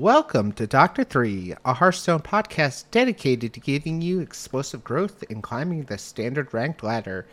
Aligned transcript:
Welcome 0.00 0.52
to 0.52 0.66
Doctor 0.66 1.04
3, 1.04 1.56
a 1.62 1.74
Hearthstone 1.74 2.20
podcast 2.20 2.84
dedicated 2.90 3.52
to 3.52 3.60
giving 3.60 4.00
you 4.00 4.20
explosive 4.20 4.82
growth 4.82 5.22
in 5.24 5.42
climbing 5.42 5.82
the 5.82 5.98
standard 5.98 6.54
ranked 6.54 6.82
ladder. 6.82 7.26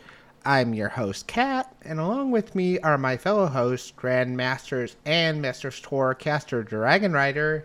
I'm 0.44 0.74
your 0.74 0.90
host, 0.90 1.26
Kat, 1.26 1.74
and 1.80 1.98
along 1.98 2.30
with 2.30 2.54
me 2.54 2.78
are 2.80 2.98
my 2.98 3.16
fellow 3.16 3.46
hosts, 3.46 3.90
Grandmasters 3.96 4.96
and 5.06 5.40
Masters 5.40 5.80
Tour 5.80 6.12
caster 6.12 6.62
Dragon 6.62 7.14
Rider. 7.14 7.64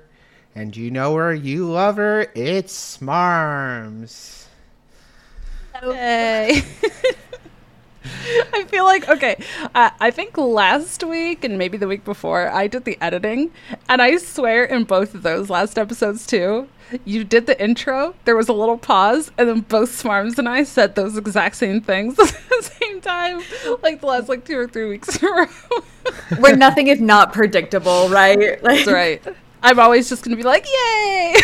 And 0.55 0.73
you 0.73 0.89
know 0.89 1.13
her, 1.15 1.33
you 1.33 1.69
love 1.69 1.97
her, 1.97 2.27
it's 2.33 2.97
Smarms. 2.97 4.45
Hey. 5.81 6.61
I 8.53 8.65
feel 8.65 8.83
like 8.83 9.07
okay. 9.07 9.41
Uh, 9.73 9.89
I 9.99 10.11
think 10.11 10.37
last 10.37 11.03
week 11.03 11.43
and 11.43 11.57
maybe 11.57 11.77
the 11.77 11.87
week 11.87 12.03
before 12.03 12.49
I 12.49 12.67
did 12.67 12.85
the 12.85 12.97
editing, 13.01 13.51
and 13.87 14.01
I 14.01 14.17
swear 14.17 14.63
in 14.65 14.83
both 14.83 15.15
of 15.15 15.23
those 15.23 15.49
last 15.49 15.77
episodes 15.77 16.25
too, 16.25 16.67
you 17.05 17.23
did 17.23 17.47
the 17.47 17.61
intro. 17.61 18.15
There 18.25 18.35
was 18.35 18.49
a 18.49 18.53
little 18.53 18.77
pause, 18.77 19.31
and 19.37 19.47
then 19.47 19.61
both 19.61 19.89
Smarms 19.89 20.37
and 20.37 20.49
I 20.49 20.63
said 20.63 20.95
those 20.95 21.17
exact 21.17 21.55
same 21.55 21.81
things 21.81 22.19
at 22.19 22.27
the 22.49 22.71
same 22.79 23.01
time, 23.01 23.41
like 23.81 24.01
the 24.01 24.07
last 24.07 24.29
like 24.29 24.45
two 24.45 24.57
or 24.57 24.67
three 24.67 24.87
weeks 24.89 25.21
in 25.21 25.27
a 25.27 25.31
row. 25.31 25.47
Where 26.39 26.55
nothing 26.55 26.87
is 26.87 26.99
not 26.99 27.31
predictable, 27.33 28.09
right? 28.09 28.61
Like, 28.63 28.85
That's 28.85 28.91
right. 28.91 29.23
I'm 29.61 29.79
always 29.79 30.09
just 30.09 30.25
gonna 30.25 30.35
be 30.35 30.43
like, 30.43 30.65
"Yay!" 30.65 31.35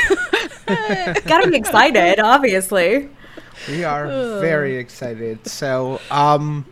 Gotta 1.25 1.49
be 1.49 1.55
excited, 1.55 2.19
obviously. 2.19 3.09
We 3.67 3.83
are 3.83 4.07
very 4.39 4.77
excited. 4.77 5.45
So, 5.47 5.99
um, 6.09 6.65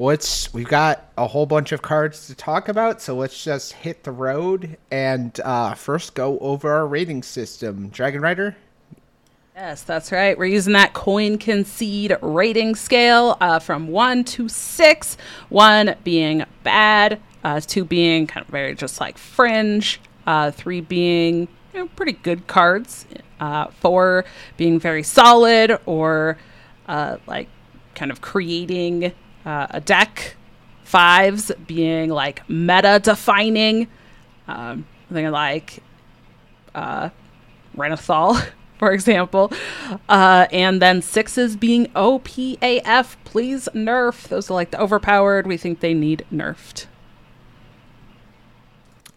let's 0.00 0.52
we've 0.54 0.66
got 0.66 1.12
a 1.18 1.26
whole 1.26 1.44
bunch 1.46 1.72
of 1.72 1.82
cards 1.82 2.26
to 2.26 2.34
talk 2.34 2.68
about. 2.68 3.00
So 3.00 3.14
let's 3.14 3.44
just 3.44 3.74
hit 3.74 4.02
the 4.02 4.12
road 4.12 4.76
and 4.90 5.38
uh, 5.44 5.74
first 5.74 6.14
go 6.14 6.38
over 6.38 6.72
our 6.72 6.86
rating 6.86 7.22
system. 7.22 7.90
Dragon 7.90 8.20
Rider. 8.22 8.56
Yes, 9.54 9.82
that's 9.82 10.10
right. 10.10 10.38
We're 10.38 10.46
using 10.46 10.72
that 10.72 10.94
coin 10.94 11.36
concede 11.36 12.16
rating 12.22 12.74
scale 12.76 13.36
uh, 13.42 13.58
from 13.58 13.88
one 13.88 14.24
to 14.24 14.48
six. 14.48 15.18
One 15.50 15.96
being 16.02 16.44
bad, 16.62 17.20
uh, 17.44 17.60
two 17.60 17.84
being 17.84 18.26
kind 18.26 18.46
of 18.46 18.50
very 18.50 18.74
just 18.74 19.00
like 19.00 19.18
fringe, 19.18 20.00
uh, 20.26 20.50
three 20.50 20.80
being 20.80 21.40
you 21.74 21.80
know, 21.80 21.88
pretty 21.88 22.12
good 22.12 22.46
cards, 22.46 23.04
uh, 23.40 23.68
four 23.80 24.24
being 24.56 24.78
very 24.78 25.02
solid 25.02 25.78
or 25.86 26.38
uh, 26.86 27.16
like 27.26 27.48
kind 27.94 28.10
of 28.10 28.20
creating 28.20 29.12
uh, 29.44 29.66
a 29.70 29.80
deck, 29.80 30.36
fives 30.84 31.50
being 31.66 32.10
like 32.10 32.48
meta 32.48 33.00
defining, 33.02 33.88
um, 34.46 34.86
something 35.08 35.30
like 35.30 35.82
uh, 36.74 37.08
Renathal, 37.76 38.40
for 38.78 38.92
example, 38.92 39.52
uh, 40.08 40.46
and 40.52 40.80
then 40.80 41.02
sixes 41.02 41.56
being 41.56 41.86
OPAF, 41.88 43.16
please 43.24 43.68
nerf. 43.74 44.28
Those 44.28 44.50
are 44.50 44.54
like 44.54 44.70
the 44.70 44.80
overpowered. 44.80 45.46
We 45.46 45.56
think 45.56 45.80
they 45.80 45.94
need 45.94 46.24
nerfed. 46.32 46.86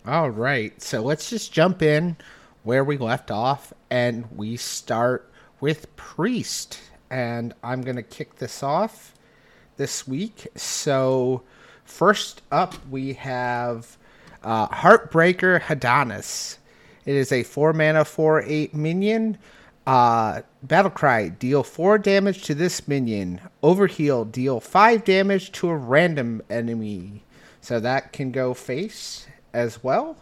All 0.06 0.29
right, 0.29 0.81
so 0.81 1.01
let's 1.01 1.29
just 1.29 1.53
jump 1.53 1.81
in 1.81 2.17
where 2.63 2.84
we 2.84 2.97
left 2.97 3.31
off, 3.31 3.74
and 3.90 4.25
we 4.35 4.57
start 4.57 5.29
with 5.59 5.96
Priest. 5.96 6.79
And 7.09 7.53
I'm 7.63 7.81
going 7.81 7.96
to 7.96 8.03
kick 8.03 8.35
this 8.35 8.63
off 8.63 9.13
this 9.78 10.07
week. 10.07 10.47
So, 10.56 11.44
first 11.84 12.41
up, 12.51 12.74
we 12.90 13.13
have 13.13 13.97
uh, 14.44 14.68
Heartbreaker 14.69 15.62
Hedanis. 15.62 16.57
It 17.06 17.16
is 17.16 17.31
a 17.31 17.44
4 17.44 17.74
mana 17.74 18.06
4 18.06 18.44
8 18.44 18.74
minion. 18.74 19.38
Uh, 19.85 20.41
Battle 20.63 20.91
Cry, 20.91 21.28
deal 21.28 21.62
4 21.62 21.97
damage 21.97 22.44
to 22.44 22.56
this 22.56 22.88
minion. 22.88 23.41
Overheal, 23.62 24.31
deal 24.31 24.59
5 24.59 25.03
damage 25.03 25.51
to 25.53 25.69
a 25.69 25.75
random 25.75 26.41
enemy. 26.50 27.24
So 27.59 27.80
that 27.80 28.13
can 28.13 28.31
go 28.31 28.53
face 28.53 29.28
as 29.53 29.84
well. 29.84 30.18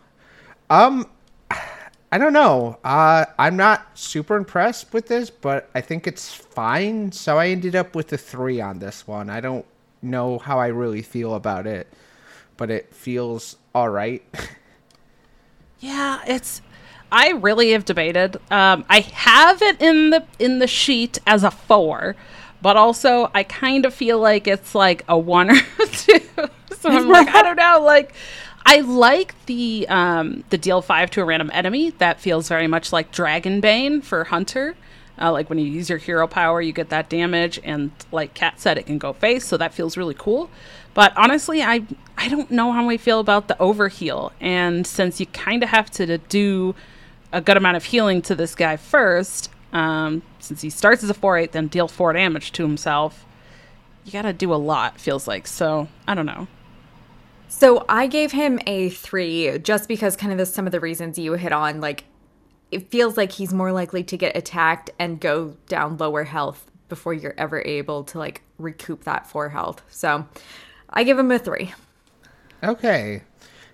Um, 0.69 1.08
I 2.11 2.17
don't 2.17 2.33
know. 2.33 2.77
Uh, 2.83 3.25
I'm 3.39 3.55
not 3.55 3.97
super 3.97 4.35
impressed 4.35 4.91
with 4.91 5.07
this, 5.07 5.29
but 5.29 5.69
I 5.73 5.79
think 5.79 6.07
it's 6.07 6.33
fine. 6.33 7.11
So 7.13 7.38
I 7.38 7.47
ended 7.47 7.75
up 7.75 7.95
with 7.95 8.11
a 8.11 8.17
three 8.17 8.59
on 8.59 8.79
this 8.79 9.07
one. 9.07 9.29
I 9.29 9.39
don't 9.39 9.66
know 10.01 10.38
how 10.39 10.59
I 10.59 10.67
really 10.67 11.01
feel 11.01 11.35
about 11.35 11.66
it, 11.67 11.88
but 12.57 12.69
it 12.69 12.94
feels 12.94 13.55
all 13.73 13.89
right. 13.89 14.23
yeah, 15.79 16.22
it's. 16.27 16.61
I 17.13 17.31
really 17.31 17.72
have 17.72 17.85
debated. 17.85 18.38
Um, 18.51 18.85
I 18.89 19.01
have 19.01 19.61
it 19.61 19.81
in 19.81 20.09
the 20.09 20.25
in 20.39 20.59
the 20.59 20.67
sheet 20.67 21.17
as 21.25 21.43
a 21.43 21.51
four, 21.51 22.16
but 22.61 22.75
also 22.75 23.31
I 23.33 23.43
kind 23.43 23.85
of 23.85 23.93
feel 23.93 24.19
like 24.19 24.47
it's 24.47 24.75
like 24.75 25.03
a 25.07 25.17
one 25.17 25.49
or 25.51 25.61
a 25.79 25.88
two. 25.88 26.19
so 26.78 26.89
I'm 26.89 27.07
like, 27.07 27.29
I 27.29 27.41
don't 27.41 27.57
know, 27.57 27.81
like 27.83 28.13
I 28.66 28.81
like 28.81 29.35
the 29.45 29.85
um, 29.89 30.44
the 30.49 30.57
deal 30.57 30.81
five 30.81 31.11
to 31.11 31.22
a 31.22 31.25
random 31.25 31.49
enemy. 31.53 31.91
That 31.91 32.19
feels 32.19 32.47
very 32.47 32.67
much 32.67 32.94
like 32.94 33.11
Dragonbane 33.11 34.03
for 34.03 34.25
Hunter. 34.25 34.75
Uh, 35.19 35.31
like 35.31 35.49
when 35.49 35.59
you 35.59 35.66
use 35.66 35.89
your 35.89 35.99
hero 35.99 36.25
power, 36.25 36.61
you 36.61 36.72
get 36.72 36.89
that 36.89 37.09
damage, 37.09 37.59
and 37.63 37.91
like 38.11 38.33
Kat 38.33 38.59
said, 38.59 38.77
it 38.77 38.85
can 38.85 38.97
go 38.97 39.13
face, 39.13 39.45
so 39.45 39.57
that 39.57 39.73
feels 39.73 39.97
really 39.97 40.16
cool. 40.17 40.49
But 40.94 41.13
honestly, 41.16 41.61
I 41.61 41.85
I 42.17 42.27
don't 42.29 42.49
know 42.49 42.72
how 42.72 42.89
I 42.89 42.97
feel 42.97 43.19
about 43.19 43.47
the 43.47 43.55
overheal, 43.55 44.31
and 44.39 44.88
since 44.88 45.19
you 45.19 45.25
kind 45.28 45.63
of 45.63 45.69
have 45.69 45.91
to 45.91 46.17
do 46.17 46.73
a 47.31 47.41
good 47.41 47.57
amount 47.57 47.78
of 47.78 47.85
healing 47.85 48.22
to 48.23 48.35
this 48.35 48.55
guy 48.55 48.78
first, 48.78 49.49
um, 49.73 50.22
since 50.39 50.61
he 50.61 50.69
starts 50.69 51.03
as 51.03 51.09
a 51.09 51.13
four 51.13 51.38
eight, 51.38 51.51
then 51.51 51.67
deal 51.67 51.88
four 51.88 52.13
damage 52.13 52.51
to 52.53 52.63
himself, 52.63 53.25
you 54.05 54.11
got 54.11 54.23
to 54.23 54.33
do 54.33 54.53
a 54.53 54.55
lot. 54.55 54.99
Feels 54.99 55.28
like 55.28 55.45
so. 55.45 55.88
I 56.07 56.16
don't 56.16 56.25
know. 56.25 56.47
So 57.51 57.85
I 57.89 58.07
gave 58.07 58.31
him 58.31 58.59
a 58.66 58.89
three 58.89 59.59
just 59.59 59.89
because 59.89 60.16
kind 60.16 60.31
of 60.31 60.38
the, 60.38 60.45
some 60.45 60.66
of 60.66 60.72
the 60.72 60.79
reasons 60.79 61.19
you 61.19 61.34
hit 61.34 61.51
on. 61.51 61.81
Like, 61.81 62.06
it 62.72 62.89
feels 62.89 63.17
like 63.17 63.34
he's 63.34 63.53
more 63.53 63.73
likely 63.73 64.06
to 64.06 64.16
get 64.16 64.38
attacked 64.38 64.89
and 64.97 65.19
go 65.19 65.57
down 65.67 65.97
lower 65.97 66.23
health 66.23 66.72
before 66.88 67.13
you're 67.13 67.35
ever 67.38 67.61
able 67.66 68.06
to 68.06 68.17
like 68.17 68.41
recoup 68.57 69.03
that 69.03 69.28
four 69.28 69.50
health. 69.50 69.84
So 69.90 70.25
I 70.90 71.03
give 71.03 71.19
him 71.19 71.29
a 71.29 71.38
three. 71.38 71.73
Okay. 72.63 73.22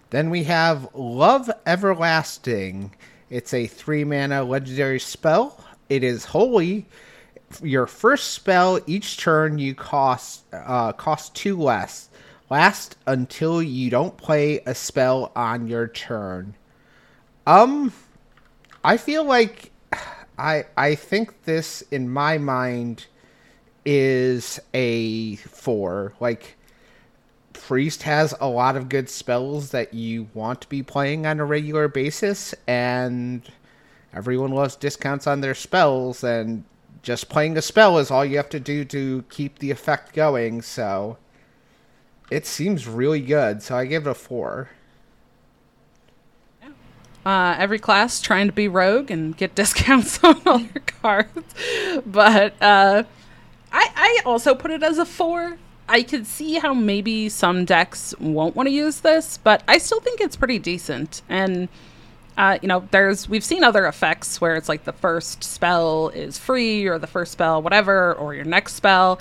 Then 0.10 0.32
we 0.32 0.44
have 0.46 0.90
Love 0.96 1.50
Everlasting. 1.68 2.96
It's 3.30 3.54
a 3.54 3.68
three 3.68 4.04
mana 4.04 4.44
legendary 4.44 5.00
spell. 5.00 5.64
It 5.88 6.04
is 6.04 6.26
holy. 6.26 6.88
Your 7.62 7.86
first 7.86 8.32
spell 8.32 8.80
each 8.88 9.18
turn 9.18 9.60
you 9.60 9.76
cost 9.76 10.46
uh, 10.52 10.94
cost 10.94 11.36
two 11.36 11.58
less 11.58 12.10
last 12.50 12.98
until 13.06 13.62
you 13.62 13.90
don't 13.90 14.18
play 14.18 14.60
a 14.66 14.76
spell 14.76 15.32
on 15.36 15.68
your 15.68 15.88
turn. 15.88 16.56
Um 17.46 17.94
I 18.84 18.98
feel 18.98 19.24
like 19.24 19.72
I 20.38 20.66
I 20.76 20.96
think 20.96 21.44
this 21.44 21.82
in 21.92 22.10
my 22.10 22.38
mind 22.38 23.06
is 23.86 24.60
a 24.74 25.36
4. 25.38 26.14
Like 26.20 26.58
Priest 27.54 28.04
has 28.04 28.34
a 28.40 28.48
lot 28.48 28.78
of 28.78 28.90
good 28.90 29.10
spells 29.10 29.72
that 29.72 29.94
you 29.94 30.28
want 30.34 30.62
to 30.62 30.70
be 30.70 30.84
playing 30.84 31.26
on 31.26 31.40
a 31.40 31.46
regular 31.46 31.88
basis 31.88 32.54
and 32.68 33.42
everyone 34.14 34.52
loves 34.52 34.76
discounts 34.76 35.28
on 35.28 35.42
their 35.42 35.56
spells 35.56 36.24
and 36.24 36.64
just 37.02 37.30
playing 37.30 37.58
a 37.58 37.62
spell 37.62 37.98
is 37.98 38.12
all 38.12 38.26
you 38.26 38.38
have 38.38 38.50
to 38.50 38.60
do 38.60 38.84
to 38.86 39.24
keep 39.30 39.60
the 39.60 39.72
effect 39.72 40.14
going, 40.14 40.62
so 40.62 41.18
it 42.30 42.46
seems 42.46 42.88
really 42.88 43.22
good, 43.22 43.62
so 43.64 43.78
I 43.78 43.86
give 43.86 44.08
it 44.08 44.10
a 44.10 44.14
four. 44.14 44.70
Uh, 47.26 47.56
every 47.60 47.78
class 47.78 48.22
trying 48.22 48.48
to 48.48 48.54
be 48.54 48.70
rogue 48.70 49.12
and 49.12 49.36
get 49.36 49.54
discounts 49.56 50.24
on 50.24 50.42
all 50.46 50.60
your 50.60 50.84
cards, 51.02 51.54
but 52.06 52.54
uh, 52.62 53.04
I 53.72 53.92
I 53.96 54.22
also 54.26 54.56
put 54.56 54.72
it 54.72 54.84
as 54.84 54.98
a 54.98 55.06
four. 55.06 55.58
I 55.90 56.04
could 56.04 56.26
see 56.26 56.56
how 56.56 56.74
maybe 56.74 57.30
some 57.30 57.64
decks 57.64 58.14
won't 58.20 58.56
want 58.56 58.68
to 58.68 58.74
use 58.74 59.02
this, 59.02 59.38
but 59.38 59.64
I 59.68 59.78
still 59.78 60.02
think 60.02 60.20
it's 60.20 60.36
pretty 60.36 60.60
decent. 60.60 61.22
And 61.30 61.70
uh, 62.38 62.60
you 62.62 62.68
know, 62.68 62.88
there's 62.92 63.28
we've 63.28 63.44
seen 63.44 63.64
other 63.64 63.88
effects 63.88 64.40
where 64.40 64.56
it's 64.56 64.70
like 64.70 64.84
the 64.84 64.94
first 64.94 65.44
spell 65.44 66.10
is 66.10 66.38
free, 66.38 66.88
or 66.88 67.00
the 67.00 67.08
first 67.08 67.32
spell 67.32 67.62
whatever, 67.62 68.14
or 68.14 68.36
your 68.36 68.46
next 68.46 68.76
spell, 68.76 69.20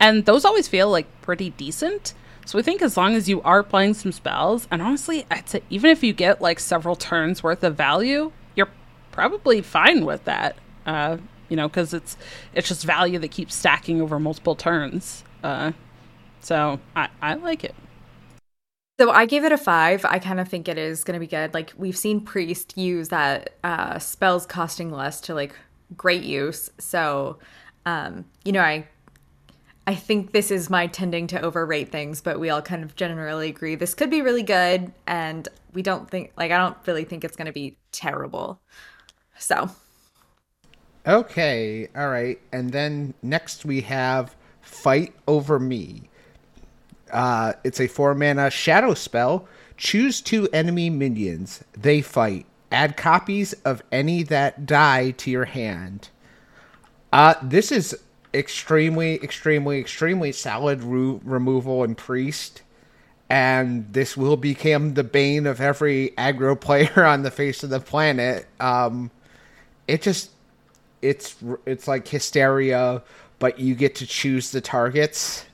and 0.00 0.24
those 0.24 0.44
always 0.44 0.68
feel 0.68 0.90
like 0.90 1.06
pretty 1.22 1.50
decent. 1.50 2.14
So 2.44 2.58
we 2.58 2.62
think 2.62 2.82
as 2.82 2.96
long 2.96 3.14
as 3.14 3.28
you 3.28 3.40
are 3.42 3.62
playing 3.62 3.94
some 3.94 4.12
spells, 4.12 4.66
and 4.70 4.82
honestly, 4.82 5.26
say 5.46 5.62
even 5.70 5.90
if 5.90 6.02
you 6.02 6.12
get 6.12 6.40
like 6.40 6.58
several 6.60 6.96
turns 6.96 7.42
worth 7.42 7.62
of 7.62 7.76
value, 7.76 8.32
you're 8.56 8.68
probably 9.12 9.62
fine 9.62 10.04
with 10.04 10.24
that. 10.24 10.56
Uh, 10.84 11.18
you 11.48 11.56
know, 11.56 11.68
because 11.68 11.94
it's 11.94 12.16
it's 12.54 12.68
just 12.68 12.84
value 12.84 13.18
that 13.18 13.30
keeps 13.30 13.54
stacking 13.54 14.00
over 14.00 14.18
multiple 14.18 14.56
turns. 14.56 15.22
Uh, 15.42 15.72
so 16.40 16.80
I, 16.96 17.08
I 17.20 17.34
like 17.34 17.64
it. 17.64 17.74
So 19.00 19.10
I 19.10 19.26
gave 19.26 19.44
it 19.44 19.52
a 19.52 19.58
five. 19.58 20.04
I 20.04 20.18
kind 20.18 20.40
of 20.40 20.48
think 20.48 20.68
it 20.68 20.78
is 20.78 21.04
going 21.04 21.14
to 21.14 21.20
be 21.20 21.26
good. 21.26 21.54
Like 21.54 21.72
we've 21.76 21.96
seen 21.96 22.20
Priest 22.20 22.76
use 22.76 23.08
that 23.08 23.54
uh, 23.64 23.98
spells 23.98 24.46
costing 24.46 24.90
less 24.90 25.20
to 25.22 25.34
like 25.34 25.54
great 25.96 26.22
use. 26.22 26.70
So, 26.78 27.38
um, 27.86 28.24
you 28.44 28.52
know, 28.52 28.60
I 28.60 28.86
I 29.86 29.94
think 29.96 30.32
this 30.32 30.50
is 30.50 30.70
my 30.70 30.86
tending 30.86 31.26
to 31.28 31.40
overrate 31.40 31.90
things, 31.90 32.20
but 32.20 32.38
we 32.38 32.50
all 32.50 32.62
kind 32.62 32.84
of 32.84 32.94
generally 32.94 33.48
agree 33.48 33.74
this 33.74 33.94
could 33.94 34.10
be 34.10 34.22
really 34.22 34.44
good, 34.44 34.92
and 35.06 35.48
we 35.72 35.82
don't 35.82 36.08
think 36.08 36.32
like 36.36 36.52
I 36.52 36.58
don't 36.58 36.76
really 36.86 37.04
think 37.04 37.24
it's 37.24 37.36
going 37.36 37.46
to 37.46 37.52
be 37.52 37.76
terrible. 37.90 38.60
So, 39.38 39.70
okay, 41.06 41.88
all 41.96 42.08
right, 42.10 42.40
and 42.52 42.70
then 42.70 43.14
next 43.22 43.64
we 43.64 43.80
have 43.80 44.36
Fight 44.60 45.14
Over 45.26 45.58
Me. 45.58 46.08
Uh, 47.10 47.54
it's 47.64 47.80
a 47.80 47.88
four 47.88 48.14
mana 48.14 48.50
shadow 48.50 48.94
spell. 48.94 49.48
Choose 49.76 50.20
two 50.20 50.48
enemy 50.52 50.90
minions. 50.90 51.64
They 51.72 52.00
fight. 52.02 52.46
Add 52.70 52.96
copies 52.96 53.52
of 53.64 53.82
any 53.90 54.22
that 54.22 54.64
die 54.64 55.10
to 55.10 55.30
your 55.30 55.44
hand. 55.46 56.08
Uh, 57.12 57.34
this 57.42 57.72
is 57.72 57.98
extremely, 58.34 59.22
extremely, 59.22 59.78
extremely 59.78 60.32
solid 60.32 60.82
removal 60.82 61.84
and 61.84 61.96
priest. 61.96 62.62
And 63.28 63.90
this 63.92 64.16
will 64.16 64.36
become 64.36 64.94
the 64.94 65.04
bane 65.04 65.46
of 65.46 65.60
every 65.60 66.12
aggro 66.18 66.58
player 66.58 67.04
on 67.04 67.22
the 67.22 67.30
face 67.30 67.62
of 67.62 67.70
the 67.70 67.80
planet. 67.80 68.46
Um, 68.60 69.10
it 69.88 70.02
just, 70.02 70.30
it's 71.00 71.34
it's 71.66 71.88
like 71.88 72.06
hysteria, 72.06 73.02
but 73.38 73.58
you 73.58 73.74
get 73.74 73.96
to 73.96 74.06
choose 74.06 74.52
the 74.52 74.60
targets 74.60 75.44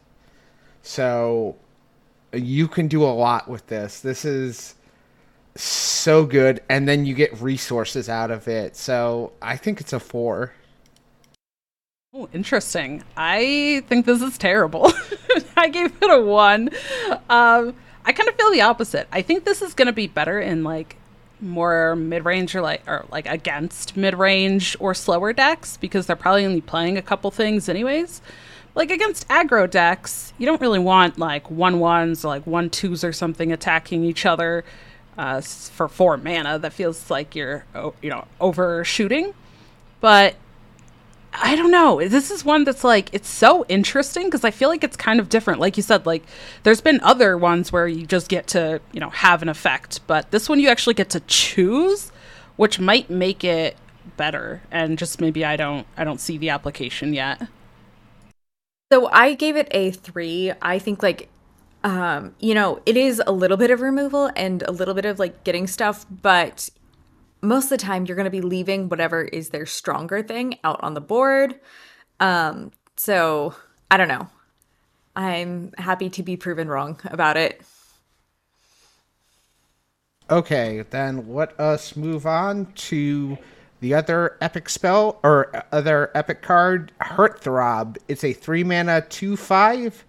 so 0.82 1.56
you 2.32 2.68
can 2.68 2.88
do 2.88 3.02
a 3.04 3.12
lot 3.12 3.48
with 3.48 3.66
this. 3.66 4.00
This 4.00 4.24
is 4.24 4.74
so 5.54 6.24
good, 6.24 6.62
and 6.68 6.88
then 6.88 7.04
you 7.04 7.14
get 7.14 7.38
resources 7.40 8.08
out 8.08 8.30
of 8.30 8.48
it. 8.48 8.76
So 8.76 9.32
I 9.42 9.56
think 9.56 9.80
it's 9.80 9.92
a 9.92 10.00
four. 10.00 10.52
Oh, 12.18 12.28
interesting. 12.32 13.04
I 13.16 13.84
think 13.86 14.04
this 14.04 14.22
is 14.22 14.36
terrible. 14.36 14.92
I 15.56 15.68
gave 15.68 15.92
it 16.02 16.10
a 16.10 16.20
one. 16.20 16.70
Um, 17.30 17.74
I 18.04 18.12
kind 18.12 18.28
of 18.28 18.34
feel 18.34 18.50
the 18.50 18.62
opposite. 18.62 19.06
I 19.12 19.22
think 19.22 19.44
this 19.44 19.62
is 19.62 19.72
going 19.74 19.86
to 19.86 19.92
be 19.92 20.08
better 20.08 20.40
in 20.40 20.64
like 20.64 20.96
more 21.40 21.94
mid-range 21.94 22.56
or 22.56 22.60
like 22.60 22.82
or 22.88 23.06
like 23.12 23.26
against 23.26 23.96
mid-range 23.96 24.76
or 24.80 24.92
slower 24.92 25.32
decks 25.32 25.76
because 25.76 26.06
they're 26.06 26.16
probably 26.16 26.44
only 26.44 26.60
playing 26.60 26.98
a 26.98 27.02
couple 27.02 27.30
things 27.30 27.68
anyways 27.68 28.20
like 28.78 28.90
against 28.92 29.26
aggro 29.28 29.68
decks, 29.68 30.32
you 30.38 30.46
don't 30.46 30.60
really 30.60 30.78
want 30.78 31.18
like 31.18 31.50
one 31.50 31.80
ones 31.80 32.24
or 32.24 32.28
like 32.28 32.46
one 32.46 32.70
twos 32.70 33.02
or 33.02 33.12
something 33.12 33.52
attacking 33.52 34.04
each 34.04 34.24
other 34.24 34.64
uh, 35.18 35.40
for 35.40 35.88
four 35.88 36.16
mana. 36.16 36.60
That 36.60 36.72
feels 36.72 37.10
like 37.10 37.34
you're 37.34 37.64
you 38.00 38.08
know 38.10 38.26
overshooting. 38.40 39.34
But 40.00 40.36
I 41.32 41.56
don't 41.56 41.70
know. 41.70 42.06
This 42.06 42.30
is 42.30 42.44
one 42.44 42.64
that's 42.64 42.84
like 42.84 43.10
it's 43.12 43.28
so 43.28 43.64
interesting 43.68 44.24
because 44.24 44.44
I 44.44 44.50
feel 44.50 44.68
like 44.68 44.82
it's 44.82 44.96
kind 44.96 45.20
of 45.20 45.28
different. 45.28 45.60
Like 45.60 45.76
you 45.76 45.82
said, 45.82 46.06
like 46.06 46.24
there's 46.62 46.80
been 46.80 47.00
other 47.02 47.36
ones 47.36 47.70
where 47.70 47.86
you 47.86 48.06
just 48.06 48.28
get 48.28 48.46
to 48.48 48.80
you 48.92 49.00
know 49.00 49.10
have 49.10 49.42
an 49.42 49.48
effect, 49.48 50.00
but 50.06 50.30
this 50.30 50.48
one 50.48 50.58
you 50.58 50.68
actually 50.68 50.94
get 50.94 51.10
to 51.10 51.20
choose, 51.20 52.10
which 52.56 52.80
might 52.80 53.10
make 53.10 53.44
it 53.44 53.76
better. 54.16 54.62
And 54.70 54.98
just 54.98 55.20
maybe 55.20 55.44
I 55.44 55.56
don't 55.56 55.86
I 55.96 56.04
don't 56.04 56.20
see 56.20 56.38
the 56.38 56.48
application 56.48 57.12
yet. 57.12 57.46
So 58.90 59.08
I 59.08 59.34
gave 59.34 59.56
it 59.56 59.68
a 59.70 59.90
three. 59.90 60.52
I 60.62 60.78
think 60.78 61.02
like 61.02 61.28
um, 61.84 62.34
you 62.40 62.54
know, 62.54 62.80
it 62.86 62.96
is 62.96 63.22
a 63.26 63.32
little 63.32 63.56
bit 63.56 63.70
of 63.70 63.80
removal 63.80 64.30
and 64.34 64.62
a 64.62 64.72
little 64.72 64.94
bit 64.94 65.04
of 65.04 65.18
like 65.18 65.44
getting 65.44 65.66
stuff, 65.66 66.04
but 66.10 66.70
most 67.40 67.64
of 67.64 67.70
the 67.70 67.78
time 67.78 68.06
you're 68.06 68.16
going 68.16 68.24
to 68.24 68.30
be 68.30 68.40
leaving 68.40 68.88
whatever 68.88 69.22
is 69.22 69.50
their 69.50 69.66
stronger 69.66 70.22
thing 70.22 70.58
out 70.64 70.82
on 70.82 70.94
the 70.94 71.00
board. 71.00 71.58
Um, 72.20 72.72
so 72.96 73.54
I 73.90 73.96
don't 73.96 74.08
know. 74.08 74.28
I'm 75.16 75.72
happy 75.78 76.10
to 76.10 76.22
be 76.22 76.36
proven 76.36 76.68
wrong 76.68 77.00
about 77.04 77.36
it. 77.36 77.62
Okay, 80.30 80.84
then 80.90 81.32
let 81.32 81.58
us 81.58 81.96
move 81.96 82.26
on 82.26 82.66
to 82.74 83.38
the 83.80 83.94
other 83.94 84.36
epic 84.40 84.68
spell 84.68 85.18
or 85.22 85.64
other 85.72 86.10
epic 86.14 86.42
card, 86.42 86.92
Heartthrob. 87.00 87.96
It's 88.08 88.24
a 88.24 88.32
three 88.32 88.62
mana 88.62 89.00
two 89.08 89.36
five 89.36 90.04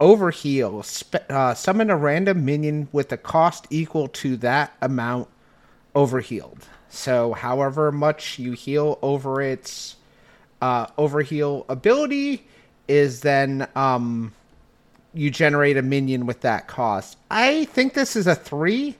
overheal. 0.00 0.84
Spe- 0.84 1.30
uh, 1.30 1.54
summon 1.54 1.90
a 1.90 1.96
random 1.96 2.44
minion 2.44 2.88
with 2.92 3.10
a 3.10 3.16
cost 3.16 3.66
equal 3.70 4.08
to 4.08 4.36
that 4.38 4.76
amount 4.80 5.28
overhealed. 5.98 6.64
So, 6.88 7.32
however 7.32 7.90
much 7.90 8.38
you 8.38 8.52
heal 8.52 8.98
over 9.02 9.42
its 9.42 9.96
uh, 10.62 10.86
overheal 10.96 11.64
ability, 11.68 12.46
is 12.86 13.20
then 13.20 13.66
um, 13.74 14.32
you 15.12 15.28
generate 15.30 15.76
a 15.76 15.82
minion 15.82 16.24
with 16.24 16.40
that 16.42 16.68
cost. 16.68 17.18
I 17.30 17.64
think 17.66 17.94
this 17.94 18.14
is 18.14 18.28
a 18.28 18.36
three. 18.36 18.96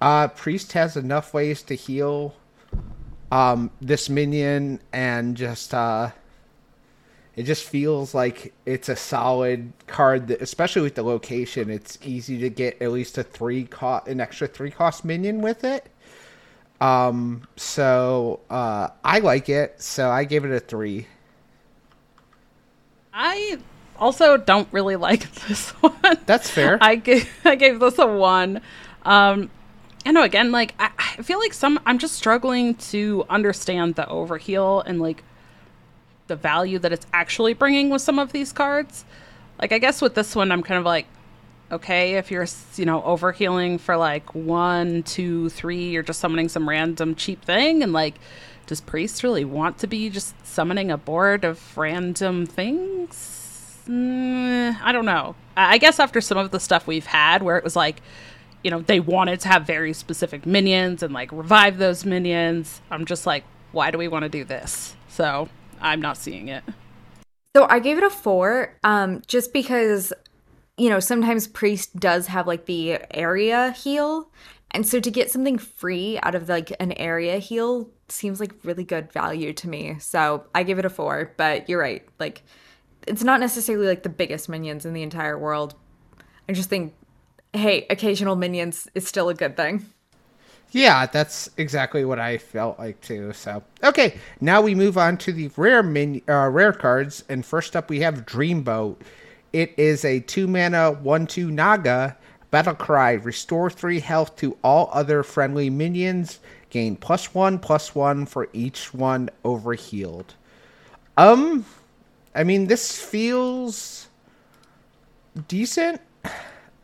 Uh, 0.00 0.26
Priest 0.28 0.72
has 0.72 0.96
enough 0.96 1.32
ways 1.32 1.62
to 1.62 1.74
heal 1.74 2.34
um, 3.30 3.70
this 3.80 4.10
minion 4.10 4.80
and 4.92 5.36
just 5.36 5.72
uh, 5.72 6.10
it 7.36 7.44
just 7.44 7.64
feels 7.64 8.12
like 8.12 8.52
it's 8.66 8.88
a 8.88 8.96
solid 8.96 9.72
card 9.86 10.26
that, 10.26 10.42
especially 10.42 10.82
with 10.82 10.96
the 10.96 11.02
location 11.02 11.70
it's 11.70 11.98
easy 12.02 12.38
to 12.38 12.50
get 12.50 12.82
at 12.82 12.90
least 12.90 13.16
a 13.16 13.22
three 13.22 13.64
cost 13.64 14.06
an 14.08 14.20
extra 14.20 14.46
three 14.46 14.70
cost 14.70 15.04
minion 15.04 15.40
with 15.40 15.64
it 15.64 15.88
um 16.82 17.46
so 17.54 18.40
uh 18.50 18.88
i 19.04 19.20
like 19.20 19.48
it 19.48 19.80
so 19.80 20.10
i 20.10 20.24
gave 20.24 20.44
it 20.44 20.50
a 20.50 20.60
three. 20.60 21.06
I 23.14 23.58
also 23.98 24.36
don't 24.36 24.66
really 24.72 24.96
like 24.96 25.30
this 25.46 25.70
one. 25.82 26.18
That's 26.26 26.50
fair. 26.50 26.78
I 26.80 26.96
gave 26.96 27.30
i 27.44 27.54
gave 27.54 27.78
this 27.78 27.98
a 27.98 28.06
one. 28.06 28.60
Um 29.04 29.50
I 30.04 30.10
know 30.10 30.24
again, 30.24 30.50
like 30.50 30.74
I, 30.80 30.90
I 30.98 31.22
feel 31.22 31.38
like 31.38 31.54
some 31.54 31.78
I'm 31.86 31.98
just 31.98 32.16
struggling 32.16 32.74
to 32.90 33.24
understand 33.30 33.94
the 33.94 34.02
overheal 34.04 34.82
and 34.84 35.00
like 35.00 35.22
the 36.26 36.34
value 36.34 36.78
that 36.80 36.92
it's 36.92 37.06
actually 37.12 37.54
bringing 37.54 37.90
with 37.90 38.02
some 38.02 38.18
of 38.18 38.32
these 38.32 38.52
cards. 38.52 39.04
Like 39.60 39.70
I 39.70 39.78
guess 39.78 40.02
with 40.02 40.14
this 40.14 40.34
one, 40.34 40.50
I'm 40.50 40.62
kind 40.62 40.78
of 40.78 40.84
like, 40.84 41.06
okay, 41.72 42.14
if 42.14 42.30
you're 42.30 42.46
you 42.76 42.84
know 42.84 43.00
overhealing 43.02 43.80
for 43.80 43.96
like 43.96 44.34
one, 44.34 45.02
two, 45.02 45.48
three, 45.48 45.90
you're 45.90 46.02
just 46.02 46.20
summoning 46.20 46.48
some 46.48 46.68
random 46.68 47.14
cheap 47.14 47.44
thing, 47.44 47.82
and 47.82 47.92
like, 47.92 48.14
does 48.66 48.80
priest 48.80 49.22
really 49.22 49.44
want 49.44 49.78
to 49.78 49.86
be 49.86 50.10
just 50.10 50.34
summoning 50.46 50.90
a 50.90 50.98
board 50.98 51.44
of 51.44 51.76
random 51.76 52.46
things? 52.46 53.78
Mm, 53.88 54.80
I 54.80 54.92
don't 54.92 55.06
know. 55.06 55.34
I 55.56 55.78
guess 55.78 55.98
after 55.98 56.20
some 56.20 56.38
of 56.38 56.50
the 56.50 56.60
stuff 56.60 56.86
we've 56.86 57.06
had, 57.06 57.42
where 57.42 57.56
it 57.56 57.64
was 57.64 57.74
like 57.74 58.00
you 58.62 58.70
know, 58.70 58.80
they 58.80 59.00
wanted 59.00 59.40
to 59.40 59.48
have 59.48 59.66
very 59.66 59.92
specific 59.92 60.46
minions 60.46 61.02
and 61.02 61.12
like 61.12 61.32
revive 61.32 61.78
those 61.78 62.04
minions. 62.04 62.80
I'm 62.90 63.04
just 63.04 63.26
like, 63.26 63.44
why 63.72 63.90
do 63.90 63.98
we 63.98 64.08
want 64.08 64.22
to 64.22 64.28
do 64.28 64.44
this? 64.44 64.94
So 65.08 65.48
I'm 65.80 66.00
not 66.00 66.16
seeing 66.16 66.48
it. 66.48 66.62
So 67.56 67.66
I 67.68 67.80
gave 67.80 67.98
it 67.98 68.04
a 68.04 68.10
four, 68.10 68.78
um, 68.82 69.22
just 69.26 69.52
because, 69.52 70.12
you 70.76 70.88
know, 70.88 71.00
sometimes 71.00 71.46
Priest 71.46 71.96
does 71.96 72.26
have 72.28 72.46
like 72.46 72.66
the 72.66 72.98
area 73.16 73.72
heal. 73.72 74.30
And 74.70 74.86
so 74.86 75.00
to 75.00 75.10
get 75.10 75.30
something 75.30 75.58
free 75.58 76.18
out 76.22 76.34
of 76.34 76.48
like 76.48 76.72
an 76.80 76.92
area 76.92 77.38
heal 77.38 77.90
seems 78.08 78.40
like 78.40 78.54
really 78.64 78.84
good 78.84 79.12
value 79.12 79.52
to 79.52 79.68
me. 79.68 79.96
So 79.98 80.44
I 80.54 80.62
give 80.62 80.78
it 80.78 80.84
a 80.84 80.90
four, 80.90 81.34
but 81.36 81.68
you're 81.68 81.80
right. 81.80 82.06
Like, 82.18 82.42
it's 83.06 83.22
not 83.22 83.40
necessarily 83.40 83.86
like 83.86 84.02
the 84.02 84.08
biggest 84.08 84.48
minions 84.48 84.86
in 84.86 84.94
the 84.94 85.02
entire 85.02 85.38
world. 85.38 85.74
I 86.48 86.52
just 86.52 86.70
think 86.70 86.94
hey, 87.54 87.86
occasional 87.90 88.36
minions 88.36 88.88
is 88.94 89.06
still 89.06 89.28
a 89.28 89.34
good 89.34 89.56
thing. 89.56 89.86
Yeah, 90.70 91.04
that's 91.06 91.50
exactly 91.58 92.04
what 92.04 92.18
I 92.18 92.38
felt 92.38 92.78
like 92.78 93.00
too. 93.02 93.32
So, 93.34 93.62
okay, 93.84 94.18
now 94.40 94.62
we 94.62 94.74
move 94.74 94.96
on 94.96 95.18
to 95.18 95.32
the 95.32 95.50
rare 95.56 95.82
min- 95.82 96.22
uh, 96.26 96.48
rare 96.48 96.72
cards, 96.72 97.24
and 97.28 97.44
first 97.44 97.76
up 97.76 97.90
we 97.90 98.00
have 98.00 98.24
Dreamboat. 98.24 98.96
It 99.52 99.74
is 99.76 100.04
a 100.04 100.20
two 100.20 100.46
mana 100.46 100.92
one 100.92 101.26
two 101.26 101.50
Naga 101.50 102.16
battle 102.50 102.74
cry. 102.74 103.12
Restore 103.12 103.70
three 103.70 104.00
health 104.00 104.36
to 104.36 104.56
all 104.62 104.90
other 104.92 105.22
friendly 105.22 105.70
minions. 105.70 106.40
Gain 106.70 106.96
plus 106.96 107.34
one 107.34 107.58
plus 107.58 107.94
one 107.94 108.24
for 108.26 108.48
each 108.52 108.94
one 108.94 109.28
overhealed. 109.44 110.34
Um, 111.16 111.66
I 112.34 112.44
mean 112.44 112.66
this 112.66 113.00
feels 113.00 114.08
decent. 115.48 116.00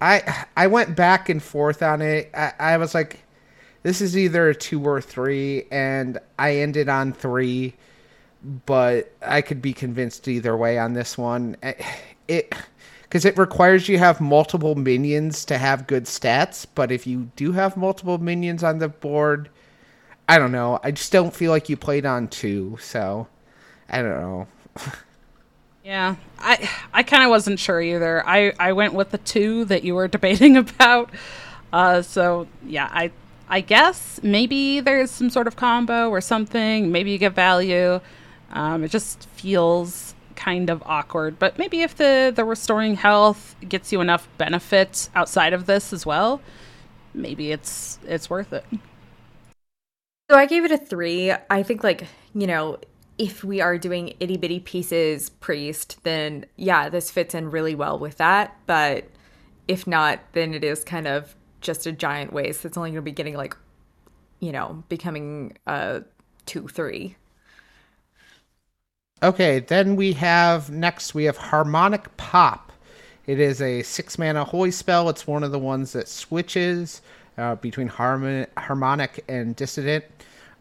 I 0.01 0.47
I 0.57 0.67
went 0.67 0.95
back 0.95 1.29
and 1.29 1.43
forth 1.43 1.83
on 1.83 2.03
it. 2.03 2.31
I, 2.35 2.53
I 2.59 2.77
was 2.77 2.95
like, 2.95 3.21
this 3.83 4.01
is 4.01 4.17
either 4.17 4.51
a 4.51 4.55
two 4.55 4.83
or 4.85 5.01
three, 5.01 5.65
and 5.71 6.19
I 6.39 6.57
ended 6.57 6.89
on 6.89 7.13
three, 7.13 7.75
but 8.67 9.13
I 9.23 9.41
could 9.41 9.63
be 9.63 9.73
convinced 9.73 10.29
either 10.29 10.57
way 10.57 10.79
on 10.79 10.93
this 10.93 11.17
one. 11.17 11.57
It 12.29 12.55
because 13.03 13.25
it 13.25 13.39
requires 13.39 13.89
you 13.89 13.99
have 13.99 14.21
multiple 14.21 14.75
minions 14.75 15.45
to 15.47 15.57
have 15.57 15.87
good 15.87 16.05
stats. 16.05 16.67
But 16.75 16.93
if 16.93 17.07
you 17.07 17.31
do 17.37 17.53
have 17.53 17.77
multiple 17.77 18.19
minions 18.19 18.63
on 18.63 18.79
the 18.79 18.89
board, 18.89 19.49
I 20.29 20.39
don't 20.39 20.53
know. 20.53 20.79
I 20.85 20.91
just 20.91 21.11
don't 21.11 21.35
feel 21.35 21.51
like 21.51 21.69
you 21.69 21.77
played 21.77 22.05
on 22.05 22.29
two, 22.29 22.77
so 22.81 23.27
I 23.89 24.03
don't 24.03 24.21
know. 24.21 24.47
Yeah, 25.85 26.17
I 26.39 26.69
I 26.93 27.03
kind 27.03 27.23
of 27.23 27.31
wasn't 27.31 27.59
sure 27.59 27.81
either. 27.81 28.23
I 28.27 28.53
I 28.59 28.75
went 28.75 28.93
with 28.93 29.11
the 29.11 29.17
two 29.17 29.65
that 29.67 29.85
you 29.85 29.95
were 29.95 30.07
debating 30.17 30.55
about. 30.59 31.11
Uh, 31.73 32.03
so 32.03 32.47
yeah, 32.67 32.91
I 32.93 33.11
I 33.49 33.63
guess 33.63 34.21
maybe 34.23 34.81
there's 34.81 35.11
some 35.11 35.31
sort 35.31 35.47
of 35.47 35.57
combo 35.57 36.11
or 36.11 36.21
something. 36.21 36.93
Maybe 36.93 37.11
you 37.13 37.17
get 37.17 37.33
value. 37.33 38.01
Um, 38.51 38.85
it 38.85 38.91
just 38.91 39.27
feels 39.31 40.15
kind 40.39 40.71
of 40.71 40.83
awkward. 40.87 41.39
But 41.39 41.59
maybe 41.59 41.83
if 41.83 41.97
the 41.97 42.33
the 42.35 42.45
restoring 42.45 42.95
health 42.95 43.57
gets 43.69 43.93
you 43.93 44.01
enough 44.01 44.29
benefit 44.39 45.11
outside 45.15 45.53
of 45.53 45.67
this 45.67 45.93
as 45.93 46.07
well, 46.07 46.41
maybe 47.13 47.51
it's 47.51 47.99
it's 48.07 48.31
worth 48.31 48.53
it. 48.53 48.65
So 50.31 50.37
I 50.37 50.47
gave 50.47 50.65
it 50.65 50.71
a 50.71 50.79
three. 50.79 51.33
I 51.51 51.63
think 51.63 51.83
like 51.83 52.07
you 52.35 52.47
know 52.47 52.79
if 53.19 53.43
we 53.43 53.61
are 53.61 53.77
doing 53.77 54.15
itty 54.21 54.37
bitty 54.37 54.61
pieces 54.61 55.29
priest, 55.29 55.99
then 56.05 56.47
yeah, 56.57 56.89
this 56.89 57.11
fits 57.11 57.35
in 57.35 57.51
really 57.51 57.75
well 57.75 57.99
with 57.99 58.17
that. 58.19 58.57
But 58.67 59.07
if 59.67 59.87
not, 59.87 60.21
then 60.33 60.55
it 60.55 60.63
is 60.63 60.85
kind 60.85 61.09
of 61.09 61.35
just 61.61 61.87
a 61.87 61.93
giant 61.93 62.33
waste 62.33 62.65
It's 62.65 62.77
only 62.77 62.91
going 62.91 62.99
to 62.99 63.03
be 63.03 63.11
getting 63.11 63.35
like, 63.35 63.57
you 64.39 64.53
know, 64.53 64.85
becoming 64.89 65.59
a 65.67 66.05
two, 66.47 66.69
three. 66.69 67.17
Okay, 69.21 69.59
then 69.59 69.97
we 69.97 70.13
have 70.13 70.71
next 70.71 71.13
we 71.13 71.25
have 71.25 71.37
Harmonic 71.37 72.17
Pop. 72.17 72.71
It 73.27 73.41
is 73.41 73.61
a 73.61 73.83
six 73.83 74.17
mana 74.17 74.45
holy 74.45 74.71
spell. 74.71 75.09
It's 75.09 75.27
one 75.27 75.43
of 75.43 75.51
the 75.51 75.59
ones 75.59 75.93
that 75.93 76.07
switches 76.07 77.03
uh, 77.37 77.57
between 77.57 77.89
harmon- 77.89 78.47
harmonic 78.57 79.25
and 79.29 79.57
dissident. 79.57 80.05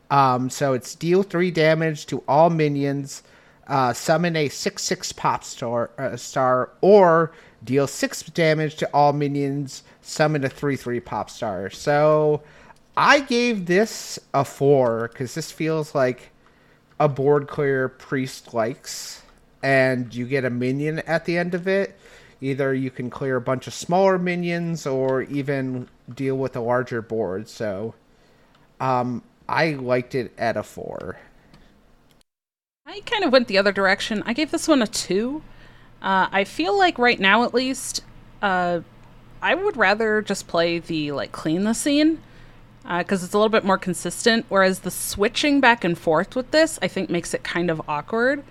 Um, 0.10 0.50
so 0.50 0.74
it's 0.74 0.96
deal 0.96 1.22
three 1.22 1.52
damage 1.52 2.08
to 2.08 2.24
all 2.28 2.50
minions, 2.50 3.22
uh, 3.68 3.94
summon 3.94 4.36
a 4.36 4.50
six 4.50 4.82
six 4.82 5.12
pop 5.12 5.44
star, 5.44 5.92
uh, 6.00 6.18
star, 6.18 6.72
or 6.82 7.34
deal 7.64 7.86
six 7.86 8.24
damage 8.24 8.76
to 8.78 8.90
all 8.92 9.14
minions, 9.14 9.84
summon 10.02 10.44
a 10.44 10.50
three 10.50 10.78
three 10.78 11.00
pop 11.00 11.30
star. 11.30 11.70
So 11.70 12.42
I 12.96 13.20
gave 13.20 13.68
this 13.68 14.18
a 14.34 14.44
four 14.44 15.10
because 15.10 15.36
this 15.36 15.52
feels 15.52 15.94
like 15.94 16.32
a 17.00 17.08
board 17.08 17.48
clear 17.48 17.90
priest 17.90 18.54
likes, 18.54 19.22
and 19.62 20.14
you 20.14 20.26
get 20.26 20.46
a 20.46 20.50
minion 20.50 21.00
at 21.00 21.26
the 21.26 21.38
end 21.38 21.54
of 21.54 21.68
it. 21.68 21.98
Either 22.40 22.74
you 22.74 22.92
can 22.92 23.10
clear 23.10 23.36
a 23.36 23.42
bunch 23.42 23.68
of 23.68 23.74
smaller 23.74 24.18
minions 24.18 24.86
or 24.86 25.24
even 25.24 25.88
deal 26.14 26.38
with 26.38 26.56
a 26.56 26.60
larger 26.60 27.02
board. 27.02 27.50
So, 27.50 27.96
um, 28.80 29.24
I 29.50 29.72
liked 29.72 30.14
it 30.14 30.34
at 30.38 30.56
a 30.56 30.64
four. 30.64 31.18
I 32.86 33.02
kind 33.02 33.24
of 33.24 33.32
went 33.32 33.48
the 33.48 33.58
other 33.58 33.72
direction. 33.72 34.24
I 34.26 34.34
gave 34.34 34.52
this 34.52 34.68
one 34.68 34.82
a 34.82 34.88
two. 34.88 35.42
Uh, 36.02 36.28
I 36.32 36.44
feel 36.44 36.78
like 36.78 37.00
right 37.00 37.20
now, 37.20 37.44
at 37.44 37.54
least, 37.54 38.04
uh, 38.42 38.82
I 39.42 39.56
would 39.56 39.78
rather 39.78 40.22
just 40.22 40.48
play 40.48 40.80
the 40.80 41.12
like 41.12 41.32
clean 41.32 41.64
the 41.64 41.74
scene 41.74 42.20
because 42.88 43.22
uh, 43.22 43.26
it's 43.26 43.34
a 43.34 43.38
little 43.38 43.50
bit 43.50 43.66
more 43.66 43.78
consistent. 43.78 44.46
Whereas 44.50 44.80
the 44.80 44.92
switching 44.92 45.60
back 45.60 45.84
and 45.84 45.98
forth 45.98 46.36
with 46.36 46.52
this, 46.52 46.80
I 46.82 46.88
think, 46.88 47.10
makes 47.10 47.34
it 47.34 47.44
kind 47.44 47.70
of 47.70 47.82
awkward. 47.88 48.44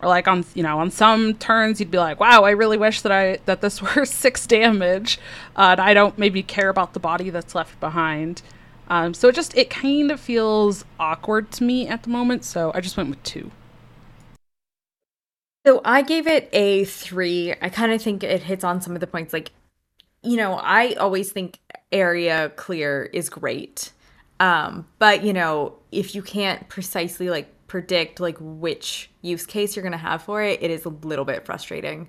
Or 0.00 0.08
like 0.08 0.28
on 0.28 0.44
you 0.54 0.62
know 0.62 0.78
on 0.78 0.90
some 0.90 1.34
turns, 1.34 1.80
you'd 1.80 1.90
be 1.90 1.98
like, 1.98 2.20
"Wow, 2.20 2.42
I 2.44 2.50
really 2.50 2.76
wish 2.76 3.02
that 3.02 3.12
I 3.12 3.38
that 3.46 3.60
this 3.60 3.82
were 3.96 4.04
six 4.04 4.46
damage," 4.46 5.18
uh, 5.56 5.70
and 5.72 5.80
I 5.80 5.94
don't 5.94 6.18
maybe 6.18 6.42
care 6.42 6.68
about 6.68 6.92
the 6.92 7.00
body 7.00 7.30
that's 7.30 7.54
left 7.54 7.78
behind. 7.80 8.42
Um, 8.88 9.14
so 9.14 9.28
it 9.28 9.34
just 9.34 9.56
it 9.56 9.70
kind 9.70 10.10
of 10.10 10.20
feels 10.20 10.84
awkward 10.98 11.50
to 11.52 11.64
me 11.64 11.88
at 11.88 12.02
the 12.02 12.10
moment. 12.10 12.44
So 12.44 12.72
I 12.74 12.80
just 12.80 12.96
went 12.96 13.10
with 13.10 13.22
two. 13.22 13.50
So 15.64 15.80
I 15.84 16.02
gave 16.02 16.26
it 16.26 16.48
a 16.52 16.84
three. 16.84 17.54
I 17.62 17.68
kind 17.68 17.92
of 17.92 18.02
think 18.02 18.24
it 18.24 18.42
hits 18.42 18.64
on 18.64 18.80
some 18.80 18.94
of 18.94 19.00
the 19.00 19.06
points. 19.06 19.32
Like, 19.32 19.52
you 20.22 20.36
know, 20.36 20.54
I 20.54 20.94
always 20.94 21.30
think 21.30 21.60
area 21.92 22.50
clear 22.56 23.10
is 23.12 23.28
great. 23.28 23.92
Um, 24.40 24.86
but 24.98 25.22
you 25.22 25.32
know, 25.32 25.76
if 25.92 26.14
you 26.14 26.22
can't 26.22 26.68
precisely 26.68 27.30
like 27.30 27.48
predict 27.68 28.20
like 28.20 28.36
which 28.40 29.10
use 29.22 29.46
case 29.46 29.76
you're 29.76 29.82
gonna 29.82 29.96
have 29.96 30.22
for 30.22 30.42
it, 30.42 30.62
it 30.62 30.70
is 30.70 30.84
a 30.84 30.90
little 30.90 31.24
bit 31.24 31.44
frustrating. 31.46 32.08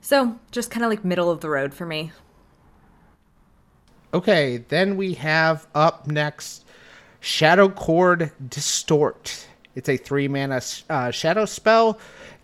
So 0.00 0.38
just 0.52 0.70
kind 0.70 0.84
of 0.84 0.90
like 0.90 1.04
middle 1.04 1.30
of 1.30 1.40
the 1.40 1.48
road 1.48 1.74
for 1.74 1.86
me. 1.86 2.12
Okay, 4.14 4.58
then 4.68 4.96
we 4.96 5.14
have 5.14 5.66
up 5.74 6.06
next 6.06 6.64
Shadow 7.20 7.68
Chord 7.68 8.30
Distort. 8.48 9.48
It's 9.74 9.88
a 9.88 9.96
three 9.96 10.28
mana 10.28 10.62
uh, 10.88 11.10
shadow 11.10 11.44
spell. 11.44 11.98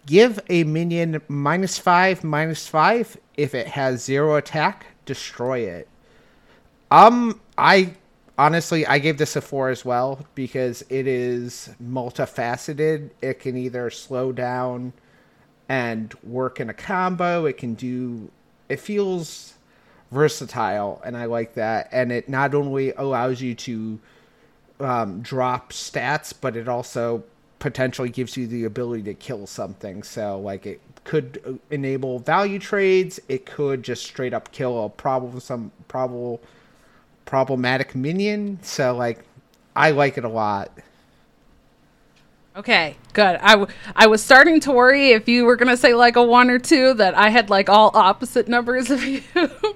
Give 0.04 0.40
a 0.48 0.64
minion 0.64 1.22
minus 1.28 1.78
five, 1.78 2.24
minus 2.24 2.66
five. 2.66 3.16
If 3.36 3.54
it 3.54 3.68
has 3.68 4.04
zero 4.04 4.36
attack, 4.36 4.86
destroy 5.06 5.60
it. 5.60 5.88
Um, 6.92 7.40
I 7.56 7.94
honestly 8.38 8.86
I 8.86 8.98
gave 8.98 9.16
this 9.16 9.34
a 9.34 9.40
four 9.40 9.70
as 9.70 9.82
well 9.82 10.26
because 10.34 10.84
it 10.90 11.06
is 11.06 11.70
multifaceted. 11.82 13.08
It 13.22 13.40
can 13.40 13.56
either 13.56 13.88
slow 13.88 14.30
down 14.30 14.92
and 15.70 16.12
work 16.22 16.60
in 16.60 16.68
a 16.68 16.74
combo. 16.74 17.46
It 17.46 17.56
can 17.56 17.72
do. 17.72 18.30
It 18.68 18.78
feels 18.78 19.54
versatile, 20.10 21.00
and 21.02 21.16
I 21.16 21.24
like 21.24 21.54
that. 21.54 21.88
And 21.92 22.12
it 22.12 22.28
not 22.28 22.54
only 22.54 22.92
allows 22.92 23.40
you 23.40 23.54
to 23.54 23.98
um, 24.80 25.22
drop 25.22 25.72
stats, 25.72 26.34
but 26.38 26.56
it 26.56 26.68
also 26.68 27.24
potentially 27.58 28.10
gives 28.10 28.36
you 28.36 28.46
the 28.46 28.64
ability 28.64 29.04
to 29.04 29.14
kill 29.14 29.46
something. 29.46 30.02
So, 30.02 30.38
like, 30.40 30.66
it 30.66 30.80
could 31.04 31.58
enable 31.70 32.18
value 32.18 32.58
trades. 32.58 33.18
It 33.30 33.46
could 33.46 33.82
just 33.82 34.04
straight 34.04 34.34
up 34.34 34.52
kill 34.52 34.84
a 34.84 34.90
problem, 34.90 35.40
some 35.40 35.72
problem, 35.88 36.38
problematic 37.32 37.94
minion. 37.94 38.58
So, 38.60 38.94
like, 38.94 39.24
I 39.74 39.92
like 39.92 40.18
it 40.18 40.24
a 40.24 40.28
lot. 40.28 40.70
Okay, 42.54 42.94
good. 43.14 43.36
I, 43.36 43.52
w- 43.52 43.68
I 43.96 44.06
was 44.06 44.22
starting 44.22 44.60
to 44.60 44.70
worry 44.70 45.12
if 45.12 45.26
you 45.26 45.46
were 45.46 45.56
going 45.56 45.70
to 45.70 45.76
say 45.78 45.94
like 45.94 46.16
a 46.16 46.22
one 46.22 46.50
or 46.50 46.58
two 46.58 46.92
that 46.92 47.14
I 47.16 47.30
had 47.30 47.48
like 47.48 47.70
all 47.70 47.90
opposite 47.94 48.48
numbers 48.48 48.90
of 48.90 49.02
you. 49.06 49.22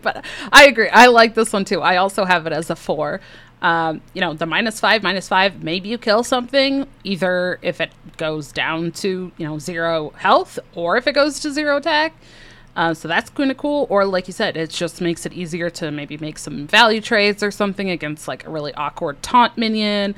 but 0.02 0.22
I 0.52 0.66
agree. 0.66 0.90
I 0.90 1.06
like 1.06 1.32
this 1.32 1.50
one 1.50 1.64
too. 1.64 1.80
I 1.80 1.96
also 1.96 2.26
have 2.26 2.46
it 2.46 2.52
as 2.52 2.68
a 2.68 2.76
four. 2.76 3.22
Um, 3.62 4.02
you 4.12 4.20
know, 4.20 4.34
the 4.34 4.44
minus 4.44 4.78
five, 4.78 5.02
minus 5.02 5.26
five, 5.26 5.62
maybe 5.62 5.88
you 5.88 5.96
kill 5.96 6.24
something, 6.24 6.86
either 7.04 7.58
if 7.62 7.80
it 7.80 7.90
goes 8.18 8.52
down 8.52 8.92
to, 8.92 9.32
you 9.38 9.46
know, 9.46 9.58
zero 9.58 10.10
health 10.10 10.58
or 10.74 10.98
if 10.98 11.06
it 11.06 11.14
goes 11.14 11.40
to 11.40 11.50
zero 11.50 11.78
attack. 11.78 12.12
Uh, 12.76 12.92
so 12.92 13.08
that's 13.08 13.30
kind 13.30 13.50
of 13.50 13.56
cool. 13.56 13.86
Or 13.88 14.04
like 14.04 14.28
you 14.28 14.32
said, 14.34 14.56
it 14.56 14.70
just 14.70 15.00
makes 15.00 15.24
it 15.24 15.32
easier 15.32 15.70
to 15.70 15.90
maybe 15.90 16.18
make 16.18 16.38
some 16.38 16.66
value 16.66 17.00
trades 17.00 17.42
or 17.42 17.50
something 17.50 17.88
against 17.90 18.28
like 18.28 18.46
a 18.46 18.50
really 18.50 18.74
awkward 18.74 19.22
taunt 19.22 19.56
minion. 19.56 20.14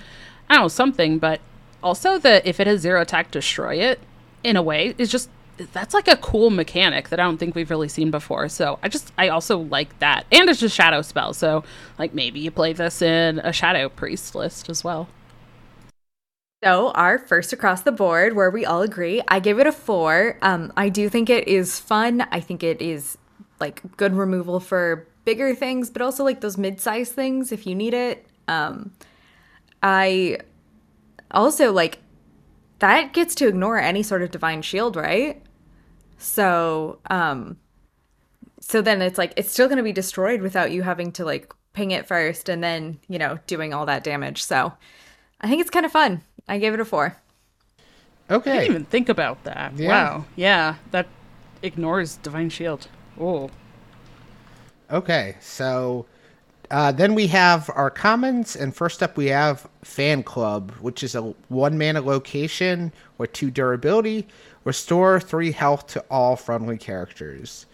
I 0.51 0.55
don't 0.55 0.65
know, 0.65 0.69
something, 0.69 1.19
but 1.19 1.41
also 1.83 2.19
that 2.19 2.47
if 2.47 2.59
it 2.59 2.67
has 2.67 2.81
zero 2.81 3.01
attack, 3.01 3.31
destroy 3.31 3.77
it 3.77 4.01
in 4.43 4.57
a 4.57 4.63
way 4.63 4.95
is 4.99 5.11
just 5.11 5.31
that's 5.73 5.93
like 5.93 6.07
a 6.07 6.17
cool 6.17 6.51
mechanic 6.51 7.09
that 7.09 7.19
I 7.19 7.25
don't 7.25 7.39
think 7.39 7.55
we've 7.55 7.71
really 7.71 7.89
seen 7.89 8.11
before. 8.11 8.49
So 8.49 8.79
I 8.83 8.89
just 8.89 9.13
I 9.19 9.29
also 9.29 9.59
like 9.59 9.97
that, 9.99 10.25
and 10.33 10.49
it's 10.49 10.61
just 10.61 10.75
shadow 10.75 11.03
spell. 11.03 11.33
So 11.35 11.65
like 11.99 12.15
maybe 12.15 12.41
you 12.41 12.51
play 12.51 12.73
this 12.73 13.03
in 13.03 13.39
a 13.41 13.53
shadow 13.53 13.89
priest 13.89 14.35
list 14.35 14.69
as 14.69 14.83
well. 14.83 15.09
So 16.63 16.91
our 16.91 17.19
first 17.19 17.53
across 17.53 17.83
the 17.83 17.93
board, 17.93 18.35
where 18.35 18.51
we 18.51 18.65
all 18.65 18.83
agree, 18.83 19.23
I 19.29 19.39
give 19.39 19.61
it 19.61 19.67
a 19.67 19.73
four. 19.73 20.39
Um, 20.43 20.73
I 20.77 20.89
do 20.89 21.09
think 21.09 21.31
it 21.31 21.47
is 21.47 21.79
fun. 21.79 22.27
I 22.33 22.41
think 22.41 22.63
it 22.65 22.83
is 22.83 23.17
like 23.61 23.81
good 23.97 24.15
removal 24.15 24.59
for 24.59 25.07
bigger 25.25 25.55
things, 25.55 25.89
but 25.91 26.03
also 26.03 26.25
like 26.25 26.41
those 26.41 26.59
mid-sized 26.59 27.13
things 27.13 27.53
if 27.53 27.67
you 27.67 27.75
need 27.75 27.95
it. 27.95 28.27
Um, 28.49 28.93
I 29.83 30.39
also 31.31 31.73
like 31.73 31.99
that 32.81 33.13
gets 33.13 33.35
to 33.37 33.49
ignore 33.49 33.79
any 33.79 34.03
sort 34.03 34.23
of 34.23 34.31
divine 34.31 34.63
shield, 34.63 34.97
right? 34.97 35.43
So, 36.19 36.99
um 37.11 37.59
so 38.61 38.83
then 38.83 39.01
it's 39.03 39.19
like 39.19 39.33
it's 39.37 39.51
still 39.53 39.67
going 39.69 39.79
to 39.79 39.83
be 39.83 39.93
destroyed 39.93 40.43
without 40.43 40.73
you 40.73 40.83
having 40.83 41.13
to 41.13 41.25
like 41.25 41.53
ping 41.73 41.91
it 41.93 42.07
first 42.07 42.49
and 42.49 42.63
then, 42.63 42.99
you 43.09 43.19
know, 43.19 43.39
doing 43.47 43.73
all 43.73 43.87
that 43.87 44.05
damage. 44.05 44.43
So, 44.43 44.73
I 45.41 45.49
think 45.49 45.61
it's 45.61 45.71
kind 45.71 45.87
of 45.87 45.93
fun. 45.93 46.23
I 46.49 46.59
gave 46.59 46.75
it 46.75 46.81
a 46.81 46.85
4. 46.85 47.17
Okay. 48.31 48.51
I 48.51 48.55
didn't 48.55 48.71
even 48.71 48.85
think 48.85 49.09
about 49.09 49.45
that. 49.45 49.77
Yeah. 49.77 49.89
Wow. 49.89 50.25
Yeah, 50.37 50.77
that 50.91 51.07
ignores 51.63 52.17
divine 52.17 52.51
shield. 52.51 52.89
Oh. 53.19 53.51
Okay. 54.91 55.37
So, 55.41 56.07
uh, 56.71 56.93
then 56.93 57.15
we 57.15 57.27
have 57.29 57.71
our 57.75 57.91
commons, 57.91 58.55
and 58.55 58.75
first 58.75 59.03
up 59.03 59.17
we 59.17 59.27
have 59.27 59.67
Fan 59.83 60.23
Club, 60.23 60.73
which 60.81 61.03
is 61.03 61.15
a 61.15 61.23
one 61.49 61.79
mana 61.79 62.03
location 62.03 62.93
with 63.17 63.33
two 63.33 63.51
durability, 63.51 64.29
restore 64.65 65.19
three 65.19 65.53
health 65.53 65.87
to 65.89 66.05
all 66.11 66.37
friendly 66.37 66.77
characters. 66.77 67.65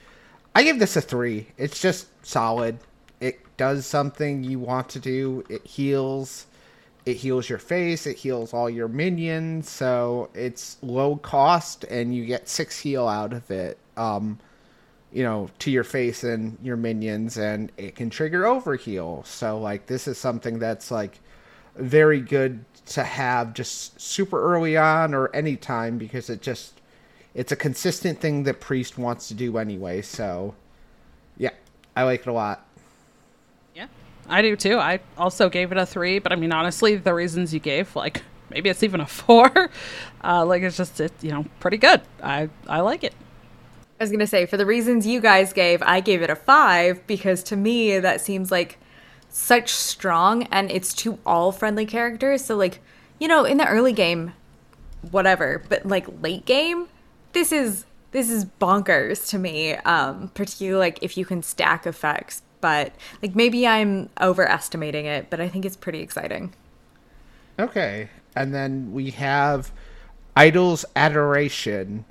I 0.54 0.62
give 0.62 0.78
this 0.78 0.97
a 0.97 1.00
three. 1.00 1.49
It's 1.59 1.81
just 1.81 2.07
solid. 2.25 2.78
It 3.21 3.40
does 3.57 3.87
something 3.87 4.45
you 4.45 4.61
want 4.61 4.88
to 4.90 5.00
do. 5.00 5.45
It 5.49 5.66
heals. 5.66 6.47
It 7.06 7.16
heals 7.16 7.49
your 7.49 7.58
face. 7.58 8.06
It 8.06 8.16
heals 8.16 8.54
all 8.54 8.70
your 8.70 8.88
minions. 8.88 9.68
So 9.68 10.30
it's 10.34 10.78
low 10.82 11.16
cost, 11.16 11.84
and 11.84 12.14
you 12.14 12.25
get 12.25 12.49
six 12.49 12.80
heal 12.80 13.06
out 13.06 13.32
of 13.32 13.50
it. 13.50 13.78
Um, 13.96 14.38
you 15.12 15.23
know, 15.23 15.49
to 15.61 15.70
your 15.70 15.84
face 15.84 16.25
and 16.25 16.58
your 16.62 16.76
minions, 16.76 17.37
and 17.37 17.70
it 17.76 17.94
can 17.94 18.11
trigger 18.11 18.42
overheal. 18.42 19.25
So 19.26 19.58
like 19.58 19.87
this 19.87 20.08
is 20.08 20.18
something 20.18 20.58
that's 20.58 20.90
like 20.90 21.20
very 21.76 22.20
good 22.20 22.64
to 22.87 23.02
have 23.02 23.54
just 23.54 24.00
super 24.00 24.42
early 24.42 24.76
on 24.76 25.14
or 25.14 25.34
anytime 25.34 25.99
because 25.99 26.28
it 26.30 26.42
just 26.42 26.80
it's 27.34 27.50
a 27.50 27.56
consistent 27.56 28.20
thing 28.20 28.44
that 28.44 28.61
priest 28.61 28.99
wants 28.99 29.28
to 29.28 29.34
do 29.34 29.56
anyway 29.58 30.00
so 30.02 30.54
yeah 31.37 31.50
i 31.96 32.02
like 32.02 32.20
it 32.20 32.26
a 32.26 32.32
lot 32.32 32.63
I 34.28 34.43
do 34.43 34.57
too. 34.57 34.78
I 34.78 35.00
also 35.19 35.49
gave 35.49 35.73
it 35.73 35.78
a 35.78 35.87
three, 35.87 36.19
but 36.19 36.33
I 36.33 36.37
mean, 36.37 36.52
honestly, 36.52 36.97
the 36.97 37.14
reasons 37.14 37.52
you 37.52 37.61
gave, 37.61 37.95
like 37.95 38.23
maybe 38.50 38.71
it's 38.71 38.83
even 38.83 39.00
a 39.00 39.07
four. 39.21 39.71
Uh, 40.23 40.45
like 40.45 40.62
it's 40.62 40.76
just, 40.76 41.00
it's 41.00 41.23
you 41.23 41.31
know, 41.31 41.45
pretty 41.61 41.76
good. 41.76 42.00
I 42.23 42.49
I 42.69 42.81
like 42.81 43.04
it. 43.04 43.14
I 44.00 44.04
was 44.04 44.11
gonna 44.11 44.26
say, 44.26 44.47
for 44.47 44.57
the 44.57 44.66
reasons 44.66 45.07
you 45.07 45.21
guys 45.21 45.52
gave, 45.52 45.83
I 45.83 46.00
gave 46.00 46.23
it 46.23 46.31
a 46.31 46.37
five 46.37 47.07
because 47.07 47.43
to 47.45 47.57
me 47.57 47.99
that 47.99 48.21
seems 48.21 48.50
like 48.50 48.78
such 49.28 49.71
strong 49.71 50.45
and 50.45 50.71
it's 50.71 50.95
to 50.95 51.19
all 51.26 51.52
friendly 51.52 51.87
characters. 51.87 52.45
So 52.45 52.57
like, 52.57 52.81
you 53.19 53.28
know, 53.28 53.45
in 53.45 53.59
the 53.59 53.66
early 53.66 53.93
game, 53.93 54.33
whatever, 55.11 55.62
but 55.69 55.85
like 55.85 56.07
late 56.23 56.47
game, 56.47 56.88
this 57.33 57.52
is 57.52 57.85
this 58.12 58.31
is 58.31 58.45
bonkers 58.45 59.28
to 59.31 59.38
me. 59.38 59.75
Um, 59.75 60.31
particularly 60.35 60.78
like 60.78 60.99
if 61.02 61.16
you 61.16 61.25
can 61.25 61.43
stack 61.43 61.85
effects. 61.85 62.43
But 62.64 62.94
like 63.23 63.35
maybe 63.37 63.66
I'm 63.66 64.09
overestimating 64.23 65.04
it, 65.04 65.28
but 65.28 65.38
I 65.38 65.49
think 65.50 65.66
it's 65.66 65.76
pretty 65.76 66.00
exciting. 66.00 66.54
okay 67.59 68.09
and 68.35 68.54
then 68.54 68.90
we 68.92 69.11
have 69.11 69.71
idol's 70.35 70.85
adoration. 70.97 72.04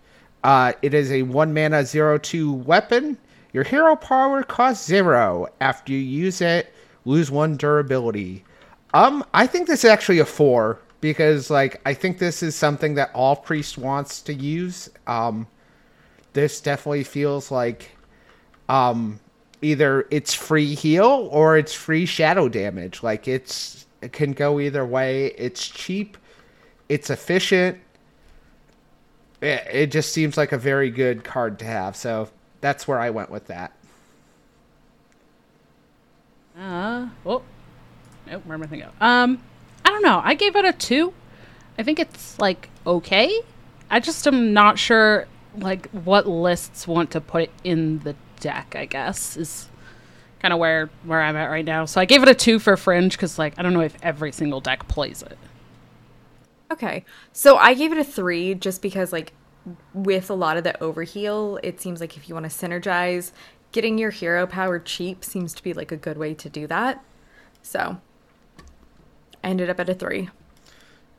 Uh, 0.44 0.74
it 0.82 0.94
is 0.94 1.12
a 1.12 1.24
one 1.24 1.54
mana 1.54 1.84
zero 1.86 2.18
two 2.18 2.54
weapon. 2.54 3.18
Your 3.52 3.64
hero 3.64 3.96
power 3.96 4.44
costs 4.44 4.86
zero. 4.86 5.48
After 5.60 5.92
you 5.92 5.98
use 6.00 6.40
it 6.42 6.74
lose 7.06 7.32
one 7.32 7.58
durability. 7.58 8.46
Um 8.94 9.26
i 9.34 9.48
think 9.48 9.68
this 9.68 9.84
is 9.84 9.90
actually 9.90 10.20
a 10.20 10.26
four 10.26 10.80
because 11.02 11.50
like 11.50 11.82
i 11.86 11.94
think 11.94 12.20
this 12.20 12.44
is 12.44 12.56
something 12.56 12.94
that 12.96 13.12
all 13.14 13.36
priest 13.36 13.78
wants 13.78 14.22
to 14.22 14.34
use. 14.34 14.90
Um 15.08 15.48
this 16.34 16.62
definitely 16.62 17.04
feels 17.04 17.52
like 17.52 17.92
um 18.70 19.20
either 19.64 20.08
it's 20.12 20.34
free 20.34 20.76
heal 20.76 21.28
or 21.32 21.58
it's 21.58 21.74
free 21.74 22.06
shadow 22.06 22.50
damage 22.50 23.02
like 23.04 23.28
it's 23.28 23.86
it 24.02 24.12
can 24.14 24.34
go 24.34 24.60
either 24.60 24.86
way 24.86 25.28
it's 25.38 25.68
cheap 25.68 26.18
it's 26.90 27.10
efficient 27.10 27.80
it, 29.42 29.66
it 29.72 29.92
just 29.92 30.12
seems 30.14 30.38
like 30.38 30.52
a 30.52 30.58
very 30.58 30.90
good 30.90 31.24
card 31.24 31.60
to 31.60 31.66
have 31.66 31.96
so 31.96 32.30
that's 32.62 32.88
where 32.88 33.00
i 33.00 33.10
went 33.10 33.30
with 33.30 33.48
that 33.48 33.72
Uh, 36.60 37.08
oh, 37.26 37.42
nope, 38.28 38.46
where 38.46 38.56
am 38.56 38.64
I 38.64 38.68
thinking? 38.68 38.88
Of? 38.88 39.02
Um, 39.02 39.42
I 39.84 39.90
don't 39.90 40.04
know. 40.04 40.22
I 40.24 40.36
gave 40.36 40.56
it 40.56 40.66
a 40.66 40.74
two. 40.74 41.14
I 41.80 41.84
think 41.84 42.00
it's 42.00 42.38
like 42.40 42.70
okay. 42.86 43.42
I 43.90 44.00
just 44.00 44.28
am 44.28 44.54
not 44.54 44.78
sure 44.78 45.28
like 45.58 45.90
what 45.90 46.28
lists 46.28 46.88
want 46.88 47.12
to 47.12 47.22
put 47.22 47.50
in 47.64 48.00
the 48.00 48.16
deck. 48.44 48.76
I 48.78 48.86
guess 48.86 49.38
is 49.38 49.68
kind 50.40 50.54
of 50.54 50.60
where 50.60 50.90
where 51.04 51.22
I'm 51.22 51.36
at 51.36 51.50
right 51.50 51.66
now. 51.66 51.86
So 51.86 52.00
I 52.00 52.06
gave 52.06 52.22
it 52.22 52.30
a 52.30 52.36
two 52.36 52.60
for 52.60 52.78
Fringe 52.78 53.14
because 53.14 53.40
like 53.40 53.56
I 53.58 53.64
don't 53.64 53.74
know 53.74 53.82
if 53.82 53.98
every 54.04 54.32
single 54.32 54.62
deck 54.62 54.88
plays 54.88 55.24
it. 55.24 55.38
Okay. 56.74 57.06
So 57.32 57.58
I 57.58 57.76
gave 57.76 57.92
it 57.92 58.00
a 58.00 58.04
three 58.04 58.56
just 58.56 58.82
because, 58.82 59.14
like, 59.14 59.34
with 59.94 60.32
a 60.32 60.34
lot 60.34 60.58
of 60.58 60.64
the 60.64 60.74
overheal, 60.82 61.60
it 61.62 61.80
seems 61.80 62.02
like 62.02 62.18
if 62.18 62.28
you 62.28 62.34
want 62.34 62.50
to 62.50 62.68
synergize, 62.68 63.32
getting 63.72 64.00
your 64.00 64.10
hero 64.10 64.48
power 64.48 64.80
cheap 64.80 65.24
seems 65.24 65.54
to 65.54 65.62
be 65.62 65.74
like 65.74 65.92
a 65.92 65.98
good 65.98 66.18
way 66.18 66.34
to 66.34 66.50
do 66.50 66.66
that. 66.66 67.04
So 67.62 68.02
I 69.44 69.50
ended 69.50 69.70
up 69.70 69.80
at 69.80 69.88
a 69.88 69.94
three. 69.94 70.30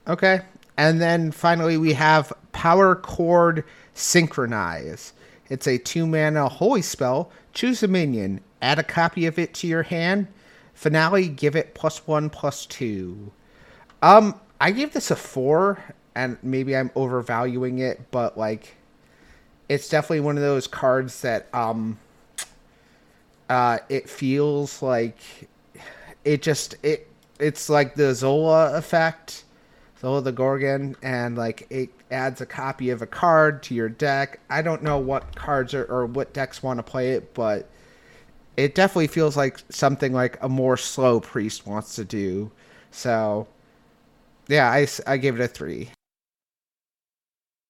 Okay. 0.08 0.40
And 0.76 1.00
then 1.00 1.30
finally, 1.30 1.76
we 1.76 1.92
have 1.92 2.32
Power 2.50 2.96
Chord 2.96 3.64
Synchronize. 3.94 5.12
It's 5.48 5.66
a 5.66 5.78
two 5.78 6.06
mana 6.06 6.48
holy 6.48 6.82
spell. 6.82 7.30
Choose 7.52 7.82
a 7.82 7.88
minion, 7.88 8.40
add 8.62 8.78
a 8.78 8.82
copy 8.82 9.26
of 9.26 9.38
it 9.38 9.54
to 9.54 9.66
your 9.66 9.84
hand. 9.84 10.28
Finale, 10.74 11.28
give 11.28 11.54
it 11.54 11.74
plus 11.74 12.06
one, 12.06 12.30
plus 12.30 12.66
two. 12.66 13.30
Um, 14.02 14.38
I 14.60 14.70
gave 14.70 14.92
this 14.92 15.10
a 15.10 15.16
four, 15.16 15.78
and 16.14 16.36
maybe 16.42 16.76
I'm 16.76 16.90
overvaluing 16.90 17.78
it, 17.78 18.10
but 18.10 18.36
like, 18.36 18.74
it's 19.68 19.88
definitely 19.88 20.20
one 20.20 20.36
of 20.36 20.42
those 20.42 20.66
cards 20.66 21.22
that 21.22 21.48
um, 21.54 21.98
uh, 23.48 23.78
it 23.88 24.08
feels 24.08 24.82
like 24.82 25.18
it 26.24 26.42
just 26.42 26.76
it 26.82 27.08
it's 27.38 27.68
like 27.68 27.94
the 27.94 28.14
Zola 28.14 28.76
effect, 28.76 29.44
Zola 30.00 30.22
the 30.22 30.32
Gorgon, 30.32 30.96
and 31.02 31.36
like 31.36 31.66
it 31.70 31.90
adds 32.14 32.40
a 32.40 32.46
copy 32.46 32.88
of 32.88 33.02
a 33.02 33.06
card 33.06 33.62
to 33.64 33.74
your 33.74 33.90
deck. 33.90 34.40
I 34.48 34.62
don't 34.62 34.82
know 34.82 34.98
what 34.98 35.36
cards 35.36 35.74
are, 35.74 35.84
or 35.84 36.06
what 36.06 36.32
decks 36.32 36.62
want 36.62 36.78
to 36.78 36.82
play 36.82 37.10
it, 37.10 37.34
but 37.34 37.68
it 38.56 38.74
definitely 38.74 39.08
feels 39.08 39.36
like 39.36 39.58
something 39.68 40.12
like 40.12 40.38
a 40.40 40.48
more 40.48 40.76
slow 40.76 41.20
priest 41.20 41.66
wants 41.66 41.96
to 41.96 42.04
do. 42.04 42.50
So, 42.90 43.48
yeah, 44.48 44.70
I, 44.70 44.86
I 45.06 45.16
gave 45.16 45.38
it 45.38 45.44
a 45.44 45.48
three. 45.48 45.90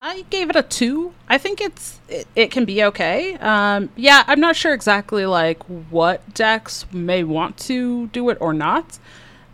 I 0.07 0.27
gave 0.29 0.51
it 0.51 0.57
a 0.57 0.63
two. 0.63 1.15
I 1.29 1.39
think 1.39 1.63
it's 1.63 1.99
it, 2.11 2.29
it 2.37 2.51
can 2.51 2.67
be 2.67 2.85
okay. 2.85 3.37
Um, 3.39 3.89
yeah, 3.97 4.23
I'm 4.27 4.39
not 4.39 4.55
sure 4.55 4.75
exactly 4.75 5.25
like 5.25 5.63
what 5.89 6.35
decks 6.35 6.85
may 6.93 7.25
want 7.25 7.57
to 7.61 8.09
do 8.09 8.29
it 8.29 8.37
or 8.39 8.53
not. 8.53 8.99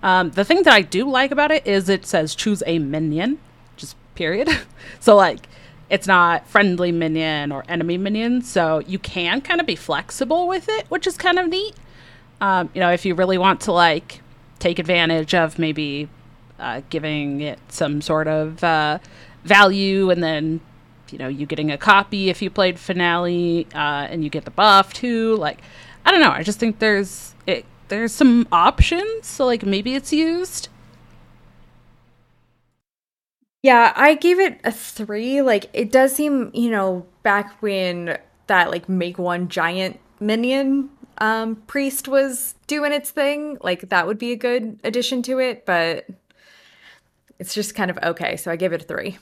Um, 0.02 0.30
the 0.30 0.44
thing 0.44 0.64
that 0.64 0.74
I 0.74 0.82
do 0.82 1.08
like 1.08 1.30
about 1.30 1.52
it 1.52 1.64
is 1.68 1.88
it 1.88 2.04
says 2.04 2.34
choose 2.34 2.64
a 2.66 2.80
minion, 2.80 3.38
period. 4.14 4.48
so 5.00 5.16
like 5.16 5.48
it's 5.90 6.06
not 6.06 6.46
friendly 6.46 6.92
minion 6.92 7.50
or 7.50 7.64
enemy 7.68 7.98
minion, 7.98 8.42
so 8.42 8.78
you 8.86 8.98
can 8.98 9.40
kind 9.40 9.60
of 9.60 9.66
be 9.66 9.74
flexible 9.74 10.46
with 10.46 10.68
it, 10.68 10.86
which 10.88 11.06
is 11.06 11.16
kind 11.16 11.38
of 11.38 11.48
neat. 11.48 11.74
Um, 12.40 12.70
you 12.74 12.80
know, 12.80 12.90
if 12.90 13.04
you 13.04 13.14
really 13.14 13.38
want 13.38 13.60
to 13.62 13.72
like 13.72 14.22
take 14.60 14.78
advantage 14.78 15.34
of 15.34 15.58
maybe 15.58 16.08
uh, 16.60 16.82
giving 16.90 17.40
it 17.40 17.58
some 17.68 18.00
sort 18.00 18.28
of 18.28 18.62
uh, 18.62 18.98
value, 19.44 20.10
and 20.10 20.22
then 20.22 20.60
you 21.10 21.18
know 21.18 21.28
you 21.28 21.44
getting 21.44 21.72
a 21.72 21.78
copy 21.78 22.30
if 22.30 22.40
you 22.40 22.50
played 22.50 22.78
finale, 22.78 23.66
uh, 23.74 24.06
and 24.08 24.22
you 24.22 24.30
get 24.30 24.44
the 24.44 24.50
buff 24.52 24.92
too. 24.92 25.34
Like, 25.36 25.60
I 26.04 26.12
don't 26.12 26.20
know. 26.20 26.30
I 26.30 26.44
just 26.44 26.60
think 26.60 26.78
there's 26.78 27.34
it. 27.48 27.64
There's 27.88 28.12
some 28.12 28.46
options, 28.52 29.26
so 29.26 29.44
like 29.44 29.64
maybe 29.66 29.96
it's 29.96 30.12
used. 30.12 30.68
Yeah, 33.62 33.92
I 33.94 34.14
gave 34.14 34.40
it 34.40 34.60
a 34.64 34.72
three. 34.72 35.42
Like, 35.42 35.68
it 35.72 35.92
does 35.92 36.14
seem, 36.14 36.50
you 36.54 36.70
know, 36.70 37.06
back 37.22 37.60
when 37.62 38.18
that, 38.46 38.70
like, 38.70 38.88
make 38.88 39.18
one 39.18 39.48
giant 39.48 40.00
minion 40.18 40.88
um, 41.18 41.56
priest 41.66 42.08
was 42.08 42.54
doing 42.66 42.92
its 42.92 43.10
thing, 43.10 43.58
like, 43.60 43.90
that 43.90 44.06
would 44.06 44.18
be 44.18 44.32
a 44.32 44.36
good 44.36 44.80
addition 44.82 45.22
to 45.22 45.38
it, 45.38 45.66
but 45.66 46.06
it's 47.38 47.54
just 47.54 47.74
kind 47.74 47.90
of 47.90 47.98
okay. 48.02 48.36
So 48.36 48.50
I 48.50 48.56
gave 48.56 48.72
it 48.72 48.82
a 48.82 48.84
three. 48.84 49.18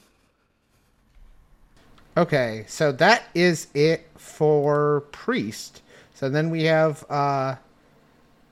Okay, 2.17 2.65
so 2.67 2.91
that 2.93 3.25
is 3.35 3.69
it 3.75 4.09
for 4.17 5.05
priest. 5.13 5.83
So 6.15 6.29
then 6.29 6.51
we 6.51 6.65
have 6.65 7.05
uh 7.09 7.57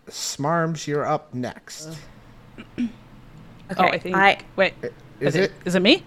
Smarms, 0.09 0.87
you're 0.87 1.05
up 1.05 1.35
next. 1.35 1.97
Okay. 3.69 3.83
oh, 3.83 3.89
I 3.89 3.99
think. 3.99 4.15
I, 4.15 4.39
wait, 4.55 4.75
Is 5.21 5.35
it 5.35 5.45
it? 5.45 5.53
is 5.65 5.75
it 5.75 5.81
me? 5.81 6.05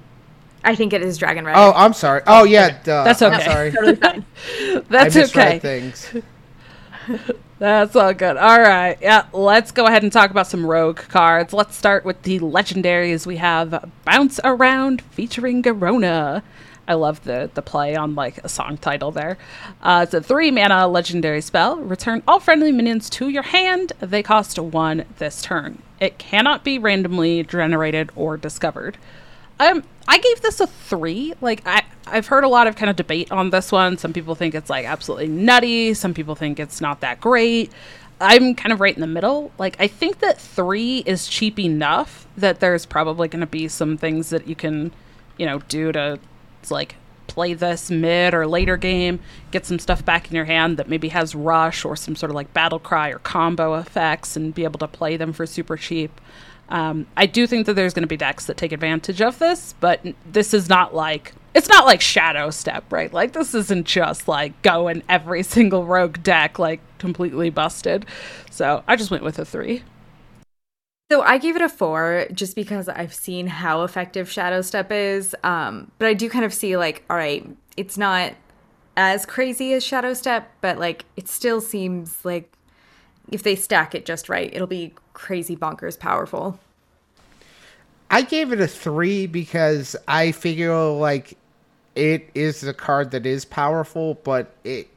I 0.64 0.76
think 0.76 0.94
it 0.94 1.02
is 1.02 1.18
Dragon 1.18 1.46
Rider. 1.46 1.58
Oh, 1.58 1.74
I'm 1.76 1.94
sorry. 1.94 2.22
Oh 2.28 2.44
yeah, 2.44 2.82
duh. 2.84 3.04
That's 3.04 3.22
I'm 3.22 3.34
okay. 3.34 3.46
sorry. 3.46 3.72
totally 3.74 3.96
fine. 3.96 4.26
That's 4.90 5.16
I 5.16 5.24
okay. 5.24 5.60
things. 5.60 6.14
That's 7.60 7.96
all 7.96 8.14
good. 8.14 8.38
All 8.38 8.60
right. 8.60 8.98
Yeah, 9.02 9.26
let's 9.34 9.72
go 9.72 9.86
ahead 9.86 10.04
and 10.04 10.12
talk 10.12 10.32
about 10.32 10.48
some 10.48 10.66
rogue 10.66 10.98
cards. 10.98 11.54
Let's 11.54 11.76
start 11.76 12.06
with 12.06 12.22
the 12.24 12.40
legendaries. 12.40 13.26
We 13.26 13.38
have 13.38 13.90
Bounce 14.06 14.40
Around 14.44 15.02
featuring 15.02 15.62
Garona. 15.62 16.42
I 16.90 16.96
love 16.96 17.24
the 17.24 17.50
the 17.54 17.62
play 17.62 17.96
on 17.96 18.16
like 18.16 18.40
a 18.40 18.50
song 18.50 18.78
title 18.78 19.12
there. 19.12 19.38
Uh, 19.82 20.02
it's 20.04 20.14
a 20.14 20.22
three 20.22 20.52
mana 20.52 20.88
legendary 20.88 21.42
spell. 21.42 21.78
Return 21.78 22.24
all 22.28 22.40
friendly 22.42 22.72
minions 22.74 23.10
to 23.12 23.30
your 23.30 23.44
hand. 23.44 23.94
They 24.02 24.24
cost 24.24 24.60
one 24.60 25.06
this 25.20 25.42
turn. 25.42 25.82
It 26.02 26.18
cannot 26.18 26.64
be 26.64 26.80
randomly 26.80 27.44
generated 27.44 28.10
or 28.16 28.36
discovered. 28.38 28.98
um, 29.60 29.84
I 30.08 30.18
gave 30.18 30.42
this 30.42 30.60
a 30.60 30.68
three. 30.68 31.34
Like 31.42 31.62
I, 31.68 31.84
I've 32.08 32.28
heard 32.28 32.44
a 32.44 32.48
lot 32.48 32.66
of 32.68 32.76
kind 32.76 32.90
of 32.90 32.96
debate 32.96 33.32
on 33.32 33.52
this 33.52 33.72
one. 33.72 33.98
Some 33.98 34.14
people 34.14 34.34
think 34.36 34.56
it's 34.56 34.70
like 34.70 34.86
absolutely 34.86 35.28
nutty. 35.28 35.94
Some 35.94 36.14
people 36.14 36.36
think 36.36 36.60
it's 36.60 36.82
not 36.82 37.02
that 37.02 37.22
great. 37.22 37.72
I'm 38.22 38.56
kind 38.56 38.74
of 38.74 38.82
right 38.82 38.94
in 38.96 39.02
the 39.02 39.08
middle. 39.08 39.52
Like 39.60 39.76
I 39.80 39.88
think 39.88 40.20
that 40.20 40.40
three 40.40 41.00
is 41.06 41.28
cheap 41.28 41.60
enough 41.60 42.26
that 42.36 42.60
there's 42.60 42.86
probably 42.86 43.28
going 43.28 43.42
to 43.42 43.48
be 43.48 43.68
some 43.68 43.98
things 43.98 44.30
that 44.32 44.48
you 44.48 44.56
can, 44.56 44.92
you 45.38 45.46
know, 45.46 45.60
do 45.70 45.92
to 45.92 46.20
like 46.72 46.96
play 47.28 47.54
this 47.54 47.90
mid 47.90 48.34
or 48.34 48.48
later 48.48 48.76
game, 48.76 49.20
get 49.52 49.66
some 49.66 49.80
stuff 49.80 50.04
back 50.04 50.30
in 50.30 50.36
your 50.36 50.46
hand 50.46 50.78
that 50.78 50.90
maybe 50.90 51.10
has 51.10 51.36
rush 51.36 51.86
or 51.86 51.96
some 51.96 52.16
sort 52.16 52.30
of 52.30 52.36
like 52.36 52.54
battle 52.54 52.80
cry 52.80 53.10
or 53.10 53.20
combo 53.20 53.76
effects 53.76 54.36
and 54.36 54.54
be 54.54 54.64
able 54.64 54.80
to 54.80 54.88
play 54.88 55.16
them 55.16 55.32
for 55.32 55.46
super 55.46 55.78
cheap. 55.78 56.20
Um, 56.70 57.08
I 57.18 57.26
do 57.26 57.48
think 57.48 57.66
that 57.66 57.74
there's 57.74 57.94
going 57.94 58.04
to 58.04 58.08
be 58.08 58.18
decks 58.18 58.46
that 58.46 58.58
take 58.58 58.72
advantage 58.72 59.22
of 59.22 59.40
this, 59.40 59.74
but 59.80 60.06
this 60.26 60.54
is 60.54 60.70
not 60.70 60.94
like 60.94 61.34
it's 61.54 61.68
not 61.68 61.86
like 61.86 62.00
Shadow 62.00 62.52
Step, 62.52 62.84
right? 62.92 63.12
Like 63.12 63.34
this 63.34 63.56
isn't 63.56 63.88
just 63.88 64.28
like 64.28 64.60
going 64.62 65.02
every 65.10 65.44
single 65.56 65.86
rogue 65.86 66.22
deck 66.22 66.60
like 66.60 66.80
completely 67.00 67.50
busted. 67.50 68.06
So 68.52 68.84
I 68.88 68.96
just 68.96 69.12
went 69.12 69.24
with 69.24 69.40
a 69.40 69.46
three. 69.46 69.84
So 71.12 71.24
I 71.24 71.40
gave 71.40 71.56
it 71.56 71.64
a 71.64 71.70
four 71.70 72.28
just 72.32 72.56
because 72.56 72.88
I've 72.88 73.16
seen 73.16 73.48
how 73.48 73.82
effective 73.84 74.30
Shadow 74.30 74.62
Step 74.62 74.92
is. 74.92 75.36
Um, 75.44 75.92
but 75.98 76.08
I 76.08 76.14
do 76.14 76.30
kind 76.30 76.46
of 76.46 76.54
see 76.54 76.78
like, 76.78 77.04
all 77.10 77.18
right, 77.18 77.48
it's 77.76 77.98
not 77.98 78.34
as 78.96 79.26
crazy 79.26 79.74
as 79.74 79.84
Shadow 79.84 80.14
Step, 80.14 80.52
but 80.62 80.78
like 80.78 81.06
it 81.16 81.28
still 81.28 81.62
seems 81.62 82.24
like 82.24 82.54
if 83.32 83.42
they 83.42 83.56
stack 83.56 83.96
it 83.96 84.06
just 84.06 84.30
right, 84.30 84.54
it'll 84.54 84.68
be 84.68 84.94
crazy 85.14 85.56
bonkers 85.56 85.98
powerful. 85.98 86.60
I 88.12 88.22
gave 88.22 88.52
it 88.52 88.62
a 88.62 88.68
three 88.68 89.26
because 89.26 89.96
I 90.08 90.32
figure 90.32 90.76
like 90.76 91.38
it 91.96 92.30
is 92.36 92.64
a 92.64 92.74
card 92.74 93.10
that 93.12 93.26
is 93.26 93.46
powerful, 93.46 94.14
but 94.24 94.54
it 94.64 94.90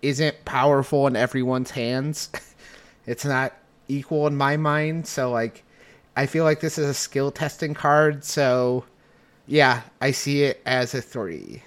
isn't 0.00 0.44
powerful 0.46 1.06
in 1.06 1.16
everyone's 1.16 1.70
hands. 1.70 2.30
it's 3.06 3.26
not 3.26 3.52
equal 3.88 4.26
in 4.26 4.36
my 4.36 4.56
mind. 4.56 5.06
So 5.06 5.30
like 5.30 5.64
I 6.16 6.26
feel 6.26 6.44
like 6.44 6.60
this 6.60 6.78
is 6.78 6.88
a 6.88 6.94
skill 6.94 7.30
testing 7.30 7.74
card, 7.74 8.24
so 8.24 8.84
yeah, 9.46 9.82
I 10.00 10.10
see 10.10 10.42
it 10.42 10.60
as 10.66 10.94
a 10.94 11.00
three. 11.00 11.62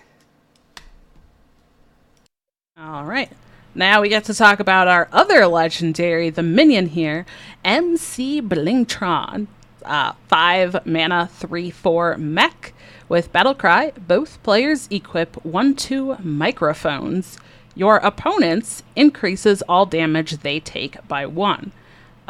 All 2.77 3.05
right. 3.05 3.31
Now 3.73 4.01
we 4.01 4.09
get 4.09 4.25
to 4.25 4.33
talk 4.33 4.59
about 4.59 4.87
our 4.87 5.07
other 5.11 5.47
legendary, 5.47 6.29
the 6.29 6.43
minion 6.43 6.87
here, 6.87 7.25
MC 7.63 8.41
Blingtron. 8.41 9.47
Uh, 9.85 10.13
five 10.27 10.85
mana, 10.85 11.29
three, 11.31 11.71
four 11.71 12.17
mech. 12.17 12.73
With 13.07 13.33
Battlecry, 13.33 13.93
both 14.07 14.41
players 14.43 14.87
equip 14.91 15.43
one, 15.45 15.75
two 15.75 16.15
microphones. 16.19 17.37
Your 17.75 17.97
opponents 17.97 18.83
increases 18.95 19.61
all 19.63 19.85
damage 19.85 20.37
they 20.37 20.59
take 20.59 21.07
by 21.07 21.25
one. 21.25 21.71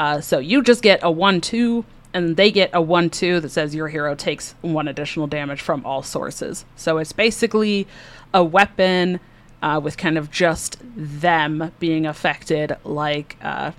Uh, 0.01 0.19
so 0.19 0.39
you 0.39 0.63
just 0.63 0.81
get 0.81 0.99
a 1.03 1.11
1 1.11 1.41
2, 1.41 1.85
and 2.15 2.35
they 2.35 2.49
get 2.49 2.71
a 2.73 2.81
1 2.81 3.11
2 3.11 3.39
that 3.39 3.49
says 3.49 3.75
your 3.75 3.87
hero 3.87 4.15
takes 4.15 4.55
one 4.61 4.87
additional 4.87 5.27
damage 5.27 5.61
from 5.61 5.85
all 5.85 6.01
sources. 6.01 6.65
So 6.75 6.97
it's 6.97 7.11
basically 7.11 7.85
a 8.33 8.43
weapon 8.43 9.19
uh, 9.61 9.79
with 9.83 9.97
kind 9.97 10.17
of 10.17 10.31
just 10.31 10.77
them 10.81 11.71
being 11.77 12.07
affected, 12.07 12.77
like 12.83 13.37
uh, 13.43 13.73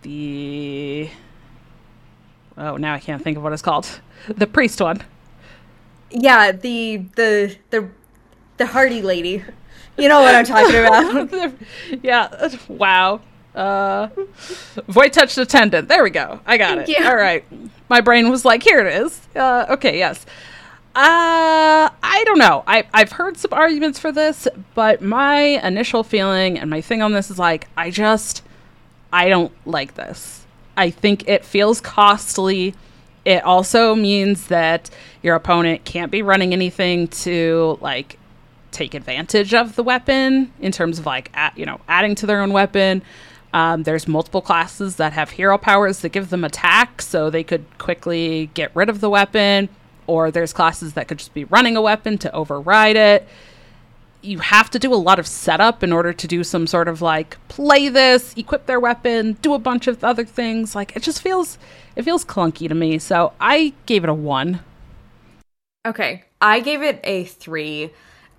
the. 0.00 1.10
Oh, 2.56 2.78
now 2.78 2.94
I 2.94 2.98
can't 2.98 3.22
think 3.22 3.36
of 3.36 3.42
what 3.42 3.52
it's 3.52 3.60
called. 3.60 4.00
The 4.28 4.46
priest 4.46 4.80
one. 4.80 5.02
Yeah, 6.10 6.52
the 6.52 7.04
the 7.16 7.54
the 7.68 7.90
the 8.56 8.64
hardy 8.64 9.02
lady. 9.02 9.44
You 9.98 10.08
know 10.08 10.22
what 10.22 10.34
I'm 10.34 10.46
talking 10.46 10.74
about. 10.74 11.52
yeah. 12.02 12.48
Wow. 12.68 13.20
Uh, 13.56 14.08
void 14.86 15.12
touch 15.14 15.38
attendant. 15.38 15.88
There 15.88 16.02
we 16.04 16.10
go. 16.10 16.40
I 16.44 16.58
got 16.58 16.76
it. 16.78 16.88
Yeah. 16.90 17.08
All 17.08 17.16
right. 17.16 17.42
My 17.88 18.02
brain 18.02 18.28
was 18.28 18.44
like, 18.44 18.62
here 18.62 18.80
it 18.80 18.94
is. 18.94 19.18
Uh, 19.34 19.64
okay, 19.70 19.96
yes. 19.96 20.26
Uh, 20.94 21.88
I 22.02 22.22
don't 22.24 22.38
know. 22.38 22.64
I, 22.66 22.84
I've 22.92 23.12
heard 23.12 23.36
some 23.36 23.52
arguments 23.52 23.98
for 23.98 24.12
this, 24.12 24.46
but 24.74 25.00
my 25.00 25.40
initial 25.40 26.02
feeling 26.02 26.58
and 26.58 26.68
my 26.68 26.80
thing 26.80 27.00
on 27.00 27.12
this 27.12 27.30
is 27.30 27.38
like, 27.38 27.66
I 27.76 27.90
just, 27.90 28.42
I 29.12 29.28
don't 29.28 29.52
like 29.66 29.94
this. 29.94 30.44
I 30.76 30.90
think 30.90 31.26
it 31.28 31.44
feels 31.44 31.80
costly. 31.80 32.74
It 33.24 33.42
also 33.42 33.94
means 33.94 34.48
that 34.48 34.90
your 35.22 35.34
opponent 35.34 35.84
can't 35.84 36.12
be 36.12 36.22
running 36.22 36.52
anything 36.52 37.08
to 37.08 37.78
like 37.80 38.18
take 38.70 38.94
advantage 38.94 39.54
of 39.54 39.76
the 39.76 39.82
weapon 39.82 40.52
in 40.60 40.72
terms 40.72 40.98
of 40.98 41.06
like, 41.06 41.30
at, 41.34 41.56
you 41.56 41.64
know, 41.64 41.80
adding 41.88 42.14
to 42.16 42.26
their 42.26 42.42
own 42.42 42.52
weapon. 42.52 43.02
Um, 43.52 43.84
there's 43.84 44.06
multiple 44.06 44.42
classes 44.42 44.96
that 44.96 45.12
have 45.14 45.30
hero 45.30 45.56
powers 45.56 46.00
that 46.00 46.10
give 46.10 46.30
them 46.30 46.44
attack, 46.44 47.00
so 47.00 47.30
they 47.30 47.44
could 47.44 47.64
quickly 47.78 48.50
get 48.54 48.70
rid 48.74 48.88
of 48.88 49.00
the 49.00 49.10
weapon. 49.10 49.68
Or 50.06 50.30
there's 50.30 50.52
classes 50.52 50.92
that 50.92 51.08
could 51.08 51.18
just 51.18 51.34
be 51.34 51.44
running 51.44 51.76
a 51.76 51.82
weapon 51.82 52.18
to 52.18 52.32
override 52.32 52.96
it. 52.96 53.26
You 54.22 54.38
have 54.38 54.70
to 54.70 54.78
do 54.78 54.92
a 54.92 54.96
lot 54.96 55.18
of 55.18 55.26
setup 55.26 55.82
in 55.82 55.92
order 55.92 56.12
to 56.12 56.26
do 56.26 56.44
some 56.44 56.66
sort 56.66 56.88
of 56.88 57.00
like 57.00 57.36
play 57.48 57.88
this, 57.88 58.34
equip 58.36 58.66
their 58.66 58.80
weapon, 58.80 59.34
do 59.42 59.54
a 59.54 59.58
bunch 59.58 59.86
of 59.86 60.02
other 60.04 60.24
things. 60.24 60.74
Like 60.74 60.96
it 60.96 61.02
just 61.02 61.22
feels 61.22 61.58
it 61.94 62.02
feels 62.02 62.24
clunky 62.24 62.68
to 62.68 62.74
me. 62.74 62.98
So 62.98 63.32
I 63.40 63.72
gave 63.86 64.04
it 64.04 64.10
a 64.10 64.14
one. 64.14 64.60
Okay, 65.86 66.24
I 66.40 66.60
gave 66.60 66.82
it 66.82 67.00
a 67.04 67.24
three. 67.24 67.90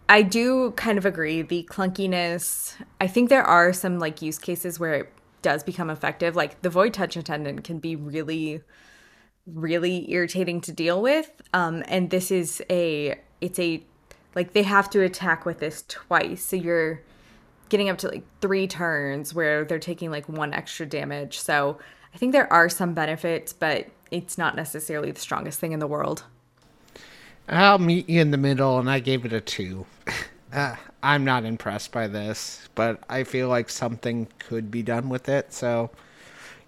I 0.09 0.21
do 0.21 0.71
kind 0.71 0.97
of 0.97 1.05
agree. 1.05 1.41
The 1.41 1.67
clunkiness, 1.69 2.73
I 3.01 3.07
think 3.07 3.29
there 3.29 3.43
are 3.43 3.73
some 3.73 3.99
like 3.99 4.21
use 4.21 4.39
cases 4.39 4.79
where 4.79 4.93
it 4.93 5.13
does 5.41 5.63
become 5.63 5.89
effective. 5.89 6.35
Like 6.35 6.61
the 6.61 6.69
void 6.69 6.93
touch 6.93 7.17
attendant 7.17 7.63
can 7.63 7.79
be 7.79 7.95
really, 7.95 8.61
really 9.45 10.09
irritating 10.11 10.61
to 10.61 10.71
deal 10.71 11.01
with. 11.01 11.29
Um, 11.53 11.83
and 11.87 12.09
this 12.09 12.31
is 12.31 12.61
a, 12.69 13.19
it's 13.41 13.59
a, 13.59 13.83
like 14.33 14.53
they 14.53 14.63
have 14.63 14.89
to 14.91 15.01
attack 15.01 15.45
with 15.45 15.59
this 15.59 15.83
twice. 15.87 16.43
So 16.43 16.55
you're 16.55 17.01
getting 17.69 17.89
up 17.89 17.97
to 17.99 18.07
like 18.07 18.23
three 18.39 18.67
turns 18.67 19.33
where 19.33 19.65
they're 19.65 19.79
taking 19.79 20.09
like 20.09 20.29
one 20.29 20.53
extra 20.53 20.85
damage. 20.85 21.39
So 21.39 21.79
I 22.13 22.17
think 22.17 22.31
there 22.31 22.51
are 22.51 22.69
some 22.69 22.93
benefits, 22.93 23.51
but 23.51 23.87
it's 24.09 24.37
not 24.37 24.55
necessarily 24.55 25.11
the 25.11 25.19
strongest 25.19 25.59
thing 25.59 25.73
in 25.73 25.79
the 25.79 25.87
world. 25.87 26.23
I'll 27.47 27.79
meet 27.79 28.10
you 28.10 28.21
in 28.21 28.31
the 28.31 28.38
middle, 28.38 28.77
and 28.79 28.89
I 28.89 28.99
gave 28.99 29.25
it 29.25 29.33
a 29.33 29.41
two. 29.41 29.86
Uh, 30.51 30.75
I'm 31.03 31.25
not 31.25 31.45
impressed 31.45 31.91
by 31.91 32.07
this, 32.07 32.69
but 32.73 33.01
I 33.10 33.23
feel 33.23 33.49
like 33.49 33.69
something 33.69 34.27
could 34.39 34.71
be 34.71 34.81
done 34.81 35.10
with 35.10 35.29
it. 35.29 35.53
So, 35.53 35.89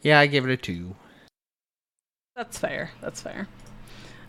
yeah, 0.01 0.19
I 0.19 0.27
give 0.27 0.45
it 0.45 0.51
a 0.51 0.57
two. 0.57 0.95
That's 2.35 2.57
fair. 2.57 2.91
That's 3.01 3.21
fair. 3.21 3.47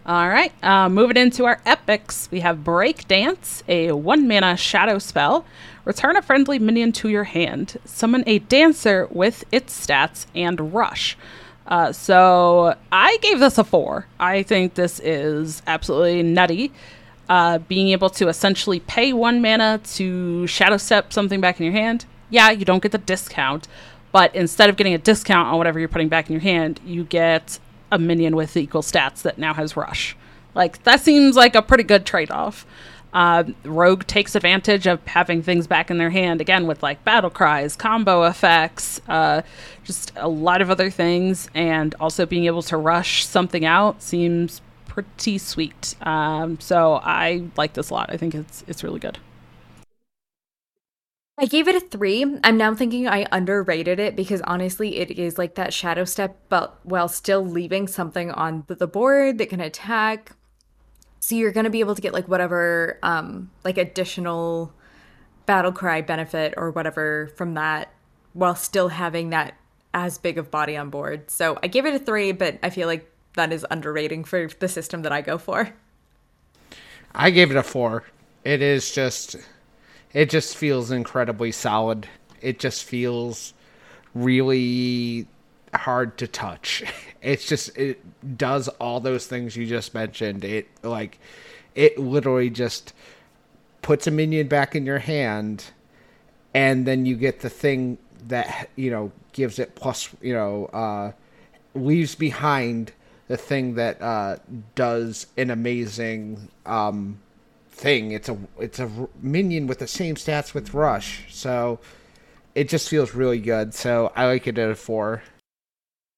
All 0.06 0.28
right, 0.28 0.52
uh, 0.64 0.88
moving 0.88 1.18
into 1.18 1.44
our 1.44 1.60
epics, 1.66 2.28
we 2.30 2.40
have 2.40 2.64
Break 2.64 3.06
Dance, 3.06 3.62
a 3.68 3.92
one 3.92 4.26
mana 4.26 4.56
shadow 4.56 4.98
spell. 4.98 5.44
Return 5.84 6.16
a 6.16 6.22
friendly 6.22 6.58
minion 6.58 6.90
to 6.92 7.08
your 7.08 7.24
hand. 7.24 7.76
Summon 7.84 8.24
a 8.26 8.38
dancer 8.38 9.06
with 9.10 9.44
its 9.52 9.86
stats 9.86 10.26
and 10.34 10.72
rush. 10.72 11.18
Uh, 11.70 11.92
so 11.92 12.74
I 12.90 13.16
gave 13.22 13.38
this 13.38 13.56
a 13.56 13.64
four. 13.64 14.06
I 14.18 14.42
think 14.42 14.74
this 14.74 14.98
is 14.98 15.62
absolutely 15.66 16.22
nutty. 16.22 16.72
Uh, 17.28 17.58
being 17.58 17.90
able 17.90 18.10
to 18.10 18.26
essentially 18.26 18.80
pay 18.80 19.12
one 19.12 19.40
mana 19.40 19.80
to 19.84 20.48
shadow 20.48 20.76
step 20.76 21.12
something 21.12 21.40
back 21.40 21.60
in 21.60 21.64
your 21.64 21.72
hand. 21.72 22.04
Yeah, 22.28 22.50
you 22.50 22.64
don't 22.64 22.82
get 22.82 22.90
the 22.90 22.98
discount, 22.98 23.68
but 24.10 24.34
instead 24.34 24.68
of 24.68 24.76
getting 24.76 24.94
a 24.94 24.98
discount 24.98 25.46
on 25.46 25.56
whatever 25.56 25.78
you're 25.78 25.88
putting 25.88 26.08
back 26.08 26.28
in 26.28 26.32
your 26.32 26.42
hand, 26.42 26.80
you 26.84 27.04
get 27.04 27.60
a 27.92 27.98
minion 28.00 28.34
with 28.34 28.56
equal 28.56 28.82
stats 28.82 29.22
that 29.22 29.38
now 29.38 29.54
has 29.54 29.76
rush. 29.76 30.16
Like 30.56 30.82
that 30.82 31.00
seems 31.00 31.36
like 31.36 31.54
a 31.54 31.62
pretty 31.62 31.84
good 31.84 32.04
trade 32.04 32.32
off. 32.32 32.66
Uh, 33.12 33.44
Rogue 33.64 34.06
takes 34.06 34.34
advantage 34.34 34.86
of 34.86 35.04
having 35.06 35.42
things 35.42 35.66
back 35.66 35.90
in 35.90 35.98
their 35.98 36.10
hand 36.10 36.40
again 36.40 36.66
with 36.66 36.82
like 36.82 37.04
battle 37.04 37.30
cries, 37.30 37.76
combo 37.76 38.24
effects, 38.24 39.00
uh, 39.08 39.42
just 39.84 40.12
a 40.16 40.28
lot 40.28 40.62
of 40.62 40.70
other 40.70 40.90
things, 40.90 41.48
and 41.54 41.94
also 42.00 42.26
being 42.26 42.44
able 42.44 42.62
to 42.62 42.76
rush 42.76 43.26
something 43.26 43.64
out 43.64 44.02
seems 44.02 44.60
pretty 44.86 45.38
sweet. 45.38 45.94
Um, 46.02 46.60
so 46.60 47.00
I 47.02 47.44
like 47.56 47.74
this 47.74 47.90
a 47.90 47.94
lot. 47.94 48.10
I 48.12 48.16
think 48.16 48.34
it's 48.34 48.64
it's 48.68 48.84
really 48.84 49.00
good. 49.00 49.18
I 51.38 51.46
gave 51.46 51.68
it 51.68 51.74
a 51.74 51.80
three. 51.80 52.22
I'm 52.44 52.58
now 52.58 52.74
thinking 52.74 53.08
I 53.08 53.26
underrated 53.32 53.98
it 53.98 54.14
because 54.14 54.42
honestly, 54.42 54.98
it 54.98 55.12
is 55.12 55.38
like 55.38 55.54
that 55.54 55.72
shadow 55.72 56.04
step, 56.04 56.36
but 56.50 56.78
while 56.82 57.08
still 57.08 57.42
leaving 57.42 57.88
something 57.88 58.30
on 58.30 58.64
the 58.66 58.86
board 58.86 59.38
that 59.38 59.48
can 59.48 59.60
attack 59.60 60.32
so 61.20 61.34
you're 61.34 61.52
going 61.52 61.64
to 61.64 61.70
be 61.70 61.80
able 61.80 61.94
to 61.94 62.02
get 62.02 62.12
like 62.12 62.26
whatever 62.26 62.98
um 63.02 63.50
like 63.64 63.78
additional 63.78 64.72
battle 65.46 65.72
cry 65.72 66.00
benefit 66.00 66.54
or 66.56 66.70
whatever 66.70 67.30
from 67.36 67.54
that 67.54 67.92
while 68.32 68.54
still 68.54 68.88
having 68.88 69.30
that 69.30 69.54
as 69.92 70.18
big 70.18 70.38
of 70.38 70.50
body 70.50 70.76
on 70.76 70.90
board. 70.90 71.30
So 71.30 71.58
I 71.62 71.66
give 71.66 71.86
it 71.86 71.94
a 71.94 71.98
3, 71.98 72.32
but 72.32 72.58
I 72.62 72.70
feel 72.70 72.86
like 72.86 73.10
that 73.34 73.52
is 73.52 73.66
underrating 73.70 74.24
for 74.24 74.48
the 74.58 74.68
system 74.68 75.02
that 75.02 75.12
I 75.12 75.20
go 75.22 75.38
for. 75.38 75.72
I 77.14 77.30
gave 77.30 77.50
it 77.50 77.56
a 77.56 77.62
four. 77.62 78.04
It 78.44 78.62
is 78.62 78.92
just, 78.92 79.36
it 80.12 80.30
just 80.30 80.56
feels 80.56 80.90
incredibly 80.90 81.52
solid. 81.52 82.08
It 82.40 82.58
just 82.58 82.84
feels 82.84 83.52
really 84.14 85.26
hard 85.74 86.18
to 86.18 86.26
touch. 86.26 86.84
It's 87.22 87.44
just 87.44 87.76
it 87.76 88.00
does 88.38 88.68
all 88.80 88.98
those 88.98 89.26
things 89.26 89.54
you 89.54 89.66
just 89.66 89.92
mentioned. 89.92 90.42
It 90.42 90.68
like 90.82 91.18
it 91.74 91.98
literally 91.98 92.48
just 92.48 92.94
puts 93.82 94.06
a 94.06 94.10
minion 94.10 94.48
back 94.48 94.74
in 94.74 94.86
your 94.86 95.00
hand 95.00 95.66
and 96.54 96.86
then 96.86 97.04
you 97.04 97.14
get 97.14 97.40
the 97.40 97.50
thing 97.50 97.98
that 98.28 98.70
you 98.74 98.90
know 98.90 99.12
gives 99.32 99.58
it 99.58 99.74
plus 99.74 100.08
you 100.22 100.32
know 100.32 100.64
uh 100.72 101.12
leaves 101.74 102.14
behind 102.14 102.92
the 103.28 103.36
thing 103.36 103.74
that 103.74 104.00
uh 104.00 104.36
does 104.74 105.26
an 105.36 105.50
amazing 105.50 106.48
um 106.64 107.20
thing. 107.80 108.12
It's 108.12 108.28
a 108.28 108.38
it's 108.58 108.78
a 108.78 108.90
minion 109.20 109.66
with 109.66 109.78
the 109.78 109.86
same 109.86 110.14
stats 110.14 110.54
with 110.54 110.74
rush. 110.74 111.24
So 111.30 111.80
it 112.54 112.68
just 112.68 112.88
feels 112.88 113.14
really 113.14 113.40
good. 113.40 113.74
So 113.74 114.12
I 114.14 114.26
like 114.26 114.46
it 114.46 114.58
at 114.58 114.70
a 114.70 114.74
4. 114.74 115.22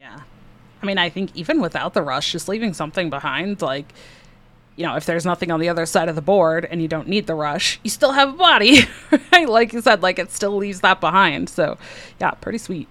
Yeah. 0.02 0.18
I 0.82 0.86
mean, 0.86 0.98
I 0.98 1.08
think 1.10 1.30
even 1.36 1.60
without 1.60 1.94
the 1.94 2.02
rush, 2.02 2.32
just 2.32 2.48
leaving 2.48 2.74
something 2.74 3.08
behind, 3.08 3.62
like, 3.62 3.94
you 4.74 4.84
know, 4.84 4.96
if 4.96 5.06
there's 5.06 5.24
nothing 5.24 5.52
on 5.52 5.60
the 5.60 5.68
other 5.68 5.86
side 5.86 6.08
of 6.08 6.16
the 6.16 6.22
board 6.22 6.64
and 6.64 6.82
you 6.82 6.88
don't 6.88 7.06
need 7.06 7.28
the 7.28 7.36
rush, 7.36 7.78
you 7.84 7.90
still 7.90 8.10
have 8.10 8.30
a 8.30 8.36
body, 8.36 8.80
right? 9.32 9.48
Like 9.48 9.72
you 9.72 9.80
said, 9.80 10.02
like 10.02 10.18
it 10.18 10.32
still 10.32 10.56
leaves 10.56 10.80
that 10.80 11.00
behind. 11.00 11.48
So, 11.48 11.78
yeah, 12.20 12.32
pretty 12.32 12.58
sweet. 12.58 12.88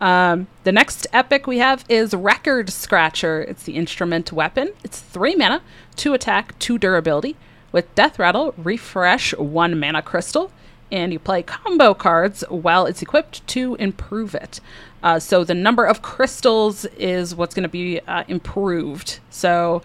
Um, 0.00 0.46
the 0.64 0.72
next 0.72 1.06
epic 1.12 1.46
we 1.46 1.58
have 1.58 1.84
is 1.90 2.14
Record 2.14 2.70
Scratcher. 2.70 3.42
It's 3.42 3.64
the 3.64 3.76
instrument 3.76 4.32
weapon. 4.32 4.72
It's 4.82 4.98
three 4.98 5.36
mana, 5.36 5.60
two 5.94 6.14
attack, 6.14 6.58
two 6.58 6.78
durability. 6.78 7.36
With 7.70 7.94
Death 7.94 8.18
Rattle, 8.18 8.54
refresh 8.56 9.36
one 9.36 9.78
mana 9.78 10.00
crystal 10.00 10.50
and 10.92 11.12
you 11.12 11.18
play 11.18 11.42
combo 11.42 11.94
cards 11.94 12.42
while 12.48 12.86
it's 12.86 13.02
equipped 13.02 13.46
to 13.48 13.74
improve 13.76 14.34
it. 14.34 14.60
Uh, 15.02 15.18
so 15.18 15.44
the 15.44 15.54
number 15.54 15.84
of 15.84 16.02
crystals 16.02 16.84
is 16.96 17.34
what's 17.34 17.54
going 17.54 17.62
to 17.62 17.68
be 17.68 18.00
uh, 18.00 18.24
improved. 18.28 19.20
So 19.30 19.82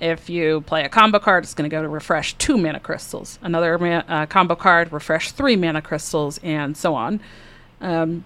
if 0.00 0.28
you 0.28 0.62
play 0.62 0.84
a 0.84 0.88
combo 0.88 1.18
card, 1.18 1.44
it's 1.44 1.54
going 1.54 1.68
to 1.68 1.74
go 1.74 1.82
to 1.82 1.88
refresh 1.88 2.34
two 2.34 2.58
mana 2.58 2.80
crystals. 2.80 3.38
Another 3.42 3.82
uh, 4.08 4.26
combo 4.26 4.54
card, 4.54 4.92
refresh 4.92 5.32
three 5.32 5.56
mana 5.56 5.80
crystals, 5.82 6.38
and 6.42 6.76
so 6.76 6.94
on. 6.94 7.20
Um, 7.80 8.24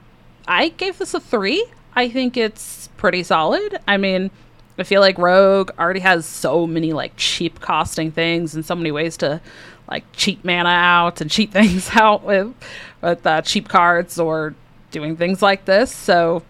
I 0.48 0.68
gave 0.68 0.98
this 0.98 1.14
a 1.14 1.20
three. 1.20 1.66
I 1.94 2.08
think 2.08 2.36
it's 2.36 2.88
pretty 2.96 3.22
solid. 3.22 3.78
I 3.88 3.96
mean, 3.96 4.30
I 4.78 4.82
feel 4.82 5.00
like 5.00 5.16
Rogue 5.18 5.70
already 5.78 6.00
has 6.00 6.26
so 6.26 6.66
many 6.66 6.92
like 6.92 7.12
cheap 7.16 7.60
costing 7.60 8.10
things 8.10 8.54
and 8.54 8.64
so 8.64 8.74
many 8.74 8.90
ways 8.90 9.16
to 9.18 9.40
like 9.88 10.04
cheat 10.12 10.44
mana 10.44 10.68
out 10.68 11.20
and 11.20 11.30
cheat 11.30 11.52
things 11.52 11.90
out 11.94 12.22
with 12.22 12.54
with 13.02 13.26
uh, 13.26 13.42
cheap 13.42 13.68
cards 13.68 14.18
or 14.18 14.54
doing 14.90 15.16
things 15.16 15.42
like 15.42 15.64
this. 15.64 15.92
So 15.92 16.42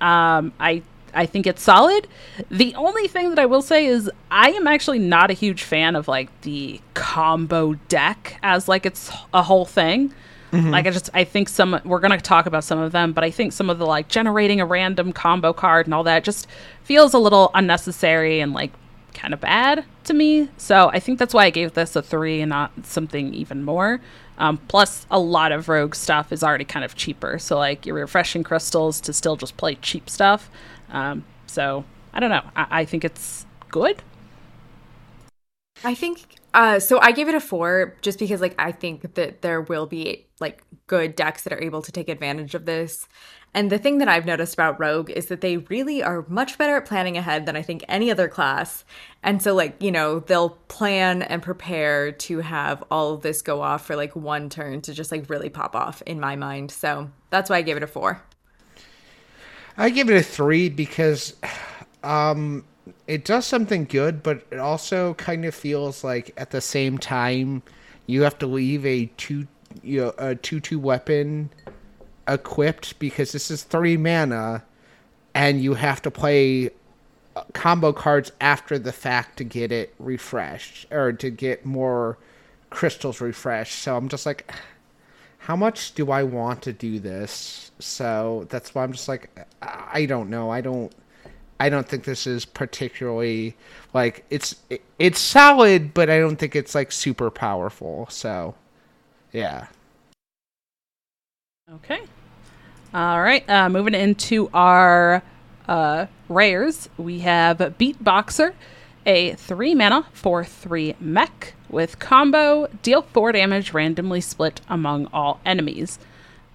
um, 0.00 0.52
I 0.60 0.82
I 1.14 1.26
think 1.26 1.46
it's 1.46 1.62
solid. 1.62 2.08
The 2.50 2.74
only 2.74 3.08
thing 3.08 3.30
that 3.30 3.38
I 3.38 3.46
will 3.46 3.62
say 3.62 3.86
is 3.86 4.10
I 4.30 4.50
am 4.50 4.66
actually 4.66 4.98
not 4.98 5.30
a 5.30 5.34
huge 5.34 5.62
fan 5.62 5.96
of 5.96 6.08
like 6.08 6.28
the 6.42 6.80
combo 6.94 7.74
deck 7.88 8.38
as 8.42 8.68
like 8.68 8.84
it's 8.84 9.10
a 9.32 9.42
whole 9.42 9.64
thing. 9.64 10.12
Mm-hmm. 10.52 10.70
Like 10.70 10.86
I 10.86 10.90
just 10.90 11.10
I 11.14 11.24
think 11.24 11.48
some 11.48 11.80
we're 11.84 12.00
gonna 12.00 12.20
talk 12.20 12.46
about 12.46 12.64
some 12.64 12.78
of 12.78 12.92
them, 12.92 13.12
but 13.12 13.24
I 13.24 13.30
think 13.30 13.52
some 13.52 13.70
of 13.70 13.78
the 13.78 13.86
like 13.86 14.08
generating 14.08 14.60
a 14.60 14.66
random 14.66 15.12
combo 15.12 15.52
card 15.52 15.86
and 15.86 15.94
all 15.94 16.04
that 16.04 16.24
just 16.24 16.46
feels 16.82 17.14
a 17.14 17.18
little 17.18 17.50
unnecessary 17.54 18.40
and 18.40 18.52
like 18.52 18.72
kind 19.14 19.32
of 19.32 19.40
bad 19.40 19.84
to 20.04 20.14
me. 20.14 20.48
So 20.56 20.90
I 20.92 21.00
think 21.00 21.18
that's 21.18 21.32
why 21.32 21.44
I 21.46 21.50
gave 21.50 21.74
this 21.74 21.96
a 21.96 22.02
three 22.02 22.40
and 22.40 22.50
not 22.50 22.72
something 22.84 23.32
even 23.32 23.62
more. 23.62 24.00
Um, 24.36 24.58
plus, 24.68 25.06
a 25.10 25.18
lot 25.18 25.52
of 25.52 25.68
Rogue 25.68 25.94
stuff 25.94 26.32
is 26.32 26.42
already 26.42 26.64
kind 26.64 26.84
of 26.84 26.96
cheaper. 26.96 27.38
So, 27.38 27.56
like, 27.56 27.86
you're 27.86 27.94
refreshing 27.94 28.42
crystals 28.42 29.00
to 29.02 29.12
still 29.12 29.36
just 29.36 29.56
play 29.56 29.76
cheap 29.76 30.10
stuff. 30.10 30.50
Um, 30.90 31.24
so, 31.46 31.84
I 32.12 32.18
don't 32.20 32.30
know. 32.30 32.42
I-, 32.56 32.80
I 32.80 32.84
think 32.84 33.04
it's 33.04 33.46
good. 33.70 34.02
I 35.84 35.94
think 35.94 36.38
uh, 36.54 36.78
so 36.78 37.00
I 37.00 37.10
gave 37.10 37.28
it 37.28 37.34
a 37.34 37.40
four 37.40 37.96
just 38.00 38.20
because 38.20 38.40
like 38.40 38.54
I 38.58 38.70
think 38.70 39.14
that 39.14 39.42
there 39.42 39.60
will 39.60 39.86
be 39.86 40.26
like 40.40 40.62
good 40.86 41.16
decks 41.16 41.42
that 41.42 41.52
are 41.52 41.60
able 41.60 41.82
to 41.82 41.90
take 41.90 42.08
advantage 42.08 42.54
of 42.54 42.64
this. 42.64 43.08
And 43.54 43.70
the 43.70 43.78
thing 43.78 43.98
that 43.98 44.08
I've 44.08 44.26
noticed 44.26 44.54
about 44.54 44.80
Rogue 44.80 45.10
is 45.10 45.26
that 45.26 45.40
they 45.40 45.58
really 45.58 46.02
are 46.02 46.24
much 46.28 46.58
better 46.58 46.76
at 46.76 46.86
planning 46.86 47.16
ahead 47.16 47.46
than 47.46 47.54
I 47.54 47.62
think 47.62 47.84
any 47.88 48.10
other 48.10 48.26
class. 48.26 48.84
And 49.22 49.40
so 49.40 49.54
like, 49.54 49.80
you 49.80 49.92
know, 49.92 50.18
they'll 50.18 50.50
plan 50.50 51.22
and 51.22 51.40
prepare 51.40 52.10
to 52.10 52.40
have 52.40 52.82
all 52.90 53.14
of 53.14 53.22
this 53.22 53.42
go 53.42 53.62
off 53.62 53.86
for 53.86 53.94
like 53.94 54.16
one 54.16 54.50
turn 54.50 54.80
to 54.82 54.92
just 54.92 55.12
like 55.12 55.30
really 55.30 55.48
pop 55.48 55.76
off 55.76 56.02
in 56.02 56.18
my 56.18 56.34
mind. 56.34 56.72
So 56.72 57.10
that's 57.30 57.48
why 57.48 57.58
I 57.58 57.62
gave 57.62 57.76
it 57.76 57.84
a 57.84 57.86
four. 57.86 58.20
I 59.78 59.90
give 59.90 60.10
it 60.10 60.16
a 60.16 60.22
three 60.22 60.68
because 60.68 61.34
um 62.02 62.64
it 63.06 63.24
does 63.24 63.46
something 63.46 63.84
good, 63.84 64.22
but 64.22 64.44
it 64.50 64.58
also 64.58 65.14
kind 65.14 65.44
of 65.44 65.54
feels 65.54 66.02
like 66.02 66.32
at 66.36 66.50
the 66.50 66.60
same 66.60 66.98
time 66.98 67.62
you 68.06 68.22
have 68.22 68.38
to 68.40 68.46
leave 68.46 68.84
a 68.84 69.06
two 69.16 69.46
you 69.82 70.00
know, 70.00 70.14
a 70.18 70.34
two 70.34 70.58
two 70.58 70.78
weapon 70.78 71.50
equipped 72.28 72.98
because 72.98 73.32
this 73.32 73.50
is 73.50 73.62
three 73.62 73.96
mana, 73.96 74.64
and 75.34 75.62
you 75.62 75.74
have 75.74 76.02
to 76.02 76.10
play 76.10 76.70
uh, 77.36 77.42
combo 77.52 77.92
cards 77.92 78.32
after 78.40 78.78
the 78.78 78.92
fact 78.92 79.36
to 79.38 79.44
get 79.44 79.72
it 79.72 79.94
refreshed 79.98 80.86
or 80.92 81.12
to 81.12 81.30
get 81.30 81.66
more 81.66 82.18
crystals 82.70 83.20
refreshed. 83.20 83.80
So 83.80 83.96
I'm 83.96 84.08
just 84.08 84.26
like, 84.26 84.52
how 85.38 85.56
much 85.56 85.94
do 85.94 86.10
I 86.10 86.22
want 86.22 86.62
to 86.62 86.72
do 86.72 86.98
this? 86.98 87.70
So 87.78 88.46
that's 88.48 88.74
why 88.74 88.82
I'm 88.82 88.92
just 88.92 89.08
like, 89.08 89.46
I 89.62 90.06
don't 90.06 90.30
know. 90.30 90.50
I 90.50 90.60
don't. 90.60 90.92
I 91.60 91.68
don't 91.68 91.88
think 91.88 92.02
this 92.04 92.26
is 92.26 92.44
particularly 92.44 93.56
like 93.94 94.24
it's 94.28 94.56
it's 94.98 95.20
solid, 95.20 95.94
but 95.94 96.10
I 96.10 96.18
don't 96.18 96.36
think 96.36 96.56
it's 96.56 96.74
like 96.74 96.90
super 96.90 97.30
powerful. 97.30 98.06
So, 98.10 98.56
yeah. 99.32 99.68
Okay. 101.72 102.02
All 102.94 103.20
right. 103.20 103.48
Uh, 103.50 103.68
moving 103.68 103.92
into 103.94 104.48
our 104.54 105.20
uh, 105.66 106.06
rares, 106.28 106.88
we 106.96 107.18
have 107.20 107.58
Beatboxer, 107.58 108.54
a 109.04 109.34
three 109.34 109.74
mana 109.74 110.06
four 110.12 110.44
three 110.44 110.94
mech 111.00 111.54
with 111.68 111.98
combo, 111.98 112.68
deal 112.84 113.02
four 113.02 113.32
damage 113.32 113.72
randomly 113.72 114.20
split 114.20 114.60
among 114.68 115.06
all 115.06 115.40
enemies. 115.44 115.98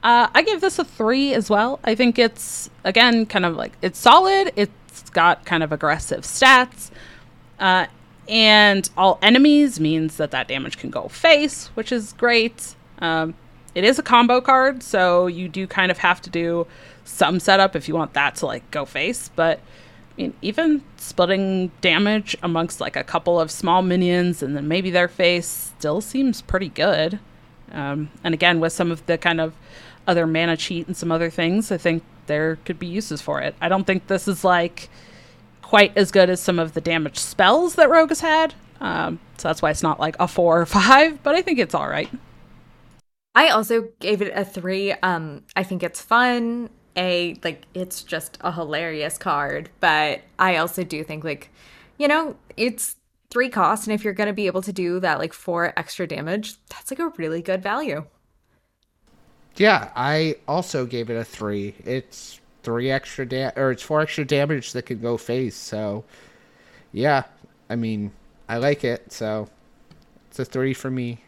Uh, 0.02 0.30
I 0.34 0.43
give 0.43 0.62
this 0.62 0.80
a 0.80 0.86
three 0.86 1.34
as 1.34 1.49
well. 1.49 1.82
I 1.84 1.93
think 1.93 2.17
it's 2.17 2.69
again 2.86 3.25
kind 3.25 3.43
of 3.43 3.58
like 3.58 3.73
it's 3.82 3.99
solid. 3.99 4.54
It 4.56 4.69
it's 4.88 5.10
got 5.10 5.43
kind 5.43 5.62
of 5.62 5.73
aggressive 5.73 6.23
stats. 6.23 6.89
Uh, 7.60 7.88
and 8.30 8.89
all 8.95 9.19
enemies 9.21 9.78
means 9.78 10.15
that 10.15 10.32
that 10.32 10.47
damage 10.47 10.78
can 10.78 10.89
go 10.89 11.10
face, 11.10 11.67
which 11.73 11.91
is 11.91 12.13
great. 12.13 12.75
Um, 12.99 13.34
it 13.75 13.84
is 13.84 13.99
a 13.99 14.03
combo 14.03 14.41
card, 14.41 14.84
so 14.84 15.27
you 15.27 15.47
do 15.47 15.67
kind 15.67 15.91
of 15.91 15.99
have 15.99 16.21
to 16.23 16.29
do 16.29 16.67
some 17.05 17.39
setup 17.39 17.75
if 17.75 17.88
you 17.88 17.95
want 17.95 18.13
that 18.13 18.36
to 18.36 18.45
like 18.45 18.69
go 18.71 18.86
face. 18.86 19.29
But 19.36 19.60
I 19.60 20.21
mean, 20.21 20.34
even 20.41 20.84
splitting 20.97 21.71
damage 21.82 22.36
amongst 22.43 22.82
like 22.82 22.95
a 22.95 23.03
couple 23.03 23.39
of 23.39 23.51
small 23.51 23.82
minions 23.82 24.43
and 24.43 24.55
then 24.55 24.67
maybe 24.67 24.91
their 24.91 25.08
face 25.08 25.47
still 25.47 26.01
seems 26.01 26.41
pretty 26.41 26.69
good. 26.69 27.19
Um, 27.71 28.10
and 28.23 28.34
again, 28.34 28.60
with 28.60 28.73
some 28.73 28.91
of 28.91 29.05
the 29.05 29.17
kind 29.17 29.39
of 29.39 29.53
other 30.08 30.25
mana 30.25 30.58
cheat 30.58 30.88
and 30.88 30.97
some 30.97 31.12
other 31.12 31.29
things, 31.29 31.71
I 31.71 31.77
think 31.77 32.03
there 32.27 32.58
could 32.65 32.79
be 32.79 32.88
uses 32.88 33.21
for 33.21 33.41
it. 33.41 33.55
I 33.62 33.69
don't 33.69 33.86
think 33.86 34.08
this 34.08 34.27
is 34.27 34.43
like 34.43 34.89
quite 35.62 35.95
as 35.95 36.12
good 36.12 36.29
as 36.29 36.39
some 36.39 36.58
of 36.60 36.73
the 36.73 36.82
damage 36.82 37.17
spells 37.17 37.75
that 37.75 37.89
Rogue 37.89 38.10
has 38.10 38.21
had. 38.21 38.55
Um, 38.82 39.19
so 39.38 39.47
that's 39.47 39.62
why 39.62 39.69
it's 39.71 39.84
not 39.84 39.99
like 39.99 40.15
a 40.19 40.27
four 40.27 40.62
or 40.62 40.65
five, 40.65 41.21
but 41.23 41.36
I 41.36 41.41
think 41.41 41.60
it's 41.60 41.75
all 41.75 41.88
right. 41.88 42.10
I 43.39 43.52
also 43.52 43.88
gave 44.02 44.21
it 44.21 44.34
a 44.36 44.43
three. 44.43 44.91
Um, 44.91 45.43
I 45.56 45.63
think 45.63 45.82
it's 45.82 46.02
fun. 46.02 46.69
A 46.97 47.36
like 47.41 47.63
it's 47.73 48.04
just 48.04 48.38
a 48.41 48.52
hilarious 48.52 49.17
card, 49.17 49.69
but 49.80 50.19
I 50.38 50.58
also 50.58 50.84
do 50.84 51.06
think 51.06 51.23
like, 51.23 51.49
you 51.97 52.10
know, 52.10 52.36
it's 52.58 52.97
three 53.30 53.47
costs, 53.47 53.88
and 53.88 53.93
if 53.93 54.04
you're 54.04 54.13
gonna 54.13 54.34
be 54.34 54.47
able 54.47 54.62
to 54.63 54.73
do 54.73 54.99
that 54.99 55.19
like 55.19 55.32
four 55.32 55.71
extra 55.78 56.06
damage, 56.06 56.56
that's 56.67 56.91
like 56.91 56.99
a 56.99 57.13
really 57.15 57.41
good 57.41 57.63
value. 57.63 58.06
Yeah, 59.56 59.89
I 59.95 60.36
also 60.45 60.86
gave 60.86 61.10
it 61.10 61.15
a 61.15 61.23
three. 61.23 61.75
It's 61.86 62.41
three 62.62 62.91
extra 62.91 63.25
da- 63.25 63.54
or 63.56 63.71
it's 63.71 63.84
four 63.84 64.02
extra 64.02 64.25
damage 64.25 64.73
that 64.73 64.86
can 64.86 64.99
go 64.99 65.15
face. 65.15 65.56
So, 65.56 66.04
yeah, 66.91 67.23
I 67.69 67.78
mean, 67.78 68.12
I 68.49 68.58
like 68.58 68.84
it. 68.84 69.13
So, 69.13 69.47
it's 70.28 70.39
a 70.39 70.45
three 70.45 70.73
for 70.73 70.91
me. 70.91 71.19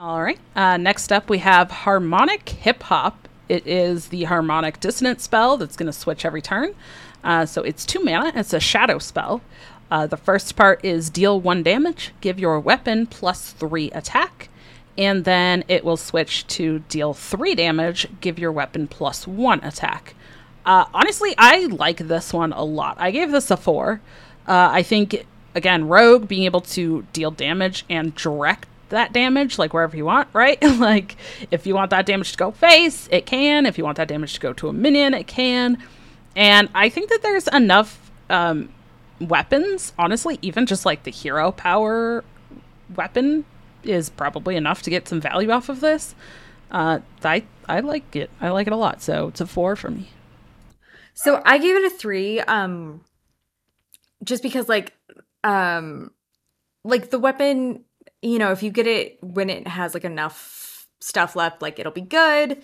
All 0.00 0.22
right. 0.22 0.38
Uh, 0.56 0.78
next 0.78 1.12
up, 1.12 1.28
we 1.28 1.40
have 1.40 1.70
Harmonic 1.70 2.48
Hip 2.48 2.84
Hop. 2.84 3.28
It 3.50 3.66
is 3.66 4.08
the 4.08 4.24
harmonic 4.24 4.80
dissonant 4.80 5.20
spell 5.20 5.58
that's 5.58 5.76
going 5.76 5.88
to 5.88 5.92
switch 5.92 6.24
every 6.24 6.40
turn. 6.40 6.74
Uh, 7.22 7.44
so 7.44 7.60
it's 7.60 7.84
two 7.84 8.02
mana. 8.02 8.32
It's 8.34 8.54
a 8.54 8.60
shadow 8.60 8.98
spell. 8.98 9.42
Uh, 9.90 10.06
the 10.06 10.16
first 10.16 10.56
part 10.56 10.82
is 10.82 11.10
deal 11.10 11.38
one 11.38 11.62
damage, 11.62 12.14
give 12.22 12.40
your 12.40 12.58
weapon 12.58 13.06
plus 13.08 13.52
three 13.52 13.90
attack, 13.90 14.48
and 14.96 15.26
then 15.26 15.64
it 15.68 15.84
will 15.84 15.98
switch 15.98 16.46
to 16.46 16.78
deal 16.88 17.12
three 17.12 17.54
damage, 17.54 18.06
give 18.22 18.38
your 18.38 18.52
weapon 18.52 18.88
plus 18.88 19.26
one 19.26 19.62
attack. 19.62 20.14
Uh, 20.64 20.86
honestly, 20.94 21.34
I 21.36 21.66
like 21.66 21.98
this 21.98 22.32
one 22.32 22.54
a 22.54 22.64
lot. 22.64 22.96
I 22.98 23.10
gave 23.10 23.32
this 23.32 23.50
a 23.50 23.56
four. 23.58 24.00
Uh, 24.48 24.70
I 24.72 24.82
think, 24.82 25.26
again, 25.54 25.88
Rogue 25.88 26.26
being 26.26 26.44
able 26.44 26.62
to 26.62 27.02
deal 27.12 27.30
damage 27.30 27.84
and 27.90 28.14
direct 28.14 28.66
that 28.90 29.12
damage, 29.12 29.58
like 29.58 29.72
wherever 29.72 29.96
you 29.96 30.04
want, 30.04 30.28
right? 30.32 30.60
like, 30.78 31.16
if 31.50 31.66
you 31.66 31.74
want 31.74 31.90
that 31.90 32.06
damage 32.06 32.32
to 32.32 32.38
go 32.38 32.50
face, 32.50 33.08
it 33.10 33.26
can. 33.26 33.66
If 33.66 33.78
you 33.78 33.84
want 33.84 33.96
that 33.96 34.08
damage 34.08 34.34
to 34.34 34.40
go 34.40 34.52
to 34.54 34.68
a 34.68 34.72
minion, 34.72 35.14
it 35.14 35.26
can. 35.26 35.78
And 36.36 36.68
I 36.74 36.88
think 36.88 37.10
that 37.10 37.22
there's 37.22 37.48
enough 37.48 38.10
um, 38.28 38.68
weapons, 39.20 39.92
honestly, 39.98 40.38
even 40.42 40.66
just 40.66 40.86
like 40.86 41.02
the 41.02 41.10
hero 41.10 41.52
power 41.52 42.24
weapon 42.94 43.44
is 43.82 44.10
probably 44.10 44.56
enough 44.56 44.82
to 44.82 44.90
get 44.90 45.08
some 45.08 45.20
value 45.20 45.50
off 45.50 45.68
of 45.68 45.80
this. 45.80 46.14
Uh, 46.70 47.00
I 47.24 47.44
I 47.68 47.80
like 47.80 48.14
it. 48.14 48.30
I 48.40 48.50
like 48.50 48.66
it 48.66 48.72
a 48.72 48.76
lot. 48.76 49.02
So 49.02 49.28
it's 49.28 49.40
a 49.40 49.46
four 49.46 49.76
for 49.76 49.90
me. 49.90 50.10
So 51.14 51.42
I 51.44 51.58
gave 51.58 51.76
it 51.76 51.92
a 51.92 51.96
three, 51.96 52.40
um, 52.40 53.02
just 54.24 54.42
because 54.42 54.68
like, 54.68 54.94
um, 55.44 56.12
like 56.84 57.10
the 57.10 57.18
weapon, 57.18 57.84
you 58.22 58.38
know, 58.38 58.52
if 58.52 58.62
you 58.62 58.70
get 58.70 58.86
it 58.86 59.18
when 59.22 59.50
it 59.50 59.66
has 59.66 59.94
like 59.94 60.04
enough 60.04 60.86
stuff 61.00 61.36
left, 61.36 61.62
like 61.62 61.78
it'll 61.78 61.92
be 61.92 62.00
good. 62.00 62.62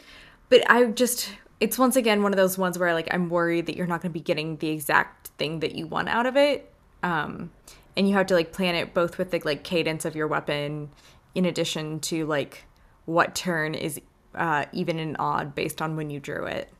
But 0.48 0.68
I 0.70 0.84
just, 0.86 1.30
it's 1.60 1.78
once 1.78 1.96
again 1.96 2.22
one 2.22 2.32
of 2.32 2.36
those 2.36 2.58
ones 2.58 2.78
where 2.78 2.94
like 2.94 3.08
I'm 3.10 3.28
worried 3.28 3.66
that 3.66 3.76
you're 3.76 3.86
not 3.86 4.02
going 4.02 4.12
to 4.12 4.18
be 4.18 4.20
getting 4.20 4.56
the 4.58 4.68
exact 4.68 5.28
thing 5.38 5.60
that 5.60 5.74
you 5.74 5.86
want 5.86 6.08
out 6.08 6.26
of 6.26 6.36
it. 6.36 6.72
Um, 7.02 7.50
and 7.96 8.08
you 8.08 8.14
have 8.14 8.26
to 8.26 8.34
like 8.34 8.52
plan 8.52 8.74
it 8.74 8.92
both 8.94 9.18
with 9.18 9.30
the 9.30 9.40
like 9.44 9.62
cadence 9.62 10.04
of 10.04 10.14
your 10.14 10.26
weapon, 10.26 10.90
in 11.34 11.44
addition 11.44 12.00
to 12.00 12.26
like 12.26 12.64
what 13.06 13.34
turn 13.34 13.74
is 13.74 14.00
uh, 14.34 14.66
even 14.72 14.98
and 14.98 15.16
odd 15.18 15.54
based 15.54 15.80
on 15.80 15.96
when 15.96 16.10
you 16.10 16.20
drew 16.20 16.44
it. 16.46 16.70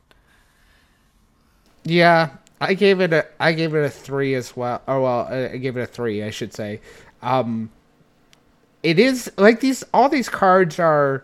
Yeah, 1.83 2.31
I 2.59 2.73
gave 2.73 3.01
it 3.01 3.13
a 3.13 3.25
I 3.39 3.53
gave 3.53 3.73
it 3.73 3.83
a 3.83 3.89
three 3.89 4.35
as 4.35 4.55
well. 4.55 4.81
Oh 4.87 5.01
well, 5.01 5.21
I 5.27 5.57
gave 5.57 5.77
it 5.77 5.81
a 5.81 5.85
three, 5.87 6.23
I 6.23 6.29
should 6.29 6.53
say. 6.53 6.81
Um, 7.21 7.71
it 8.83 8.99
is 8.99 9.31
like 9.37 9.59
these 9.59 9.83
all 9.93 10.09
these 10.09 10.29
cards 10.29 10.79
are, 10.79 11.23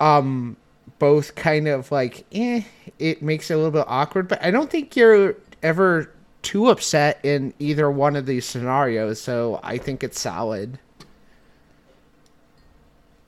um, 0.00 0.56
both 0.98 1.34
kind 1.34 1.68
of 1.68 1.90
like 1.90 2.24
eh. 2.32 2.62
It 2.98 3.22
makes 3.22 3.50
it 3.50 3.54
a 3.54 3.56
little 3.56 3.72
bit 3.72 3.84
awkward, 3.88 4.28
but 4.28 4.42
I 4.42 4.50
don't 4.50 4.70
think 4.70 4.96
you're 4.96 5.36
ever 5.62 6.10
too 6.42 6.68
upset 6.68 7.18
in 7.24 7.52
either 7.58 7.90
one 7.90 8.14
of 8.16 8.26
these 8.26 8.44
scenarios. 8.44 9.20
So 9.20 9.60
I 9.62 9.78
think 9.78 10.04
it's 10.04 10.20
solid. 10.20 10.78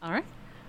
All 0.02 0.12
right. 0.12 0.24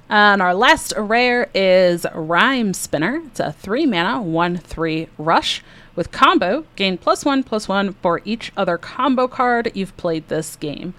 And 0.10 0.42
our 0.42 0.56
last 0.56 0.94
rare 0.98 1.50
is 1.54 2.06
Rhyme 2.16 2.74
Spinner. 2.74 3.22
It's 3.28 3.40
a 3.42 3.52
three 3.52 3.86
mana, 3.86 4.22
one 4.22 4.58
three 4.58 5.10
rush. 5.18 5.62
With 5.96 6.12
combo, 6.12 6.64
gain 6.76 6.98
plus 6.98 7.26
one 7.26 7.44
plus 7.44 7.68
one 7.68 7.94
for 7.94 8.22
each 8.24 8.52
other 8.56 8.78
combo 8.78 9.28
card 9.28 9.72
you've 9.74 9.98
played 9.98 10.28
this 10.28 10.56
game. 10.56 10.94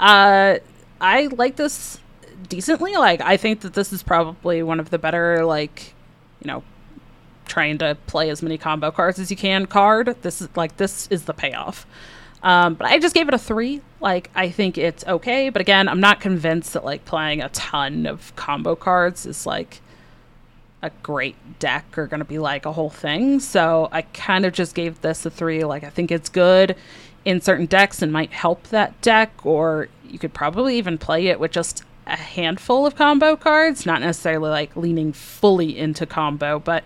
Uh, 0.00 0.56
I 1.02 1.26
like 1.26 1.56
this 1.56 1.98
decently. 2.48 2.96
Like, 2.96 3.20
I 3.20 3.36
think 3.36 3.60
that 3.60 3.74
this 3.74 3.92
is 3.92 4.02
probably 4.02 4.62
one 4.62 4.80
of 4.80 4.90
the 4.90 4.98
better, 4.98 5.44
like, 5.44 5.94
you 6.40 6.48
know, 6.48 6.62
trying 7.44 7.76
to 7.78 7.96
play 8.06 8.30
as 8.30 8.40
many 8.42 8.56
combo 8.56 8.90
cards 8.90 9.18
as 9.18 9.30
you 9.30 9.36
can 9.36 9.66
card. 9.66 10.16
This 10.22 10.40
is 10.40 10.48
like 10.56 10.76
this 10.76 11.08
is 11.08 11.24
the 11.24 11.34
payoff. 11.34 11.86
Um, 12.42 12.74
but 12.74 12.86
I 12.86 12.98
just 12.98 13.14
gave 13.14 13.28
it 13.28 13.34
a 13.34 13.38
three. 13.38 13.82
Like, 14.00 14.30
I 14.34 14.48
think 14.48 14.78
it's 14.78 15.04
okay. 15.06 15.50
But 15.50 15.60
again, 15.60 15.88
I'm 15.88 16.00
not 16.00 16.20
convinced 16.20 16.72
that 16.72 16.84
like 16.84 17.04
playing 17.04 17.42
a 17.42 17.48
ton 17.50 18.06
of 18.06 18.34
combo 18.36 18.74
cards 18.74 19.26
is 19.26 19.44
like 19.44 19.80
a 20.82 20.90
great 21.02 21.36
deck 21.58 21.96
or 21.96 22.06
going 22.06 22.20
to 22.20 22.24
be 22.24 22.38
like 22.38 22.64
a 22.64 22.72
whole 22.72 22.90
thing. 22.90 23.38
So 23.40 23.88
I 23.92 24.02
kind 24.02 24.44
of 24.44 24.52
just 24.52 24.74
gave 24.74 25.00
this 25.00 25.26
a 25.26 25.30
three. 25.30 25.64
Like, 25.64 25.84
I 25.84 25.90
think 25.90 26.10
it's 26.10 26.28
good 26.28 26.76
in 27.24 27.40
certain 27.40 27.66
decks 27.66 28.02
and 28.02 28.12
might 28.12 28.32
help 28.32 28.68
that 28.68 29.00
deck, 29.00 29.32
or 29.44 29.88
you 30.08 30.18
could 30.18 30.34
probably 30.34 30.76
even 30.76 30.98
play 30.98 31.28
it 31.28 31.38
with 31.40 31.52
just 31.52 31.84
a 32.06 32.16
handful 32.16 32.84
of 32.86 32.96
combo 32.96 33.36
cards, 33.36 33.86
not 33.86 34.00
necessarily 34.00 34.50
like 34.50 34.76
leaning 34.76 35.12
fully 35.12 35.78
into 35.78 36.04
combo, 36.04 36.58
but 36.58 36.84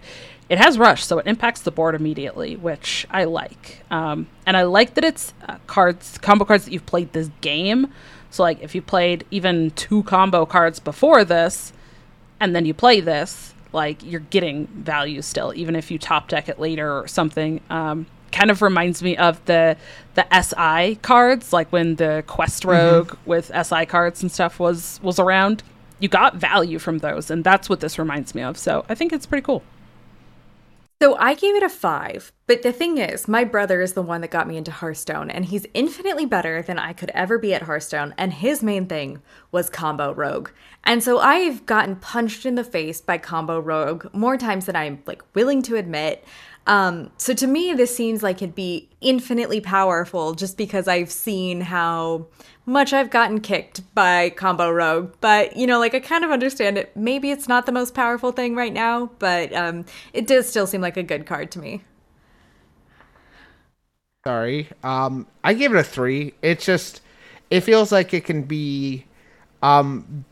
it 0.49 0.59
has 0.59 0.79
rush, 0.79 1.05
so 1.05 1.19
it 1.19 1.27
impacts 1.27 1.61
the 1.63 1.73
board 1.73 1.95
immediately, 1.95 2.55
which 2.55 3.07
I 3.11 3.25
like. 3.25 3.83
Um, 3.91 4.29
and 4.47 4.57
I 4.57 4.63
like 4.63 4.95
that 4.95 5.05
it's 5.05 5.35
uh, 5.49 5.57
cards, 5.67 6.19
combo 6.19 6.45
cards 6.45 6.65
that 6.67 6.73
you've 6.73 6.87
played 6.87 7.13
this 7.13 7.31
game. 7.41 7.93
So, 8.31 8.43
like, 8.43 8.63
if 8.63 8.75
you 8.75 8.83
played 8.83 9.25
even 9.31 9.71
two 9.73 10.03
combo 10.05 10.47
cards 10.47 10.79
before 10.79 11.25
this, 11.25 11.73
and 12.39 12.55
then 12.55 12.65
you 12.65 12.75
play 12.75 13.01
this, 13.01 13.55
like, 13.73 14.05
you're 14.05 14.21
getting 14.21 14.67
value 14.69 15.21
still, 15.23 15.53
even 15.57 15.75
if 15.75 15.91
you 15.91 15.99
top 15.99 16.29
deck 16.29 16.49
it 16.49 16.61
later 16.61 16.93
or 16.93 17.09
something. 17.09 17.61
Um, 17.69 18.07
kind 18.37 18.51
of 18.51 18.61
reminds 18.63 19.03
me 19.03 19.17
of 19.17 19.43
the 19.47 19.77
the 20.15 20.27
SI 20.43 20.97
cards, 20.97 21.53
like 21.53 21.71
when 21.73 21.97
the 21.97 22.23
Quest 22.27 22.63
mm-hmm. 22.63 22.71
Rogue 22.71 23.09
mm-hmm. 23.09 23.31
with 23.31 23.51
SI 23.67 23.87
cards 23.87 24.23
and 24.23 24.31
stuff 24.31 24.61
was 24.61 25.01
was 25.03 25.19
around. 25.19 25.63
You 25.99 26.09
got 26.09 26.37
value 26.37 26.79
from 26.79 26.99
those, 26.99 27.31
and 27.31 27.43
that's 27.43 27.71
what 27.71 27.81
this 27.81 27.99
reminds 27.99 28.35
me 28.35 28.43
of. 28.43 28.59
So 28.59 28.85
I 28.89 28.95
think 28.95 29.13
it's 29.13 29.25
pretty 29.25 29.45
cool. 29.45 29.63
So 31.03 31.15
I 31.17 31.35
gave 31.35 31.55
it 31.55 31.63
a 31.63 31.69
five, 31.69 32.33
but 32.47 32.63
the 32.63 32.73
thing 32.73 32.97
is, 32.97 33.29
my 33.29 33.45
brother 33.45 33.83
is 33.83 33.93
the 33.93 34.01
one 34.01 34.23
that 34.23 34.31
got 34.31 34.49
me 34.49 34.57
into 34.57 34.71
Hearthstone, 34.71 35.29
and 35.29 35.45
he's 35.45 35.67
infinitely 35.75 36.25
better 36.25 36.63
than 36.63 36.79
I 36.79 36.95
could 36.95 37.11
ever 37.11 37.39
be 37.39 37.53
at 37.53 37.63
Hearthstone, 37.63 38.15
and 38.17 38.33
his 38.33 38.63
main 38.63 38.87
thing 38.87 39.21
was 39.53 39.69
Combo 39.69 40.15
Rogue. 40.15 40.49
And 40.85 41.03
so 41.03 41.19
I've 41.19 41.67
gotten 41.67 41.97
punched 41.97 42.47
in 42.47 42.55
the 42.55 42.65
face 42.65 43.03
by 43.03 43.19
Combo 43.19 43.61
Rogue 43.61 44.07
more 44.15 44.39
times 44.39 44.65
than 44.65 44.77
I'm 44.77 45.03
like 45.05 45.23
willing 45.35 45.61
to 45.63 45.77
admit. 45.77 46.25
Um, 46.67 47.11
so 47.17 47.33
to 47.35 47.47
me, 47.47 47.73
this 47.75 47.95
seems 47.95 48.23
like 48.23 48.43
it'd 48.43 48.55
be 48.55 48.89
infinitely 49.01 49.61
powerful 49.61 50.35
just 50.35 50.57
because 50.57 50.89
I've 50.89 51.13
seen 51.13 51.61
how 51.61 52.27
much 52.65 52.93
I've 52.93 53.11
gotten 53.11 53.41
kicked 53.41 53.83
by 53.95 54.31
Combo 54.31 54.71
Rogue. 54.71 55.15
But, 55.21 55.57
you 55.57 55.67
know, 55.67 55.79
like 55.79 55.95
I 55.95 56.01
kind 56.01 56.25
of 56.25 56.33
understand 56.33 56.77
it. 56.77 56.97
Maybe 56.97 57.31
it's 57.31 57.47
not 57.47 57.67
the 57.67 57.73
most 57.73 57.95
powerful 57.95 58.33
thing 58.33 58.57
right 58.57 58.73
now, 58.73 59.11
but 59.21 59.53
um, 59.53 59.85
it 60.13 60.27
does 60.27 60.49
still 60.49 60.67
seem 60.67 60.81
like 60.81 60.97
a 60.97 61.05
good 61.05 61.25
card 61.25 61.53
to 61.53 61.61
me. 61.61 61.85
Sorry. 64.27 64.69
Um, 64.83 65.29
I 65.45 65.55
gave 65.55 65.73
it 65.73 65.79
a 65.79 65.85
three. 65.85 66.35
It's 66.43 66.67
just, 66.67 67.01
it 67.49 67.61
feels 67.61 67.93
like 67.93 68.13
it 68.13 68.25
can 68.25 68.43
be, 68.43 69.07
um, 69.63 70.25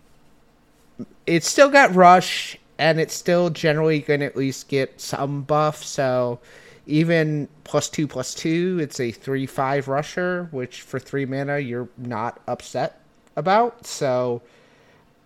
it's 1.27 1.49
still 1.49 1.71
got 1.71 1.95
rush 1.95 2.59
and 2.79 3.01
it's 3.01 3.15
still 3.15 3.51
generally 3.51 4.01
going 4.01 4.21
to 4.21 4.27
at 4.27 4.37
least 4.37 4.69
get 4.69 5.01
some 5.01 5.43
buff. 5.43 5.83
So 5.85 6.41
even 6.87 7.49
plus 7.65 7.89
two 7.89 8.07
plus 8.07 8.35
two, 8.35 8.79
it's 8.81 9.01
a 9.01 9.11
three 9.11 9.47
five 9.47 9.89
rusher, 9.89 10.49
which 10.51 10.83
for 10.83 10.99
three 10.99 11.25
mana 11.25 11.59
you're 11.59 11.89
not 11.97 12.41
upset 12.47 13.01
about. 13.37 13.87
So 13.87 14.43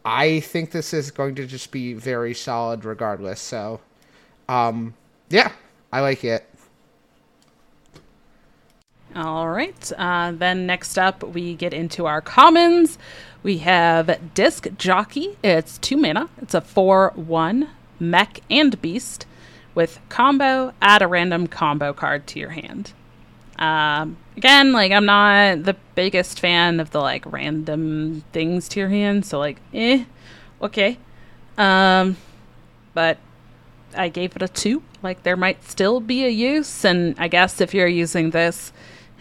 I 0.05 0.41
think 0.41 0.71
this 0.71 0.95
is 0.95 1.11
going 1.11 1.35
to 1.37 1.47
just 1.47 1.71
be 1.71 1.95
very 1.95 2.35
solid 2.35 2.85
regardless. 2.85 3.41
So 3.41 3.81
um, 4.49 4.95
yeah, 5.31 5.53
I 5.93 6.01
like 6.01 6.25
it. 6.25 6.49
All 9.16 9.49
right. 9.49 9.93
Uh, 9.97 10.33
then 10.33 10.66
next 10.66 10.99
up, 10.99 11.22
we 11.22 11.55
get 11.55 11.72
into 11.72 12.07
our 12.07 12.20
commons. 12.20 12.99
We 13.43 13.59
have 13.59 14.34
Disc 14.34 14.66
Jockey. 14.76 15.36
It's 15.43 15.78
two 15.78 15.97
mana. 15.97 16.28
It's 16.43 16.55
a 16.55 16.61
4 16.61 17.12
1 17.14 17.68
mech 18.01 18.41
and 18.51 18.80
beast 18.80 19.26
with 19.74 20.01
combo. 20.09 20.72
Add 20.82 21.03
a 21.03 21.07
random 21.07 21.47
combo 21.47 21.93
card 21.93 22.26
to 22.28 22.41
your 22.41 22.51
hand. 22.51 22.93
Um, 23.59 24.16
again, 24.36 24.72
like, 24.72 24.93
I'm 24.93 25.07
not 25.07 25.64
the 25.64 25.76
biggest 25.95 26.41
fan 26.41 26.80
of 26.80 26.91
the 26.91 27.01
like 27.01 27.24
random 27.30 28.22
things 28.32 28.68
to 28.70 28.80
your 28.80 28.89
hand. 28.89 29.24
So, 29.24 29.39
like, 29.39 29.61
eh, 29.72 30.05
okay. 30.62 30.99
Um, 31.57 32.16
but 32.95 33.18
I 33.97 34.09
gave 34.09 34.36
it 34.36 34.43
a 34.43 34.49
two. 34.49 34.82
Like, 35.03 35.22
there 35.22 35.36
might 35.36 35.64
still 35.64 36.01
be 36.01 36.24
a 36.24 36.28
use. 36.28 36.84
And 36.84 37.14
I 37.18 37.28
guess 37.28 37.61
if 37.61 37.72
you're 37.74 37.86
using 37.86 38.30
this, 38.30 38.72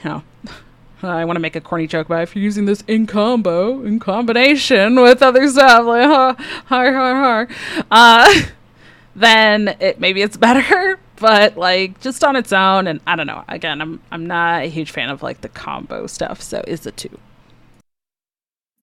you 0.04 0.10
know. 0.10 0.24
I 1.04 1.26
want 1.26 1.36
to 1.36 1.42
make 1.42 1.56
a 1.56 1.62
corny 1.62 1.86
joke 1.86 2.08
about 2.08 2.24
if 2.24 2.36
you're 2.36 2.44
using 2.44 2.66
this 2.66 2.84
in 2.88 3.06
combo, 3.06 3.84
in 3.84 4.00
combination 4.00 5.00
with 5.00 5.22
other 5.22 5.48
stuff, 5.48 5.86
like 5.86 6.06
ha, 6.06 6.36
har, 6.66 6.94
har, 6.94 7.16
har, 7.16 7.48
uh, 7.92 8.42
then 9.16 9.76
it 9.80 10.00
maybe 10.00 10.22
it's 10.22 10.38
better. 10.38 11.00
But 11.20 11.58
like 11.58 12.00
just 12.00 12.24
on 12.24 12.36
its 12.36 12.54
own, 12.54 12.86
and 12.86 13.02
I 13.08 13.16
don't 13.16 13.26
know. 13.26 13.44
Again, 13.48 13.82
I'm 13.82 14.00
I'm 14.12 14.28
not 14.28 14.62
a 14.62 14.68
huge 14.68 14.92
fan 14.92 15.10
of 15.10 15.24
like 15.24 15.42
the 15.42 15.50
combo 15.50 16.06
stuff, 16.06 16.44
so 16.44 16.64
is 16.68 16.86
a 16.86 16.92
two. 16.92 17.18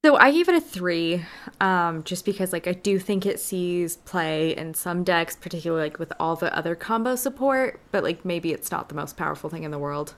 So 0.04 0.16
I 0.16 0.32
gave 0.32 0.48
it 0.48 0.56
a 0.56 0.60
three, 0.60 1.24
um, 1.60 2.02
just 2.02 2.24
because 2.24 2.52
like 2.52 2.66
I 2.66 2.72
do 2.72 2.98
think 2.98 3.24
it 3.24 3.38
sees 3.38 3.98
play 3.98 4.54
in 4.56 4.74
some 4.74 5.04
decks, 5.04 5.36
particularly 5.36 5.84
like 5.84 6.00
with 6.00 6.12
all 6.18 6.34
the 6.34 6.52
other 6.52 6.74
combo 6.74 7.14
support. 7.14 7.78
But 7.92 8.02
like 8.02 8.24
maybe 8.24 8.52
it's 8.52 8.72
not 8.72 8.88
the 8.88 8.96
most 8.96 9.16
powerful 9.16 9.48
thing 9.48 9.62
in 9.62 9.70
the 9.70 9.78
world. 9.78 10.14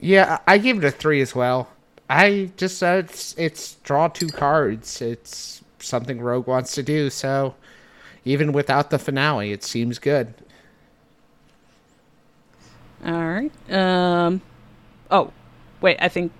Yeah, 0.00 0.38
I 0.46 0.58
gave 0.58 0.78
it 0.78 0.84
a 0.84 0.90
three 0.90 1.20
as 1.20 1.34
well. 1.34 1.68
I 2.08 2.50
just 2.56 2.82
uh, 2.82 3.02
it's 3.04 3.34
it's 3.36 3.74
draw 3.82 4.08
two 4.08 4.28
cards. 4.28 5.02
It's 5.02 5.62
something 5.78 6.20
Rogue 6.20 6.46
wants 6.46 6.74
to 6.74 6.82
do. 6.82 7.10
So 7.10 7.54
even 8.24 8.52
without 8.52 8.90
the 8.90 8.98
finale, 8.98 9.52
it 9.52 9.62
seems 9.64 9.98
good. 9.98 10.34
All 13.04 13.12
right. 13.12 13.52
Um. 13.72 14.40
Oh, 15.10 15.32
wait. 15.80 15.98
I 16.00 16.08
think 16.08 16.32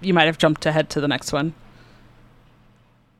you 0.00 0.12
might 0.14 0.26
have 0.26 0.38
jumped 0.38 0.66
ahead 0.66 0.90
to 0.90 1.00
the 1.00 1.08
next 1.08 1.32
one. 1.32 1.54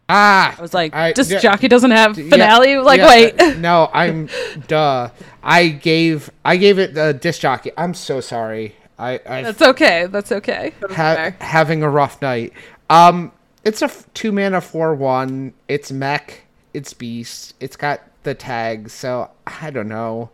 Ah, 0.09 0.55
I 0.59 0.61
was 0.61 0.75
like, 0.75 0.95
I- 0.95 1.15
yeah, 1.17 1.39
jockey 1.39 1.69
doesn't 1.69 1.93
have 1.93 2.19
yeah, 2.19 2.29
finale. 2.29 2.77
like, 2.79 2.99
yeah, 2.99 3.09
wait. 3.09 3.41
uh, 3.41 3.55
no, 3.59 3.89
I'm 3.95 4.29
duh. 4.67 5.09
I 5.43 5.69
gave 5.69 6.31
I 6.45 6.57
gave 6.57 6.79
it 6.79 6.95
the 6.95 7.15
disc 7.15 7.41
jockey. 7.41 7.71
I'm 7.79 7.95
so 7.95 8.21
sorry. 8.21 8.75
I 8.99 9.21
I 9.27 9.43
That's 9.43 9.63
okay. 9.63 10.07
That's 10.07 10.33
okay. 10.33 10.73
ha- 10.91 11.33
having 11.41 11.83
a 11.83 11.91
rough 11.91 12.21
night. 12.23 12.53
Um, 12.91 13.33
it's 13.65 13.83
a 13.83 13.87
f- 13.87 14.07
two 14.15 14.33
mana 14.33 14.61
four 14.61 14.95
one. 14.95 15.55
It's 15.69 15.91
mech. 15.91 16.45
It's 16.75 16.93
beast. 16.93 17.55
It's 17.61 17.77
got 17.77 18.01
the 18.23 18.35
tags. 18.35 18.93
So 18.93 19.31
I 19.47 19.71
don't 19.71 19.89
know. 19.89 20.31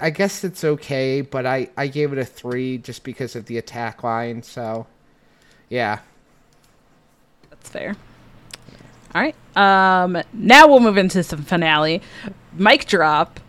I 0.00 0.10
guess 0.10 0.44
it's 0.44 0.64
okay, 0.64 1.20
but 1.20 1.46
I 1.46 1.68
I 1.76 1.88
gave 1.88 2.12
it 2.12 2.18
a 2.18 2.24
three 2.24 2.78
just 2.78 3.04
because 3.04 3.34
of 3.36 3.46
the 3.46 3.58
attack 3.58 4.02
line. 4.02 4.42
So 4.42 4.86
yeah. 5.68 6.00
That's 7.50 7.68
fair. 7.68 7.96
All 9.14 9.22
right. 9.22 9.34
Um, 9.56 10.22
now 10.32 10.68
we'll 10.68 10.80
move 10.80 10.98
into 10.98 11.22
some 11.22 11.42
finale. 11.42 12.02
Mic 12.52 12.86
drop. 12.86 13.40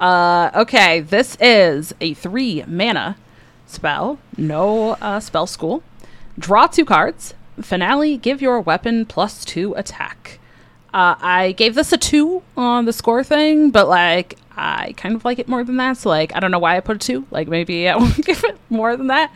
Uh, 0.00 0.50
okay, 0.54 1.00
this 1.00 1.36
is 1.40 1.92
a 2.00 2.14
three 2.14 2.64
mana 2.66 3.16
spell. 3.70 4.18
No 4.36 4.90
uh, 5.00 5.20
spell 5.20 5.46
school. 5.46 5.82
Draw 6.38 6.68
two 6.68 6.84
cards. 6.84 7.34
Finale. 7.60 8.16
Give 8.16 8.40
your 8.40 8.60
weapon 8.60 9.04
plus 9.06 9.44
two 9.44 9.74
attack. 9.74 10.38
Uh, 10.92 11.16
I 11.20 11.52
gave 11.52 11.74
this 11.74 11.92
a 11.92 11.98
two 11.98 12.42
on 12.56 12.84
the 12.86 12.92
score 12.92 13.22
thing, 13.22 13.70
but 13.70 13.88
like 13.88 14.38
I 14.56 14.94
kind 14.96 15.14
of 15.14 15.24
like 15.24 15.38
it 15.38 15.48
more 15.48 15.64
than 15.64 15.76
that. 15.76 15.98
So 15.98 16.08
like 16.08 16.34
I 16.34 16.40
don't 16.40 16.50
know 16.50 16.58
why 16.58 16.76
I 16.76 16.80
put 16.80 16.96
a 16.96 16.98
two. 16.98 17.26
Like 17.30 17.48
maybe 17.48 17.88
I 17.88 17.96
won't 17.98 18.24
give 18.24 18.42
it 18.44 18.58
more 18.70 18.96
than 18.96 19.08
that. 19.08 19.34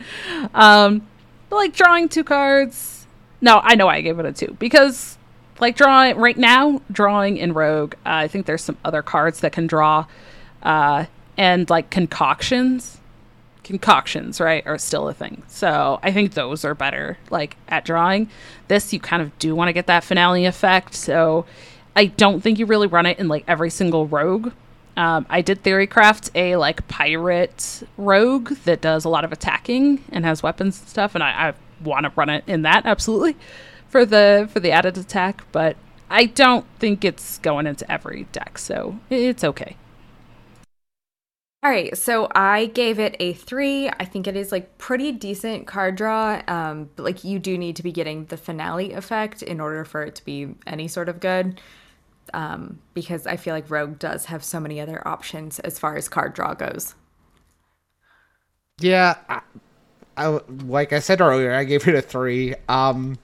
Um, 0.53 1.07
but 1.49 1.57
like 1.57 1.73
drawing 1.75 2.09
two 2.09 2.23
cards. 2.23 3.05
No, 3.41 3.59
I 3.61 3.75
know 3.75 3.87
I 3.87 4.01
gave 4.01 4.19
it 4.19 4.25
a 4.25 4.33
two 4.33 4.55
because 4.59 5.17
like 5.59 5.75
drawing 5.75 6.17
right 6.17 6.37
now, 6.37 6.81
drawing 6.91 7.37
in 7.37 7.53
Rogue. 7.53 7.93
Uh, 8.05 8.25
I 8.25 8.27
think 8.27 8.45
there's 8.45 8.63
some 8.63 8.77
other 8.83 9.01
cards 9.01 9.41
that 9.41 9.51
can 9.51 9.67
draw, 9.67 10.05
uh, 10.63 11.05
and 11.37 11.69
like 11.69 11.89
concoctions. 11.89 12.99
Concoctions, 13.63 14.39
right, 14.39 14.65
are 14.67 14.77
still 14.77 15.07
a 15.07 15.13
thing. 15.13 15.43
So 15.47 15.99
I 16.03 16.11
think 16.11 16.33
those 16.33 16.65
are 16.65 16.75
better, 16.75 17.17
like 17.29 17.55
at 17.67 17.85
drawing. 17.85 18.29
This 18.67 18.91
you 18.91 18.99
kind 18.99 19.21
of 19.21 19.37
do 19.39 19.55
want 19.55 19.69
to 19.69 19.73
get 19.73 19.87
that 19.87 20.03
finale 20.03 20.45
effect. 20.45 20.93
So 20.93 21.45
I 21.95 22.05
don't 22.05 22.41
think 22.41 22.59
you 22.59 22.65
really 22.65 22.87
run 22.87 23.05
it 23.05 23.19
in 23.19 23.27
like 23.27 23.43
every 23.47 23.69
single 23.69 24.07
rogue. 24.07 24.51
Um, 24.95 25.25
I 25.29 25.41
did 25.41 25.63
theorycraft 25.63 26.29
a 26.35 26.55
like 26.57 26.87
pirate 26.87 27.83
rogue 27.97 28.49
that 28.65 28.81
does 28.81 29.05
a 29.05 29.09
lot 29.09 29.25
of 29.25 29.31
attacking 29.31 30.03
and 30.11 30.23
has 30.25 30.43
weapons 30.43 30.79
and 30.79 30.89
stuff, 30.89 31.15
and 31.15 31.23
I, 31.23 31.49
I 31.49 31.53
want 31.83 32.05
to 32.05 32.11
run 32.15 32.29
it 32.29 32.43
in 32.47 32.61
that 32.63 32.85
absolutely 32.85 33.35
for 33.87 34.05
the 34.05 34.47
for 34.51 34.59
the 34.59 34.71
added 34.71 34.97
attack. 34.97 35.43
But 35.51 35.77
I 36.09 36.25
don't 36.25 36.65
think 36.79 37.03
it's 37.03 37.39
going 37.39 37.65
into 37.65 37.89
every 37.91 38.27
deck, 38.31 38.57
so 38.57 38.99
it's 39.09 39.43
okay. 39.43 39.77
All 41.63 41.69
right, 41.69 41.97
so 41.97 42.27
I 42.35 42.65
gave 42.65 42.99
it 42.99 43.15
a 43.21 43.31
three. 43.31 43.87
I 43.87 44.03
think 44.03 44.27
it 44.27 44.35
is 44.35 44.51
like 44.51 44.77
pretty 44.77 45.13
decent 45.13 45.65
card 45.65 45.95
draw. 45.95 46.41
Um, 46.49 46.89
but 46.97 47.03
like 47.03 47.23
you 47.23 47.39
do 47.39 47.57
need 47.57 47.77
to 47.77 47.83
be 47.83 47.93
getting 47.93 48.25
the 48.25 48.35
finale 48.35 48.91
effect 48.91 49.41
in 49.41 49.61
order 49.61 49.85
for 49.85 50.03
it 50.03 50.15
to 50.15 50.25
be 50.25 50.55
any 50.67 50.89
sort 50.89 51.07
of 51.07 51.21
good. 51.21 51.61
Um, 52.33 52.79
because 52.93 53.25
I 53.25 53.37
feel 53.37 53.53
like 53.53 53.69
Rogue 53.69 53.97
does 53.97 54.25
have 54.25 54.43
so 54.43 54.59
many 54.59 54.81
other 54.81 55.07
options 55.07 55.59
as 55.59 55.79
far 55.79 55.95
as 55.95 56.09
card 56.09 56.33
draw 56.33 56.53
goes. 56.53 56.95
Yeah, 58.79 59.15
I, 59.29 59.41
I, 60.17 60.39
like 60.65 60.91
I 60.91 60.99
said 60.99 61.21
earlier, 61.21 61.53
I 61.53 61.63
gave 61.63 61.87
it 61.87 61.95
a 61.95 62.01
three. 62.01 62.55
Um, 62.67 63.17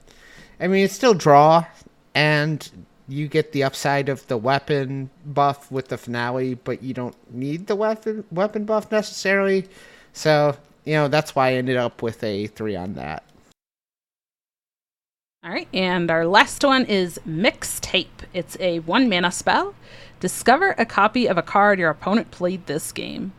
I 0.58 0.66
mean, 0.66 0.86
it's 0.86 0.94
still 0.94 1.14
draw, 1.14 1.66
and 2.14 2.86
you 3.10 3.26
get 3.28 3.52
the 3.52 3.64
upside 3.64 4.08
of 4.08 4.26
the 4.28 4.36
weapon 4.36 5.10
buff 5.26 5.70
with 5.70 5.88
the 5.88 5.98
finale, 5.98 6.54
but 6.54 6.82
you 6.82 6.94
don't 6.94 7.16
need 7.34 7.66
the 7.66 7.76
weapon 7.76 8.24
weapon 8.30 8.64
buff 8.64 8.90
necessarily. 8.90 9.66
So 10.12 10.56
you 10.84 10.94
know 10.94 11.08
that's 11.08 11.34
why 11.34 11.48
I 11.48 11.52
ended 11.54 11.76
up 11.76 12.02
with 12.02 12.22
a 12.22 12.46
three 12.46 12.76
on 12.76 12.94
that. 12.94 13.24
All 15.42 15.50
right, 15.50 15.68
and 15.72 16.10
our 16.10 16.26
last 16.26 16.62
one 16.62 16.84
is 16.84 17.18
Mixtape. 17.26 18.26
It's 18.32 18.56
a 18.60 18.80
one 18.80 19.08
mana 19.08 19.32
spell. 19.32 19.74
Discover 20.20 20.74
a 20.76 20.84
copy 20.84 21.26
of 21.26 21.38
a 21.38 21.42
card 21.42 21.78
your 21.78 21.90
opponent 21.90 22.30
played 22.30 22.66
this 22.66 22.92
game. 22.92 23.32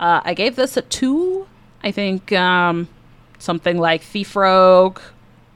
Uh, 0.00 0.20
I 0.24 0.34
gave 0.34 0.56
this 0.56 0.76
a 0.76 0.82
two. 0.82 1.46
I 1.82 1.92
think 1.92 2.32
um, 2.32 2.88
something 3.38 3.78
like 3.78 4.02
Thief 4.02 4.34
Rogue 4.34 4.98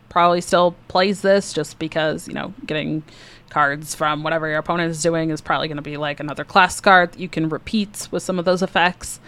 probably 0.09 0.41
still 0.41 0.77
plays 0.89 1.23
this 1.23 1.53
just 1.53 1.79
because, 1.79 2.29
you 2.29 2.35
know, 2.35 2.53
getting 2.67 3.03
cards 3.53 3.95
from 3.95 4.23
whatever 4.23 4.49
your 4.49 4.59
opponent 4.59 4.91
is 4.91 5.03
doing 5.03 5.31
is 5.31 5.43
probably 5.43 5.69
going 5.69 5.77
to 5.77 5.83
be 5.83 5.99
like 5.99 6.21
another 6.21 6.43
class 6.43 6.81
card 6.81 7.13
that 7.13 7.21
you 7.21 7.29
can 7.29 7.51
repeat 7.51 8.09
with 8.11 8.23
some 8.23 8.39
of 8.39 8.47
those 8.47 8.63
effects. 8.63 9.21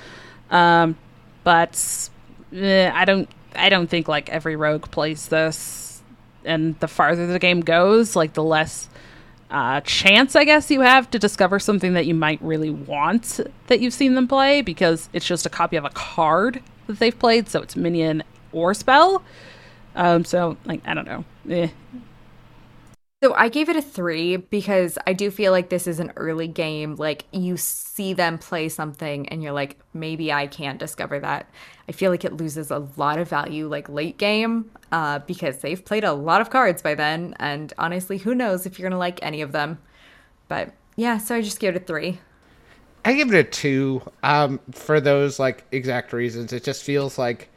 Um, 0.51 0.97
but 1.45 2.09
eh, 2.55 2.91
I 2.93 3.05
don't 3.05 3.29
I 3.55 3.69
don't 3.69 3.89
think 3.89 4.09
like 4.09 4.31
every 4.31 4.57
rogue 4.57 4.91
plays 4.91 5.29
this 5.29 6.03
and 6.45 6.79
the 6.81 6.89
farther 6.89 7.27
the 7.27 7.39
game 7.39 7.61
goes, 7.61 8.17
like 8.17 8.33
the 8.33 8.43
less 8.43 8.89
uh, 9.51 9.81
chance 9.83 10.35
I 10.35 10.45
guess 10.45 10.71
you 10.71 10.81
have 10.81 11.11
to 11.11 11.19
discover 11.19 11.59
something 11.59 11.93
that 11.93 12.07
you 12.07 12.15
might 12.15 12.41
really 12.43 12.71
want 12.71 13.41
that 13.67 13.81
you've 13.81 13.93
seen 13.93 14.15
them 14.15 14.27
play 14.27 14.63
because 14.63 15.09
it's 15.13 15.27
just 15.27 15.45
a 15.45 15.51
copy 15.51 15.77
of 15.77 15.85
a 15.85 15.91
card 15.91 16.63
that 16.87 16.99
they've 16.99 17.19
played, 17.19 17.49
so 17.49 17.61
it's 17.61 17.77
minion 17.77 18.23
or 18.53 18.73
spell. 18.73 19.23
Um, 19.95 20.25
so 20.25 20.57
like 20.65 20.81
I 20.87 20.95
don't 20.95 21.07
know. 21.07 21.25
Eh. 21.51 21.69
So 23.25 23.33
I 23.33 23.49
gave 23.49 23.71
it 23.71 23.77
a 23.77 23.81
three 23.81 24.37
because 24.37 24.99
I 25.07 25.15
do 25.15 25.31
feel 25.31 25.51
like 25.51 25.71
this 25.71 25.87
is 25.87 25.99
an 25.99 26.13
early 26.17 26.47
game. 26.47 26.97
Like 26.97 27.25
you 27.33 27.57
see 27.57 28.13
them 28.13 28.37
play 28.37 28.69
something 28.69 29.27
and 29.31 29.43
you're 29.43 29.55
like, 29.55 29.79
maybe 29.95 30.31
I 30.31 30.47
can 30.47 30.77
discover 30.77 31.19
that. 31.21 31.49
I 31.89 31.93
feel 31.93 32.11
like 32.11 32.27
it 32.27 32.37
loses 32.37 32.71
a 32.71 32.87
lot 32.99 33.19
of 33.19 33.27
value 33.27 33.67
like 33.67 33.89
late 33.89 34.19
game 34.19 34.71
uh, 34.93 35.21
because 35.21 35.61
they've 35.61 35.83
played 35.83 36.05
a 36.05 36.13
lot 36.13 36.43
of 36.43 36.51
cards 36.51 36.83
by 36.83 36.95
then. 36.95 37.35
And 37.41 37.73
honestly, 37.79 38.19
who 38.19 38.35
knows 38.35 38.67
if 38.67 38.79
you're 38.79 38.91
going 38.91 38.95
to 38.95 38.99
like 38.99 39.21
any 39.23 39.41
of 39.41 39.53
them. 39.53 39.79
But 40.49 40.75
yeah, 40.95 41.17
so 41.17 41.37
I 41.37 41.41
just 41.41 41.61
gave 41.61 41.75
it 41.75 41.83
a 41.83 41.87
three. 41.87 42.19
I 43.07 43.15
give 43.15 43.33
it 43.33 43.39
a 43.39 43.51
two. 43.51 44.03
Um, 44.23 44.61
for 44.71 45.01
those 45.01 45.39
like 45.39 45.65
exact 45.73 46.13
reasons, 46.13 46.53
it 46.53 46.63
just 46.63 46.85
feels 46.85 47.17
like 47.17 47.49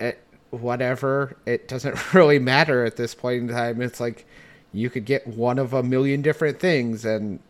it, 0.00 0.22
whatever. 0.50 1.38
It 1.46 1.66
doesn't 1.66 2.12
really 2.12 2.38
matter 2.38 2.84
at 2.84 2.96
this 2.96 3.14
point 3.14 3.40
in 3.40 3.48
time. 3.48 3.80
It's 3.80 3.98
like 3.98 4.26
you 4.72 4.90
could 4.90 5.04
get 5.04 5.26
one 5.26 5.58
of 5.58 5.72
a 5.72 5.82
million 5.82 6.22
different 6.22 6.58
things, 6.58 7.04
and 7.04 7.40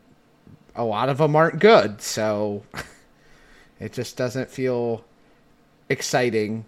a 0.75 0.85
lot 0.85 1.09
of 1.09 1.19
them 1.19 1.37
aren't 1.37 1.59
good. 1.61 2.01
So 2.03 2.63
it 3.81 3.93
just 3.93 4.17
doesn't 4.17 4.51
feel 4.51 5.05
exciting 5.89 6.65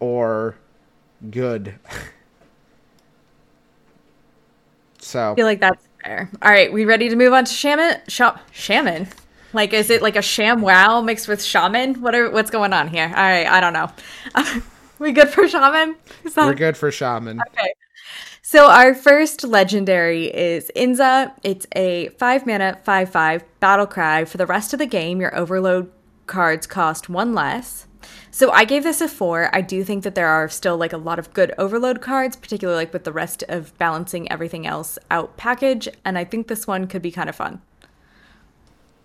or 0.00 0.56
good. 1.30 1.74
so 5.00 5.32
I 5.32 5.34
feel 5.34 5.46
like 5.46 5.60
that's 5.60 5.88
fair. 6.04 6.30
All 6.42 6.50
right, 6.50 6.72
we 6.72 6.84
ready 6.84 7.08
to 7.08 7.16
move 7.16 7.32
on 7.32 7.44
to 7.44 7.52
shaman? 7.52 8.00
shop 8.08 8.40
shaman? 8.52 9.08
Like, 9.52 9.72
is 9.72 9.88
it 9.90 10.02
like 10.02 10.16
a 10.16 10.22
sham 10.22 10.60
wow 10.60 11.00
mixed 11.00 11.26
with 11.26 11.42
shaman? 11.42 12.00
What 12.02 12.14
are 12.14 12.30
what's 12.30 12.50
going 12.50 12.72
on 12.72 12.88
here? 12.88 13.06
All 13.06 13.12
right, 13.14 13.46
I 13.46 13.60
don't 13.60 13.72
know. 13.72 13.90
we 14.98 15.12
good 15.12 15.30
for 15.30 15.48
shaman? 15.48 15.96
That- 16.34 16.46
we're 16.46 16.54
good 16.54 16.76
for 16.76 16.92
shaman. 16.92 17.40
Okay. 17.40 17.72
So 18.50 18.70
our 18.70 18.94
first 18.94 19.44
legendary 19.44 20.28
is 20.34 20.70
Inzah. 20.74 21.34
It's 21.42 21.66
a 21.76 22.08
five 22.16 22.46
mana, 22.46 22.78
five 22.82 23.10
five 23.10 23.44
battle 23.60 23.86
cry. 23.86 24.24
For 24.24 24.38
the 24.38 24.46
rest 24.46 24.72
of 24.72 24.78
the 24.78 24.86
game, 24.86 25.20
your 25.20 25.36
overload 25.36 25.92
cards 26.26 26.66
cost 26.66 27.10
one 27.10 27.34
less. 27.34 27.86
So 28.30 28.50
I 28.50 28.64
gave 28.64 28.84
this 28.84 29.02
a 29.02 29.08
four. 29.08 29.54
I 29.54 29.60
do 29.60 29.84
think 29.84 30.02
that 30.02 30.14
there 30.14 30.28
are 30.28 30.48
still 30.48 30.78
like 30.78 30.94
a 30.94 30.96
lot 30.96 31.18
of 31.18 31.34
good 31.34 31.52
overload 31.58 32.00
cards, 32.00 32.36
particularly 32.36 32.84
like 32.84 32.92
with 32.94 33.04
the 33.04 33.12
rest 33.12 33.44
of 33.50 33.76
balancing 33.76 34.32
everything 34.32 34.66
else 34.66 34.98
out 35.10 35.36
package, 35.36 35.86
and 36.06 36.16
I 36.16 36.24
think 36.24 36.48
this 36.48 36.66
one 36.66 36.86
could 36.86 37.02
be 37.02 37.10
kind 37.12 37.28
of 37.28 37.36
fun. 37.36 37.60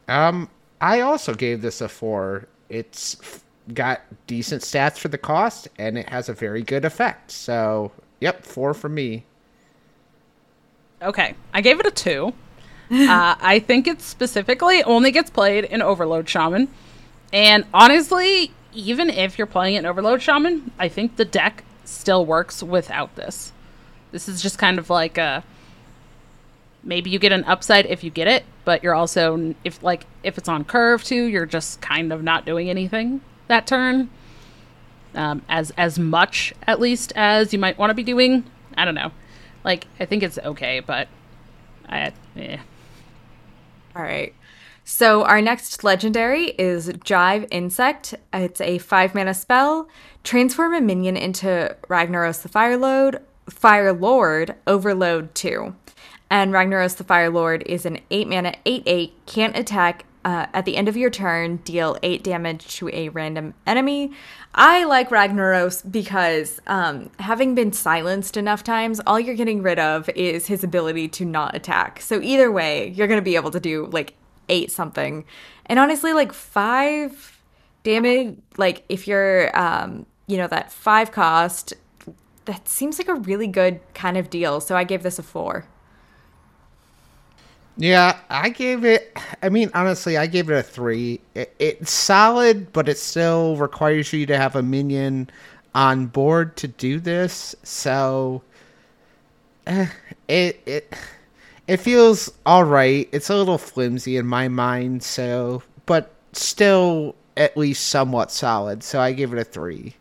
Um, 0.07 0.49
I 0.79 1.01
also 1.01 1.33
gave 1.33 1.61
this 1.61 1.81
a 1.81 1.89
four. 1.89 2.47
It's 2.69 3.17
got 3.73 4.03
decent 4.25 4.61
stats 4.61 4.99
for 4.99 5.09
the 5.09 5.17
cost, 5.17 5.67
and 5.77 5.97
it 5.97 6.07
has 6.07 6.29
a 6.29 6.33
very 6.33 6.63
good 6.63 6.85
effect. 6.85 7.29
So, 7.29 7.91
yep, 8.21 8.45
four 8.45 8.73
for 8.73 8.87
me. 8.87 9.25
Okay, 11.03 11.35
I 11.53 11.61
gave 11.61 11.79
it 11.79 11.85
a 11.85 11.91
two. 11.91 12.33
uh, 12.91 13.35
I 13.39 13.59
think 13.59 13.87
it 13.87 14.01
specifically 14.01 14.83
only 14.83 15.11
gets 15.11 15.29
played 15.29 15.65
in 15.65 15.81
Overload 15.81 16.29
Shaman, 16.29 16.67
and 17.31 17.65
honestly, 17.73 18.51
even 18.73 19.09
if 19.09 19.37
you're 19.37 19.47
playing 19.47 19.77
an 19.77 19.85
Overload 19.85 20.21
Shaman, 20.21 20.71
I 20.79 20.87
think 20.89 21.15
the 21.15 21.25
deck 21.25 21.63
still 21.85 22.25
works 22.25 22.63
without 22.63 23.15
this. 23.15 23.51
This 24.11 24.29
is 24.29 24.41
just 24.41 24.57
kind 24.57 24.79
of 24.79 24.89
like 24.89 25.17
a 25.17 25.43
maybe 26.83 27.09
you 27.09 27.19
get 27.19 27.31
an 27.31 27.43
upside 27.45 27.85
if 27.85 28.03
you 28.03 28.09
get 28.09 28.27
it, 28.27 28.43
but 28.65 28.83
you're 28.83 28.95
also 28.95 29.55
if 29.63 29.81
like 29.83 30.05
if 30.23 30.37
it's 30.37 30.49
on 30.49 30.63
curve 30.63 31.03
too, 31.03 31.25
you're 31.25 31.45
just 31.45 31.81
kind 31.81 32.13
of 32.13 32.23
not 32.23 32.45
doing 32.45 32.69
anything 32.69 33.21
that 33.47 33.67
turn. 33.67 34.09
Um, 35.15 35.43
as 35.47 35.71
as 35.77 35.99
much 35.99 36.53
at 36.65 36.79
least 36.79 37.13
as 37.15 37.53
you 37.53 37.59
might 37.59 37.77
want 37.77 37.91
to 37.91 37.93
be 37.93 38.03
doing. 38.03 38.45
I 38.75 38.85
don't 38.85 38.95
know. 38.95 39.11
Like 39.63 39.87
I 39.99 40.05
think 40.05 40.23
it's 40.23 40.37
okay, 40.37 40.79
but 40.79 41.07
I 41.87 42.11
yeah. 42.35 42.61
All 43.95 44.03
right. 44.03 44.33
So 44.85 45.23
our 45.23 45.41
next 45.41 45.83
legendary 45.83 46.47
is 46.49 46.89
Jive 46.89 47.47
Insect. 47.51 48.15
It's 48.33 48.59
a 48.59 48.79
five 48.79 49.15
mana 49.15 49.33
spell. 49.33 49.87
Transform 50.23 50.73
a 50.73 50.81
minion 50.81 51.15
into 51.15 51.75
Ragnaros 51.87 52.41
the 52.41 52.49
Fire 52.49 52.77
Lord, 52.77 53.19
Fire 53.49 53.93
Lord 53.93 54.55
Overload 54.67 55.33
2. 55.35 55.73
And 56.29 56.51
Ragnaros 56.51 56.97
the 56.97 57.03
Fire 57.03 57.29
Lord 57.29 57.63
is 57.65 57.85
an 57.85 57.99
8 58.11 58.27
mana 58.27 58.55
8 58.65 58.83
8, 58.85 59.25
can't 59.25 59.57
attack. 59.57 60.05
Uh, 60.25 60.45
at 60.53 60.63
the 60.63 60.77
end 60.77 60.87
of 60.87 60.95
your 60.95 61.09
turn, 61.09 61.57
deal 61.57 61.97
8 62.01 62.23
damage 62.23 62.77
to 62.77 62.89
a 62.93 63.09
random 63.09 63.53
enemy. 63.67 64.13
I 64.55 64.85
like 64.85 65.09
Ragnaros 65.09 65.89
because, 65.91 66.61
um, 66.65 67.09
having 67.19 67.55
been 67.55 67.73
silenced 67.73 68.37
enough 68.37 68.63
times, 68.63 69.01
all 69.05 69.19
you're 69.19 69.35
getting 69.35 69.61
rid 69.61 69.79
of 69.79 70.07
is 70.09 70.47
his 70.47 70.63
ability 70.63 71.09
to 71.09 71.25
not 71.25 71.55
attack. 71.55 71.99
So, 71.99 72.21
either 72.21 72.51
way, 72.51 72.89
you're 72.89 73.07
going 73.07 73.19
to 73.19 73.23
be 73.23 73.35
able 73.35 73.51
to 73.51 73.59
do 73.59 73.87
like 73.87 74.13
8 74.47 74.71
something. 74.71 75.25
And 75.65 75.77
honestly, 75.77 76.13
like 76.13 76.31
5 76.31 77.41
damage, 77.83 78.37
like 78.57 78.85
if 78.87 79.07
you're, 79.07 79.57
um, 79.59 80.05
you 80.27 80.37
know, 80.37 80.47
that 80.47 80.71
5 80.71 81.11
cost, 81.11 81.73
that 82.45 82.69
seems 82.69 82.97
like 82.97 83.09
a 83.09 83.15
really 83.15 83.47
good 83.47 83.81
kind 83.93 84.15
of 84.17 84.29
deal. 84.29 84.61
So, 84.61 84.77
I 84.77 84.85
gave 84.85 85.03
this 85.03 85.19
a 85.19 85.23
4. 85.23 85.67
Yeah, 87.77 88.19
I 88.29 88.49
gave 88.49 88.85
it. 88.85 89.17
I 89.41 89.49
mean, 89.49 89.71
honestly, 89.73 90.17
I 90.17 90.27
gave 90.27 90.49
it 90.49 90.55
a 90.55 90.63
three. 90.63 91.21
It, 91.33 91.55
it's 91.57 91.91
solid, 91.91 92.71
but 92.71 92.87
it 92.87 92.99
still 92.99 93.55
requires 93.57 94.13
you 94.13 94.25
to 94.27 94.37
have 94.37 94.55
a 94.55 94.61
minion 94.61 95.29
on 95.73 96.05
board 96.05 96.55
to 96.57 96.67
do 96.67 96.99
this. 96.99 97.55
So, 97.63 98.43
eh, 99.65 99.87
it 100.27 100.61
it 100.65 100.93
it 101.67 101.77
feels 101.77 102.31
all 102.45 102.63
right. 102.63 103.09
It's 103.11 103.29
a 103.29 103.35
little 103.35 103.57
flimsy 103.57 104.17
in 104.17 104.27
my 104.27 104.47
mind. 104.47 105.01
So, 105.01 105.63
but 105.87 106.13
still 106.33 107.15
at 107.37 107.57
least 107.57 107.87
somewhat 107.87 108.31
solid. 108.31 108.83
So 108.83 108.99
I 108.99 109.13
give 109.13 109.33
it 109.33 109.39
a 109.39 109.43
three. 109.43 109.95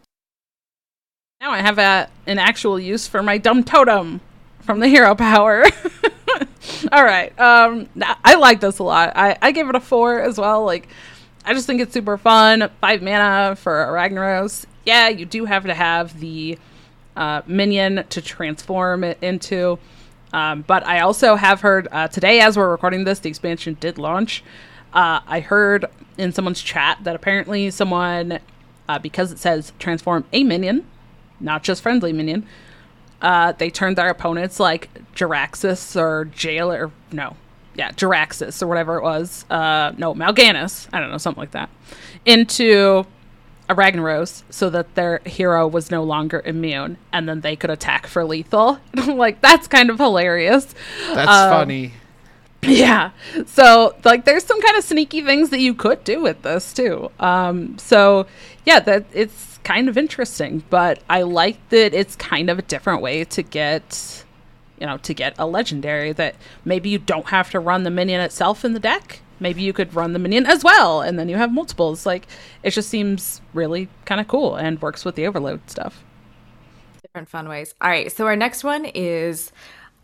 Now 1.40 1.50
I 1.50 1.60
have 1.60 1.78
a, 1.78 2.08
an 2.26 2.38
actual 2.38 2.78
use 2.78 3.06
for 3.06 3.22
my 3.22 3.38
dumb 3.38 3.64
totem 3.64 4.20
from 4.60 4.80
the 4.80 4.88
hero 4.88 5.14
power. 5.14 5.64
All 6.92 7.04
right. 7.04 7.38
Um, 7.38 7.88
I 8.24 8.34
like 8.36 8.60
this 8.60 8.78
a 8.78 8.82
lot. 8.82 9.12
I, 9.16 9.36
I 9.40 9.52
give 9.52 9.68
it 9.68 9.74
a 9.74 9.80
four 9.80 10.20
as 10.20 10.38
well. 10.38 10.64
Like, 10.64 10.88
I 11.44 11.54
just 11.54 11.66
think 11.66 11.80
it's 11.80 11.92
super 11.92 12.16
fun. 12.16 12.70
Five 12.80 13.02
mana 13.02 13.56
for 13.56 13.72
Ragnaros. 13.86 14.66
Yeah, 14.84 15.08
you 15.08 15.26
do 15.26 15.44
have 15.44 15.64
to 15.64 15.74
have 15.74 16.18
the 16.20 16.58
uh, 17.16 17.42
minion 17.46 18.04
to 18.10 18.22
transform 18.22 19.04
it 19.04 19.18
into. 19.20 19.78
Um, 20.32 20.62
but 20.62 20.86
I 20.86 21.00
also 21.00 21.36
have 21.36 21.60
heard 21.60 21.88
uh, 21.92 22.08
today, 22.08 22.40
as 22.40 22.56
we're 22.56 22.70
recording 22.70 23.04
this, 23.04 23.18
the 23.18 23.28
expansion 23.28 23.76
did 23.80 23.98
launch. 23.98 24.42
Uh, 24.92 25.20
I 25.26 25.40
heard 25.40 25.86
in 26.16 26.32
someone's 26.32 26.62
chat 26.62 26.98
that 27.02 27.16
apparently 27.16 27.70
someone, 27.70 28.38
uh, 28.88 28.98
because 28.98 29.32
it 29.32 29.38
says 29.38 29.72
transform 29.78 30.24
a 30.32 30.44
minion, 30.44 30.86
not 31.40 31.62
just 31.62 31.82
friendly 31.82 32.12
minion, 32.12 32.46
uh, 33.22 33.52
they 33.52 33.70
turned 33.70 33.96
their 33.96 34.08
opponents 34.08 34.60
like 34.60 34.90
Jaraxxus 35.14 35.98
or 35.98 36.26
Jailer. 36.26 36.90
No, 37.12 37.36
yeah, 37.74 37.90
Jaraxxus 37.92 38.62
or 38.62 38.66
whatever 38.66 38.96
it 38.96 39.02
was. 39.02 39.44
Uh, 39.48 39.92
no, 39.96 40.14
Mal'Ganis. 40.14 40.88
I 40.92 41.00
don't 41.00 41.10
know, 41.10 41.18
something 41.18 41.40
like 41.40 41.52
that. 41.52 41.70
Into 42.26 43.06
a 43.68 43.74
Ragnaros 43.74 44.42
so 44.50 44.68
that 44.70 44.94
their 44.94 45.20
hero 45.24 45.66
was 45.66 45.90
no 45.90 46.02
longer 46.02 46.42
immune 46.44 46.98
and 47.12 47.28
then 47.28 47.40
they 47.40 47.56
could 47.56 47.70
attack 47.70 48.06
for 48.06 48.24
lethal. 48.24 48.78
like, 49.06 49.40
that's 49.40 49.68
kind 49.68 49.88
of 49.88 49.98
hilarious. 49.98 50.74
That's 51.14 51.30
um, 51.30 51.50
funny. 51.50 51.94
Yeah. 52.62 53.10
So, 53.46 53.96
like, 54.04 54.24
there's 54.24 54.44
some 54.44 54.60
kind 54.60 54.76
of 54.76 54.84
sneaky 54.84 55.22
things 55.22 55.50
that 55.50 55.60
you 55.60 55.74
could 55.74 56.04
do 56.04 56.20
with 56.22 56.42
this, 56.42 56.72
too. 56.72 57.10
Um, 57.18 57.76
so, 57.78 58.26
yeah, 58.64 58.78
that 58.80 59.06
it's 59.12 59.51
kind 59.64 59.88
of 59.88 59.96
interesting, 59.96 60.64
but 60.70 61.02
I 61.08 61.22
like 61.22 61.68
that 61.70 61.94
it's 61.94 62.16
kind 62.16 62.50
of 62.50 62.58
a 62.58 62.62
different 62.62 63.02
way 63.02 63.24
to 63.24 63.42
get, 63.42 64.24
you 64.78 64.86
know, 64.86 64.98
to 64.98 65.14
get 65.14 65.34
a 65.38 65.46
legendary 65.46 66.12
that 66.12 66.34
maybe 66.64 66.88
you 66.88 66.98
don't 66.98 67.26
have 67.26 67.50
to 67.50 67.60
run 67.60 67.82
the 67.84 67.90
minion 67.90 68.20
itself 68.20 68.64
in 68.64 68.72
the 68.72 68.80
deck. 68.80 69.20
Maybe 69.40 69.62
you 69.62 69.72
could 69.72 69.94
run 69.94 70.12
the 70.12 70.18
minion 70.20 70.46
as 70.46 70.62
well, 70.62 71.00
and 71.00 71.18
then 71.18 71.28
you 71.28 71.36
have 71.36 71.52
multiples. 71.52 72.06
Like, 72.06 72.28
it 72.62 72.70
just 72.70 72.88
seems 72.88 73.40
really 73.54 73.88
kind 74.04 74.20
of 74.20 74.28
cool 74.28 74.54
and 74.54 74.80
works 74.80 75.04
with 75.04 75.16
the 75.16 75.26
overload 75.26 75.68
stuff. 75.68 76.04
Different 77.02 77.28
fun 77.28 77.48
ways. 77.48 77.74
All 77.80 77.90
right, 77.90 78.10
so 78.12 78.26
our 78.26 78.36
next 78.36 78.62
one 78.62 78.84
is 78.84 79.50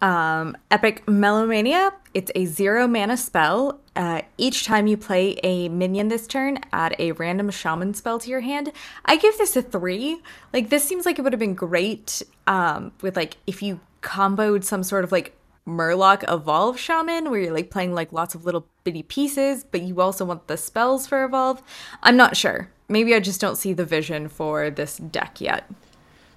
um, 0.02 0.56
Epic 0.70 1.06
Melomania. 1.06 1.92
It's 2.18 2.32
a 2.34 2.46
zero 2.46 2.88
mana 2.88 3.16
spell. 3.16 3.78
Uh, 3.94 4.22
each 4.38 4.64
time 4.64 4.88
you 4.88 4.96
play 4.96 5.38
a 5.44 5.68
minion 5.68 6.08
this 6.08 6.26
turn, 6.26 6.58
add 6.72 6.96
a 6.98 7.12
random 7.12 7.48
shaman 7.48 7.94
spell 7.94 8.18
to 8.18 8.28
your 8.28 8.40
hand. 8.40 8.72
I 9.04 9.14
give 9.14 9.38
this 9.38 9.54
a 9.54 9.62
three. 9.62 10.20
Like, 10.52 10.68
this 10.68 10.82
seems 10.82 11.06
like 11.06 11.20
it 11.20 11.22
would 11.22 11.32
have 11.32 11.38
been 11.38 11.54
great 11.54 12.20
um, 12.48 12.90
with, 13.02 13.14
like, 13.14 13.36
if 13.46 13.62
you 13.62 13.78
comboed 14.02 14.64
some 14.64 14.82
sort 14.82 15.04
of, 15.04 15.12
like, 15.12 15.36
Murloc 15.64 16.24
Evolve 16.28 16.76
Shaman, 16.76 17.30
where 17.30 17.38
you're, 17.38 17.54
like, 17.54 17.70
playing, 17.70 17.94
like, 17.94 18.12
lots 18.12 18.34
of 18.34 18.44
little 18.44 18.66
bitty 18.82 19.04
pieces, 19.04 19.62
but 19.62 19.82
you 19.82 20.00
also 20.00 20.24
want 20.24 20.48
the 20.48 20.56
spells 20.56 21.06
for 21.06 21.22
Evolve. 21.22 21.62
I'm 22.02 22.16
not 22.16 22.36
sure. 22.36 22.68
Maybe 22.88 23.14
I 23.14 23.20
just 23.20 23.40
don't 23.40 23.54
see 23.54 23.74
the 23.74 23.84
vision 23.84 24.28
for 24.28 24.70
this 24.70 24.96
deck 24.96 25.40
yet. 25.40 25.70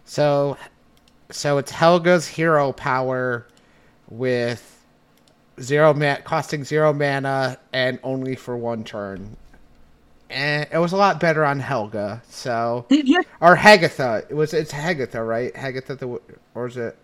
So, 0.05 0.57
so 1.31 1.57
it's 1.57 1.71
Helga's 1.71 2.27
hero 2.27 2.71
power 2.71 3.47
with 4.09 4.70
zero 5.59 5.93
man 5.93 6.21
costing 6.23 6.63
zero 6.63 6.93
mana 6.93 7.57
and 7.73 7.99
only 8.03 8.35
for 8.35 8.55
one 8.55 8.83
turn. 8.83 9.37
And 10.29 10.67
it 10.71 10.77
was 10.77 10.93
a 10.93 10.97
lot 10.97 11.19
better 11.19 11.43
on 11.43 11.59
Helga. 11.59 12.21
So 12.29 12.85
or 13.41 13.55
Hagatha. 13.55 14.29
It 14.29 14.33
was 14.35 14.53
it's 14.53 14.71
Hagatha, 14.71 15.25
right? 15.27 15.53
Hagatha 15.53 15.97
the 15.97 16.21
or 16.55 16.67
is 16.67 16.77
it? 16.77 16.97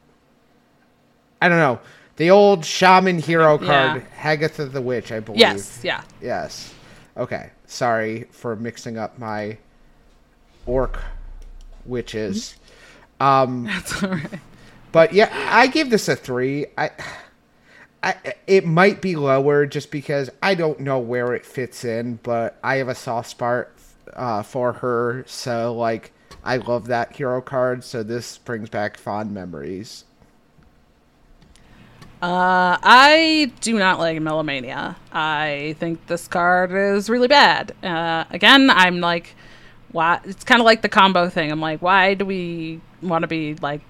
I 1.41 1.49
don't 1.49 1.59
know. 1.59 1.79
The 2.15 2.31
old 2.31 2.65
shaman 2.65 3.19
hero 3.19 3.59
card, 3.59 4.01
yeah. 4.01 4.35
Hagatha 4.35 4.71
the 4.71 4.81
Witch, 4.81 5.11
I 5.11 5.19
believe. 5.19 5.39
Yes, 5.39 5.81
yeah. 5.83 6.03
Yes. 6.19 6.73
Okay. 7.15 7.51
Sorry 7.67 8.27
for 8.31 8.55
mixing 8.55 8.97
up 8.97 9.19
my 9.19 9.57
orc 10.65 10.99
witches. 11.85 12.55
Um, 13.19 13.65
That's 13.67 14.03
all 14.03 14.09
right. 14.09 14.39
But 14.91 15.13
yeah, 15.13 15.29
I 15.51 15.67
give 15.67 15.89
this 15.89 16.07
a 16.07 16.15
three. 16.15 16.67
I, 16.77 16.91
I, 18.07 18.33
it 18.47 18.65
might 18.65 19.01
be 19.01 19.17
lower 19.17 19.65
just 19.65 19.91
because 19.91 20.29
I 20.41 20.55
don't 20.55 20.79
know 20.79 20.97
where 20.97 21.33
it 21.33 21.45
fits 21.45 21.83
in, 21.83 22.19
but 22.23 22.57
I 22.63 22.77
have 22.77 22.87
a 22.87 22.95
soft 22.95 23.29
spot 23.29 23.67
uh, 24.13 24.43
for 24.43 24.71
her. 24.71 25.25
So 25.27 25.75
like, 25.75 26.13
I 26.41 26.55
love 26.55 26.87
that 26.87 27.17
hero 27.17 27.41
card. 27.41 27.83
So 27.83 28.03
this 28.03 28.37
brings 28.37 28.69
back 28.69 28.97
fond 28.97 29.33
memories. 29.33 30.05
Uh, 32.21 32.79
I 32.81 33.51
do 33.59 33.77
not 33.77 33.99
like 33.99 34.17
Melomania. 34.19 34.95
I 35.11 35.75
think 35.77 36.07
this 36.07 36.29
card 36.29 36.71
is 36.71 37.09
really 37.09 37.27
bad. 37.27 37.75
Uh, 37.83 38.23
again, 38.29 38.69
I'm 38.69 39.01
like, 39.01 39.35
why? 39.91 40.21
It's 40.23 40.45
kind 40.45 40.61
of 40.61 40.65
like 40.65 40.81
the 40.81 40.89
combo 40.89 41.27
thing. 41.27 41.51
I'm 41.51 41.59
like, 41.59 41.81
why 41.81 42.13
do 42.13 42.25
we 42.25 42.79
want 43.01 43.23
to 43.23 43.27
be 43.27 43.55
like 43.55 43.81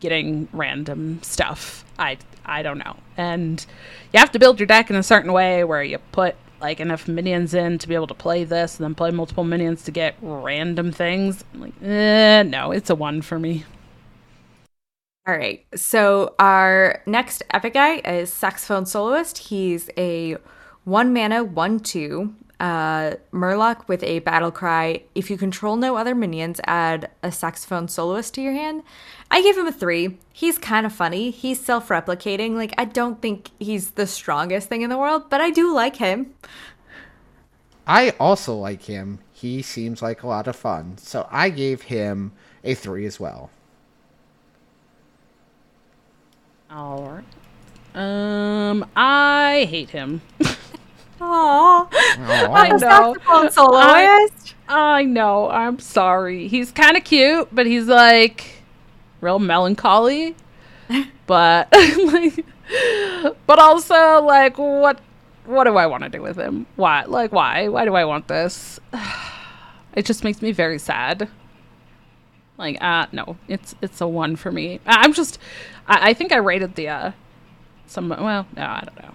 getting 0.00 0.48
random 0.52 1.22
stuff. 1.22 1.84
I 1.98 2.18
I 2.44 2.62
don't 2.62 2.78
know. 2.78 2.96
And 3.16 3.64
you 4.12 4.20
have 4.20 4.32
to 4.32 4.38
build 4.38 4.58
your 4.60 4.66
deck 4.66 4.90
in 4.90 4.96
a 4.96 5.02
certain 5.02 5.32
way 5.32 5.64
where 5.64 5.82
you 5.82 5.98
put 6.12 6.36
like 6.60 6.80
enough 6.80 7.06
minions 7.08 7.52
in 7.52 7.78
to 7.78 7.88
be 7.88 7.94
able 7.94 8.06
to 8.06 8.14
play 8.14 8.44
this 8.44 8.78
and 8.78 8.84
then 8.84 8.94
play 8.94 9.10
multiple 9.10 9.44
minions 9.44 9.84
to 9.84 9.90
get 9.90 10.16
random 10.22 10.92
things. 10.92 11.44
I'm 11.52 11.60
like, 11.60 11.82
eh, 11.82 12.42
no, 12.42 12.70
it's 12.70 12.90
a 12.90 12.94
one 12.94 13.22
for 13.22 13.38
me. 13.38 13.64
All 15.26 15.34
right. 15.34 15.64
So 15.74 16.34
our 16.38 17.02
next 17.06 17.42
epic 17.50 17.74
guy 17.74 17.96
is 17.96 18.32
Saxophone 18.32 18.86
Soloist. 18.86 19.38
He's 19.38 19.88
a 19.96 20.36
one 20.84 21.14
mana, 21.14 21.44
one 21.44 21.80
two 21.80 22.34
uh, 22.64 23.16
Murloc 23.30 23.86
with 23.88 24.02
a 24.02 24.20
battle 24.20 24.50
cry. 24.50 25.02
If 25.14 25.28
you 25.28 25.36
control 25.36 25.76
no 25.76 25.98
other 25.98 26.14
minions, 26.14 26.62
add 26.64 27.10
a 27.22 27.30
saxophone 27.30 27.88
soloist 27.88 28.32
to 28.34 28.40
your 28.40 28.54
hand. 28.54 28.82
I 29.30 29.42
gave 29.42 29.58
him 29.58 29.66
a 29.66 29.72
three. 29.72 30.18
He's 30.32 30.56
kind 30.56 30.86
of 30.86 30.92
funny. 30.92 31.30
He's 31.30 31.60
self 31.60 31.88
replicating. 31.88 32.54
Like, 32.54 32.72
I 32.78 32.86
don't 32.86 33.20
think 33.20 33.50
he's 33.60 33.90
the 33.90 34.06
strongest 34.06 34.70
thing 34.70 34.80
in 34.80 34.88
the 34.88 34.96
world, 34.96 35.28
but 35.28 35.42
I 35.42 35.50
do 35.50 35.74
like 35.74 35.96
him. 35.96 36.32
I 37.86 38.14
also 38.18 38.54
like 38.54 38.84
him. 38.84 39.18
he 39.30 39.60
seems 39.60 40.00
like 40.00 40.22
a 40.22 40.26
lot 40.26 40.48
of 40.48 40.56
fun. 40.56 40.96
So 40.96 41.28
I 41.30 41.50
gave 41.50 41.82
him 41.82 42.32
a 42.62 42.72
three 42.72 43.04
as 43.04 43.20
well. 43.20 43.50
All 46.70 47.02
right. 47.02 47.24
Um, 47.94 48.86
I 48.96 49.66
hate 49.68 49.90
him. 49.90 50.22
Aww. 51.24 51.88
I 52.54 52.68
know. 52.68 53.16
not 53.26 53.52
soloist. 53.52 54.54
I 54.68 55.04
know. 55.04 55.50
I'm 55.50 55.78
sorry. 55.78 56.48
He's 56.48 56.70
kind 56.72 56.96
of 56.96 57.04
cute, 57.04 57.48
but 57.52 57.66
he's 57.66 57.86
like 57.86 58.62
real 59.20 59.38
melancholy. 59.38 60.36
but 61.26 61.68
like, 61.72 62.44
but 63.46 63.58
also 63.58 64.22
like, 64.22 64.58
what? 64.58 65.00
What 65.46 65.64
do 65.64 65.76
I 65.76 65.86
want 65.86 66.04
to 66.04 66.08
do 66.08 66.22
with 66.22 66.36
him? 66.38 66.66
Why? 66.76 67.04
Like, 67.04 67.30
why? 67.32 67.68
Why 67.68 67.84
do 67.84 67.94
I 67.94 68.04
want 68.04 68.28
this? 68.28 68.80
It 69.96 70.04
just 70.06 70.24
makes 70.24 70.42
me 70.42 70.50
very 70.50 70.80
sad. 70.80 71.28
Like, 72.58 72.82
uh, 72.82 73.06
no, 73.12 73.36
it's 73.46 73.76
it's 73.80 74.00
a 74.00 74.08
one 74.08 74.34
for 74.34 74.50
me. 74.50 74.80
I- 74.86 75.02
I'm 75.04 75.12
just, 75.12 75.38
I, 75.86 76.10
I 76.10 76.14
think 76.14 76.32
I 76.32 76.38
rated 76.38 76.74
the 76.74 76.88
uh, 76.88 77.12
some. 77.86 78.08
Well, 78.08 78.46
no, 78.56 78.62
I 78.62 78.82
don't 78.84 79.00
know. 79.00 79.14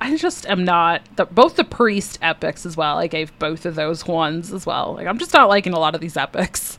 I 0.00 0.16
just 0.16 0.46
am 0.46 0.64
not 0.64 1.02
the 1.16 1.24
both 1.26 1.56
the 1.56 1.64
priest 1.64 2.18
epics 2.22 2.64
as 2.64 2.76
well. 2.76 2.98
I 2.98 3.06
gave 3.06 3.36
both 3.38 3.66
of 3.66 3.74
those 3.74 4.06
ones 4.06 4.52
as 4.52 4.64
well. 4.64 4.94
Like 4.94 5.06
I'm 5.06 5.18
just 5.18 5.32
not 5.32 5.48
liking 5.48 5.72
a 5.72 5.78
lot 5.78 5.94
of 5.94 6.00
these 6.00 6.16
epics. 6.16 6.78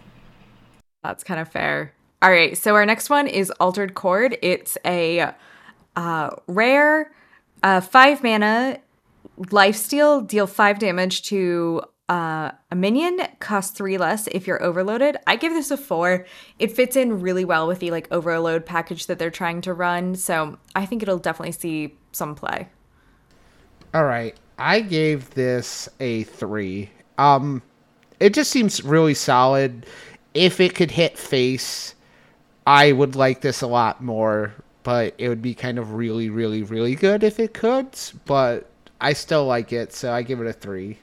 That's 1.03 1.23
kind 1.23 1.39
of 1.39 1.49
fair. 1.49 1.93
All 2.21 2.29
right, 2.29 2.57
so 2.57 2.75
our 2.75 2.85
next 2.85 3.09
one 3.09 3.27
is 3.27 3.49
Altered 3.61 3.93
Chord. 3.93 4.37
It's 4.41 4.77
a 4.85 5.33
uh, 5.95 6.29
rare 6.47 7.11
uh, 7.63 7.79
five 7.79 8.23
mana 8.23 8.79
lifesteal, 9.37 10.27
deal 10.27 10.45
five 10.45 10.79
damage 10.79 11.23
to 11.23 11.81
uh, 12.09 12.51
a 12.71 12.75
minion, 12.75 13.19
cost 13.39 13.75
three 13.75 13.97
less 13.97 14.27
if 14.27 14.47
you're 14.47 14.61
overloaded. 14.61 15.15
I 15.27 15.37
give 15.37 15.53
this 15.53 15.71
a 15.71 15.77
four. 15.77 16.25
It 16.57 16.71
fits 16.73 16.95
in 16.97 17.21
really 17.21 17.45
well 17.45 17.67
with 17.67 17.79
the 17.79 17.91
like 17.91 18.07
overload 18.11 18.65
package 18.65 19.05
that 19.05 19.19
they're 19.19 19.31
trying 19.31 19.61
to 19.61 19.73
run, 19.73 20.15
so 20.15 20.57
I 20.75 20.85
think 20.85 21.01
it'll 21.01 21.19
definitely 21.19 21.53
see 21.53 21.95
some 22.11 22.35
play. 22.35 22.67
All 23.93 24.05
right. 24.05 24.35
I 24.57 24.81
gave 24.81 25.29
this 25.31 25.89
a 25.99 26.23
three. 26.23 26.89
Um, 27.17 27.61
it 28.19 28.33
just 28.33 28.51
seems 28.51 28.83
really 28.83 29.13
solid. 29.13 29.85
If 30.33 30.59
it 30.59 30.75
could 30.75 30.91
hit 30.91 31.17
face, 31.17 31.95
I 32.67 32.91
would 32.91 33.15
like 33.15 33.41
this 33.41 33.61
a 33.61 33.67
lot 33.67 34.03
more, 34.03 34.53
but 34.83 35.15
it 35.17 35.29
would 35.29 35.41
be 35.41 35.55
kind 35.55 35.79
of 35.79 35.93
really, 35.93 36.29
really, 36.29 36.61
really 36.61 36.95
good 36.95 37.23
if 37.23 37.39
it 37.39 37.53
could. 37.53 37.97
But 38.25 38.69
I 39.01 39.13
still 39.13 39.45
like 39.45 39.73
it, 39.73 39.93
so 39.93 40.11
I 40.11 40.21
give 40.21 40.41
it 40.41 40.47
a 40.47 40.53
three. 40.53 40.99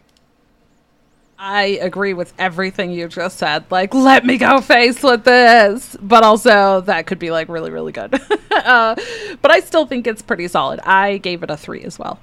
I 1.38 1.78
agree 1.82 2.14
with 2.14 2.32
everything 2.38 2.90
you 2.90 3.08
just 3.08 3.38
said. 3.38 3.64
Like, 3.70 3.94
let 3.94 4.24
me 4.24 4.38
go 4.38 4.60
face 4.60 5.02
with 5.02 5.24
this, 5.24 5.96
but 6.00 6.22
also 6.22 6.82
that 6.82 7.06
could 7.06 7.18
be 7.18 7.30
like 7.30 7.48
really, 7.48 7.70
really 7.70 7.92
good. 7.92 8.14
uh, 8.50 8.94
but 9.42 9.50
I 9.50 9.60
still 9.60 9.86
think 9.86 10.06
it's 10.06 10.22
pretty 10.22 10.48
solid. 10.48 10.80
I 10.80 11.18
gave 11.18 11.42
it 11.42 11.50
a 11.50 11.56
three 11.56 11.82
as 11.82 11.98
well. 11.98 12.18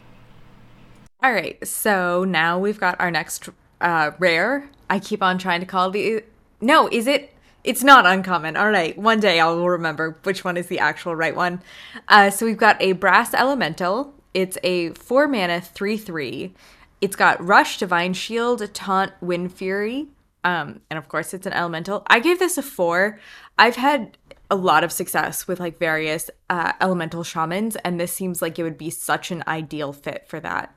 All 1.23 1.31
right, 1.31 1.65
so 1.65 2.25
now 2.25 2.59
we've 2.59 2.81
got 2.81 2.99
our 2.99 3.09
next 3.09 3.47
uh, 3.79 4.11
rare. 4.19 4.69
I 4.89 4.99
keep 4.99 5.23
on 5.23 5.37
trying 5.37 5.61
to 5.61 5.65
call 5.65 5.89
the. 5.89 6.21
No, 6.59 6.89
is 6.91 7.07
it? 7.07 7.33
It's 7.63 7.81
not 7.81 8.05
uncommon. 8.05 8.57
All 8.57 8.69
right, 8.69 8.97
one 8.97 9.21
day 9.21 9.39
I 9.39 9.47
will 9.47 9.69
remember 9.69 10.17
which 10.23 10.43
one 10.43 10.57
is 10.57 10.67
the 10.67 10.79
actual 10.79 11.15
right 11.15 11.33
one. 11.33 11.61
Uh, 12.09 12.29
so 12.29 12.45
we've 12.45 12.57
got 12.57 12.75
a 12.81 12.91
brass 12.91 13.33
elemental. 13.33 14.13
It's 14.33 14.57
a 14.63 14.89
four 14.89 15.29
mana 15.29 15.61
three 15.61 15.95
three. 15.95 16.53
It's 16.99 17.15
got 17.15 17.41
rush, 17.41 17.77
divine 17.77 18.13
shield, 18.13 18.73
taunt, 18.73 19.13
wind 19.21 19.53
fury, 19.53 20.09
um, 20.43 20.81
and 20.89 20.97
of 20.97 21.07
course 21.07 21.33
it's 21.33 21.47
an 21.47 21.53
elemental. 21.53 22.03
I 22.07 22.19
gave 22.19 22.39
this 22.39 22.57
a 22.57 22.61
four. 22.61 23.17
I've 23.57 23.77
had 23.77 24.17
a 24.51 24.57
lot 24.57 24.83
of 24.83 24.91
success 24.91 25.47
with 25.47 25.61
like 25.61 25.79
various 25.79 26.29
uh, 26.49 26.73
elemental 26.81 27.23
shamans, 27.23 27.77
and 27.77 27.97
this 27.97 28.11
seems 28.11 28.41
like 28.41 28.59
it 28.59 28.63
would 28.63 28.77
be 28.77 28.89
such 28.89 29.31
an 29.31 29.41
ideal 29.47 29.93
fit 29.93 30.25
for 30.27 30.41
that. 30.41 30.75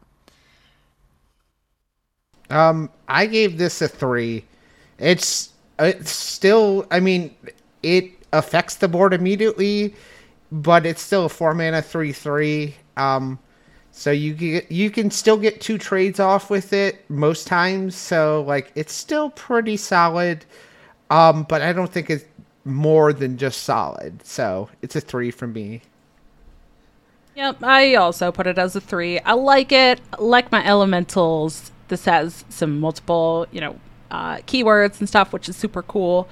Um, 2.51 2.91
I 3.09 3.27
gave 3.27 3.59
this 3.59 3.83
a 3.83 3.89
three. 3.89 4.45
It's 4.99 5.53
it's 5.79 6.11
still. 6.11 6.87
I 6.91 7.01
mean, 7.01 7.35
it 7.83 8.11
affects 8.33 8.77
the 8.77 8.89
board 8.89 9.13
immediately, 9.13 9.95
but 10.53 10.87
it's 10.87 11.03
still 11.03 11.27
a 11.27 11.29
four 11.29 11.55
mana 11.55 11.83
three 11.83 12.13
three. 12.13 12.75
Um, 12.97 13.39
so 13.91 14.11
you 14.11 14.35
get 14.35 14.71
you 14.71 14.91
can 14.91 15.11
still 15.11 15.37
get 15.37 15.61
two 15.61 15.79
trades 15.79 16.21
off 16.21 16.51
with 16.51 16.73
it 16.73 17.09
most 17.11 17.47
times. 17.47 17.95
So 17.95 18.45
like 18.47 18.71
it's 18.75 18.93
still 18.93 19.31
pretty 19.31 19.77
solid. 19.77 20.45
Um, 21.11 21.45
but 21.45 21.63
I 21.63 21.73
don't 21.73 21.91
think 21.91 22.11
it's 22.11 22.25
more 22.65 23.13
than 23.13 23.39
just 23.39 23.63
solid. 23.63 24.25
So 24.27 24.69
it's 24.83 24.97
a 24.97 25.01
three 25.01 25.31
for 25.31 25.47
me. 25.47 25.83
Yep, 27.37 27.63
I 27.63 27.95
also 27.95 28.33
put 28.33 28.47
it 28.47 28.59
as 28.59 28.75
a 28.77 28.81
three. 28.81 29.21
I 29.21 29.35
like 29.35 29.71
it. 29.71 30.01
Like 30.19 30.51
my 30.51 30.65
elementals. 30.67 31.71
This 31.89 32.05
has 32.05 32.45
some 32.49 32.81
multiple, 32.81 33.47
you 33.51 33.61
know, 33.61 33.79
uh, 34.11 34.37
keywords 34.39 35.01
and 35.01 35.09
stuff, 35.09 35.33
which 35.33 35.49
is 35.49 35.57
super 35.57 35.83
cool. 35.83 36.29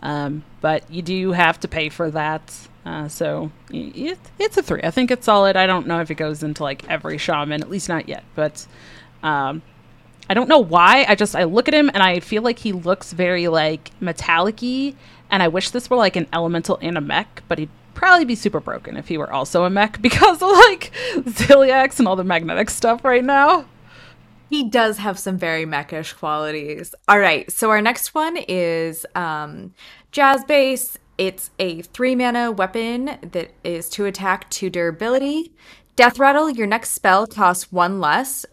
Um, 0.00 0.44
but 0.60 0.88
you 0.90 1.02
do 1.02 1.32
have 1.32 1.58
to 1.60 1.68
pay 1.68 1.88
for 1.88 2.10
that. 2.10 2.68
Uh, 2.84 3.08
so 3.08 3.50
it, 3.70 4.18
it's 4.38 4.56
a 4.56 4.62
three. 4.62 4.80
I 4.82 4.90
think 4.90 5.10
it's 5.10 5.26
solid. 5.26 5.56
I 5.56 5.66
don't 5.66 5.86
know 5.86 6.00
if 6.00 6.10
it 6.10 6.14
goes 6.14 6.42
into 6.42 6.62
like 6.62 6.88
every 6.88 7.18
shaman, 7.18 7.62
at 7.62 7.70
least 7.70 7.88
not 7.88 8.08
yet. 8.08 8.24
But 8.34 8.66
um, 9.22 9.62
I 10.30 10.34
don't 10.34 10.48
know 10.48 10.58
why. 10.58 11.04
I 11.08 11.14
just 11.14 11.34
I 11.34 11.44
look 11.44 11.68
at 11.68 11.74
him 11.74 11.90
and 11.92 12.02
I 12.02 12.20
feel 12.20 12.42
like 12.42 12.58
he 12.58 12.72
looks 12.72 13.12
very 13.12 13.48
like 13.48 13.90
metallic-y, 14.00 14.94
and 15.30 15.42
I 15.42 15.48
wish 15.48 15.70
this 15.70 15.90
were 15.90 15.96
like 15.96 16.16
an 16.16 16.26
elemental 16.32 16.78
and 16.80 16.96
a 16.96 17.00
mech, 17.00 17.42
but 17.48 17.58
he'd 17.58 17.70
probably 17.94 18.24
be 18.24 18.36
super 18.36 18.60
broken 18.60 18.96
if 18.96 19.08
he 19.08 19.18
were 19.18 19.32
also 19.32 19.64
a 19.64 19.70
mech 19.70 20.00
because 20.02 20.40
of 20.40 20.50
like 20.50 20.92
Ziliax 21.16 21.98
and 21.98 22.06
all 22.06 22.16
the 22.16 22.24
magnetic 22.24 22.70
stuff 22.70 23.04
right 23.04 23.24
now. 23.24 23.66
He 24.50 24.68
does 24.68 24.98
have 24.98 25.18
some 25.18 25.36
very 25.36 25.66
mechish 25.66 26.16
qualities. 26.16 26.94
All 27.06 27.18
right, 27.18 27.50
so 27.52 27.70
our 27.70 27.82
next 27.82 28.14
one 28.14 28.36
is 28.48 29.04
um, 29.14 29.74
Jazz 30.10 30.44
Bass. 30.44 30.98
It's 31.18 31.50
a 31.58 31.82
three 31.82 32.14
mana 32.14 32.50
weapon 32.50 33.18
that 33.22 33.50
is 33.62 33.90
to 33.90 34.06
attack, 34.06 34.48
two 34.50 34.70
durability. 34.70 35.52
Death 35.96 36.18
Rattle, 36.18 36.48
your 36.48 36.66
next 36.66 36.90
spell 36.90 37.26
costs 37.26 37.70
one 37.72 38.00
less. 38.00 38.46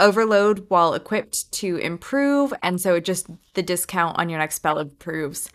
Overload 0.00 0.66
while 0.68 0.94
equipped 0.94 1.50
to 1.52 1.76
improve, 1.76 2.52
and 2.62 2.80
so 2.80 2.96
it 2.96 3.04
just 3.04 3.28
the 3.54 3.62
discount 3.62 4.18
on 4.18 4.28
your 4.28 4.38
next 4.38 4.56
spell 4.56 4.78
improves. 4.78 5.50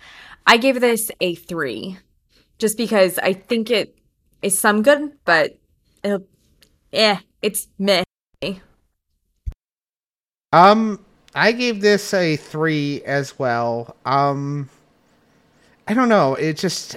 I 0.47 0.57
gave 0.57 0.81
this 0.81 1.11
a 1.21 1.35
three, 1.35 1.97
just 2.57 2.77
because 2.77 3.19
I 3.19 3.33
think 3.33 3.69
it 3.69 3.97
is 4.41 4.57
some 4.57 4.81
good, 4.81 5.17
but 5.23 5.57
eh, 6.91 7.17
it's 7.41 7.67
meh. 7.77 8.03
Um, 10.53 10.99
I 11.33 11.51
gave 11.51 11.81
this 11.81 12.13
a 12.13 12.35
three 12.35 13.01
as 13.05 13.39
well. 13.39 13.95
Um, 14.05 14.69
I 15.87 15.95
don't 15.95 16.09
know. 16.09 16.35
It 16.35 16.57
just 16.57 16.95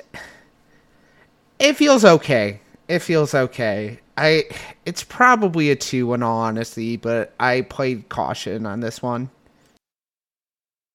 it 1.58 1.72
feels 1.72 2.04
okay. 2.04 2.60
It 2.86 2.98
feels 2.98 3.34
okay. 3.34 3.98
I 4.18 4.44
it's 4.84 5.02
probably 5.02 5.70
a 5.70 5.76
two 5.76 6.12
in 6.12 6.22
all 6.22 6.38
honesty, 6.38 6.98
but 6.98 7.32
I 7.40 7.62
played 7.62 8.10
caution 8.10 8.66
on 8.66 8.80
this 8.80 9.00
one. 9.02 9.30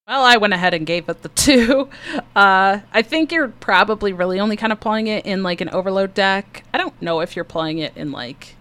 Well, 0.07 0.23
I 0.23 0.37
went 0.37 0.53
ahead 0.53 0.75
and 0.75 0.85
gave 0.85 1.09
it 1.09 1.23
the 1.23 1.29
two. 1.29 1.89
Uh, 2.33 2.79
I 2.93 3.01
think 3.01 3.33
you're 3.33 3.49
probably 3.49 4.13
really 4.13 4.39
only 4.39 4.55
kind 4.55 4.71
of 4.71 4.79
playing 4.79 5.07
it 5.07 5.25
in 5.25 5.43
like 5.43 5.59
an 5.59 5.67
overload 5.71 6.13
deck. 6.13 6.63
I 6.73 6.77
don't 6.77 6.99
know 7.01 7.19
if 7.19 7.35
you're 7.35 7.43
playing 7.43 7.79
it 7.79 7.91
in 7.97 8.13
like 8.13 8.55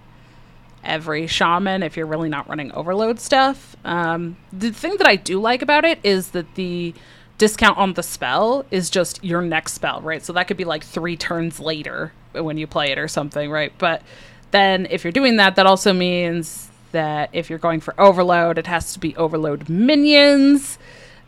every 0.84 1.26
shaman 1.26 1.82
if 1.82 1.96
you're 1.96 2.06
really 2.06 2.28
not 2.28 2.48
running 2.48 2.72
overload 2.72 3.20
stuff. 3.20 3.76
Um, 3.84 4.36
the 4.52 4.72
thing 4.72 4.96
that 4.98 5.08
I 5.08 5.16
do 5.16 5.40
like 5.40 5.62
about 5.62 5.84
it 5.84 5.98
is 6.02 6.30
that 6.30 6.54
the 6.54 6.94
discount 7.38 7.78
on 7.78 7.94
the 7.94 8.02
spell 8.02 8.66
is 8.70 8.90
just 8.90 9.24
your 9.24 9.42
next 9.42 9.72
spell, 9.72 10.00
right? 10.02 10.24
So 10.24 10.32
that 10.34 10.46
could 10.46 10.56
be 10.56 10.64
like 10.64 10.84
three 10.84 11.16
turns 11.16 11.58
later 11.58 12.12
when 12.32 12.58
you 12.58 12.66
play 12.66 12.90
it 12.90 12.98
or 12.98 13.08
something, 13.08 13.50
right? 13.50 13.72
But 13.78 14.02
then 14.50 14.86
if 14.90 15.04
you're 15.04 15.12
doing 15.12 15.36
that, 15.36 15.56
that 15.56 15.66
also 15.66 15.92
means 15.92 16.70
that 16.92 17.30
if 17.32 17.48
you're 17.48 17.58
going 17.58 17.80
for 17.80 17.98
overload, 18.00 18.58
it 18.58 18.66
has 18.66 18.92
to 18.92 18.98
be 18.98 19.16
overload 19.16 19.68
minions. 19.68 20.78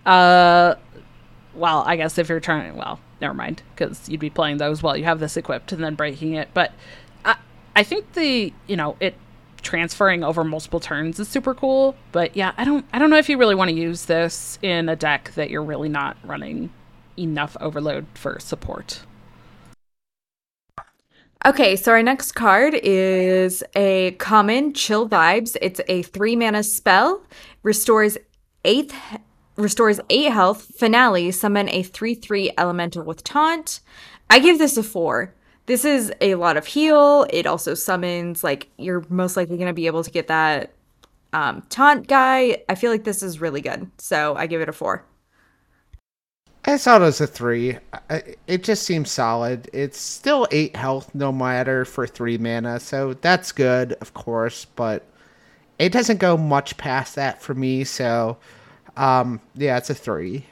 Uh, 0.05 0.75
well, 1.55 1.83
I 1.87 1.97
guess 1.97 2.19
if 2.19 2.29
you're 2.29 2.41
trying, 2.41 2.77
well, 2.77 3.01
never 3.21 3.35
mind, 3.35 3.63
because 3.75 4.09
you'd 4.09 4.21
be 4.21 4.31
playing 4.31 4.59
those 4.59 4.83
while 4.83 4.97
you 4.97 5.05
have 5.05 5.21
this 5.21 5.37
equipped 5.37 5.73
and 5.73 5.83
then 5.83 5.95
breaking 5.95 6.35
it. 6.35 6.49
But 6.53 6.73
I, 7.25 7.37
I 7.77 7.85
think 7.85 8.13
the, 8.15 8.53
you 8.67 8.77
know, 8.77 8.97
it 9.01 9.15
transferring 9.63 10.25
over 10.25 10.45
multiple 10.45 10.81
turns 10.81 11.19
is 11.19 11.29
super 11.29 11.55
cool. 11.55 11.95
But 12.13 12.37
yeah, 12.37 12.53
I 12.57 12.65
don't, 12.65 12.85
I 12.93 12.99
don't 12.99 13.11
know 13.11 13.19
if 13.19 13.29
you 13.29 13.39
really 13.39 13.55
want 13.55 13.71
to 13.71 13.77
use 13.77 14.07
this 14.07 14.59
in 14.63 14.89
a 14.89 14.97
deck 14.97 15.33
that 15.35 15.51
you're 15.51 15.63
really 15.63 15.89
not 15.89 16.17
running 16.25 16.71
enough 17.19 17.57
overload 17.61 18.07
for 18.15 18.39
support. 18.41 19.03
Okay, 21.45 21.75
so 21.75 21.91
our 21.91 22.03
next 22.03 22.33
card 22.33 22.75
is 22.75 23.65
a 23.75 24.13
common 24.13 24.75
chill 24.75 25.09
vibes. 25.09 25.57
It's 25.61 25.81
a 25.89 26.03
three 26.03 26.37
mana 26.37 26.63
spell, 26.63 27.23
restores 27.63 28.17
eighth 28.65 28.95
restores 29.57 30.01
8 30.11 30.31
health. 30.31 30.63
Finale, 30.77 31.31
summon 31.31 31.69
a 31.69 31.83
3 31.83 32.15
3 32.15 32.53
elemental 32.59 33.05
with 33.05 33.25
taunt. 33.25 33.81
I 34.31 34.39
give 34.39 34.59
this 34.59 34.77
a 34.77 34.83
4. 34.83 35.35
This 35.67 35.85
is 35.85 36.13
a 36.21 36.35
lot 36.35 36.57
of 36.57 36.67
heal. 36.67 37.27
It 37.31 37.47
also 37.47 37.75
summons, 37.75 38.43
like, 38.43 38.69
you're 38.79 39.05
most 39.09 39.37
likely 39.37 39.57
going 39.57 39.69
to 39.69 39.75
be 39.75 39.87
able 39.87 40.03
to 40.03 40.11
get 40.11 40.27
that 40.29 40.73
um, 41.33 41.63
taunt 41.69 42.09
guy. 42.09 42.63
I 42.69 42.75
feel 42.75 42.91
like 42.91 43.05
this 43.05 43.23
is 43.23 43.41
really 43.41 43.61
good. 43.61 43.91
So 43.99 44.35
I 44.37 44.47
give 44.47 44.61
it 44.61 44.69
a 44.69 44.73
4. 44.73 45.05
I 46.65 46.79
thought 46.79 47.03
it 47.03 47.07
was 47.07 47.21
a 47.21 47.27
three. 47.27 47.79
It 48.47 48.63
just 48.63 48.85
seems 48.85 49.11
solid. 49.11 49.69
It's 49.73 49.99
still 49.99 50.47
eight 50.53 50.77
health, 50.77 51.13
no 51.13 51.33
matter 51.33 51.85
for 51.85 52.07
three 52.07 52.39
mana, 52.39 52.79
so 52.79 53.15
that's 53.15 53.51
good, 53.51 53.95
of 53.95 54.15
course. 54.15 54.65
But 54.65 55.05
it 55.81 55.91
doesn't 55.91 56.21
go 56.21 56.37
much 56.37 56.77
past 56.77 57.17
that 57.17 57.43
for 57.43 57.55
me. 57.55 57.83
So, 57.83 58.39
um, 58.97 59.41
yeah, 59.57 59.77
it's 59.77 59.91
a 59.91 59.95
three. 59.95 60.47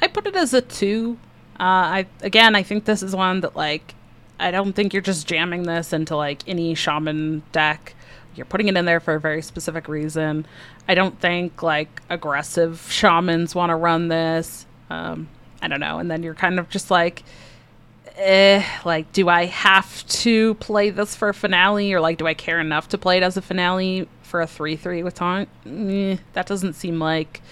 I 0.00 0.08
put 0.08 0.26
it 0.26 0.34
as 0.34 0.52
a 0.52 0.60
two. 0.60 1.18
Uh, 1.60 2.02
I 2.02 2.06
again, 2.22 2.54
I 2.54 2.62
think 2.62 2.84
this 2.84 3.02
is 3.02 3.14
one 3.14 3.40
that 3.40 3.56
like 3.56 3.94
I 4.38 4.50
don't 4.50 4.72
think 4.72 4.92
you're 4.92 5.02
just 5.02 5.26
jamming 5.26 5.64
this 5.64 5.92
into 5.92 6.16
like 6.16 6.42
any 6.46 6.74
shaman 6.74 7.42
deck. 7.52 7.94
You're 8.34 8.46
putting 8.46 8.68
it 8.68 8.76
in 8.76 8.84
there 8.84 9.00
for 9.00 9.14
a 9.14 9.20
very 9.20 9.42
specific 9.42 9.88
reason. 9.88 10.46
I 10.86 10.94
don't 10.94 11.18
think 11.20 11.62
like 11.62 12.00
aggressive 12.08 12.86
shamans 12.88 13.54
want 13.54 13.70
to 13.70 13.76
run 13.76 14.08
this. 14.08 14.64
Um, 14.90 15.28
I 15.60 15.68
don't 15.68 15.80
know. 15.80 15.98
And 15.98 16.08
then 16.10 16.22
you're 16.22 16.34
kind 16.34 16.60
of 16.60 16.68
just 16.70 16.90
like, 16.90 17.24
eh, 18.16 18.64
like, 18.84 19.12
do 19.12 19.28
I 19.28 19.46
have 19.46 20.06
to 20.06 20.54
play 20.54 20.90
this 20.90 21.16
for 21.16 21.28
a 21.28 21.34
finale, 21.34 21.92
or 21.92 22.00
like, 22.00 22.18
do 22.18 22.26
I 22.26 22.34
care 22.34 22.60
enough 22.60 22.88
to 22.90 22.98
play 22.98 23.16
it 23.16 23.22
as 23.24 23.36
a 23.36 23.42
finale 23.42 24.08
for 24.22 24.40
a 24.40 24.46
three-three 24.46 25.02
with 25.02 25.14
taunt? 25.14 25.48
Eh, 25.66 26.16
that 26.34 26.46
doesn't 26.46 26.74
seem 26.74 27.00
like 27.00 27.42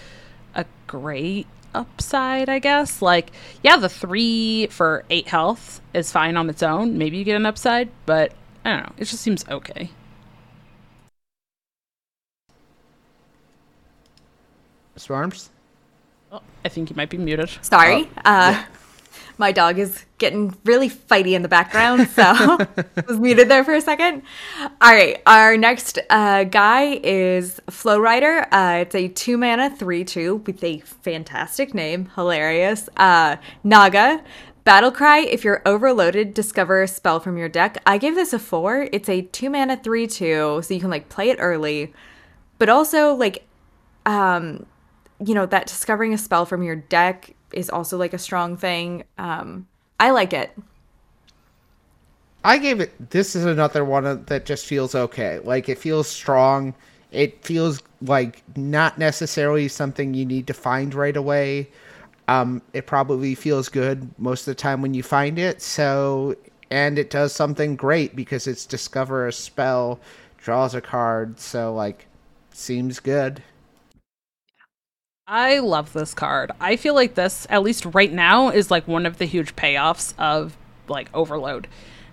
a 0.54 0.64
great 0.86 1.46
upside, 1.76 2.48
I 2.48 2.58
guess. 2.58 3.02
Like, 3.02 3.30
yeah, 3.62 3.76
the 3.76 3.88
three 3.88 4.66
for 4.68 5.04
eight 5.10 5.28
health 5.28 5.80
is 5.94 6.10
fine 6.10 6.36
on 6.36 6.48
its 6.48 6.62
own. 6.62 6.98
Maybe 6.98 7.18
you 7.18 7.24
get 7.24 7.36
an 7.36 7.46
upside, 7.46 7.90
but 8.06 8.32
I 8.64 8.70
don't 8.70 8.82
know. 8.84 8.92
It 8.96 9.04
just 9.04 9.22
seems 9.22 9.46
okay. 9.48 9.90
Swarms? 14.96 15.50
Oh, 16.32 16.40
I 16.64 16.68
think 16.68 16.90
you 16.90 16.96
might 16.96 17.10
be 17.10 17.18
muted. 17.18 17.50
Sorry. 17.60 18.08
Oh, 18.16 18.20
uh, 18.24 18.50
yeah. 18.52 18.64
My 19.38 19.52
dog 19.52 19.78
is 19.78 20.04
getting 20.18 20.56
really 20.64 20.88
fighty 20.88 21.32
in 21.32 21.42
the 21.42 21.48
background, 21.48 22.08
so 22.08 22.22
was 23.06 23.18
muted 23.18 23.48
there 23.48 23.64
for 23.64 23.74
a 23.74 23.80
second. 23.80 24.22
All 24.60 24.92
right, 24.92 25.20
our 25.26 25.56
next 25.56 25.98
uh, 26.08 26.44
guy 26.44 27.00
is 27.02 27.60
Flow 27.68 27.98
Rider. 27.98 28.46
Uh, 28.52 28.78
it's 28.80 28.94
a 28.94 29.08
two 29.08 29.36
mana 29.36 29.74
three 29.74 30.04
two 30.04 30.36
with 30.46 30.64
a 30.64 30.78
fantastic 30.80 31.74
name, 31.74 32.10
hilarious. 32.14 32.88
Uh, 32.96 33.36
Naga. 33.62 34.22
Battle 34.64 34.90
Cry, 34.90 35.20
if 35.20 35.44
you're 35.44 35.62
overloaded, 35.64 36.34
discover 36.34 36.82
a 36.82 36.88
spell 36.88 37.20
from 37.20 37.38
your 37.38 37.48
deck. 37.48 37.80
I 37.86 37.98
give 37.98 38.16
this 38.16 38.32
a 38.32 38.38
four. 38.40 38.88
It's 38.90 39.08
a 39.08 39.22
two 39.22 39.48
mana 39.48 39.76
three 39.76 40.08
two, 40.08 40.60
so 40.64 40.74
you 40.74 40.80
can 40.80 40.90
like 40.90 41.08
play 41.08 41.30
it 41.30 41.36
early, 41.38 41.92
but 42.58 42.68
also 42.68 43.14
like 43.14 43.46
um 44.06 44.66
you 45.24 45.34
know, 45.34 45.46
that 45.46 45.66
discovering 45.66 46.12
a 46.12 46.18
spell 46.18 46.44
from 46.44 46.62
your 46.62 46.76
deck 46.76 47.35
is 47.52 47.70
also 47.70 47.96
like 47.96 48.14
a 48.14 48.18
strong 48.18 48.56
thing. 48.56 49.04
Um, 49.18 49.66
I 49.98 50.10
like 50.10 50.32
it. 50.32 50.56
I 52.44 52.58
gave 52.58 52.80
it. 52.80 53.10
This 53.10 53.34
is 53.34 53.44
another 53.44 53.84
one 53.84 54.24
that 54.26 54.46
just 54.46 54.66
feels 54.66 54.94
okay. 54.94 55.40
Like 55.40 55.68
it 55.68 55.78
feels 55.78 56.06
strong. 56.06 56.74
It 57.10 57.44
feels 57.44 57.82
like 58.02 58.42
not 58.56 58.98
necessarily 58.98 59.68
something 59.68 60.14
you 60.14 60.24
need 60.24 60.46
to 60.46 60.54
find 60.54 60.94
right 60.94 61.16
away. 61.16 61.68
Um, 62.28 62.62
it 62.72 62.86
probably 62.86 63.34
feels 63.34 63.68
good 63.68 64.08
most 64.18 64.42
of 64.42 64.46
the 64.46 64.60
time 64.60 64.82
when 64.82 64.94
you 64.94 65.02
find 65.02 65.38
it. 65.38 65.62
So, 65.62 66.36
and 66.70 66.98
it 66.98 67.10
does 67.10 67.32
something 67.32 67.76
great 67.76 68.16
because 68.16 68.46
it's 68.46 68.66
discover 68.66 69.26
a 69.26 69.32
spell, 69.32 70.00
draws 70.38 70.74
a 70.74 70.80
card. 70.80 71.38
So, 71.40 71.74
like, 71.74 72.06
seems 72.52 73.00
good. 73.00 73.42
I 75.28 75.58
love 75.58 75.92
this 75.92 76.14
card. 76.14 76.52
I 76.60 76.76
feel 76.76 76.94
like 76.94 77.16
this, 77.16 77.48
at 77.50 77.64
least 77.64 77.84
right 77.84 78.12
now, 78.12 78.48
is 78.48 78.70
like 78.70 78.86
one 78.86 79.06
of 79.06 79.18
the 79.18 79.24
huge 79.24 79.56
payoffs 79.56 80.14
of 80.18 80.56
like 80.86 81.10
overload. 81.12 81.66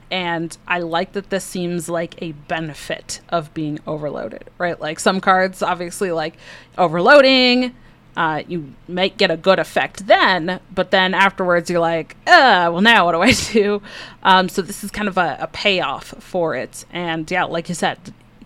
And 0.09 0.57
I 0.67 0.79
like 0.79 1.13
that 1.13 1.29
this 1.29 1.43
seems 1.43 1.87
like 1.87 2.19
a 2.23 2.31
benefit 2.31 3.21
of 3.29 3.53
being 3.53 3.79
overloaded, 3.85 4.49
right? 4.57 4.79
Like 4.79 4.99
some 4.99 5.21
cards, 5.21 5.61
obviously, 5.61 6.11
like 6.11 6.37
overloading, 6.75 7.75
uh, 8.17 8.41
you 8.47 8.73
might 8.87 9.17
get 9.17 9.29
a 9.29 9.37
good 9.37 9.59
effect 9.59 10.07
then, 10.07 10.59
but 10.73 10.89
then 10.89 11.13
afterwards 11.13 11.69
you're 11.69 11.79
like, 11.79 12.15
uh, 12.25 12.69
well, 12.71 12.81
now 12.81 13.05
what 13.05 13.11
do 13.11 13.21
I 13.21 13.31
do? 13.53 13.81
Um, 14.23 14.49
so 14.49 14.63
this 14.63 14.83
is 14.83 14.89
kind 14.89 15.07
of 15.07 15.19
a, 15.19 15.37
a 15.39 15.47
payoff 15.47 16.15
for 16.19 16.55
it. 16.55 16.83
And 16.91 17.29
yeah, 17.29 17.43
like 17.43 17.69
you 17.69 17.75
said, 17.75 17.99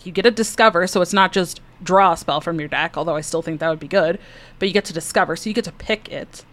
you 0.03 0.11
get 0.11 0.23
to 0.23 0.31
discover, 0.31 0.87
so 0.87 1.01
it's 1.01 1.13
not 1.13 1.31
just 1.31 1.61
draw 1.83 2.13
a 2.13 2.17
spell 2.17 2.41
from 2.41 2.59
your 2.59 2.69
deck, 2.69 2.97
although 2.97 3.15
I 3.15 3.21
still 3.21 3.41
think 3.41 3.59
that 3.59 3.69
would 3.69 3.79
be 3.79 3.87
good. 3.87 4.19
But 4.59 4.67
you 4.67 4.73
get 4.73 4.85
to 4.85 4.93
discover, 4.93 5.35
so 5.35 5.49
you 5.49 5.53
get 5.53 5.65
to 5.65 5.71
pick 5.71 6.09
it, 6.09 6.45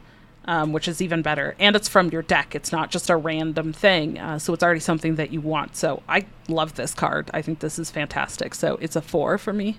um, 0.44 0.72
which 0.72 0.88
is 0.88 1.00
even 1.00 1.22
better. 1.22 1.56
And 1.58 1.76
it's 1.76 1.88
from 1.88 2.10
your 2.10 2.22
deck; 2.22 2.54
it's 2.54 2.72
not 2.72 2.90
just 2.90 3.10
a 3.10 3.16
random 3.16 3.72
thing. 3.72 4.18
Uh, 4.18 4.38
so 4.38 4.52
it's 4.52 4.62
already 4.62 4.80
something 4.80 5.16
that 5.16 5.32
you 5.32 5.40
want. 5.40 5.76
So 5.76 6.02
I 6.08 6.26
love 6.48 6.74
this 6.74 6.94
card. 6.94 7.30
I 7.32 7.42
think 7.42 7.60
this 7.60 7.78
is 7.78 7.90
fantastic. 7.90 8.54
So 8.54 8.76
it's 8.80 8.96
a 8.96 9.02
four 9.02 9.38
for 9.38 9.52
me. 9.52 9.78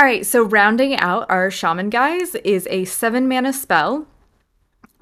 All 0.00 0.06
right, 0.06 0.24
so 0.24 0.42
rounding 0.42 0.96
out 0.96 1.26
our 1.28 1.50
shaman 1.50 1.90
guys 1.90 2.34
is 2.36 2.66
a 2.70 2.86
seven 2.86 3.28
mana 3.28 3.52
spell. 3.52 4.06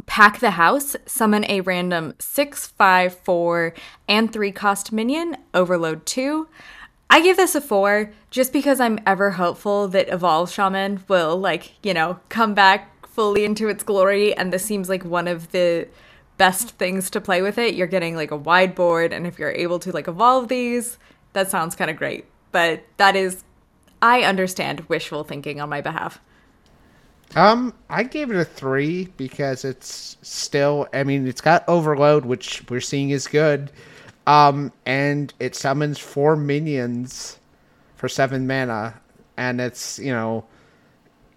Pack 0.07 0.41
the 0.41 0.53
house, 0.53 0.97
summon 1.07 1.45
a 1.49 1.61
random 1.61 2.15
six, 2.19 2.67
five, 2.67 3.15
four, 3.15 3.75
and 4.09 4.33
three 4.33 4.51
cost 4.51 4.91
minion, 4.91 5.37
overload 5.55 6.05
two. 6.05 6.49
I 7.11 7.21
give 7.21 7.37
this 7.37 7.55
a 7.55 7.61
four 7.61 8.13
just 8.31 8.53
because 8.53 8.81
I'm 8.81 8.99
ever 9.07 9.33
hopeful 9.33 9.89
that 9.89 10.09
Evolve 10.09 10.51
Shaman 10.51 11.05
will, 11.09 11.37
like, 11.37 11.73
you 11.83 11.95
know, 11.95 12.21
come 12.29 12.55
back 12.55 13.07
fully 13.07 13.45
into 13.45 13.69
its 13.69 13.83
glory. 13.83 14.35
And 14.35 14.53
this 14.53 14.65
seems 14.65 14.89
like 14.89 15.05
one 15.05 15.27
of 15.27 15.51
the 15.53 15.89
best 16.37 16.71
things 16.73 17.11
to 17.11 17.21
play 17.21 17.43
with 17.43 17.59
it. 17.59 17.75
You're 17.75 17.87
getting 17.87 18.15
like 18.15 18.31
a 18.31 18.37
wide 18.37 18.75
board, 18.75 19.13
and 19.13 19.27
if 19.27 19.39
you're 19.39 19.51
able 19.51 19.79
to 19.81 19.93
like 19.93 20.09
evolve 20.09 20.49
these, 20.49 20.99
that 21.33 21.51
sounds 21.51 21.75
kind 21.75 21.91
of 21.91 21.97
great. 21.97 22.27
But 22.53 22.85
that 22.97 23.17
is, 23.17 23.43
I 24.01 24.23
understand 24.23 24.81
wishful 24.83 25.25
thinking 25.25 25.61
on 25.61 25.69
my 25.69 25.81
behalf. 25.81 26.21
Um, 27.37 27.75
I 27.91 28.05
gave 28.05 28.31
it 28.31 28.37
a 28.37 28.45
three 28.45 29.09
because 29.17 29.65
it's 29.65 30.17
still. 30.23 30.89
I 30.95 31.05
mean, 31.05 31.27
it's 31.27 31.43
got 31.43 31.69
overload, 31.69 32.25
which 32.25 32.63
we're 32.71 32.81
seeing 32.81 33.11
is 33.11 33.27
good. 33.27 33.71
Um, 34.29 34.73
and 34.85 35.33
it 35.41 35.57
summons 35.57 35.99
four 35.99 36.37
minions 36.37 37.39
for 37.97 38.11
seven 38.11 38.47
mana, 38.47 39.01
and 39.39 39.59
it's 39.59 39.99
you 39.99 40.13
know, 40.13 40.45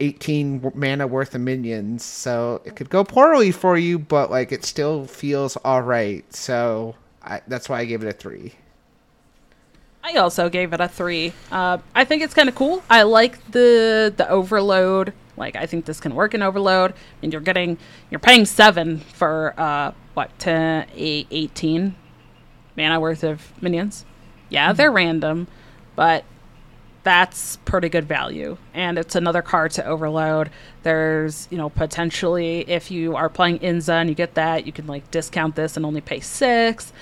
eighteen 0.01 0.69
mana 0.75 1.07
worth 1.07 1.33
of 1.33 1.39
minions. 1.39 2.03
So 2.03 2.61
it 2.65 2.75
could 2.75 2.89
go 2.89 3.05
poorly 3.05 3.51
for 3.51 3.77
you, 3.77 3.97
but 3.97 4.29
like 4.29 4.51
it 4.51 4.65
still 4.65 5.05
feels 5.05 5.55
all 5.55 5.81
right. 5.81 6.25
So 6.33 6.95
I, 7.23 7.39
that's 7.47 7.69
why 7.69 7.79
I 7.79 7.85
gave 7.85 8.03
it 8.03 8.09
a 8.09 8.11
three. 8.11 8.55
I 10.03 10.15
also 10.15 10.49
gave 10.49 10.73
it 10.73 10.81
a 10.81 10.89
three. 10.89 11.31
Uh, 11.49 11.77
I 11.95 12.03
think 12.03 12.23
it's 12.23 12.33
kind 12.33 12.49
of 12.49 12.55
cool. 12.55 12.83
I 12.89 13.03
like 13.03 13.51
the 13.51 14.13
the 14.13 14.29
overload. 14.29 15.13
Like 15.37 15.55
I 15.55 15.65
think 15.65 15.85
this 15.85 16.01
can 16.01 16.13
work 16.13 16.33
in 16.33 16.41
overload. 16.41 16.93
And 17.23 17.31
you're 17.31 17.41
getting 17.41 17.77
you're 18.09 18.19
paying 18.19 18.45
seven 18.45 18.97
for 18.97 19.53
uh, 19.57 19.93
what 20.13 20.37
to 20.39 20.85
18 20.93 21.95
mana 22.77 22.99
worth 22.99 23.23
of 23.23 23.51
minions. 23.61 24.05
Yeah, 24.49 24.67
mm-hmm. 24.67 24.77
they're 24.77 24.91
random, 24.91 25.47
but 25.95 26.23
that's 27.03 27.57
pretty 27.57 27.89
good 27.89 28.07
value. 28.07 28.57
And 28.73 28.97
it's 28.97 29.15
another 29.15 29.41
card 29.41 29.71
to 29.71 29.85
overload. 29.85 30.51
There's, 30.83 31.47
you 31.51 31.57
know, 31.57 31.69
potentially 31.69 32.61
if 32.69 32.91
you 32.91 33.15
are 33.15 33.29
playing 33.29 33.59
Inzah 33.59 34.01
and 34.01 34.09
you 34.09 34.15
get 34.15 34.35
that, 34.35 34.65
you 34.65 34.71
can 34.71 34.87
like 34.87 35.09
discount 35.09 35.55
this 35.55 35.77
and 35.77 35.85
only 35.85 36.01
pay 36.01 36.19
six. 36.19 36.93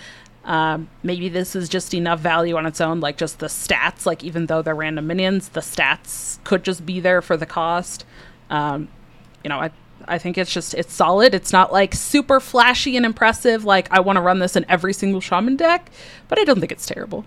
Um, 0.46 0.90
maybe 1.04 1.28
this 1.30 1.56
is 1.56 1.68
just 1.68 1.94
enough 1.94 2.22
value 2.22 2.56
on 2.56 2.66
its 2.66 2.80
own, 2.80 3.02
like 3.02 3.18
just 3.18 3.40
the 3.40 3.48
stats. 3.48 4.06
Like 4.06 4.24
even 4.24 4.46
though 4.46 4.62
they're 4.62 4.76
random 4.76 5.08
minions, 5.08 5.50
the 5.50 5.60
stats 5.60 6.42
could 6.44 6.64
just 6.64 6.86
be 6.86 7.00
there 7.00 7.22
for 7.22 7.36
the 7.36 7.46
cost. 7.46 8.06
Um, 8.50 8.88
you 9.44 9.50
know, 9.50 9.60
I 9.60 9.72
I 10.10 10.18
think 10.18 10.38
it's 10.38 10.52
just 10.52 10.74
it's 10.74 10.94
solid. 10.94 11.34
It's 11.34 11.54
not 11.54 11.72
like 11.72 11.94
super 11.94 12.40
flashy 12.40 12.98
and 12.98 13.06
impressive. 13.06 13.64
Like 13.64 13.92
I 13.92 14.00
want 14.00 14.18
to 14.18 14.22
run 14.22 14.40
this 14.40 14.56
in 14.56 14.66
every 14.68 14.94
single 14.94 15.22
shaman 15.22 15.56
deck, 15.56 15.92
but 16.28 16.40
I 16.40 16.44
don't 16.44 16.60
think 16.60 16.72
it's 16.72 16.86
terrible. 16.86 17.26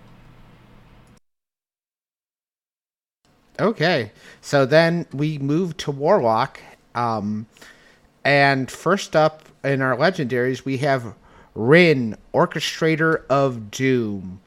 Okay, 3.59 4.11
so 4.41 4.65
then 4.65 5.05
we 5.13 5.37
move 5.37 5.77
to 5.77 5.91
Warlock, 5.91 6.59
um, 6.95 7.45
and 8.25 8.69
first 8.69 9.15
up 9.15 9.45
in 9.63 9.81
our 9.81 9.95
legendaries 9.95 10.65
we 10.65 10.77
have 10.77 11.13
Rin, 11.53 12.17
Orchestrator 12.33 13.25
of 13.29 13.69
Doom, 13.69 14.41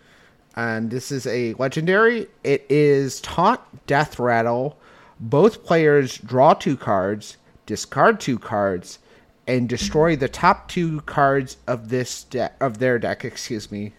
and 0.57 0.91
this 0.91 1.13
is 1.13 1.25
a 1.27 1.55
legendary. 1.55 2.27
It 2.43 2.67
is 2.69 3.21
Taunt 3.21 3.61
Death 3.87 4.19
Rattle 4.19 4.77
Both 5.21 5.65
players 5.65 6.19
draw 6.19 6.55
two 6.55 6.77
cards, 6.77 7.37
discard 7.67 8.21
two 8.21 8.39
cards, 8.39 8.99
and 9.47 9.69
destroy 9.69 10.17
the 10.17 10.29
top 10.29 10.69
two 10.69 11.01
cards 11.03 11.57
of 11.67 11.89
this 11.89 12.25
deck 12.25 12.57
of 12.61 12.79
their 12.79 12.99
deck. 12.99 13.25
Excuse 13.25 13.71
me. 13.71 13.93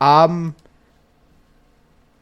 Um, 0.00 0.54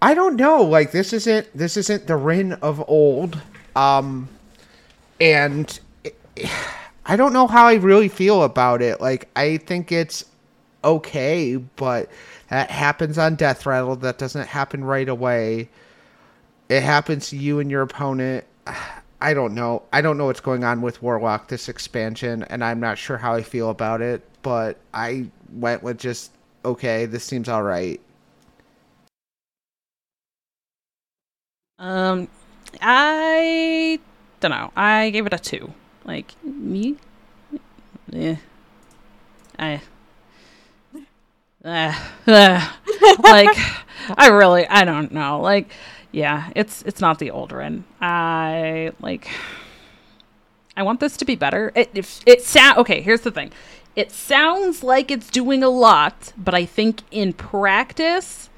I 0.01 0.15
don't 0.15 0.37
know. 0.37 0.63
Like 0.63 0.93
this 0.93 1.13
isn't 1.13 1.49
this 1.57 1.77
isn't 1.77 2.07
the 2.07 2.17
Rin 2.17 2.53
of 2.55 2.83
old. 2.89 3.41
Um, 3.75 4.29
and 5.21 5.79
it, 6.05 6.17
I 7.07 7.17
don't 7.17 7.35
know 7.35 7.47
how 7.47 7.67
I 7.67 7.75
really 7.75 8.09
feel 8.09 8.43
about 8.43 8.81
it. 8.81 9.01
Like 9.01 9.29
I 9.37 9.59
think 9.59 9.93
it's 9.93 10.25
okay, 10.83 11.57
but 11.57 12.09
that 12.49 12.71
happens 12.71 13.19
on 13.19 13.35
Death 13.35 13.67
Rattle. 13.67 13.97
That 13.97 14.19
doesn't 14.19 14.47
happen 14.47 14.85
right 14.85 15.09
away. 15.09 15.69
It 16.69 16.83
happens 16.83 17.29
to 17.31 17.37
you 17.37 17.59
and 17.59 17.71
your 17.71 17.83
opponent. 17.83 18.45
I 19.25 19.33
don't 19.33 19.55
know. 19.55 19.83
I 19.91 20.03
don't 20.03 20.19
know 20.19 20.27
what's 20.27 20.41
going 20.41 20.65
on 20.65 20.83
with 20.83 21.01
Warlock 21.01 21.49
this 21.49 21.71
expansion, 21.71 22.43
and 22.51 22.63
I'm 22.63 22.79
not 22.79 22.99
sure 22.99 23.17
how 23.17 23.33
I 23.33 23.41
feel 23.43 23.71
about 23.71 24.03
it. 24.03 24.23
But 24.43 24.77
I 24.93 25.29
went 25.55 25.83
with 25.83 25.99
just 25.99 26.31
okay. 26.63 27.07
This 27.07 27.25
seems 27.25 27.49
all 27.49 27.63
right. 27.63 27.99
Um, 31.79 32.29
I 32.83 33.99
don't 34.41 34.51
know. 34.51 34.71
I 34.77 35.09
gave 35.09 35.25
it 35.27 35.33
a 35.33 35.39
two. 35.39 35.73
Like 36.05 36.35
me, 36.45 36.97
yeah. 38.11 38.37
I, 39.59 39.81
uh, 41.65 41.95
uh, 42.27 42.73
like, 43.23 43.57
I 44.19 44.29
really, 44.29 44.67
I 44.67 44.85
don't 44.85 45.13
know. 45.13 45.41
Like, 45.41 45.71
yeah, 46.15 46.51
it's 46.55 46.83
it's 46.83 47.01
not 47.01 47.19
the 47.19 47.33
old 47.33 47.51
Rin. 47.51 47.85
I 48.01 48.93
like. 49.01 49.29
I 50.77 50.85
want 50.85 51.01
this 51.01 51.17
to 51.19 51.25
be 51.25 51.35
better. 51.35 51.73
It 51.75 51.91
if 51.93 52.21
it 52.25 52.43
sound 52.43 52.79
okay. 52.79 53.01
Here's 53.01 53.23
the 53.23 53.33
thing. 53.33 53.51
It 53.97 54.13
sounds 54.13 54.85
like 54.85 55.11
it's 55.11 55.29
doing 55.29 55.65
a 55.65 55.69
lot, 55.69 56.33
but 56.37 56.55
I 56.55 56.67
think 56.67 57.01
in 57.11 57.33
practice, 57.33 58.49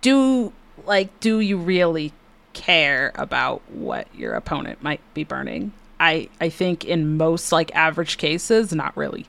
do 0.00 0.52
like 0.86 1.18
do 1.18 1.40
you 1.40 1.56
really 1.56 2.12
care 2.52 3.10
about 3.16 3.60
what 3.68 4.06
your 4.14 4.34
opponent 4.34 4.82
might 4.84 5.00
be 5.14 5.24
burning? 5.24 5.72
I 5.98 6.28
I 6.40 6.48
think 6.48 6.84
in 6.84 7.16
most 7.16 7.50
like 7.50 7.74
average 7.74 8.18
cases, 8.18 8.72
not 8.72 8.96
really. 8.96 9.26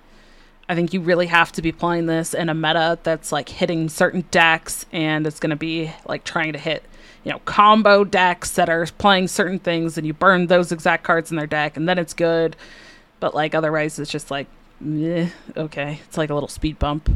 I 0.70 0.76
think 0.76 0.94
you 0.94 1.02
really 1.02 1.28
have 1.28 1.52
to 1.54 1.62
be 1.62 1.72
playing 1.72 2.06
this 2.08 2.34
in 2.34 2.50
a 2.50 2.54
meta 2.54 3.00
that's 3.02 3.32
like 3.32 3.50
hitting 3.50 3.90
certain 3.90 4.26
decks 4.32 4.86
and 4.92 5.26
it's 5.26 5.40
going 5.40 5.52
to 5.52 5.56
be 5.56 5.92
like 6.06 6.26
trying 6.26 6.52
to 6.54 6.60
hit, 6.60 6.84
you 7.28 7.34
know, 7.34 7.40
combo 7.40 8.06
decks 8.06 8.52
that 8.52 8.70
are 8.70 8.86
playing 8.86 9.28
certain 9.28 9.60
things 9.60 9.98
and 9.98 10.08
you 10.08 10.14
burn 10.14 10.48
those 10.48 10.72
exact 10.72 11.04
cards 11.04 11.30
in 11.30 11.36
their 11.36 11.46
deck 11.46 11.76
and 11.76 11.88
then 11.88 11.98
it's 11.98 12.14
good. 12.14 12.56
But 13.20 13.36
like 13.36 13.54
otherwise 13.54 14.00
it's 14.00 14.10
just 14.10 14.32
like 14.32 14.48
eh, 14.82 15.28
okay, 15.58 16.00
it's 16.08 16.18
like 16.18 16.30
a 16.30 16.34
little 16.34 16.48
speed 16.48 16.80
bump. 16.80 17.10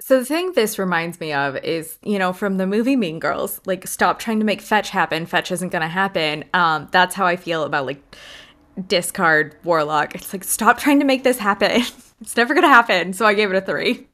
So 0.00 0.20
the 0.20 0.24
thing 0.24 0.52
this 0.52 0.78
reminds 0.78 1.18
me 1.18 1.32
of 1.32 1.56
is, 1.56 1.98
you 2.04 2.16
know, 2.16 2.32
from 2.32 2.58
the 2.58 2.66
movie 2.66 2.94
Mean 2.94 3.18
Girls, 3.18 3.60
like 3.66 3.88
stop 3.88 4.20
trying 4.20 4.38
to 4.38 4.44
make 4.44 4.60
fetch 4.60 4.90
happen. 4.90 5.26
Fetch 5.26 5.50
isn't 5.50 5.70
going 5.70 5.82
to 5.82 5.88
happen. 5.88 6.44
Um, 6.54 6.86
that's 6.92 7.16
how 7.16 7.26
I 7.26 7.34
feel 7.34 7.64
about 7.64 7.86
like 7.86 8.00
discard 8.86 9.56
warlock. 9.64 10.14
It's 10.14 10.32
like 10.32 10.44
stop 10.44 10.78
trying 10.78 11.00
to 11.00 11.04
make 11.04 11.24
this 11.24 11.38
happen. 11.38 11.72
it's 12.20 12.36
never 12.36 12.54
going 12.54 12.62
to 12.62 12.68
happen. 12.68 13.14
So 13.14 13.26
I 13.26 13.34
gave 13.34 13.50
it 13.50 13.56
a 13.56 13.60
three. 13.60 14.06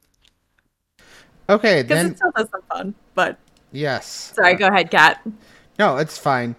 Okay, 1.51 1.83
Because 1.83 2.05
then 2.05 2.13
it 2.13 2.17
still 2.17 2.33
has 2.37 2.49
some 2.49 2.63
fun. 2.71 2.95
But 3.15 3.37
yes. 3.73 4.33
sorry, 4.35 4.55
go 4.55 4.67
ahead, 4.69 4.91
Kat. 4.91 5.27
No, 5.79 5.97
it's 5.97 6.19
fine. 6.19 6.55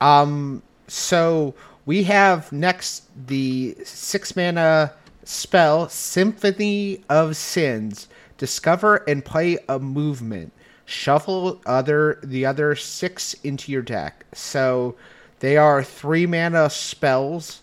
Um, 0.00 0.62
so 0.86 1.54
we 1.86 2.04
have 2.04 2.52
next 2.52 3.08
the 3.26 3.76
six 3.84 4.36
mana 4.36 4.92
spell 5.24 5.88
Symphony 5.88 7.02
of 7.08 7.36
Sins. 7.36 8.08
Discover 8.38 8.96
and 9.08 9.24
play 9.24 9.58
a 9.68 9.78
movement. 9.78 10.52
Shuffle 10.86 11.60
other 11.66 12.18
the 12.22 12.46
other 12.46 12.74
six 12.74 13.34
into 13.44 13.70
your 13.70 13.82
deck. 13.82 14.24
So 14.32 14.96
they 15.40 15.56
are 15.56 15.82
three 15.82 16.26
mana 16.26 16.70
spells. 16.70 17.62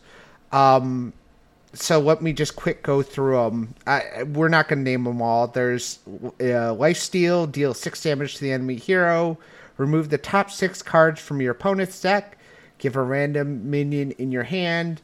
Um, 0.52 1.14
so 1.78 2.00
let 2.00 2.22
me 2.22 2.34
just 2.34 2.56
quick 2.56 2.84
go 2.84 3.02
through 3.02 3.36
them. 3.36 3.76
I, 3.86 4.24
we're 4.24 4.50
not 4.50 4.68
going 4.68 4.80
to 4.80 4.84
name 4.84 5.04
them 5.04 5.22
all. 5.22 5.48
There's 5.48 6.00
uh, 6.42 6.74
life 6.74 6.98
steal, 6.98 7.48
deal 7.48 7.74
six 7.74 8.02
damage 8.02 8.36
to 8.36 8.42
the 8.42 8.52
enemy 8.52 8.76
hero. 8.76 9.38
Remove 9.78 10.10
the 10.10 10.18
top 10.18 10.50
six 10.50 10.82
cards 10.82 11.22
from 11.22 11.42
your 11.42 11.52
opponent's 11.52 12.02
deck. 12.02 12.38
Give 12.80 12.96
a 12.96 13.02
random 13.02 13.70
minion 13.70 14.12
in 14.12 14.32
your 14.32 14.44
hand, 14.44 15.02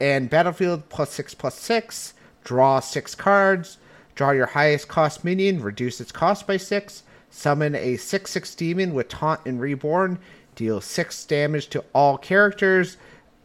and 0.00 0.30
battlefield 0.30 0.88
plus 0.88 1.10
six 1.10 1.34
plus 1.34 1.54
six. 1.54 2.14
Draw 2.42 2.80
six 2.80 3.14
cards. 3.14 3.78
Draw 4.14 4.32
your 4.32 4.46
highest 4.46 4.88
cost 4.88 5.24
minion. 5.24 5.62
Reduce 5.62 6.00
its 6.00 6.12
cost 6.12 6.46
by 6.46 6.56
six. 6.56 7.02
Summon 7.30 7.74
a 7.74 7.96
six 7.96 8.30
six 8.30 8.54
demon 8.54 8.94
with 8.94 9.08
taunt 9.08 9.40
and 9.44 9.60
reborn. 9.60 10.18
Deal 10.54 10.80
six 10.80 11.24
damage 11.24 11.68
to 11.68 11.84
all 11.92 12.16
characters 12.16 12.96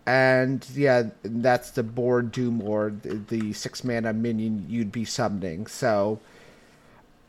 and 0.10 0.66
yeah, 0.74 1.03
that's 1.22 1.70
the 1.70 1.84
board 1.84 2.32
Doom 2.32 2.62
Lord, 2.62 3.28
the, 3.28 3.53
six 3.53 3.84
mana 3.84 4.12
minion 4.12 4.66
you'd 4.68 4.91
be 4.91 5.05
summoning. 5.05 5.68
So, 5.68 6.20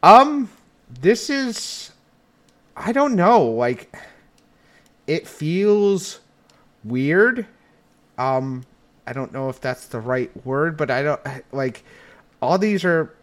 um, 0.02 0.48
this 0.88 1.28
is, 1.28 1.90
I 2.74 2.92
don't 2.92 3.16
know, 3.16 3.44
like, 3.44 3.94
it 5.06 5.28
feels 5.28 6.20
weird. 6.82 7.44
Um, 8.16 8.64
I 9.06 9.12
don't 9.12 9.30
know 9.30 9.50
if 9.50 9.60
that's 9.60 9.84
the 9.84 10.00
right 10.00 10.30
word, 10.46 10.78
but 10.78 10.90
I 10.90 11.02
don't 11.02 11.20
like 11.52 11.84
all 12.40 12.56
these 12.56 12.82
are 12.82 13.14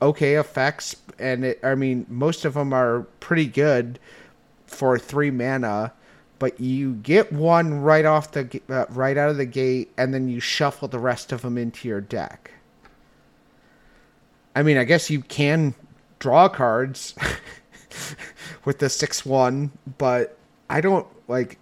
okay 0.00 0.36
effects, 0.36 0.96
and 1.18 1.44
it, 1.44 1.60
I 1.62 1.74
mean 1.74 2.06
most 2.08 2.46
of 2.46 2.54
them 2.54 2.72
are 2.72 3.02
pretty 3.20 3.46
good 3.46 3.98
for 4.66 4.98
three 4.98 5.30
mana 5.30 5.92
but 6.40 6.58
you 6.58 6.94
get 6.94 7.30
one 7.30 7.80
right 7.80 8.04
off 8.04 8.32
the 8.32 8.60
uh, 8.68 8.86
right 8.88 9.16
out 9.16 9.30
of 9.30 9.36
the 9.36 9.46
gate, 9.46 9.92
and 9.96 10.12
then 10.12 10.28
you 10.28 10.40
shuffle 10.40 10.88
the 10.88 10.98
rest 10.98 11.30
of 11.30 11.42
them 11.42 11.56
into 11.56 11.86
your 11.86 12.00
deck. 12.00 12.50
I 14.56 14.64
mean, 14.64 14.78
I 14.78 14.84
guess 14.84 15.10
you 15.10 15.20
can 15.20 15.74
draw 16.18 16.48
cards 16.48 17.14
with 18.64 18.80
the 18.80 18.88
six 18.88 19.24
one, 19.24 19.70
but 19.98 20.36
I 20.68 20.80
don't 20.80 21.06
like. 21.28 21.58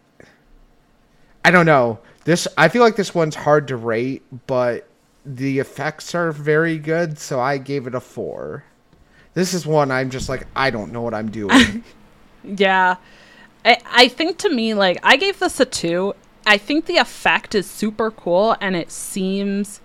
I 1.45 1.51
don't 1.51 1.67
know 1.67 1.99
this. 2.25 2.47
I 2.57 2.69
feel 2.69 2.83
like 2.83 2.97
this 2.97 3.15
one's 3.15 3.35
hard 3.35 3.69
to 3.69 3.77
rate, 3.77 4.23
but 4.47 4.87
the 5.27 5.59
effects 5.59 6.15
are 6.15 6.31
very 6.31 6.79
good, 6.79 7.19
so 7.19 7.41
I 7.41 7.59
gave 7.59 7.89
it 7.89 7.95
a 7.97 8.01
four. 8.01 8.63
This 9.35 9.55
is 9.55 9.67
one 9.67 9.91
I'm 9.91 10.09
just 10.09 10.29
like 10.29 10.47
I 10.55 10.71
don't 10.71 10.93
know 10.93 11.03
what 11.03 11.15
I'm 11.15 11.31
doing. 11.31 11.83
Yeah. 12.45 12.97
I, 13.65 13.79
I 13.87 14.09
think 14.09 14.39
to 14.39 14.51
me, 14.51 14.75
like, 14.75 14.99
I 15.03 15.17
gave 15.17 15.39
this 15.39 15.61
a 15.61 15.65
two. 15.65 16.15
I 16.47 16.59
think 16.59 16.87
the 16.87 16.97
effect 16.97 17.55
is 17.55 17.69
super 17.69 18.11
cool 18.11 18.57
and 18.61 18.75
it 18.75 18.91
seems 18.91 19.81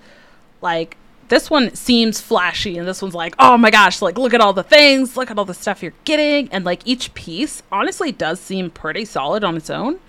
like 0.62 0.96
this 1.28 1.50
one 1.50 1.74
seems 1.76 2.22
flashy 2.22 2.78
and 2.78 2.88
this 2.88 3.02
one's 3.02 3.16
like, 3.16 3.36
oh 3.40 3.58
my 3.58 3.70
gosh, 3.72 4.02
like, 4.02 4.18
look 4.18 4.34
at 4.34 4.42
all 4.42 4.54
the 4.54 4.64
things, 4.64 5.18
look 5.18 5.32
at 5.32 5.38
all 5.38 5.46
the 5.46 5.54
stuff 5.54 5.82
you're 5.82 5.94
getting. 6.06 6.48
And 6.52 6.64
like, 6.64 6.82
each 6.86 7.14
piece 7.14 7.64
honestly 7.72 8.12
does 8.12 8.40
seem 8.40 8.70
pretty 8.70 9.04
solid 9.06 9.44
on 9.44 9.58
its 9.58 9.70
own. 9.70 10.00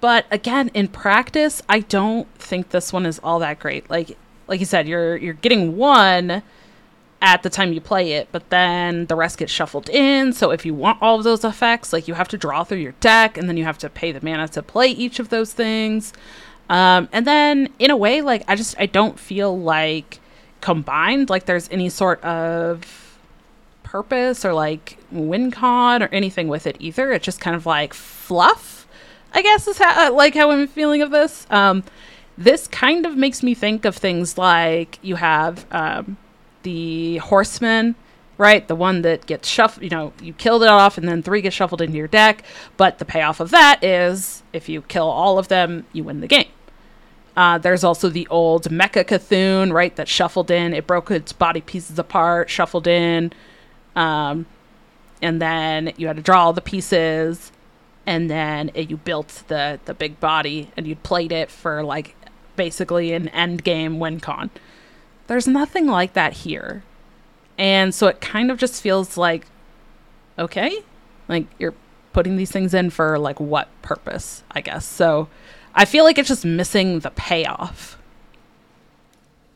But 0.00 0.26
again, 0.30 0.70
in 0.74 0.88
practice, 0.88 1.60
I 1.68 1.80
don't 1.80 2.32
think 2.36 2.70
this 2.70 2.92
one 2.92 3.04
is 3.04 3.20
all 3.22 3.38
that 3.40 3.58
great. 3.58 3.88
Like, 3.90 4.16
like 4.46 4.60
you 4.60 4.66
said, 4.66 4.88
you're 4.88 5.16
you're 5.16 5.34
getting 5.34 5.76
one 5.76 6.42
at 7.20 7.42
the 7.42 7.50
time 7.50 7.72
you 7.72 7.80
play 7.80 8.12
it, 8.12 8.28
but 8.30 8.48
then 8.50 9.06
the 9.06 9.16
rest 9.16 9.38
gets 9.38 9.52
shuffled 9.52 9.88
in. 9.88 10.32
So 10.32 10.50
if 10.50 10.64
you 10.64 10.72
want 10.72 11.02
all 11.02 11.16
of 11.16 11.24
those 11.24 11.44
effects, 11.44 11.92
like 11.92 12.06
you 12.06 12.14
have 12.14 12.28
to 12.28 12.38
draw 12.38 12.62
through 12.62 12.78
your 12.78 12.92
deck 13.00 13.36
and 13.36 13.48
then 13.48 13.56
you 13.56 13.64
have 13.64 13.78
to 13.78 13.90
pay 13.90 14.12
the 14.12 14.20
mana 14.22 14.46
to 14.48 14.62
play 14.62 14.88
each 14.88 15.18
of 15.18 15.28
those 15.28 15.52
things. 15.52 16.12
Um, 16.68 17.08
and 17.12 17.26
then 17.26 17.70
in 17.78 17.90
a 17.90 17.96
way, 17.96 18.20
like 18.20 18.44
I 18.46 18.54
just 18.54 18.76
I 18.78 18.86
don't 18.86 19.18
feel 19.18 19.58
like 19.58 20.20
combined 20.60 21.30
like 21.30 21.46
there's 21.46 21.68
any 21.70 21.88
sort 21.88 22.22
of 22.22 23.18
purpose 23.82 24.44
or 24.44 24.52
like 24.52 24.98
win 25.10 25.50
con 25.50 26.02
or 26.02 26.08
anything 26.08 26.46
with 26.46 26.66
it 26.66 26.76
either. 26.78 27.10
It's 27.12 27.24
just 27.24 27.40
kind 27.40 27.56
of 27.56 27.66
like 27.66 27.94
fluff, 27.94 28.86
I 29.32 29.42
guess 29.42 29.66
is 29.66 29.78
how 29.78 30.14
like 30.14 30.34
how 30.34 30.50
I'm 30.50 30.68
feeling 30.68 31.02
of 31.02 31.10
this. 31.10 31.46
Um, 31.50 31.82
this 32.36 32.68
kind 32.68 33.06
of 33.06 33.16
makes 33.16 33.42
me 33.42 33.54
think 33.54 33.84
of 33.84 33.96
things 33.96 34.38
like 34.38 34.98
you 35.02 35.16
have 35.16 35.66
um, 35.72 36.16
the 36.62 37.18
horseman 37.18 37.94
right? 38.38 38.68
The 38.68 38.76
one 38.76 39.02
that 39.02 39.26
gets 39.26 39.48
shuffled 39.48 39.82
you 39.82 39.90
know 39.90 40.12
you 40.22 40.32
killed 40.32 40.62
it 40.62 40.68
off 40.68 40.96
and 40.96 41.06
then 41.06 41.22
three 41.22 41.42
get 41.42 41.52
shuffled 41.52 41.82
into 41.82 41.98
your 41.98 42.08
deck. 42.08 42.44
But 42.76 42.98
the 42.98 43.04
payoff 43.04 43.40
of 43.40 43.50
that 43.50 43.82
is 43.84 44.42
if 44.52 44.68
you 44.68 44.82
kill 44.82 45.08
all 45.08 45.38
of 45.38 45.48
them 45.48 45.84
you 45.92 46.04
win 46.04 46.20
the 46.20 46.28
game. 46.28 46.48
Uh, 47.36 47.56
there's 47.58 47.84
also 47.84 48.08
the 48.08 48.26
old 48.28 48.64
Mecha'thun, 48.64 49.72
right 49.72 49.94
that 49.94 50.08
shuffled 50.08 50.50
in. 50.50 50.74
It 50.74 50.88
broke 50.88 51.08
its 51.10 51.32
body 51.32 51.60
pieces 51.60 51.96
apart 51.96 52.50
shuffled 52.50 52.88
in. 52.88 53.32
Um, 53.94 54.46
and 55.22 55.40
then 55.40 55.92
you 55.96 56.08
had 56.08 56.16
to 56.16 56.22
draw 56.22 56.46
all 56.46 56.52
the 56.52 56.60
pieces. 56.60 57.52
And 58.06 58.28
then 58.28 58.70
it, 58.74 58.90
you 58.90 58.96
built 58.96 59.44
the 59.48 59.78
the 59.84 59.94
big 59.94 60.18
body 60.18 60.70
and 60.76 60.86
you 60.86 60.96
played 60.96 61.30
it 61.30 61.50
for 61.50 61.82
like 61.84 62.16
basically 62.56 63.12
an 63.12 63.28
end 63.28 63.62
game 63.62 63.98
win 63.98 64.18
con. 64.20 64.50
There's 65.28 65.46
nothing 65.46 65.86
like 65.86 66.14
that 66.14 66.32
here. 66.32 66.82
And 67.56 67.94
so 67.94 68.08
it 68.08 68.20
kind 68.20 68.50
of 68.50 68.58
just 68.58 68.82
feels 68.82 69.16
like 69.16 69.46
okay, 70.38 70.82
like 71.28 71.46
you're 71.58 71.74
putting 72.12 72.36
these 72.36 72.50
things 72.50 72.74
in 72.74 72.90
for 72.90 73.18
like 73.18 73.40
what 73.40 73.68
purpose, 73.82 74.42
I 74.52 74.60
guess. 74.60 74.84
So 74.84 75.28
I 75.74 75.84
feel 75.84 76.04
like 76.04 76.18
it's 76.18 76.28
just 76.28 76.44
missing 76.44 77.00
the 77.00 77.10
payoff. 77.10 77.98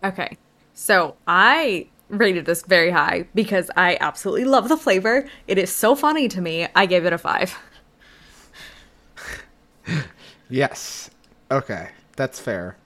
Okay. 0.04 0.36
So 0.74 1.16
I 1.26 1.88
rated 2.08 2.44
this 2.44 2.62
very 2.62 2.90
high 2.90 3.26
because 3.34 3.70
I 3.76 3.96
absolutely 4.00 4.44
love 4.44 4.68
the 4.68 4.76
flavor. 4.76 5.28
It 5.46 5.58
is 5.58 5.70
so 5.70 5.94
funny 5.94 6.28
to 6.28 6.40
me. 6.40 6.66
I 6.74 6.86
gave 6.86 7.06
it 7.06 7.12
a 7.12 7.18
five. 7.18 7.58
Yes. 10.52 11.08
Okay, 11.50 11.88
that's 12.14 12.38
fair. 12.38 12.76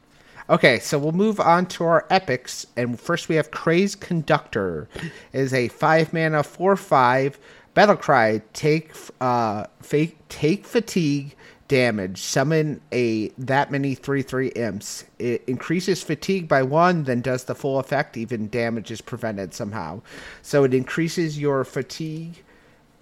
Okay, 0.49 0.79
so 0.79 0.97
we'll 0.97 1.11
move 1.11 1.41
on 1.41 1.67
to 1.67 1.85
our 1.85 2.07
epics, 2.09 2.69
and 2.77 3.01
first 3.01 3.29
we 3.29 3.35
have 3.35 3.51
Crazed 3.51 4.01
Conductor. 4.01 4.89
It 5.33 5.41
is 5.41 5.53
a 5.53 5.67
five 5.69 6.13
mana 6.13 6.45
four 6.45 6.77
five 6.77 7.37
battle 7.75 7.97
cry. 7.97 8.41
Take 8.53 8.93
uh, 9.21 9.67
fake 9.83 10.17
take 10.29 10.65
fatigue 10.65 11.35
damage. 11.67 12.21
Summon 12.21 12.81
a 12.93 13.31
that 13.39 13.73
many 13.73 13.97
three 13.97 14.23
three 14.23 14.49
imps. 14.49 15.05
It 15.19 15.43
increases 15.49 16.01
fatigue 16.05 16.47
by 16.47 16.63
one, 16.63 17.03
then 17.03 17.23
does 17.23 17.43
the 17.43 17.57
full 17.57 17.81
effect. 17.81 18.17
Even 18.17 18.49
damage 18.49 18.93
is 18.93 19.01
prevented 19.01 19.53
somehow. 19.53 20.01
So 20.43 20.63
it 20.63 20.73
increases 20.73 21.41
your 21.41 21.65
fatigue, 21.65 22.41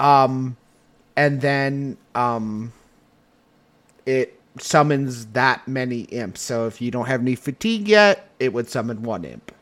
um, 0.01 0.57
and 1.14 1.42
then 1.42 1.99
um, 2.14 2.72
it 4.07 4.40
summons 4.59 5.27
that 5.27 5.67
many 5.67 6.03
imps. 6.03 6.41
So 6.41 6.67
if 6.67 6.81
you 6.81 6.91
don't 6.91 7.07
have 7.07 7.21
any 7.21 7.35
fatigue 7.35 7.89
yet, 7.89 8.29
it 8.39 8.53
would 8.53 8.69
summon 8.69 9.03
one 9.03 9.25
imp. 9.25 9.53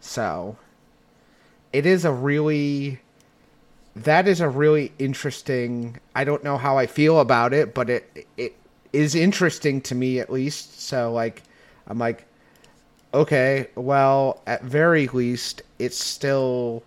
So 0.00 0.56
it 1.72 1.86
is 1.86 2.04
a 2.04 2.12
really 2.12 3.00
that 3.96 4.28
is 4.28 4.40
a 4.40 4.48
really 4.48 4.92
interesting 4.98 5.98
I 6.14 6.24
don't 6.24 6.44
know 6.44 6.56
how 6.56 6.78
I 6.78 6.86
feel 6.86 7.20
about 7.20 7.52
it, 7.52 7.74
but 7.74 7.90
it 7.90 8.26
it 8.36 8.54
is 8.92 9.14
interesting 9.14 9.80
to 9.82 9.94
me 9.94 10.20
at 10.20 10.30
least. 10.30 10.80
So 10.80 11.12
like 11.12 11.42
I'm 11.86 11.98
like 11.98 12.26
okay, 13.14 13.68
well 13.74 14.42
at 14.46 14.62
very 14.62 15.08
least 15.08 15.62
it's 15.78 15.98
still 15.98 16.82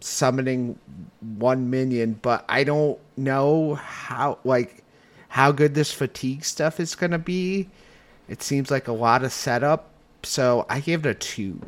summoning 0.00 0.78
one 1.20 1.70
minion, 1.70 2.18
but 2.22 2.44
I 2.48 2.64
don't 2.64 2.98
know 3.16 3.74
how 3.74 4.38
like 4.44 4.81
how 5.32 5.50
good 5.50 5.74
this 5.74 5.90
fatigue 5.90 6.44
stuff 6.44 6.78
is 6.78 6.94
going 6.94 7.10
to 7.10 7.18
be. 7.18 7.66
It 8.28 8.42
seems 8.42 8.70
like 8.70 8.86
a 8.86 8.92
lot 8.92 9.24
of 9.24 9.32
setup, 9.32 9.88
so 10.22 10.66
I 10.68 10.80
gave 10.80 11.06
it 11.06 11.08
a 11.08 11.14
two. 11.14 11.58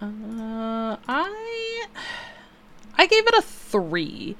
Uh, 0.00 0.96
I 1.08 1.86
I 2.96 3.06
gave 3.06 3.26
it 3.26 3.34
a 3.34 3.42
three. 3.42 4.36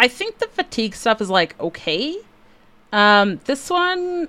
I 0.00 0.08
think 0.08 0.38
the 0.38 0.48
fatigue 0.48 0.96
stuff 0.96 1.20
is 1.20 1.30
like 1.30 1.58
okay. 1.60 2.16
Um, 2.92 3.38
this 3.44 3.70
one, 3.70 4.28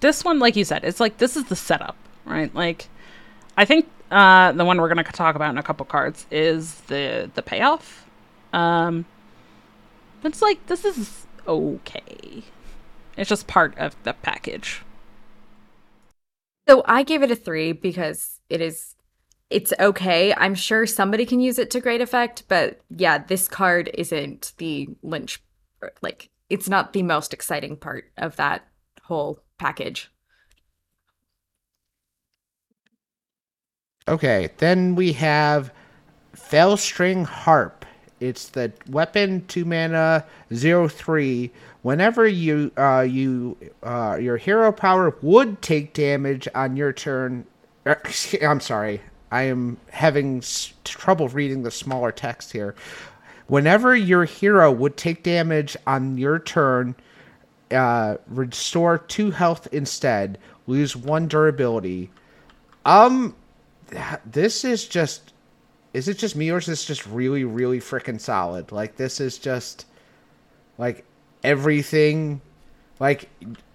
this 0.00 0.24
one, 0.24 0.40
like 0.40 0.56
you 0.56 0.64
said, 0.66 0.84
it's 0.84 1.00
like 1.00 1.16
this 1.16 1.38
is 1.38 1.44
the 1.44 1.56
setup, 1.56 1.96
right? 2.26 2.54
Like, 2.54 2.86
I 3.56 3.64
think 3.64 3.88
uh, 4.10 4.52
the 4.52 4.66
one 4.66 4.78
we're 4.78 4.88
gonna 4.88 5.04
talk 5.04 5.36
about 5.36 5.48
in 5.52 5.56
a 5.58 5.62
couple 5.62 5.86
cards 5.86 6.26
is 6.30 6.74
the 6.82 7.30
the 7.34 7.40
payoff. 7.40 8.06
Um, 8.52 9.06
it's 10.22 10.42
like 10.42 10.66
this 10.66 10.84
is 10.84 11.26
okay. 11.46 12.44
It's 13.16 13.28
just 13.28 13.46
part 13.46 13.76
of 13.78 13.96
the 14.04 14.12
package. 14.12 14.82
So 16.68 16.82
I 16.86 17.02
gave 17.02 17.22
it 17.22 17.30
a 17.30 17.36
three 17.36 17.72
because 17.72 18.40
it 18.48 18.60
is 18.60 18.94
it's 19.50 19.72
okay. 19.80 20.32
I'm 20.34 20.54
sure 20.54 20.86
somebody 20.86 21.26
can 21.26 21.40
use 21.40 21.58
it 21.58 21.70
to 21.72 21.80
great 21.80 22.00
effect, 22.00 22.44
but 22.48 22.80
yeah, 22.88 23.18
this 23.18 23.48
card 23.48 23.90
isn't 23.94 24.52
the 24.58 24.88
lynch 25.02 25.42
like 26.02 26.30
it's 26.48 26.68
not 26.68 26.92
the 26.92 27.02
most 27.02 27.32
exciting 27.32 27.76
part 27.76 28.04
of 28.16 28.36
that 28.36 28.66
whole 29.02 29.42
package. 29.58 30.10
Okay, 34.08 34.50
then 34.58 34.94
we 34.94 35.12
have 35.12 35.72
Felstring 36.34 37.24
Harp. 37.24 37.79
It's 38.20 38.50
the 38.50 38.72
weapon 38.88 39.44
two 39.46 39.64
mana 39.64 40.24
zero 40.52 40.88
three. 40.88 41.50
Whenever 41.82 42.26
you 42.26 42.70
uh, 42.76 43.00
you 43.08 43.56
uh, 43.82 44.18
your 44.20 44.36
hero 44.36 44.70
power 44.72 45.16
would 45.22 45.62
take 45.62 45.94
damage 45.94 46.46
on 46.54 46.76
your 46.76 46.92
turn. 46.92 47.46
Er, 47.86 48.00
I'm 48.42 48.60
sorry, 48.60 49.00
I 49.30 49.42
am 49.42 49.78
having 49.90 50.42
trouble 50.84 51.28
reading 51.28 51.62
the 51.62 51.70
smaller 51.70 52.12
text 52.12 52.52
here. 52.52 52.74
Whenever 53.46 53.96
your 53.96 54.24
hero 54.26 54.70
would 54.70 54.96
take 54.96 55.22
damage 55.22 55.76
on 55.86 56.18
your 56.18 56.38
turn, 56.38 56.94
uh, 57.70 58.16
restore 58.28 58.98
two 58.98 59.30
health 59.30 59.66
instead. 59.72 60.38
Lose 60.66 60.94
one 60.94 61.26
durability. 61.26 62.10
Um, 62.84 63.34
this 64.24 64.64
is 64.64 64.86
just 64.86 65.29
is 65.92 66.08
it 66.08 66.18
just 66.18 66.36
me 66.36 66.50
or 66.50 66.58
is 66.58 66.66
this 66.66 66.84
just 66.84 67.06
really 67.06 67.44
really 67.44 67.80
freaking 67.80 68.20
solid? 68.20 68.72
Like 68.72 68.96
this 68.96 69.20
is 69.20 69.38
just 69.38 69.86
like 70.78 71.04
everything 71.42 72.40
like 72.98 73.28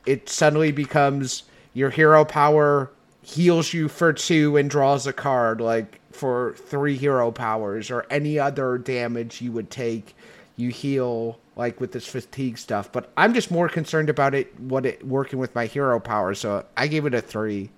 it 0.05 0.29
suddenly 0.29 0.71
becomes 0.71 1.43
your 1.73 1.89
hero 1.89 2.23
power 2.23 2.91
heals 3.21 3.73
you 3.73 3.87
for 3.87 4.13
two 4.13 4.55
and 4.55 4.69
draws 4.69 5.07
a 5.07 5.13
card 5.13 5.59
like 5.59 5.99
for 6.11 6.53
three 6.57 6.95
hero 6.95 7.31
powers 7.31 7.89
or 7.89 8.05
any 8.09 8.37
other 8.37 8.77
damage 8.77 9.41
you 9.41 9.51
would 9.51 9.69
take 9.69 10.15
you 10.55 10.69
heal 10.69 11.39
like 11.55 11.79
with 11.81 11.91
this 11.91 12.07
fatigue 12.07 12.57
stuff. 12.57 12.91
But 12.91 13.11
i'm 13.17 13.33
just 13.33 13.51
more 13.51 13.67
concerned 13.67 14.09
about 14.09 14.33
it 14.33 14.57
what 14.59 14.85
it 14.85 15.05
working 15.05 15.39
with 15.39 15.53
my 15.55 15.65
hero 15.65 15.99
power. 15.99 16.33
So 16.33 16.65
i 16.77 16.87
gave 16.87 17.05
it 17.05 17.13
a 17.13 17.21
three 17.21 17.71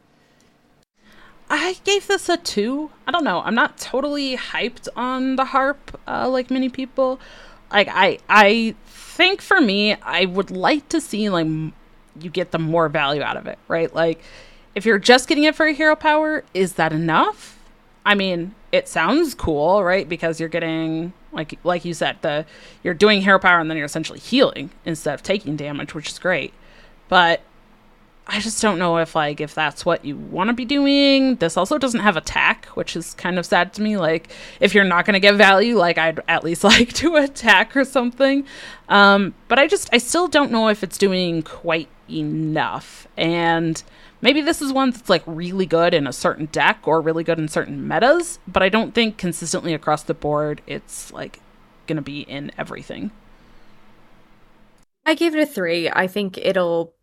I 1.50 1.78
gave 1.84 2.08
this 2.08 2.30
a 2.30 2.38
two. 2.38 2.92
I 3.06 3.12
don't 3.12 3.24
know. 3.24 3.42
I'm 3.42 3.56
not 3.56 3.78
totally 3.78 4.36
hyped 4.36 4.88
on 4.96 5.38
the 5.38 5.46
harp 5.46 6.00
uh, 6.08 6.28
like 6.30 6.52
many 6.52 6.70
people. 6.70 7.20
Like 7.72 7.88
I, 7.90 8.20
I 8.30 8.76
think 8.88 9.42
for 9.42 9.62
me, 9.62 9.94
I 9.96 10.26
would 10.26 10.52
like 10.52 10.90
to 10.90 11.00
see 11.00 11.30
like 11.30 11.48
you 12.20 12.30
get 12.30 12.52
the 12.52 12.60
more 12.60 12.90
value 12.90 13.22
out 13.22 13.38
of 13.38 13.48
it, 13.48 13.60
right? 13.68 13.94
Like 13.94 14.22
if 14.76 14.86
you're 14.86 15.00
just 15.00 15.28
getting 15.28 15.46
it 15.46 15.56
for 15.56 15.66
a 15.66 15.74
hero 15.74 15.96
power, 15.96 16.44
is 16.54 16.74
that 16.74 16.92
enough? 16.92 17.58
I 18.06 18.16
mean, 18.16 18.54
it 18.72 18.88
sounds 18.88 19.34
cool, 19.34 19.84
right? 19.84 20.08
Because 20.08 20.40
you're 20.40 20.50
getting 20.50 21.14
like 21.32 21.58
like 21.64 21.86
you 21.86 21.94
said, 21.94 22.18
the 22.22 22.46
you're 22.84 22.94
doing 22.94 23.22
hero 23.22 23.40
power 23.40 23.60
and 23.60 23.70
then 23.70 23.78
you're 23.78 23.86
essentially 23.86 24.20
healing 24.20 24.72
instead 24.86 25.14
of 25.14 25.24
taking 25.24 25.56
damage, 25.56 25.94
which 25.94 26.10
is 26.10 26.20
great. 26.20 26.54
But 27.08 27.42
I 28.30 28.42
just 28.42 28.62
don't 28.62 28.78
know 28.78 28.98
if 28.98 29.16
like 29.16 29.40
if 29.40 29.56
that's 29.56 29.86
what 29.86 30.04
you 30.04 30.18
want 30.18 30.50
to 30.50 30.54
be 30.54 30.66
doing. 30.66 31.38
This 31.38 31.56
also 31.56 31.78
doesn't 31.78 32.02
have 32.02 32.18
attack, 32.18 32.66
which 32.68 32.98
is 32.98 33.14
kind 33.14 33.40
of 33.40 33.46
sad 33.46 33.74
to 33.76 33.82
me. 33.82 33.96
Like 33.98 34.30
if 34.60 34.76
you're 34.76 34.84
not 34.84 35.06
going 35.06 35.14
to 35.14 35.22
get 35.22 35.36
value, 35.36 35.78
like 35.78 35.98
I'd 35.98 36.20
at 36.28 36.44
least 36.44 36.64
like 36.66 36.92
to 36.94 37.16
attack 37.16 37.76
or 37.78 37.86
something. 37.86 38.46
Um, 38.90 39.34
but 39.48 39.60
I 39.60 39.68
just 39.68 39.90
I 39.94 39.98
still 39.98 40.28
don't 40.28 40.52
know 40.52 40.68
if 40.68 40.84
it's 40.84 40.98
doing 40.98 41.42
quite 41.42 41.88
enough. 42.10 43.08
And 43.16 43.82
maybe 44.22 44.42
this 44.42 44.62
is 44.62 44.74
one 44.74 44.92
that's 44.92 45.10
like 45.10 45.24
really 45.26 45.66
good 45.66 45.94
in 45.94 46.06
a 46.06 46.14
certain 46.14 46.48
deck 46.48 46.82
or 46.84 47.00
really 47.00 47.24
good 47.24 47.40
in 47.40 47.48
certain 47.48 47.88
metas, 47.88 48.40
but 48.46 48.62
I 48.62 48.68
don't 48.68 48.94
think 48.94 49.18
consistently 49.18 49.74
across 49.74 50.04
the 50.04 50.14
board 50.14 50.62
it's 50.68 51.14
like 51.14 51.40
going 51.86 51.96
to 51.96 52.02
be 52.02 52.22
in 52.22 52.52
everything. 52.58 53.12
I 55.06 55.16
gave 55.16 55.34
it 55.34 55.42
a 55.42 55.46
3. 55.46 55.90
I 55.90 56.08
think 56.08 56.38
it'll 56.38 56.94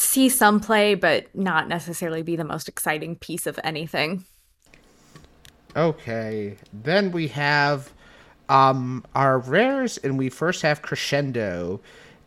see 0.00 0.28
some 0.28 0.60
play, 0.60 0.94
but 0.94 1.34
not 1.34 1.68
necessarily 1.68 2.22
be 2.22 2.36
the 2.36 2.44
most 2.44 2.68
exciting 2.68 3.16
piece 3.16 3.46
of 3.46 3.58
anything. 3.64 4.24
Okay, 5.76 6.56
then 6.72 7.12
we 7.12 7.28
have 7.28 7.92
um, 8.48 9.04
our 9.14 9.38
rares, 9.38 9.98
and 9.98 10.18
we 10.18 10.28
first 10.28 10.62
have 10.62 10.82
Crescendo. 10.82 11.80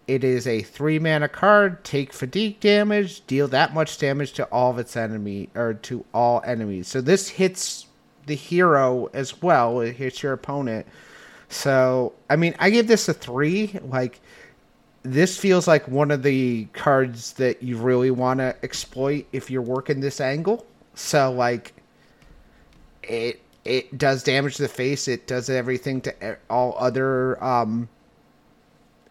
It 0.07 0.23
is 0.23 0.47
a 0.47 0.61
three 0.61 0.99
mana 0.99 1.29
card. 1.29 1.83
Take 1.83 2.13
fatigue 2.13 2.59
damage. 2.59 3.25
Deal 3.27 3.47
that 3.49 3.73
much 3.73 3.97
damage 3.97 4.33
to 4.33 4.45
all 4.45 4.71
of 4.71 4.77
its 4.77 4.95
enemy 4.95 5.49
or 5.55 5.73
to 5.75 6.05
all 6.13 6.41
enemies. 6.45 6.87
So 6.87 7.01
this 7.01 7.29
hits 7.29 7.87
the 8.25 8.35
hero 8.35 9.09
as 9.13 9.41
well. 9.41 9.79
It 9.79 9.95
hits 9.95 10.21
your 10.21 10.33
opponent. 10.33 10.85
So 11.49 12.13
I 12.29 12.35
mean, 12.35 12.55
I 12.59 12.69
give 12.69 12.87
this 12.87 13.07
a 13.07 13.13
three. 13.13 13.79
Like 13.83 14.19
this 15.03 15.37
feels 15.37 15.67
like 15.67 15.87
one 15.87 16.11
of 16.11 16.23
the 16.23 16.65
cards 16.73 17.33
that 17.33 17.63
you 17.63 17.77
really 17.77 18.11
want 18.11 18.39
to 18.39 18.55
exploit 18.63 19.25
if 19.31 19.49
you're 19.49 19.61
working 19.61 19.99
this 19.99 20.21
angle. 20.21 20.65
So 20.93 21.31
like 21.31 21.73
it 23.03 23.41
it 23.65 23.97
does 23.97 24.23
damage 24.23 24.55
to 24.57 24.63
the 24.63 24.67
face. 24.67 25.07
It 25.07 25.27
does 25.27 25.49
everything 25.49 26.01
to 26.01 26.37
all 26.49 26.75
other 26.77 27.41
um 27.43 27.89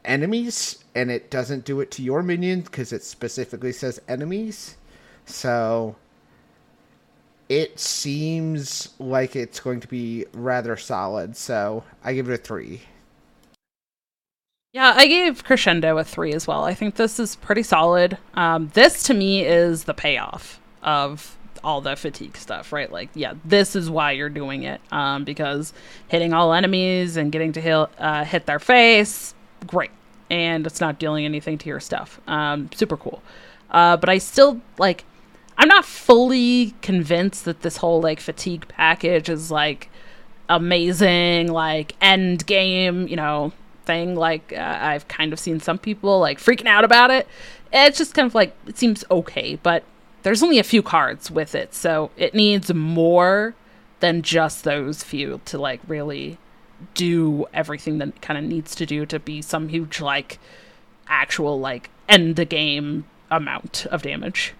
enemies, 0.05 0.84
and 0.95 1.11
it 1.11 1.30
doesn't 1.30 1.64
do 1.64 1.80
it 1.80 1.91
to 1.93 2.03
your 2.03 2.22
minions 2.22 2.64
because 2.64 2.93
it 2.93 3.03
specifically 3.03 3.72
says 3.72 4.01
enemies. 4.09 4.76
So 5.26 5.97
it 7.49 7.80
seems 7.80 8.91
like 9.01 9.34
it's 9.34 9.59
going 9.61 9.80
to 9.80 9.88
be 9.88 10.24
rather 10.32 10.76
solid. 10.76 11.36
So 11.36 11.82
I 12.05 12.14
give 12.14 12.28
it 12.28 12.34
a 12.34 12.36
three. 12.36 12.82
Yeah, 14.73 14.93
I 14.97 15.09
gave 15.09 15.43
Crescendo 15.43 15.99
a 15.99 16.05
three 16.05 16.33
as 16.33 16.47
well. 16.47 16.62
I 16.64 16.75
think 16.75 16.95
this 16.95 17.18
is 17.18 17.35
pretty 17.35 17.64
solid. 17.64 18.18
Um, 18.35 18.71
this 18.75 19.03
to 19.05 19.14
me 19.14 19.45
is 19.45 19.85
the 19.85 19.95
payoff 19.95 20.61
of 20.83 21.37
all 21.64 21.81
the 21.81 21.97
fatigue 21.97 22.37
stuff, 22.37 22.73
right? 22.73 22.91
Like, 22.91 23.11
yeah, 23.14 23.35
this 23.45 23.75
is 23.75 23.91
why 23.91 24.12
you're 24.12 24.29
doing 24.29 24.62
it. 24.62 24.81
Um, 24.93 25.25
because 25.25 25.73
hitting 26.07 26.33
all 26.33 26.53
enemies 26.53 27.16
and 27.16 27.33
getting 27.33 27.53
to 27.55 27.61
hit, 27.61 27.89
uh, 27.99 28.25
hit 28.25 28.47
their 28.47 28.61
face, 28.61 29.35
great. 29.66 29.91
And 30.31 30.64
it's 30.64 30.81
not 30.81 31.01
dealing 31.01 31.25
anything 31.25 31.59
to 31.59 31.68
your 31.68 31.81
stuff. 31.81 32.21
Um, 32.29 32.71
super 32.73 32.97
cool. 32.97 33.23
Uh, 33.71 33.97
but 33.97 34.09
I 34.09 34.18
still, 34.18 34.61
like, 34.79 35.05
I'm 35.59 35.66
not 35.66 35.85
fully 35.85 36.77
convinced 36.81 37.45
that 37.45 37.62
this 37.62 37.79
whole, 37.79 38.01
like, 38.01 38.21
fatigue 38.21 38.68
package 38.68 39.29
is, 39.29 39.51
like, 39.51 39.91
amazing, 40.49 41.49
like, 41.49 41.97
end 42.01 42.47
game, 42.47 43.09
you 43.09 43.16
know, 43.16 43.53
thing. 43.91 44.14
Like, 44.14 44.53
uh, 44.53 44.78
I've 44.80 45.09
kind 45.09 45.32
of 45.32 45.38
seen 45.38 45.61
some 45.61 45.78
people, 45.78 46.20
like, 46.20 46.38
freaking 46.38 46.66
out 46.66 46.84
about 46.84 47.11
it. 47.11 47.26
It's 47.72 47.99
just 47.99 48.14
kind 48.14 48.26
of 48.26 48.34
like, 48.34 48.55
it 48.66 48.78
seems 48.78 49.05
okay, 49.11 49.57
but 49.62 49.82
there's 50.22 50.43
only 50.43 50.59
a 50.59 50.64
few 50.64 50.82
cards 50.82 51.30
with 51.30 51.55
it, 51.55 51.74
so 51.74 52.11
it 52.16 52.34
needs 52.34 52.72
more 52.72 53.55
than 54.01 54.22
just 54.22 54.64
those 54.64 55.03
few 55.03 55.41
to 55.45 55.59
like 55.59 55.80
really 55.86 56.38
do 56.95 57.47
everything 57.53 57.99
that 57.99 58.20
kind 58.22 58.38
of 58.38 58.45
needs 58.45 58.74
to 58.74 58.86
do 58.86 59.07
to 59.07 59.18
be 59.18 59.43
some 59.43 59.68
huge 59.68 60.01
like 60.01 60.38
actual 61.07 61.61
like 61.61 61.91
end 62.09 62.36
the 62.36 62.45
game 62.45 63.05
amount 63.30 63.86
of 63.86 64.03
damage. 64.03 64.55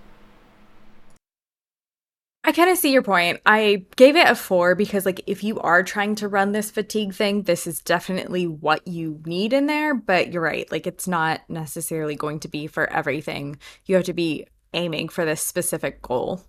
I 2.43 2.53
kind 2.53 2.70
of 2.70 2.78
see 2.78 2.91
your 2.91 3.03
point. 3.03 3.41
I 3.45 3.84
gave 3.97 4.16
it 4.16 4.28
a 4.28 4.34
four 4.34 4.74
because, 4.74 5.05
like, 5.05 5.20
if 5.26 5.45
you 5.45 5.61
are 5.61 5.82
trying 5.82 6.14
to 6.16 6.28
run 6.28 6.53
this 6.53 6.70
fatigue 6.70 7.12
thing, 7.12 7.43
this 7.43 7.66
is 7.66 7.82
definitely 7.82 8.47
what 8.47 8.86
you 8.88 9.20
need 9.26 9.53
in 9.53 9.66
there. 9.66 9.95
But 9.95 10.32
you're 10.32 10.43
right. 10.43 10.70
Like, 10.72 10.86
it's 10.86 11.07
not 11.07 11.43
necessarily 11.49 12.16
going 12.16 12.41
to 12.41 12.49
be 12.49 12.66
for 12.66 12.91
everything. 12.91 13.59
You 13.84 13.97
have 13.97 14.05
to 14.05 14.14
be 14.14 14.47
aiming 14.72 15.11
for 15.11 15.26
this 15.26 15.43
specific 15.43 16.01
goal. 16.01 16.43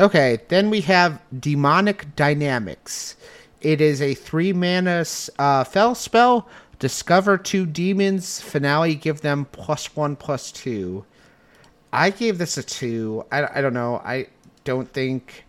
Okay, 0.00 0.38
then 0.48 0.68
we 0.70 0.82
have 0.82 1.20
Demonic 1.40 2.14
Dynamics. 2.14 3.16
It 3.62 3.80
is 3.80 4.00
a 4.02 4.14
three 4.14 4.52
mana 4.52 5.04
uh, 5.38 5.64
fel 5.64 5.94
spell. 5.94 6.48
Discover 6.78 7.38
two 7.38 7.66
demons. 7.66 8.40
Finale, 8.40 8.94
give 8.94 9.22
them 9.22 9.46
plus 9.46 9.96
one, 9.96 10.14
plus 10.14 10.52
two. 10.52 11.04
I 11.92 12.10
gave 12.10 12.38
this 12.38 12.56
a 12.58 12.62
two. 12.62 13.24
I, 13.32 13.58
I 13.58 13.60
don't 13.60 13.74
know. 13.74 13.96
I 14.04 14.26
don't 14.64 14.92
think 14.92 15.44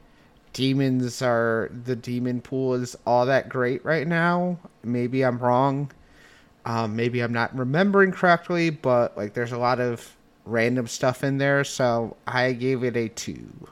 demons 0.53 1.21
are 1.21 1.69
the 1.85 1.95
demon 1.95 2.41
pool 2.41 2.73
is 2.73 2.95
all 3.05 3.25
that 3.25 3.49
great 3.49 3.83
right 3.85 4.07
now. 4.07 4.57
Maybe 4.83 5.23
I'm 5.23 5.37
wrong. 5.39 5.91
Um, 6.65 6.95
maybe 6.95 7.21
I'm 7.21 7.33
not 7.33 7.57
remembering 7.57 8.11
correctly, 8.11 8.69
but 8.69 9.17
like 9.17 9.33
there's 9.33 9.51
a 9.51 9.57
lot 9.57 9.79
of 9.79 10.15
random 10.45 10.87
stuff 10.87 11.23
in 11.23 11.37
there, 11.37 11.63
so 11.63 12.15
I 12.27 12.53
gave 12.53 12.83
it 12.83 12.95
a 12.95 13.09
two. 13.09 13.67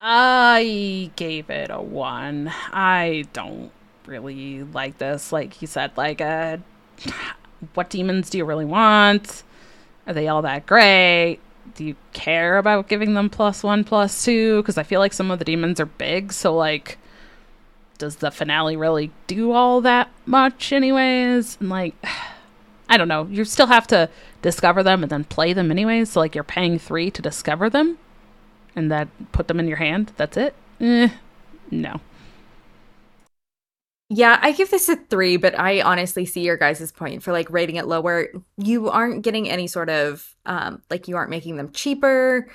I 0.00 1.10
gave 1.16 1.48
it 1.48 1.70
a 1.70 1.80
one. 1.80 2.52
I 2.72 3.24
don't 3.32 3.70
really 4.06 4.62
like 4.62 4.98
this. 4.98 5.32
Like 5.32 5.54
he 5.54 5.66
said, 5.66 5.92
like, 5.96 6.20
uh, 6.20 6.58
what 7.74 7.90
demons 7.90 8.30
do 8.30 8.38
you 8.38 8.44
really 8.44 8.64
want? 8.64 9.42
Are 10.06 10.12
they 10.12 10.28
all 10.28 10.42
that 10.42 10.66
great? 10.66 11.38
Do 11.74 11.84
you 11.84 11.96
care 12.12 12.58
about 12.58 12.88
giving 12.88 13.14
them 13.14 13.30
plus 13.30 13.62
one, 13.62 13.84
plus 13.84 14.24
two? 14.24 14.62
Because 14.62 14.78
I 14.78 14.82
feel 14.82 15.00
like 15.00 15.12
some 15.12 15.30
of 15.30 15.38
the 15.38 15.44
demons 15.44 15.80
are 15.80 15.86
big, 15.86 16.32
so 16.32 16.54
like, 16.54 16.98
does 17.98 18.16
the 18.16 18.30
finale 18.30 18.76
really 18.76 19.10
do 19.26 19.52
all 19.52 19.80
that 19.80 20.10
much, 20.26 20.72
anyways? 20.72 21.56
And 21.60 21.70
like. 21.70 21.94
I 22.86 22.98
don't 22.98 23.08
know. 23.08 23.26
You 23.30 23.44
still 23.44 23.66
have 23.68 23.86
to 23.88 24.10
discover 24.42 24.82
them 24.82 25.02
and 25.02 25.10
then 25.10 25.24
play 25.24 25.52
them 25.52 25.70
anyways. 25.70 26.10
So 26.10 26.20
like 26.20 26.34
you're 26.34 26.44
paying 26.44 26.78
three 26.78 27.10
to 27.10 27.22
discover 27.22 27.70
them, 27.70 27.98
and 28.76 28.90
that 28.92 29.08
put 29.32 29.48
them 29.48 29.58
in 29.58 29.68
your 29.68 29.78
hand. 29.78 30.12
That's 30.16 30.36
it. 30.36 30.54
Eh, 30.80 31.08
no. 31.70 32.00
Yeah, 34.10 34.38
I 34.42 34.52
give 34.52 34.70
this 34.70 34.88
a 34.88 34.96
three, 34.96 35.38
but 35.38 35.58
I 35.58 35.80
honestly 35.80 36.26
see 36.26 36.42
your 36.42 36.56
guys' 36.56 36.92
point 36.92 37.22
for 37.22 37.32
like 37.32 37.50
rating 37.50 37.76
it 37.76 37.86
lower. 37.86 38.28
You 38.56 38.90
aren't 38.90 39.22
getting 39.22 39.48
any 39.48 39.66
sort 39.66 39.88
of 39.90 40.34
um 40.46 40.82
like 40.90 41.08
you 41.08 41.16
aren't 41.16 41.30
making 41.30 41.56
them 41.56 41.72
cheaper. 41.72 42.48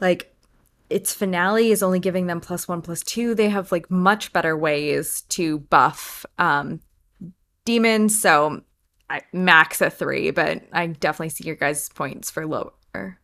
Like 0.00 0.34
its 0.90 1.12
finale 1.12 1.70
is 1.70 1.82
only 1.82 1.98
giving 1.98 2.26
them 2.26 2.40
plus 2.40 2.68
one 2.68 2.82
plus 2.82 3.02
two. 3.02 3.34
They 3.34 3.48
have 3.48 3.72
like 3.72 3.90
much 3.90 4.32
better 4.32 4.56
ways 4.56 5.22
to 5.30 5.58
buff 5.58 6.24
um 6.38 6.80
demons. 7.64 8.20
So 8.20 8.62
I, 9.10 9.22
max 9.32 9.80
a 9.80 9.90
three, 9.90 10.30
but 10.30 10.62
I 10.72 10.86
definitely 10.86 11.30
see 11.30 11.44
your 11.44 11.56
guys' 11.56 11.88
points 11.88 12.30
for 12.30 12.46
lower. 12.46 13.18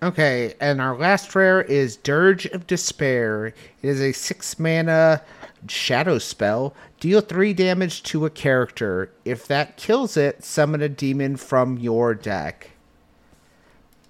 Okay, 0.00 0.54
and 0.60 0.80
our 0.80 0.96
last 0.96 1.34
rare 1.34 1.60
is 1.60 1.96
Dirge 1.96 2.46
of 2.46 2.68
Despair. 2.68 3.46
It 3.46 3.54
is 3.82 4.00
a 4.00 4.12
six 4.12 4.56
mana 4.56 5.22
shadow 5.66 6.18
spell. 6.18 6.72
Deal 7.00 7.20
three 7.20 7.52
damage 7.52 8.04
to 8.04 8.24
a 8.24 8.30
character. 8.30 9.10
If 9.24 9.48
that 9.48 9.76
kills 9.76 10.16
it, 10.16 10.44
summon 10.44 10.82
a 10.82 10.88
demon 10.88 11.36
from 11.36 11.78
your 11.78 12.14
deck. 12.14 12.70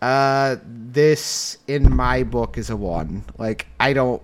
Uh, 0.03 0.57
this 0.63 1.57
in 1.67 1.95
my 1.95 2.23
book 2.23 2.59
is 2.59 2.69
a 2.69 2.77
one. 2.77 3.25
Like 3.39 3.67
I 3.81 3.95
don't, 3.95 4.23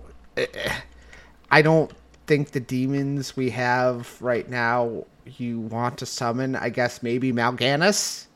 I 1.49 1.63
don't 1.63 1.91
think 2.27 2.51
the 2.51 2.59
demons 2.59 3.35
we 3.35 3.49
have 3.49 4.21
right 4.21 4.47
now 4.47 5.05
you 5.25 5.61
want 5.61 5.97
to 5.97 6.05
summon, 6.05 6.55
I 6.55 6.69
guess 6.69 7.01
maybe 7.01 7.33
Mal'Ganis. 7.33 8.27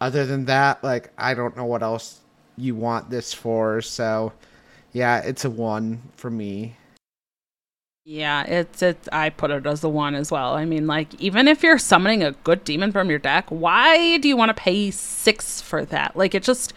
Other 0.00 0.24
than 0.24 0.46
that, 0.46 0.82
like 0.82 1.12
I 1.18 1.34
don't 1.34 1.54
know 1.54 1.66
what 1.66 1.82
else 1.82 2.17
you 2.58 2.74
want 2.74 3.10
this 3.10 3.32
for. 3.32 3.80
So, 3.80 4.32
yeah, 4.92 5.18
it's 5.18 5.44
a 5.44 5.50
one 5.50 6.02
for 6.16 6.30
me. 6.30 6.76
Yeah, 8.04 8.44
it's 8.44 8.80
it's 8.80 9.06
I 9.12 9.28
put 9.28 9.50
it 9.50 9.66
as 9.66 9.84
a 9.84 9.88
one 9.88 10.14
as 10.14 10.30
well. 10.30 10.54
I 10.54 10.64
mean, 10.64 10.86
like 10.86 11.14
even 11.20 11.46
if 11.46 11.62
you're 11.62 11.78
summoning 11.78 12.22
a 12.22 12.32
good 12.32 12.64
demon 12.64 12.90
from 12.90 13.10
your 13.10 13.18
deck, 13.18 13.46
why 13.50 14.16
do 14.16 14.28
you 14.28 14.36
want 14.36 14.48
to 14.48 14.54
pay 14.54 14.90
six 14.90 15.60
for 15.60 15.84
that? 15.84 16.16
Like 16.16 16.34
it 16.34 16.42
just 16.42 16.72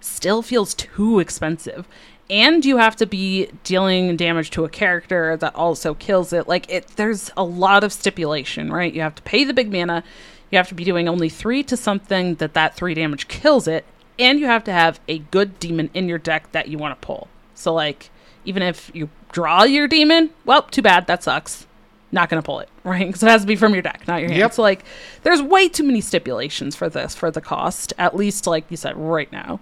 still 0.00 0.42
feels 0.42 0.74
too 0.74 1.20
expensive 1.20 1.86
and 2.30 2.64
you 2.64 2.78
have 2.78 2.96
to 2.96 3.06
be 3.06 3.48
dealing 3.64 4.16
damage 4.16 4.50
to 4.50 4.64
a 4.64 4.68
character 4.68 5.36
that 5.36 5.54
also 5.54 5.94
kills 5.94 6.32
it. 6.32 6.48
Like 6.48 6.70
it 6.70 6.88
there's 6.96 7.30
a 7.36 7.44
lot 7.44 7.84
of 7.84 7.92
stipulation, 7.92 8.72
right? 8.72 8.92
You 8.92 9.02
have 9.02 9.14
to 9.16 9.22
pay 9.22 9.44
the 9.44 9.54
big 9.54 9.70
mana, 9.70 10.02
you 10.50 10.58
have 10.58 10.68
to 10.68 10.74
be 10.74 10.84
doing 10.84 11.08
only 11.08 11.28
3 11.28 11.62
to 11.64 11.76
something 11.76 12.36
that 12.36 12.54
that 12.54 12.74
3 12.74 12.94
damage 12.94 13.28
kills 13.28 13.68
it, 13.68 13.84
and 14.18 14.38
you 14.38 14.46
have 14.46 14.64
to 14.64 14.72
have 14.72 15.00
a 15.08 15.18
good 15.18 15.58
demon 15.58 15.90
in 15.94 16.08
your 16.08 16.18
deck 16.18 16.52
that 16.52 16.68
you 16.68 16.78
want 16.78 17.00
to 17.00 17.06
pull. 17.06 17.28
So 17.54 17.72
like 17.72 18.10
even 18.44 18.62
if 18.62 18.90
you 18.94 19.08
draw 19.32 19.64
your 19.64 19.88
demon, 19.88 20.30
well, 20.44 20.62
too 20.62 20.82
bad, 20.82 21.06
that 21.06 21.22
sucks. 21.22 21.66
Not 22.12 22.28
gonna 22.28 22.42
pull 22.42 22.60
it, 22.60 22.68
right? 22.84 23.06
Because 23.06 23.22
it 23.22 23.28
has 23.28 23.40
to 23.40 23.46
be 23.46 23.56
from 23.56 23.72
your 23.72 23.82
deck, 23.82 24.06
not 24.06 24.20
your 24.20 24.28
hand. 24.28 24.38
Yep. 24.38 24.52
So 24.54 24.62
like, 24.62 24.84
there's 25.22 25.42
way 25.42 25.68
too 25.68 25.82
many 25.82 26.00
stipulations 26.00 26.76
for 26.76 26.88
this 26.88 27.14
for 27.14 27.30
the 27.30 27.40
cost. 27.40 27.92
At 27.98 28.14
least, 28.14 28.46
like 28.46 28.64
you 28.70 28.76
said, 28.76 28.96
right 28.96 29.30
now. 29.32 29.60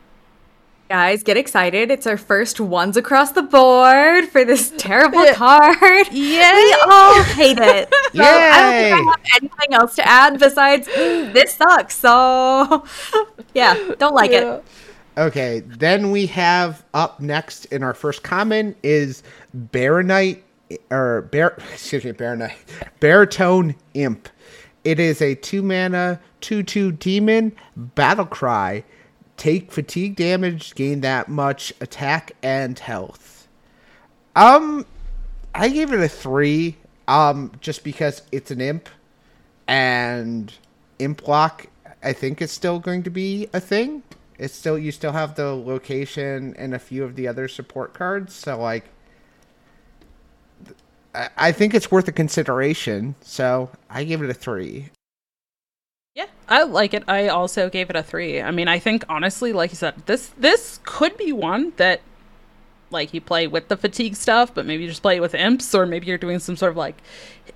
Guys, 0.92 1.22
get 1.22 1.38
excited. 1.38 1.90
It's 1.90 2.06
our 2.06 2.18
first 2.18 2.60
ones 2.60 2.98
across 2.98 3.32
the 3.32 3.40
board 3.40 4.26
for 4.26 4.44
this 4.44 4.70
terrible 4.76 5.24
card. 5.32 6.06
Yeah. 6.12 6.54
We 6.54 6.76
all 6.84 7.22
hate 7.22 7.56
it. 7.58 7.88
So 8.12 8.18
Yay! 8.22 8.24
I 8.24 8.90
don't 8.90 8.98
think 8.98 9.08
I 9.08 9.32
have 9.32 9.42
anything 9.42 9.74
else 9.74 9.94
to 9.94 10.06
add 10.06 10.38
besides 10.38 10.86
this 10.86 11.54
sucks. 11.54 11.96
So 11.96 12.84
yeah, 13.54 13.94
don't 13.98 14.14
like 14.14 14.32
yeah. 14.32 14.56
it. 14.56 14.64
Okay, 15.16 15.60
then 15.60 16.10
we 16.10 16.26
have 16.26 16.84
up 16.92 17.20
next 17.20 17.64
in 17.66 17.82
our 17.82 17.94
first 17.94 18.22
comment 18.22 18.76
is 18.82 19.22
Baronite 19.56 20.42
or 20.90 21.22
Bear 21.22 21.56
excuse 21.72 22.04
me, 22.04 22.12
Baronite. 22.12 22.52
Baritone 23.00 23.76
Imp. 23.94 24.28
It 24.84 25.00
is 25.00 25.22
a 25.22 25.36
two 25.36 25.62
mana, 25.62 26.20
two 26.42 26.62
two 26.62 26.92
demon 26.92 27.56
battle 27.76 28.26
cry 28.26 28.84
take 29.42 29.72
fatigue 29.72 30.14
damage, 30.14 30.72
gain 30.76 31.00
that 31.00 31.28
much 31.28 31.72
attack 31.80 32.30
and 32.44 32.78
health. 32.78 33.48
Um, 34.36 34.86
I 35.52 35.68
gave 35.68 35.92
it 35.92 35.98
a 35.98 36.08
three. 36.08 36.76
Um, 37.08 37.50
just 37.60 37.82
because 37.82 38.22
it's 38.30 38.52
an 38.52 38.60
imp, 38.60 38.88
and 39.66 40.54
imp 41.00 41.26
lock, 41.26 41.66
I 42.04 42.12
think 42.12 42.40
is 42.40 42.52
still 42.52 42.78
going 42.78 43.02
to 43.02 43.10
be 43.10 43.48
a 43.52 43.58
thing. 43.58 44.04
It's 44.38 44.54
still 44.54 44.78
you 44.78 44.92
still 44.92 45.10
have 45.10 45.34
the 45.34 45.52
location 45.52 46.54
and 46.56 46.72
a 46.72 46.78
few 46.78 47.02
of 47.02 47.16
the 47.16 47.26
other 47.26 47.48
support 47.48 47.94
cards. 47.94 48.32
So 48.32 48.56
like, 48.60 48.84
I, 51.16 51.30
I 51.36 51.52
think 51.52 51.74
it's 51.74 51.90
worth 51.90 52.06
a 52.06 52.12
consideration. 52.12 53.16
So 53.20 53.70
I 53.90 54.04
give 54.04 54.22
it 54.22 54.30
a 54.30 54.34
three. 54.34 54.90
Yeah, 56.14 56.26
I 56.48 56.64
like 56.64 56.92
it. 56.92 57.04
I 57.08 57.28
also 57.28 57.70
gave 57.70 57.88
it 57.88 57.96
a 57.96 58.02
three. 58.02 58.40
I 58.40 58.50
mean, 58.50 58.68
I 58.68 58.78
think 58.78 59.04
honestly, 59.08 59.52
like 59.52 59.70
you 59.70 59.76
said, 59.76 59.94
this 60.06 60.28
this 60.38 60.80
could 60.84 61.16
be 61.16 61.32
one 61.32 61.72
that 61.76 62.02
like 62.90 63.14
you 63.14 63.20
play 63.22 63.46
with 63.46 63.68
the 63.68 63.76
fatigue 63.76 64.16
stuff, 64.16 64.54
but 64.54 64.66
maybe 64.66 64.82
you 64.82 64.88
just 64.90 65.00
play 65.00 65.16
it 65.16 65.20
with 65.20 65.34
imps, 65.34 65.74
or 65.74 65.86
maybe 65.86 66.06
you're 66.06 66.18
doing 66.18 66.38
some 66.38 66.56
sort 66.56 66.70
of 66.70 66.76
like 66.76 66.96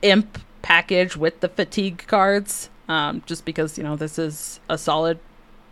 imp 0.00 0.38
package 0.62 1.16
with 1.16 1.40
the 1.40 1.48
fatigue 1.48 2.04
cards. 2.06 2.70
Um, 2.88 3.22
just 3.26 3.44
because 3.44 3.76
you 3.76 3.84
know 3.84 3.96
this 3.96 4.18
is 4.18 4.60
a 4.70 4.78
solid 4.78 5.18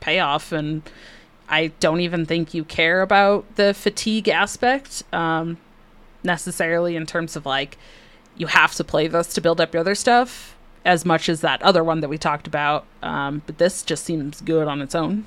payoff, 0.01 0.53
and 0.53 0.83
I 1.49 1.69
don't 1.81 2.01
even 2.01 2.27
think 2.27 2.53
you 2.53 2.65
care 2.65 3.01
about 3.01 3.57
the 3.57 3.73
fatigue 3.73 4.29
aspect 4.29 5.05
um, 5.13 5.57
necessarily 6.23 6.97
in 6.97 7.07
terms 7.07 7.35
of 7.35 7.47
like 7.47 7.79
you 8.37 8.49
have 8.49 8.75
to 8.75 8.85
play 8.85 9.07
this 9.07 9.33
to 9.35 9.41
build 9.41 9.61
up 9.61 9.73
your 9.73 9.81
other 9.81 9.95
stuff 9.95 10.55
as 10.85 11.05
much 11.05 11.29
as 11.29 11.41
that 11.41 11.63
other 11.63 11.83
one 11.83 12.01
that 12.01 12.09
we 12.09 12.19
talked 12.19 12.47
about. 12.47 12.85
Um, 13.03 13.43
but 13.47 13.59
this 13.59 13.83
just 13.83 14.05
seems 14.05 14.41
good 14.41 14.69
on 14.69 14.83
its 14.83 14.95
own. 14.95 15.25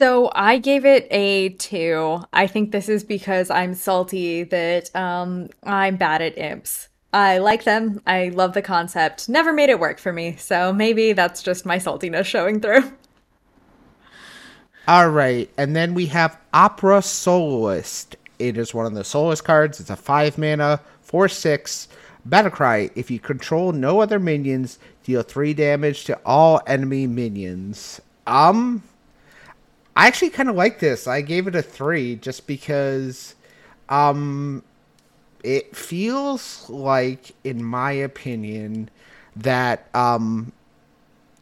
So 0.00 0.30
I 0.34 0.58
gave 0.58 0.84
it 0.84 1.08
a 1.10 1.50
two. 1.50 2.22
I 2.32 2.46
think 2.46 2.70
this 2.70 2.88
is 2.88 3.02
because 3.02 3.50
I'm 3.50 3.74
salty 3.74 4.44
that 4.44 4.94
um, 4.94 5.48
I'm 5.64 5.96
bad 5.96 6.22
at 6.22 6.38
imps. 6.38 6.88
I 7.12 7.38
like 7.38 7.64
them. 7.64 8.00
I 8.06 8.28
love 8.28 8.52
the 8.52 8.62
concept. 8.62 9.28
Never 9.28 9.52
made 9.52 9.70
it 9.70 9.80
work 9.80 9.98
for 9.98 10.12
me. 10.12 10.36
So 10.36 10.72
maybe 10.72 11.14
that's 11.14 11.42
just 11.42 11.66
my 11.66 11.78
saltiness 11.78 12.26
showing 12.26 12.60
through. 12.60 12.92
All 14.86 15.10
right, 15.10 15.50
and 15.58 15.76
then 15.76 15.92
we 15.92 16.06
have 16.06 16.38
Opera 16.54 17.02
Soloist. 17.02 18.16
It 18.38 18.56
is 18.56 18.72
one 18.72 18.86
of 18.86 18.94
the 18.94 19.04
Soloist 19.04 19.44
cards. 19.44 19.80
It's 19.80 19.90
a 19.90 19.96
five 19.96 20.38
mana, 20.38 20.80
four 21.02 21.28
six. 21.28 21.88
Battlecry. 22.26 22.90
If 22.94 23.10
you 23.10 23.18
control 23.18 23.72
no 23.72 24.00
other 24.00 24.18
minions, 24.18 24.78
deal 25.04 25.22
three 25.22 25.54
damage 25.54 26.04
to 26.04 26.18
all 26.24 26.60
enemy 26.66 27.06
minions. 27.06 28.00
Um, 28.26 28.82
I 29.96 30.06
actually 30.06 30.30
kind 30.30 30.48
of 30.48 30.56
like 30.56 30.78
this. 30.78 31.06
I 31.06 31.20
gave 31.20 31.46
it 31.46 31.54
a 31.54 31.62
three 31.62 32.16
just 32.16 32.46
because, 32.46 33.34
um, 33.88 34.62
it 35.42 35.74
feels 35.74 36.68
like, 36.68 37.34
in 37.44 37.62
my 37.64 37.92
opinion, 37.92 38.90
that 39.36 39.88
um, 39.94 40.52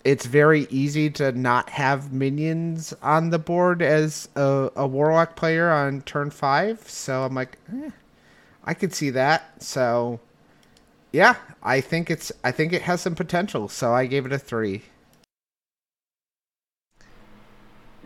it's 0.05 0.27
very 0.27 0.66
easy 0.70 1.11
to 1.11 1.32
not 1.32 1.70
have 1.70 2.12
minions 2.12 2.94
on 3.03 3.31
the 3.31 3.39
board 3.39 3.82
as 3.82 4.28
a, 4.36 4.70
a 4.77 4.86
warlock 4.86 5.35
player 5.35 5.70
on 5.70 6.03
turn 6.03 6.31
five. 6.31 6.89
So 6.89 7.24
I'm 7.24 7.35
like, 7.35 7.59
eh, 7.73 7.90
I 8.65 8.74
could 8.74 8.94
see 8.94 9.11
that. 9.11 9.62
So 9.62 10.20
yeah, 11.16 11.36
I 11.62 11.80
think 11.80 12.10
it's 12.10 12.30
I 12.44 12.52
think 12.52 12.74
it 12.74 12.82
has 12.82 13.01
some 13.01 13.14
potential. 13.14 13.68
So 13.68 13.94
I 13.94 14.05
gave 14.05 14.26
it 14.26 14.32
a 14.32 14.38
three. 14.38 14.82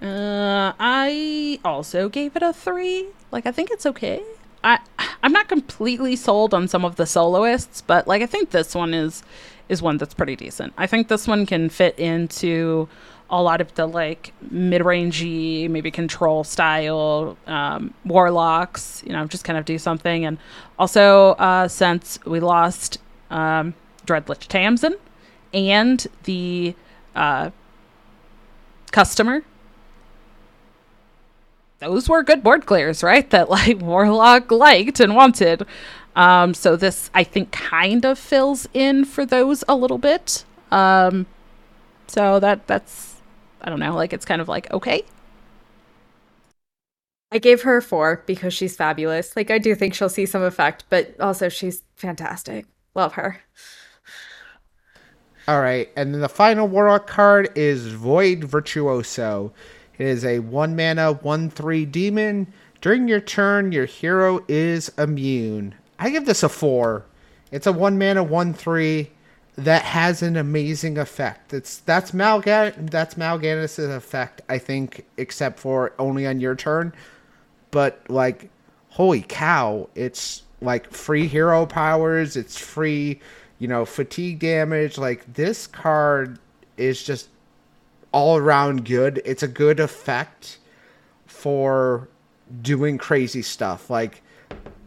Uh, 0.00 0.72
I 0.78 1.58
also 1.64 2.08
gave 2.08 2.36
it 2.36 2.42
a 2.42 2.52
three. 2.52 3.08
Like, 3.32 3.46
I 3.46 3.50
think 3.50 3.72
it's 3.72 3.84
okay. 3.84 4.22
I 4.62 4.78
I'm 5.24 5.32
not 5.32 5.48
completely 5.48 6.14
sold 6.14 6.54
on 6.54 6.68
some 6.68 6.84
of 6.84 6.94
the 6.94 7.04
soloists, 7.04 7.80
but 7.80 8.06
like 8.06 8.22
I 8.22 8.26
think 8.26 8.50
this 8.50 8.76
one 8.76 8.94
is 8.94 9.24
is 9.68 9.82
one 9.82 9.98
that's 9.98 10.14
pretty 10.14 10.36
decent. 10.36 10.72
I 10.78 10.86
think 10.86 11.08
this 11.08 11.26
one 11.26 11.46
can 11.46 11.68
fit 11.68 11.98
into 11.98 12.88
a 13.30 13.40
lot 13.40 13.60
of 13.60 13.74
the 13.74 13.86
like 13.86 14.32
mid-rangey, 14.50 15.68
maybe 15.70 15.90
control 15.90 16.44
style 16.44 17.36
um, 17.46 17.94
warlocks. 18.04 19.02
You 19.06 19.12
know, 19.12 19.26
just 19.26 19.44
kind 19.44 19.58
of 19.58 19.64
do 19.64 19.78
something. 19.78 20.24
And 20.24 20.38
also, 20.78 21.30
uh, 21.32 21.68
since 21.68 22.18
we 22.24 22.40
lost 22.40 22.98
um, 23.30 23.74
Dreadlich 24.06 24.46
Tamsin 24.46 24.96
and 25.54 26.06
the 26.24 26.74
uh, 27.14 27.50
customer, 28.90 29.42
those 31.80 32.08
were 32.08 32.22
good 32.22 32.42
board 32.42 32.66
clears, 32.66 33.02
right? 33.02 33.28
That 33.30 33.48
like 33.50 33.78
Warlock 33.80 34.50
liked 34.50 35.00
and 35.00 35.14
wanted. 35.14 35.66
Um, 36.16 36.54
so 36.54 36.76
this, 36.76 37.10
I 37.14 37.24
think, 37.24 37.52
kind 37.52 38.04
of 38.04 38.18
fills 38.18 38.68
in 38.74 39.04
for 39.04 39.24
those 39.24 39.64
a 39.68 39.74
little 39.76 39.98
bit. 39.98 40.44
Um, 40.70 41.26
so 42.06 42.40
that 42.40 42.66
that's, 42.66 43.09
I 43.62 43.70
don't 43.70 43.80
know, 43.80 43.94
like 43.94 44.12
it's 44.12 44.24
kind 44.24 44.40
of 44.40 44.48
like 44.48 44.70
okay. 44.72 45.04
I 47.32 47.38
gave 47.38 47.62
her 47.62 47.76
a 47.76 47.82
four 47.82 48.24
because 48.26 48.52
she's 48.52 48.76
fabulous. 48.76 49.36
Like 49.36 49.50
I 49.50 49.58
do 49.58 49.74
think 49.74 49.94
she'll 49.94 50.08
see 50.08 50.26
some 50.26 50.42
effect, 50.42 50.84
but 50.90 51.18
also 51.20 51.48
she's 51.48 51.82
fantastic. 51.96 52.66
Love 52.94 53.14
her. 53.14 53.40
All 55.48 55.60
right, 55.60 55.88
and 55.96 56.12
then 56.12 56.20
the 56.20 56.28
final 56.28 56.68
Warlock 56.68 57.06
card 57.06 57.50
is 57.56 57.88
Void 57.88 58.44
Virtuoso. 58.44 59.52
It 59.98 60.06
is 60.06 60.24
a 60.24 60.38
one 60.40 60.76
mana, 60.76 61.12
one 61.12 61.50
three 61.50 61.84
demon. 61.84 62.52
During 62.80 63.08
your 63.08 63.20
turn, 63.20 63.72
your 63.72 63.84
hero 63.84 64.44
is 64.48 64.90
immune. 64.96 65.74
I 65.98 66.10
give 66.10 66.24
this 66.26 66.42
a 66.42 66.48
four. 66.48 67.04
It's 67.50 67.66
a 67.66 67.72
one 67.72 67.98
mana 67.98 68.22
one 68.22 68.54
three 68.54 69.10
that 69.64 69.82
has 69.82 70.22
an 70.22 70.36
amazing 70.36 70.98
effect. 70.98 71.52
It's 71.52 71.78
that's 71.78 72.12
Malgan 72.12 72.90
that's 72.90 73.16
Mal'Ganis' 73.16 73.94
effect, 73.94 74.42
I 74.48 74.58
think, 74.58 75.04
except 75.16 75.58
for 75.58 75.92
only 75.98 76.26
on 76.26 76.40
your 76.40 76.54
turn. 76.54 76.92
But 77.70 78.00
like, 78.08 78.50
holy 78.90 79.22
cow! 79.22 79.88
It's 79.94 80.42
like 80.60 80.90
free 80.90 81.26
hero 81.26 81.66
powers. 81.66 82.36
It's 82.36 82.58
free, 82.58 83.20
you 83.58 83.68
know, 83.68 83.84
fatigue 83.84 84.40
damage. 84.40 84.98
Like 84.98 85.32
this 85.32 85.66
card 85.66 86.38
is 86.76 87.02
just 87.02 87.28
all 88.12 88.36
around 88.36 88.84
good. 88.84 89.22
It's 89.24 89.42
a 89.42 89.48
good 89.48 89.80
effect 89.80 90.58
for 91.26 92.08
doing 92.62 92.98
crazy 92.98 93.42
stuff. 93.42 93.90
Like 93.90 94.22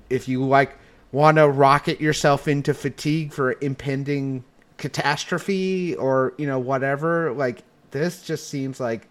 if 0.09 0.27
you 0.27 0.43
like 0.43 0.77
want 1.11 1.37
to 1.37 1.47
rocket 1.47 2.01
yourself 2.01 2.47
into 2.47 2.73
fatigue 2.73 3.31
for 3.31 3.55
impending 3.61 4.43
catastrophe 4.77 5.95
or 5.95 6.33
you 6.37 6.47
know 6.47 6.59
whatever 6.59 7.31
like 7.33 7.63
this 7.91 8.23
just 8.23 8.49
seems 8.49 8.79
like 8.79 9.07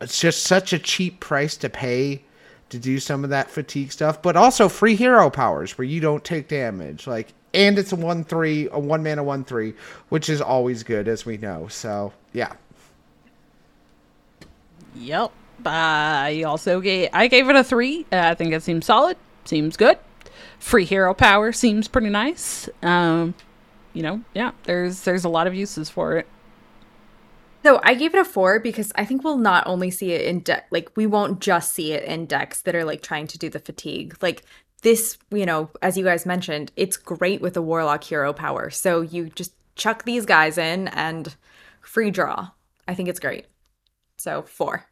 it's 0.00 0.20
just 0.20 0.44
such 0.44 0.72
a 0.72 0.78
cheap 0.78 1.20
price 1.20 1.56
to 1.56 1.68
pay 1.68 2.22
to 2.68 2.78
do 2.78 3.00
some 3.00 3.24
of 3.24 3.30
that 3.30 3.50
fatigue 3.50 3.90
stuff 3.90 4.20
but 4.22 4.36
also 4.36 4.68
free 4.68 4.94
hero 4.94 5.30
powers 5.30 5.76
where 5.76 5.86
you 5.86 6.00
don't 6.00 6.24
take 6.24 6.48
damage 6.48 7.06
like 7.06 7.32
and 7.52 7.78
it's 7.78 7.92
a 7.92 7.96
1-3 7.96 8.70
a 8.70 8.78
1 8.78 9.02
mana 9.02 9.24
1-3 9.24 9.74
which 10.10 10.28
is 10.28 10.40
always 10.40 10.82
good 10.82 11.08
as 11.08 11.24
we 11.26 11.36
know 11.36 11.66
so 11.68 12.12
yeah 12.32 12.52
Yep. 14.96 15.32
I 15.66 16.42
also 16.46 16.80
gave 16.80 17.10
I 17.12 17.26
gave 17.26 17.48
it 17.48 17.56
a 17.56 17.64
three. 17.64 18.06
Uh, 18.12 18.18
I 18.18 18.34
think 18.34 18.52
it 18.52 18.62
seems 18.62 18.86
solid. 18.86 19.16
Seems 19.44 19.76
good. 19.76 19.98
Free 20.58 20.84
hero 20.84 21.12
power 21.14 21.52
seems 21.52 21.88
pretty 21.88 22.08
nice. 22.08 22.68
Um, 22.82 23.34
you 23.92 24.02
know, 24.02 24.22
yeah. 24.34 24.52
There's 24.64 25.02
there's 25.02 25.24
a 25.24 25.28
lot 25.28 25.46
of 25.46 25.54
uses 25.54 25.90
for 25.90 26.16
it. 26.16 26.26
So 27.62 27.80
I 27.82 27.94
gave 27.94 28.14
it 28.14 28.20
a 28.20 28.24
four 28.24 28.58
because 28.58 28.90
I 28.94 29.04
think 29.04 29.22
we'll 29.22 29.36
not 29.36 29.66
only 29.66 29.90
see 29.90 30.12
it 30.12 30.22
in 30.22 30.40
deck, 30.40 30.66
like 30.70 30.90
we 30.96 31.06
won't 31.06 31.40
just 31.40 31.72
see 31.72 31.92
it 31.92 32.04
in 32.04 32.26
decks 32.26 32.62
that 32.62 32.74
are 32.74 32.84
like 32.84 33.02
trying 33.02 33.26
to 33.28 33.38
do 33.38 33.50
the 33.50 33.58
fatigue. 33.58 34.16
Like 34.22 34.44
this, 34.82 35.18
you 35.30 35.44
know, 35.44 35.68
as 35.82 35.98
you 35.98 36.04
guys 36.04 36.24
mentioned, 36.24 36.72
it's 36.76 36.96
great 36.96 37.42
with 37.42 37.54
the 37.54 37.62
warlock 37.62 38.04
hero 38.04 38.32
power. 38.32 38.70
So 38.70 39.02
you 39.02 39.28
just 39.28 39.52
chuck 39.76 40.04
these 40.04 40.24
guys 40.24 40.56
in 40.56 40.88
and 40.88 41.34
free 41.82 42.10
draw. 42.10 42.48
I 42.88 42.94
think 42.94 43.08
it's 43.08 43.20
great. 43.20 43.46
So 44.16 44.42
four. 44.42 44.86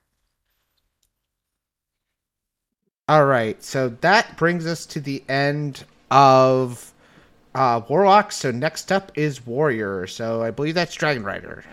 All 3.08 3.24
right, 3.24 3.62
so 3.62 3.88
that 4.02 4.36
brings 4.36 4.66
us 4.66 4.84
to 4.86 5.00
the 5.00 5.24
end 5.30 5.84
of 6.10 6.92
uh, 7.59 7.82
Warlock. 7.89 8.30
So 8.32 8.51
next 8.51 8.93
up 8.93 9.10
is 9.16 9.44
Warrior. 9.44 10.06
So 10.06 10.43
I 10.43 10.51
believe 10.51 10.74
that's 10.74 10.94
Dragon 10.94 11.24
Rider. 11.24 11.64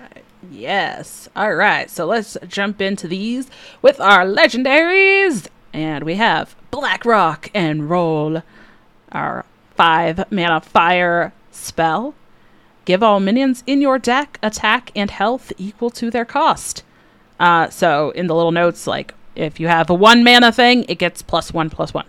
Yes. 0.49 1.29
All 1.35 1.53
right. 1.53 1.89
So 1.89 2.05
let's 2.05 2.37
jump 2.47 2.81
into 2.81 3.07
these 3.07 3.49
with 3.81 3.99
our 4.01 4.25
legendaries. 4.25 5.47
And 5.73 6.03
we 6.03 6.15
have 6.15 6.55
Black 6.71 7.05
Rock 7.05 7.51
and 7.53 7.89
Roll, 7.89 8.41
our 9.11 9.45
five 9.75 10.31
mana 10.31 10.61
fire 10.61 11.33
spell. 11.51 12.15
Give 12.85 13.03
all 13.03 13.19
minions 13.19 13.63
in 13.67 13.81
your 13.81 13.99
deck 13.99 14.39
attack 14.41 14.91
and 14.95 15.11
health 15.11 15.51
equal 15.57 15.89
to 15.91 16.09
their 16.09 16.25
cost. 16.25 16.83
Uh, 17.39 17.69
so 17.69 18.11
in 18.11 18.27
the 18.27 18.35
little 18.35 18.51
notes, 18.51 18.87
like 18.87 19.13
if 19.35 19.59
you 19.59 19.67
have 19.67 19.89
a 19.89 19.93
one 19.93 20.23
mana 20.23 20.51
thing, 20.51 20.85
it 20.87 20.97
gets 20.97 21.21
plus 21.21 21.51
one 21.53 21.69
plus 21.69 21.93
one. 21.93 22.05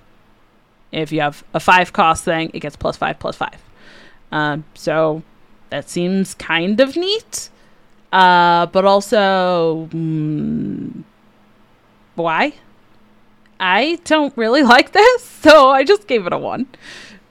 If 0.93 1.11
you 1.11 1.21
have 1.21 1.43
a 1.53 1.61
five 1.61 1.93
cost 1.93 2.25
thing, 2.25 2.51
it 2.55 2.61
gets 2.61 2.77
plus 2.77 2.97
five 2.97 3.19
plus 3.19 3.37
five. 3.37 3.66
Um, 4.33 4.65
so 4.75 5.23
that 5.71 5.89
seems 5.89 6.35
kind 6.35 6.81
of 6.81 6.97
neat. 6.97 7.51
Uh, 8.13 8.67
but 8.67 8.85
also, 8.85 9.89
mm, 9.93 11.03
why? 12.15 12.55
I 13.61 13.99
don't 14.05 14.37
really 14.37 14.63
like 14.75 14.93
this, 14.93 15.23
so 15.23 15.71
I 15.71 15.85
just 15.85 16.07
gave 16.07 16.27
it 16.27 16.33
a 16.33 16.39
one. 16.39 16.67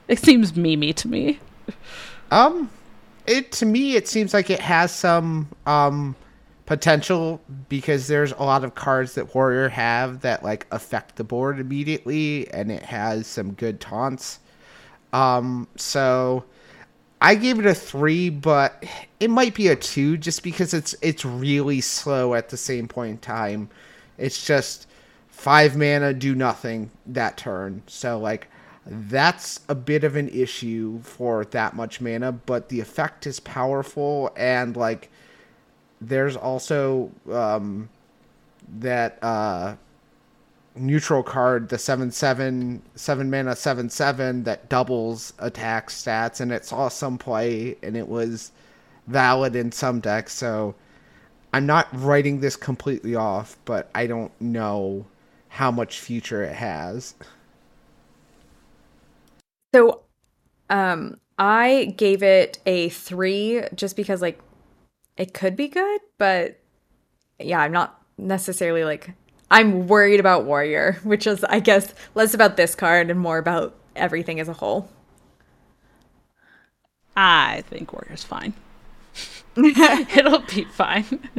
It 0.08 0.20
seems 0.20 0.52
memey 0.52 0.94
to 0.96 1.08
me. 1.08 1.40
Um, 2.32 2.70
it 3.26 3.52
to 3.54 3.66
me 3.66 3.96
it 3.96 4.08
seems 4.08 4.34
like 4.34 4.50
it 4.50 4.60
has 4.60 4.92
some 4.92 5.48
um 5.66 6.16
potential 6.66 7.40
because 7.70 8.08
there's 8.08 8.32
a 8.34 8.44
lot 8.44 8.64
of 8.64 8.74
cards 8.74 9.14
that 9.16 9.36
warrior 9.36 9.70
have 9.70 10.22
that 10.22 10.44
like 10.44 10.66
affect 10.72 11.16
the 11.16 11.24
board 11.24 11.60
immediately, 11.60 12.50
and 12.52 12.72
it 12.72 12.84
has 12.84 13.28
some 13.28 13.54
good 13.54 13.80
taunts. 13.80 14.40
Um, 15.14 15.68
so 15.76 16.44
I 17.26 17.34
gave 17.34 17.58
it 17.58 17.66
a 17.66 17.74
three, 17.74 18.30
but 18.30 18.86
it 19.20 19.32
might 19.32 19.56
be 19.56 19.70
a 19.70 19.76
two 19.76 20.16
just 20.16 20.44
because 20.44 20.76
it's 20.76 20.94
it's 21.02 21.26
really 21.26 21.82
slow 21.82 22.36
at 22.36 22.50
the 22.50 22.58
same 22.58 22.88
point 22.88 23.12
in 23.14 23.18
time. 23.18 23.70
It's 24.20 24.46
just 24.46 24.88
five 25.28 25.76
mana 25.76 26.14
do 26.14 26.36
nothing 26.36 26.92
that 27.08 27.36
turn. 27.36 27.82
So 27.88 28.20
like 28.20 28.48
that's 28.86 29.62
a 29.68 29.74
bit 29.74 30.04
of 30.04 30.16
an 30.16 30.30
issue 30.30 31.02
for 31.02 31.46
that 31.46 31.76
much 31.76 32.00
mana, 32.00 32.32
but 32.32 32.70
the 32.70 32.80
effect 32.80 33.26
is 33.26 33.40
powerful 33.40 34.32
and 34.38 34.78
like 34.78 35.10
there's 36.00 36.36
also 36.36 37.10
um 37.32 37.90
that 38.78 39.18
uh 39.24 39.78
neutral 40.76 41.24
card, 41.24 41.70
the 41.70 41.78
7 41.78 42.12
7, 42.12 42.82
7 42.96 43.30
mana 43.30 43.56
7 43.56 43.90
7 43.90 44.44
that 44.44 44.70
doubles 44.70 45.34
attack 45.40 45.90
stats, 45.90 46.40
and 46.42 46.52
it 46.52 46.66
saw 46.66 46.88
some 46.88 47.18
play 47.18 47.78
and 47.82 47.96
it 47.96 48.08
was 48.08 48.52
valid 49.08 49.56
in 49.56 49.72
some 49.72 50.00
decks. 50.00 50.34
So 50.34 50.76
I'm 51.54 51.66
not 51.66 51.88
writing 51.94 52.40
this 52.42 52.56
completely 52.56 53.16
off, 53.16 53.58
but 53.66 53.90
I 53.96 54.08
don't 54.08 54.32
know 54.42 55.06
how 55.48 55.72
much 55.72 56.00
future 56.00 56.44
it 56.44 56.56
has. 56.56 57.16
So 59.74 60.02
um 60.70 61.20
I 61.38 61.94
gave 61.98 62.24
it 62.24 62.60
a 62.66 62.90
3 62.90 63.64
just 63.76 63.96
because 63.96 64.22
like 64.22 64.40
it 65.18 65.34
could 65.34 65.56
be 65.56 65.68
good, 65.68 66.02
but 66.18 66.60
yeah, 67.40 67.60
I'm 67.60 67.72
not 67.72 68.02
necessarily 68.18 68.84
like 68.84 69.14
I'm 69.56 69.88
worried 69.88 70.20
about 70.20 70.44
Warrior, 70.44 71.00
which 71.04 71.26
is, 71.26 71.42
I 71.46 71.62
guess, 71.62 71.94
less 72.14 72.34
about 72.34 72.58
this 72.58 72.76
card 72.76 73.10
and 73.10 73.18
more 73.18 73.38
about 73.38 73.74
everything 73.96 74.42
as 74.42 74.50
a 74.50 74.54
whole. 74.54 74.90
I 77.16 77.64
think 77.70 77.94
Warrior's 77.94 78.26
fine. 78.26 78.54
It'll 79.56 80.40
be 80.40 80.66
fine. 80.66 81.30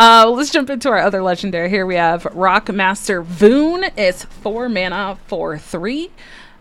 Uh, 0.00 0.32
let's 0.34 0.50
jump 0.50 0.70
into 0.70 0.88
our 0.88 1.00
other 1.00 1.22
legendary. 1.22 1.68
Here 1.68 1.84
we 1.84 1.96
have 1.96 2.22
Rockmaster 2.22 3.22
Voone. 3.22 3.92
It's 3.98 4.24
four 4.24 4.70
mana 4.70 5.18
for 5.26 5.58
three. 5.58 6.10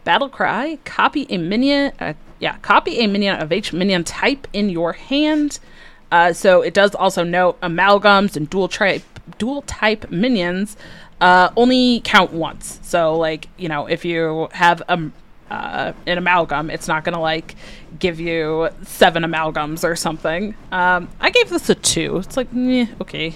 Battle 0.04 0.28
Cry. 0.28 0.78
Copy 0.84 1.26
a 1.30 1.38
minion. 1.38 1.94
Uh, 2.02 2.16
yeah, 2.40 2.58
copy 2.58 3.00
a 3.00 3.08
minion 3.08 3.40
of 3.40 3.54
each 3.54 3.72
minion 3.72 4.04
type 4.04 4.46
in 4.52 4.68
your 4.68 4.92
hand. 4.92 5.60
Uh, 6.12 6.34
so 6.34 6.62
it 6.62 6.74
does 6.74 6.94
also 6.94 7.24
note 7.24 7.58
amalgams 7.62 8.36
and 8.36 8.50
dual 8.50 8.68
type 8.68 9.04
dual 9.38 9.62
type 9.64 10.10
minions 10.12 10.78
uh, 11.22 11.50
only 11.56 12.02
count 12.04 12.34
once. 12.34 12.80
So 12.82 13.16
like 13.18 13.48
you 13.58 13.70
know 13.70 13.86
if 13.86 14.04
you 14.04 14.50
have 14.54 14.82
a 14.90 15.12
uh, 15.52 15.94
an 16.08 16.18
amalgam, 16.18 16.70
it's 16.70 16.88
not 16.88 17.04
gonna 17.04 17.20
like 17.20 17.56
give 18.00 18.20
you 18.20 18.70
seven 18.84 19.24
amalgams 19.24 19.84
or 19.84 19.96
something. 19.96 20.56
Um, 20.72 21.10
I 21.20 21.30
gave 21.30 21.50
this 21.50 21.70
a 21.70 21.76
two. 21.76 22.18
It's 22.18 22.38
like 22.38 22.48
eh, 22.56 22.88
okay. 23.02 23.36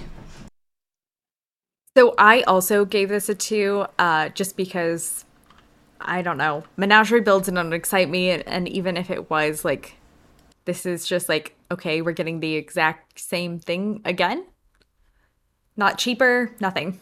So 1.97 2.13
I 2.17 2.41
also 2.41 2.83
gave 2.83 3.09
this 3.09 3.29
a 3.29 3.35
two, 3.35 3.85
uh, 3.97 4.29
just 4.29 4.57
because 4.57 5.23
I 6.01 6.21
don't 6.21 6.37
know 6.37 6.63
menagerie 6.75 7.21
builds 7.21 7.47
don't 7.49 7.73
excite 7.73 8.09
me, 8.09 8.31
and, 8.31 8.47
and 8.47 8.67
even 8.67 8.97
if 8.97 9.09
it 9.09 9.29
was 9.29 9.63
like, 9.63 9.95
this 10.65 10.85
is 10.85 11.05
just 11.07 11.29
like 11.29 11.55
okay, 11.71 12.01
we're 12.01 12.13
getting 12.13 12.39
the 12.39 12.55
exact 12.55 13.19
same 13.19 13.59
thing 13.59 14.01
again. 14.05 14.45
Not 15.77 15.97
cheaper, 15.97 16.51
nothing. 16.59 16.99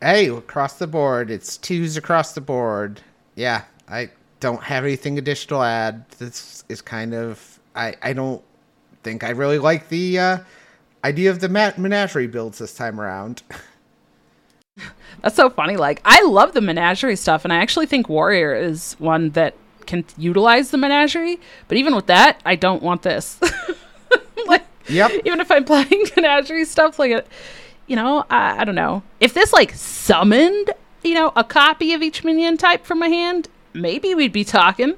Hey, 0.00 0.28
across 0.28 0.74
the 0.74 0.86
board, 0.86 1.30
it's 1.30 1.56
twos 1.56 1.96
across 1.96 2.32
the 2.32 2.40
board. 2.40 3.00
Yeah, 3.34 3.64
I 3.88 4.10
don't 4.40 4.62
have 4.62 4.84
anything 4.84 5.18
additional 5.18 5.60
to 5.60 5.66
add. 5.66 6.08
This 6.18 6.64
is 6.68 6.82
kind 6.82 7.14
of 7.14 7.58
I 7.74 7.94
I 8.02 8.12
don't 8.12 8.42
think 9.02 9.24
I 9.24 9.30
really 9.30 9.58
like 9.58 9.88
the 9.88 10.18
uh, 10.18 10.38
idea 11.04 11.30
of 11.30 11.40
the 11.40 11.48
menagerie 11.48 12.26
builds 12.26 12.58
this 12.58 12.74
time 12.74 13.00
around. 13.00 13.42
That's 15.22 15.36
so 15.36 15.48
funny. 15.48 15.76
Like 15.76 16.02
I 16.04 16.22
love 16.24 16.52
the 16.52 16.60
menagerie 16.60 17.16
stuff, 17.16 17.44
and 17.44 17.52
I 17.52 17.56
actually 17.56 17.86
think 17.86 18.08
Warrior 18.08 18.54
is 18.54 18.94
one 18.98 19.30
that 19.30 19.54
can 19.86 20.04
utilize 20.18 20.70
the 20.70 20.78
menagerie. 20.78 21.40
But 21.68 21.78
even 21.78 21.94
with 21.94 22.06
that, 22.06 22.40
I 22.44 22.56
don't 22.56 22.82
want 22.82 23.02
this. 23.02 23.40
yep. 24.88 25.10
Even 25.24 25.40
if 25.40 25.50
I'm 25.50 25.64
playing 25.64 26.04
menagerie 26.16 26.64
stuff, 26.64 26.98
like 26.98 27.10
it, 27.10 27.26
you 27.86 27.96
know, 27.96 28.24
I, 28.30 28.60
I 28.60 28.64
don't 28.64 28.74
know 28.74 29.02
if 29.20 29.34
this 29.34 29.52
like 29.52 29.72
summoned, 29.74 30.70
you 31.02 31.14
know, 31.14 31.32
a 31.36 31.44
copy 31.44 31.92
of 31.92 32.02
each 32.02 32.24
minion 32.24 32.56
type 32.56 32.84
from 32.84 32.98
my 32.98 33.08
hand. 33.08 33.48
Maybe 33.72 34.14
we'd 34.14 34.32
be 34.32 34.44
talking. 34.44 34.94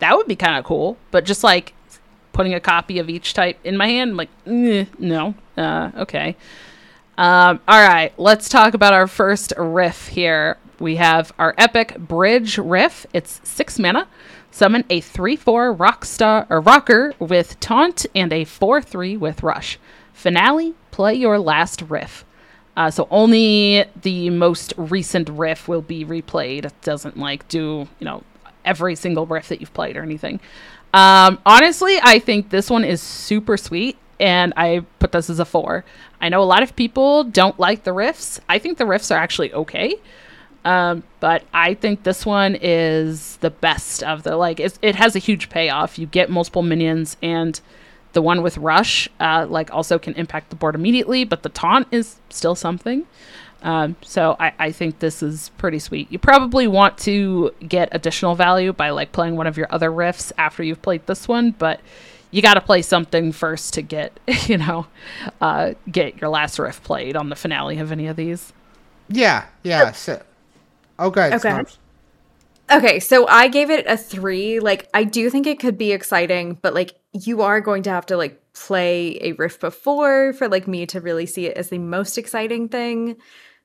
That 0.00 0.16
would 0.16 0.26
be 0.26 0.36
kind 0.36 0.58
of 0.58 0.64
cool. 0.64 0.96
But 1.10 1.24
just 1.24 1.44
like 1.44 1.74
putting 2.32 2.54
a 2.54 2.60
copy 2.60 2.98
of 2.98 3.08
each 3.08 3.34
type 3.34 3.58
in 3.64 3.76
my 3.76 3.86
hand, 3.86 4.12
I'm 4.12 4.16
like, 4.16 4.30
eh, 4.46 4.86
no, 4.98 5.34
uh, 5.56 5.90
okay. 5.96 6.36
Um, 7.18 7.60
all 7.68 7.86
right, 7.86 8.12
let's 8.18 8.48
talk 8.48 8.74
about 8.74 8.94
our 8.94 9.06
first 9.06 9.52
riff 9.58 10.08
here. 10.08 10.56
We 10.78 10.96
have 10.96 11.32
our 11.38 11.54
epic 11.58 11.98
bridge 11.98 12.56
riff. 12.56 13.04
It's 13.12 13.40
six 13.44 13.78
mana. 13.78 14.08
Summon 14.50 14.84
a 14.90 15.00
3 15.00 15.36
4 15.36 15.72
rock 15.72 16.04
star 16.04 16.46
or 16.50 16.60
rocker 16.60 17.14
with 17.18 17.58
taunt 17.60 18.06
and 18.14 18.32
a 18.32 18.44
4 18.44 18.82
3 18.82 19.16
with 19.16 19.42
rush. 19.42 19.78
Finale, 20.12 20.74
play 20.90 21.14
your 21.14 21.38
last 21.38 21.82
riff. 21.82 22.24
Uh, 22.76 22.90
so 22.90 23.06
only 23.10 23.84
the 24.02 24.30
most 24.30 24.72
recent 24.76 25.28
riff 25.28 25.68
will 25.68 25.82
be 25.82 26.04
replayed. 26.04 26.64
It 26.64 26.80
doesn't 26.82 27.16
like 27.16 27.46
do, 27.48 27.88
you 27.98 28.04
know, 28.04 28.22
every 28.64 28.94
single 28.96 29.26
riff 29.26 29.48
that 29.48 29.60
you've 29.60 29.74
played 29.74 29.96
or 29.96 30.02
anything. 30.02 30.40
Um, 30.92 31.38
honestly, 31.46 31.98
I 32.02 32.18
think 32.18 32.50
this 32.50 32.68
one 32.68 32.84
is 32.84 33.00
super 33.00 33.56
sweet 33.56 33.96
and 34.18 34.52
I 34.56 34.84
put 34.98 35.12
this 35.12 35.30
as 35.30 35.40
a 35.40 35.44
four. 35.44 35.84
I 36.20 36.28
know 36.28 36.42
a 36.42 36.44
lot 36.44 36.62
of 36.62 36.76
people 36.76 37.24
don't 37.24 37.58
like 37.58 37.84
the 37.84 37.92
riffs. 37.92 38.40
I 38.48 38.58
think 38.58 38.78
the 38.78 38.84
riffs 38.84 39.14
are 39.14 39.18
actually 39.18 39.52
okay. 39.52 39.96
Um, 40.64 41.02
but 41.20 41.44
I 41.54 41.74
think 41.74 42.02
this 42.02 42.26
one 42.26 42.56
is 42.60 43.36
the 43.36 43.50
best 43.50 44.02
of 44.02 44.22
the 44.22 44.36
like. 44.36 44.60
it 44.60 44.94
has 44.96 45.16
a 45.16 45.18
huge 45.18 45.48
payoff. 45.48 45.98
You 45.98 46.06
get 46.06 46.30
multiple 46.30 46.62
minions, 46.62 47.16
and 47.22 47.60
the 48.12 48.22
one 48.22 48.42
with 48.42 48.58
rush, 48.58 49.08
uh, 49.20 49.46
like 49.48 49.72
also 49.72 49.98
can 49.98 50.14
impact 50.14 50.50
the 50.50 50.56
board 50.56 50.74
immediately. 50.74 51.24
But 51.24 51.42
the 51.42 51.48
taunt 51.48 51.88
is 51.90 52.16
still 52.28 52.54
something. 52.54 53.06
Um, 53.62 53.96
so 54.02 54.36
I, 54.40 54.52
I 54.58 54.72
think 54.72 55.00
this 55.00 55.22
is 55.22 55.50
pretty 55.58 55.78
sweet. 55.78 56.10
You 56.10 56.18
probably 56.18 56.66
want 56.66 56.96
to 56.98 57.52
get 57.66 57.88
additional 57.92 58.34
value 58.34 58.72
by 58.72 58.90
like 58.90 59.12
playing 59.12 59.36
one 59.36 59.46
of 59.46 59.56
your 59.56 59.66
other 59.70 59.90
riffs 59.90 60.32
after 60.38 60.62
you've 60.62 60.82
played 60.82 61.06
this 61.06 61.28
one, 61.28 61.50
but 61.52 61.80
you 62.30 62.42
got 62.42 62.54
to 62.54 62.60
play 62.60 62.80
something 62.80 63.32
first 63.32 63.74
to 63.74 63.82
get 63.82 64.18
you 64.46 64.56
know 64.56 64.86
uh, 65.40 65.72
get 65.90 66.20
your 66.20 66.30
last 66.30 66.58
riff 66.58 66.82
played 66.82 67.16
on 67.16 67.28
the 67.28 67.36
finale 67.36 67.78
of 67.78 67.92
any 67.92 68.06
of 68.06 68.16
these. 68.16 68.52
Yeah, 69.08 69.46
yeah. 69.62 69.92
So, 69.92 70.22
okay. 71.00 71.34
Okay. 71.34 71.62
Okay, 72.72 73.00
so 73.00 73.26
I 73.26 73.48
gave 73.48 73.68
it 73.70 73.86
a 73.88 73.96
three. 73.96 74.60
Like, 74.60 74.88
I 74.94 75.02
do 75.02 75.28
think 75.28 75.48
it 75.48 75.58
could 75.58 75.76
be 75.76 75.90
exciting, 75.90 76.56
but 76.62 76.72
like, 76.72 76.94
you 77.12 77.42
are 77.42 77.60
going 77.60 77.82
to 77.84 77.90
have 77.90 78.06
to 78.06 78.16
like 78.16 78.40
play 78.52 79.18
a 79.22 79.32
riff 79.32 79.58
before 79.58 80.32
for 80.34 80.48
like 80.48 80.68
me 80.68 80.86
to 80.86 81.00
really 81.00 81.26
see 81.26 81.46
it 81.46 81.56
as 81.56 81.70
the 81.70 81.78
most 81.78 82.18
exciting 82.18 82.68
thing. 82.68 83.16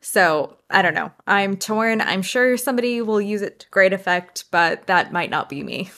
So 0.02 0.58
I 0.70 0.82
don't 0.82 0.94
know. 0.94 1.12
I'm 1.28 1.58
torn. 1.58 2.02
I'm 2.02 2.22
sure 2.22 2.58
somebody 2.58 3.02
will 3.02 3.22
use 3.22 3.42
it 3.42 3.60
to 3.62 3.70
great 3.70 3.94
effect, 3.94 4.46
but 4.52 4.88
that 4.88 5.12
might 5.12 5.30
not 5.30 5.50
be 5.50 5.64
me. 5.64 5.92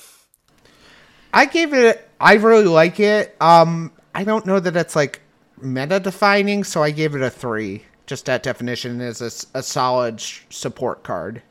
I 1.33 1.45
gave 1.45 1.73
it. 1.73 2.09
I 2.19 2.35
really 2.35 2.65
like 2.65 2.99
it. 2.99 3.35
Um, 3.39 3.91
I 4.15 4.23
don't 4.23 4.45
know 4.45 4.59
that 4.59 4.75
it's 4.75 4.95
like 4.95 5.21
meta 5.61 5.99
defining, 5.99 6.63
so 6.63 6.81
I 6.81 6.91
gave 6.91 7.15
it 7.15 7.21
a 7.21 7.29
three. 7.29 7.83
Just 8.07 8.25
that 8.25 8.41
definition 8.41 9.01
is 9.01 9.21
a, 9.21 9.59
a 9.59 9.61
solid 9.61 10.19
sh- 10.21 10.41
support 10.49 11.03
card. 11.03 11.41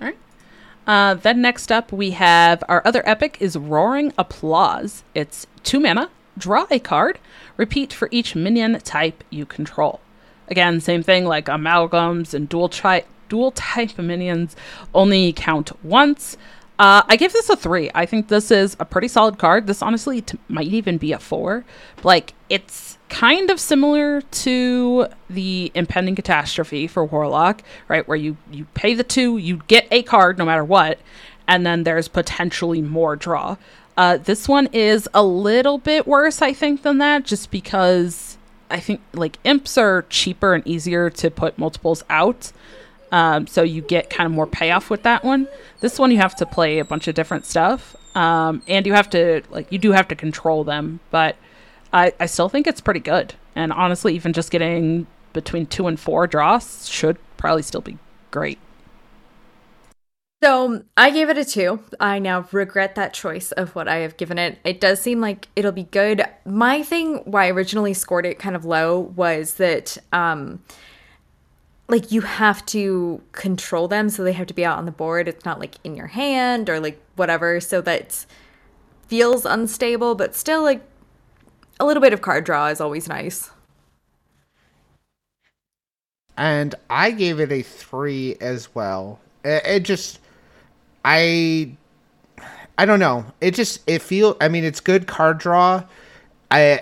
All 0.00 0.08
right. 0.08 0.18
Uh, 0.86 1.14
then 1.14 1.40
next 1.40 1.70
up 1.70 1.92
we 1.92 2.10
have 2.10 2.64
our 2.68 2.82
other 2.84 3.02
epic 3.08 3.36
is 3.40 3.56
Roaring 3.56 4.12
Applause. 4.18 5.04
It's 5.14 5.46
two 5.62 5.78
mana. 5.78 6.10
Draw 6.36 6.66
a 6.70 6.80
card. 6.80 7.20
Repeat 7.56 7.92
for 7.92 8.08
each 8.10 8.34
minion 8.34 8.80
type 8.80 9.22
you 9.30 9.46
control. 9.46 10.00
Again, 10.48 10.80
same 10.80 11.04
thing 11.04 11.24
like 11.24 11.46
amalgams 11.46 12.34
and 12.34 12.48
dual 12.48 12.68
tri- 12.68 13.04
dual 13.28 13.50
type 13.52 13.96
minions 13.98 14.56
only 14.92 15.32
count 15.32 15.70
once. 15.84 16.36
Uh, 16.78 17.02
I 17.06 17.14
give 17.14 17.32
this 17.32 17.48
a 17.48 17.54
three. 17.54 17.90
I 17.94 18.04
think 18.06 18.26
this 18.26 18.50
is 18.50 18.76
a 18.80 18.84
pretty 18.84 19.06
solid 19.06 19.38
card. 19.38 19.68
This 19.68 19.82
honestly 19.82 20.22
t- 20.22 20.38
might 20.48 20.66
even 20.66 20.98
be 20.98 21.12
a 21.12 21.18
four. 21.20 21.64
Like 22.02 22.34
it's 22.48 22.91
kind 23.12 23.50
of 23.50 23.60
similar 23.60 24.22
to 24.22 25.06
the 25.28 25.70
impending 25.74 26.16
catastrophe 26.16 26.86
for 26.86 27.04
Warlock, 27.04 27.62
right? 27.86 28.08
Where 28.08 28.16
you 28.16 28.38
you 28.50 28.64
pay 28.72 28.94
the 28.94 29.04
two, 29.04 29.36
you 29.36 29.58
get 29.68 29.86
a 29.90 30.02
card 30.02 30.38
no 30.38 30.46
matter 30.46 30.64
what, 30.64 30.98
and 31.46 31.66
then 31.66 31.84
there's 31.84 32.08
potentially 32.08 32.80
more 32.80 33.14
draw. 33.14 33.56
Uh, 33.98 34.16
this 34.16 34.48
one 34.48 34.66
is 34.72 35.06
a 35.12 35.22
little 35.22 35.76
bit 35.76 36.06
worse, 36.06 36.40
I 36.40 36.54
think, 36.54 36.82
than 36.82 36.96
that, 36.98 37.26
just 37.26 37.50
because 37.50 38.38
I 38.70 38.80
think 38.80 39.02
like 39.12 39.38
imps 39.44 39.76
are 39.76 40.06
cheaper 40.08 40.54
and 40.54 40.66
easier 40.66 41.10
to 41.10 41.30
put 41.30 41.58
multiples 41.58 42.02
out. 42.08 42.50
Um, 43.12 43.46
so 43.46 43.62
you 43.62 43.82
get 43.82 44.08
kind 44.08 44.24
of 44.24 44.32
more 44.32 44.46
payoff 44.46 44.88
with 44.88 45.02
that 45.02 45.22
one. 45.22 45.48
This 45.80 45.98
one 45.98 46.10
you 46.10 46.16
have 46.16 46.34
to 46.36 46.46
play 46.46 46.78
a 46.78 46.84
bunch 46.86 47.08
of 47.08 47.14
different 47.14 47.44
stuff, 47.44 47.94
um, 48.16 48.62
and 48.66 48.86
you 48.86 48.94
have 48.94 49.10
to 49.10 49.42
like 49.50 49.70
you 49.70 49.78
do 49.78 49.92
have 49.92 50.08
to 50.08 50.16
control 50.16 50.64
them. 50.64 51.00
But 51.10 51.36
I, 51.92 52.12
I 52.18 52.26
still 52.26 52.48
think 52.48 52.66
it's 52.66 52.80
pretty 52.80 53.00
good. 53.00 53.34
And 53.54 53.72
honestly, 53.72 54.14
even 54.14 54.32
just 54.32 54.50
getting 54.50 55.06
between 55.32 55.66
two 55.66 55.86
and 55.86 55.98
four 55.98 56.26
draws 56.26 56.88
should 56.88 57.18
probably 57.36 57.62
still 57.62 57.80
be 57.80 57.98
great. 58.30 58.58
So 60.42 60.82
I 60.96 61.10
gave 61.10 61.28
it 61.28 61.38
a 61.38 61.44
two. 61.44 61.84
I 62.00 62.18
now 62.18 62.48
regret 62.50 62.96
that 62.96 63.14
choice 63.14 63.52
of 63.52 63.76
what 63.76 63.86
I 63.86 63.98
have 63.98 64.16
given 64.16 64.38
it. 64.38 64.58
It 64.64 64.80
does 64.80 65.00
seem 65.00 65.20
like 65.20 65.46
it'll 65.54 65.70
be 65.70 65.84
good. 65.84 66.24
My 66.44 66.82
thing, 66.82 67.18
why 67.18 67.46
I 67.46 67.50
originally 67.50 67.94
scored 67.94 68.26
it 68.26 68.40
kind 68.40 68.56
of 68.56 68.64
low, 68.64 68.98
was 68.98 69.54
that 69.54 69.98
um, 70.12 70.60
like 71.88 72.10
you 72.10 72.22
have 72.22 72.64
to 72.66 73.22
control 73.32 73.86
them 73.86 74.08
so 74.08 74.24
they 74.24 74.32
have 74.32 74.46
to 74.48 74.54
be 74.54 74.64
out 74.64 74.78
on 74.78 74.86
the 74.86 74.92
board 74.92 75.28
it's 75.28 75.44
not 75.44 75.60
like 75.60 75.76
in 75.84 75.94
your 75.94 76.06
hand 76.06 76.70
or 76.70 76.80
like 76.80 77.00
whatever 77.16 77.60
so 77.60 77.80
that 77.82 78.24
feels 79.06 79.44
unstable 79.44 80.14
but 80.14 80.34
still 80.34 80.62
like 80.62 80.82
a 81.80 81.84
little 81.86 82.00
bit 82.00 82.12
of 82.12 82.20
card 82.20 82.44
draw 82.44 82.66
is 82.66 82.80
always 82.80 83.08
nice 83.08 83.50
and 86.36 86.74
i 86.88 87.10
gave 87.10 87.40
it 87.40 87.52
a 87.52 87.62
three 87.62 88.36
as 88.40 88.74
well 88.74 89.20
it, 89.44 89.80
just 89.80 90.20
i 91.04 91.70
i 92.78 92.84
don't 92.84 93.00
know 93.00 93.24
it 93.40 93.54
just 93.54 93.80
it 93.88 94.00
feel 94.00 94.36
i 94.40 94.48
mean 94.48 94.64
it's 94.64 94.80
good 94.80 95.06
card 95.06 95.38
draw 95.38 95.82
i 96.50 96.80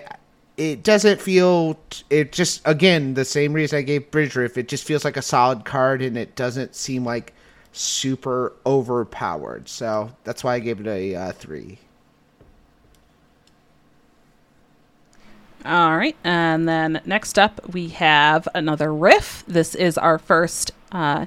it 0.61 0.83
doesn't 0.83 1.23
feel 1.23 1.81
it 2.11 2.33
just 2.33 2.61
again 2.67 3.15
the 3.15 3.25
same 3.25 3.55
reason 3.55 3.79
I 3.79 3.83
gave 3.83 4.11
Bridge 4.11 4.37
Riff. 4.37 4.59
It 4.59 4.69
just 4.69 4.85
feels 4.85 5.07
like 5.07 5.17
a 5.17 5.23
solid 5.23 5.65
card 5.65 6.03
and 6.03 6.19
it 6.19 6.37
doesn't 6.37 6.75
seem 6.75 7.03
like 7.03 7.33
super 7.73 8.53
overpowered. 8.67 9.71
So 9.71 10.11
that's 10.25 10.45
why 10.45 10.57
I 10.57 10.59
gave 10.59 10.81
it 10.81 10.87
a 10.87 11.15
uh, 11.15 11.33
three. 11.33 11.79
All 15.63 15.95
right, 15.95 16.17
and 16.25 16.67
then 16.67 17.03
next 17.05 17.39
up 17.39 17.61
we 17.75 17.89
have 17.89 18.49
another 18.55 18.95
riff. 18.95 19.45
This 19.47 19.75
is 19.75 19.99
our 19.99 20.19
first 20.19 20.73
uh, 20.91 21.27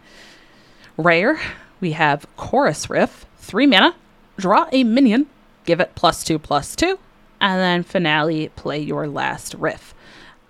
rare. 0.97 1.39
We 1.79 1.91
have 1.91 2.25
Chorus 2.35 2.89
Riff, 2.89 3.27
three 3.37 3.67
mana, 3.67 3.93
draw 4.37 4.67
a 4.71 4.83
minion, 4.83 5.27
give 5.65 5.79
it 5.79 5.93
plus 5.93 6.23
two 6.23 6.39
plus 6.39 6.75
two, 6.75 6.97
and 7.39 7.59
then 7.59 7.83
finale, 7.83 8.49
play 8.49 8.79
your 8.79 9.07
last 9.07 9.53
riff. 9.53 9.93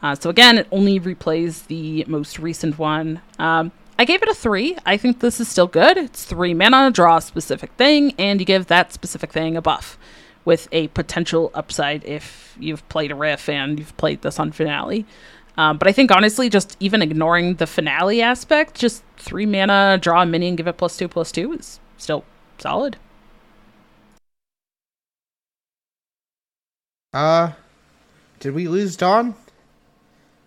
Uh, 0.01 0.15
so 0.15 0.29
again, 0.29 0.57
it 0.57 0.67
only 0.71 0.97
replays 0.97 1.67
the 1.67 2.05
most 2.07 2.39
recent 2.39 2.79
one. 2.79 3.19
Um, 3.37 3.73
I 3.99 4.05
gave 4.05 4.23
it 4.23 4.29
a 4.29 4.33
three. 4.33 4.77
I 4.85 4.95
think 4.95 5.19
this 5.19 5.41
is 5.41 5.49
still 5.49 5.67
good. 5.67 5.97
It's 5.97 6.23
three 6.23 6.53
mana, 6.53 6.89
draw 6.89 7.17
a 7.17 7.21
specific 7.21 7.71
thing, 7.73 8.13
and 8.17 8.39
you 8.39 8.45
give 8.45 8.67
that 8.67 8.93
specific 8.93 9.33
thing 9.33 9.57
a 9.57 9.61
buff 9.61 9.97
with 10.45 10.67
a 10.71 10.87
potential 10.89 11.51
upside 11.53 12.03
if 12.05 12.55
you've 12.59 12.87
played 12.89 13.11
a 13.11 13.15
riff 13.15 13.47
and 13.49 13.79
you've 13.79 13.95
played 13.97 14.21
this 14.21 14.39
on 14.39 14.51
finale. 14.51 15.05
Um, 15.57 15.77
but 15.77 15.87
I 15.87 15.91
think 15.91 16.11
honestly, 16.11 16.49
just 16.49 16.75
even 16.79 17.01
ignoring 17.01 17.55
the 17.55 17.67
finale 17.67 18.21
aspect, 18.21 18.75
just 18.75 19.03
three 19.17 19.45
mana, 19.45 19.97
draw 20.01 20.23
a 20.23 20.25
minion, 20.25 20.55
give 20.55 20.67
it 20.67 20.77
plus 20.77 20.97
two 20.97 21.07
plus 21.07 21.31
two 21.31 21.53
is 21.53 21.79
still 21.97 22.25
solid. 22.57 22.97
Uh, 27.13 27.51
did 28.39 28.55
we 28.55 28.67
lose 28.67 28.97
Dawn? 28.97 29.35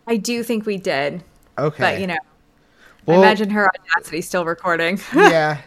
I 0.09 0.16
do 0.16 0.43
think 0.43 0.66
we 0.66 0.77
did. 0.77 1.23
Okay. 1.56 1.82
But, 1.82 2.01
you 2.01 2.09
know, 2.09 2.18
well, 3.06 3.20
I 3.20 3.27
imagine 3.27 3.51
her 3.51 3.68
audacity 3.68 4.20
still 4.20 4.44
recording. 4.44 5.01
yeah. 5.14 5.60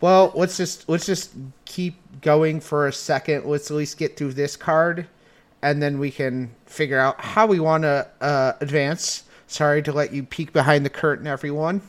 Well, 0.00 0.32
let's 0.34 0.56
just 0.56 0.88
let's 0.88 1.06
just 1.06 1.32
keep 1.64 1.96
going 2.20 2.60
for 2.60 2.86
a 2.86 2.92
second. 2.92 3.46
Let's 3.46 3.70
at 3.70 3.76
least 3.76 3.98
get 3.98 4.16
through 4.16 4.34
this 4.34 4.56
card, 4.56 5.08
and 5.62 5.82
then 5.82 5.98
we 5.98 6.10
can 6.10 6.54
figure 6.66 6.98
out 6.98 7.20
how 7.20 7.46
we 7.46 7.58
want 7.60 7.82
to 7.82 8.06
uh, 8.20 8.52
advance. 8.60 9.24
Sorry 9.48 9.82
to 9.82 9.92
let 9.92 10.12
you 10.12 10.22
peek 10.22 10.52
behind 10.52 10.84
the 10.84 10.90
curtain, 10.90 11.26
everyone. 11.26 11.80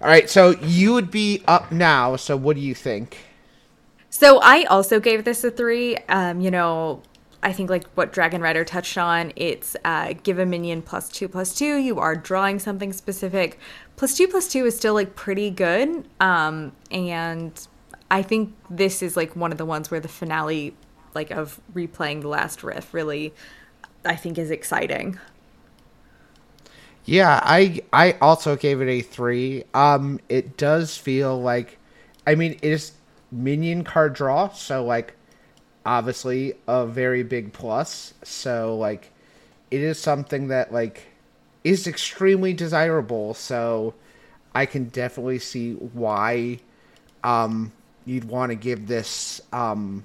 All 0.00 0.08
right, 0.08 0.30
so 0.30 0.50
you 0.62 0.94
would 0.94 1.10
be 1.10 1.42
up 1.46 1.70
now. 1.70 2.16
So, 2.16 2.36
what 2.36 2.56
do 2.56 2.62
you 2.62 2.74
think? 2.74 3.18
So, 4.08 4.40
I 4.42 4.64
also 4.64 4.98
gave 4.98 5.24
this 5.24 5.44
a 5.44 5.50
three. 5.50 5.96
Um, 6.08 6.40
you 6.40 6.50
know, 6.50 7.02
I 7.42 7.52
think 7.52 7.70
like 7.70 7.86
what 7.94 8.12
Dragon 8.12 8.40
Rider 8.40 8.64
touched 8.64 8.98
on, 8.98 9.32
it's 9.36 9.76
uh, 9.84 10.14
give 10.22 10.38
a 10.38 10.46
minion 10.46 10.82
plus 10.82 11.08
two 11.08 11.28
plus 11.28 11.54
two. 11.54 11.76
You 11.76 11.98
are 11.98 12.16
drawing 12.16 12.58
something 12.58 12.92
specific. 12.92 13.58
Plus 14.00 14.16
two 14.16 14.28
plus 14.28 14.48
two 14.48 14.64
is 14.64 14.74
still 14.74 14.94
like 14.94 15.14
pretty 15.14 15.50
good. 15.50 16.08
Um, 16.20 16.72
and 16.90 17.52
I 18.10 18.22
think 18.22 18.54
this 18.70 19.02
is 19.02 19.14
like 19.14 19.36
one 19.36 19.52
of 19.52 19.58
the 19.58 19.66
ones 19.66 19.90
where 19.90 20.00
the 20.00 20.08
finale, 20.08 20.74
like 21.14 21.30
of 21.30 21.60
replaying 21.74 22.22
the 22.22 22.28
last 22.28 22.62
riff, 22.62 22.94
really, 22.94 23.34
I 24.02 24.16
think 24.16 24.38
is 24.38 24.50
exciting. 24.50 25.18
Yeah, 27.04 27.40
I 27.42 27.82
I 27.92 28.12
also 28.22 28.56
gave 28.56 28.80
it 28.80 28.88
a 28.88 29.02
three. 29.02 29.64
Um, 29.74 30.18
it 30.30 30.56
does 30.56 30.96
feel 30.96 31.38
like, 31.38 31.76
I 32.26 32.36
mean, 32.36 32.52
it 32.62 32.72
is 32.72 32.92
minion 33.30 33.84
card 33.84 34.14
draw, 34.14 34.48
so 34.48 34.82
like 34.82 35.12
obviously 35.84 36.54
a 36.66 36.86
very 36.86 37.22
big 37.22 37.52
plus. 37.52 38.14
So 38.22 38.78
like 38.78 39.12
it 39.70 39.82
is 39.82 39.98
something 39.98 40.48
that 40.48 40.72
like 40.72 41.09
is 41.64 41.86
extremely 41.86 42.52
desirable. 42.52 43.34
So 43.34 43.94
I 44.54 44.66
can 44.66 44.84
definitely 44.84 45.38
see 45.38 45.74
why 45.74 46.60
um 47.22 47.72
you'd 48.06 48.24
want 48.24 48.50
to 48.50 48.56
give 48.56 48.86
this 48.86 49.40
um 49.52 50.04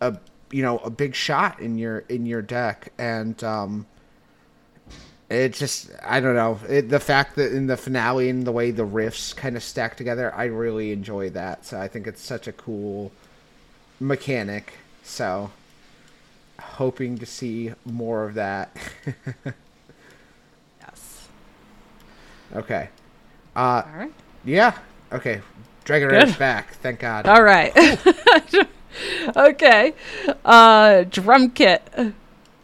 a 0.00 0.16
you 0.50 0.62
know 0.62 0.78
a 0.78 0.90
big 0.90 1.14
shot 1.14 1.58
in 1.60 1.78
your 1.78 2.00
in 2.08 2.26
your 2.26 2.42
deck 2.42 2.92
and 2.98 3.42
um 3.42 3.86
it 5.30 5.54
just 5.54 5.90
I 6.02 6.20
don't 6.20 6.34
know 6.36 6.60
it, 6.68 6.90
the 6.90 7.00
fact 7.00 7.36
that 7.36 7.50
in 7.52 7.66
the 7.66 7.78
finale 7.78 8.28
and 8.28 8.46
the 8.46 8.52
way 8.52 8.70
the 8.70 8.86
riffs 8.86 9.34
kind 9.34 9.56
of 9.56 9.62
stack 9.62 9.96
together 9.96 10.34
I 10.34 10.44
really 10.44 10.92
enjoy 10.92 11.30
that 11.30 11.64
so 11.64 11.80
I 11.80 11.88
think 11.88 12.06
it's 12.06 12.20
such 12.20 12.46
a 12.46 12.52
cool 12.52 13.10
mechanic 13.98 14.74
so, 15.04 15.50
hoping 16.58 17.18
to 17.18 17.26
see 17.26 17.72
more 17.84 18.24
of 18.24 18.34
that. 18.34 18.76
yes. 22.54 22.64
Okay. 22.64 22.88
Uh, 23.56 23.82
All 23.86 23.98
right. 23.98 24.12
Yeah. 24.44 24.76
Okay. 25.12 25.40
Dragon 25.84 26.08
Rider's 26.08 26.36
back. 26.36 26.74
Thank 26.74 27.00
God. 27.00 27.26
All 27.26 27.42
right. 27.42 27.72
okay. 29.36 29.94
Uh, 30.44 31.04
drum 31.04 31.50
kit. 31.50 31.82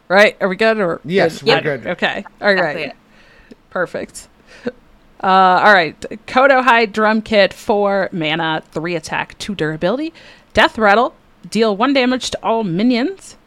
Right? 0.07 0.35
Are 0.41 0.49
we 0.49 0.55
good? 0.55 0.79
Or 0.79 0.99
yes, 1.05 1.43
we're 1.43 1.61
good. 1.61 1.87
Okay. 1.87 2.25
All 2.41 2.53
right. 2.53 2.93
Perfect. 3.69 4.27
Uh, 5.23 5.61
all 5.63 5.73
right. 5.73 5.99
Kodohide 6.27 6.91
Drumkit, 6.91 7.53
four 7.53 8.09
mana, 8.11 8.63
three 8.71 8.95
attack, 8.95 9.37
two 9.37 9.53
durability. 9.53 10.13
Death 10.53 10.77
Rattle, 10.77 11.13
deal 11.49 11.77
one 11.77 11.93
damage 11.93 12.31
to 12.31 12.39
all 12.43 12.63
minions, 12.63 13.37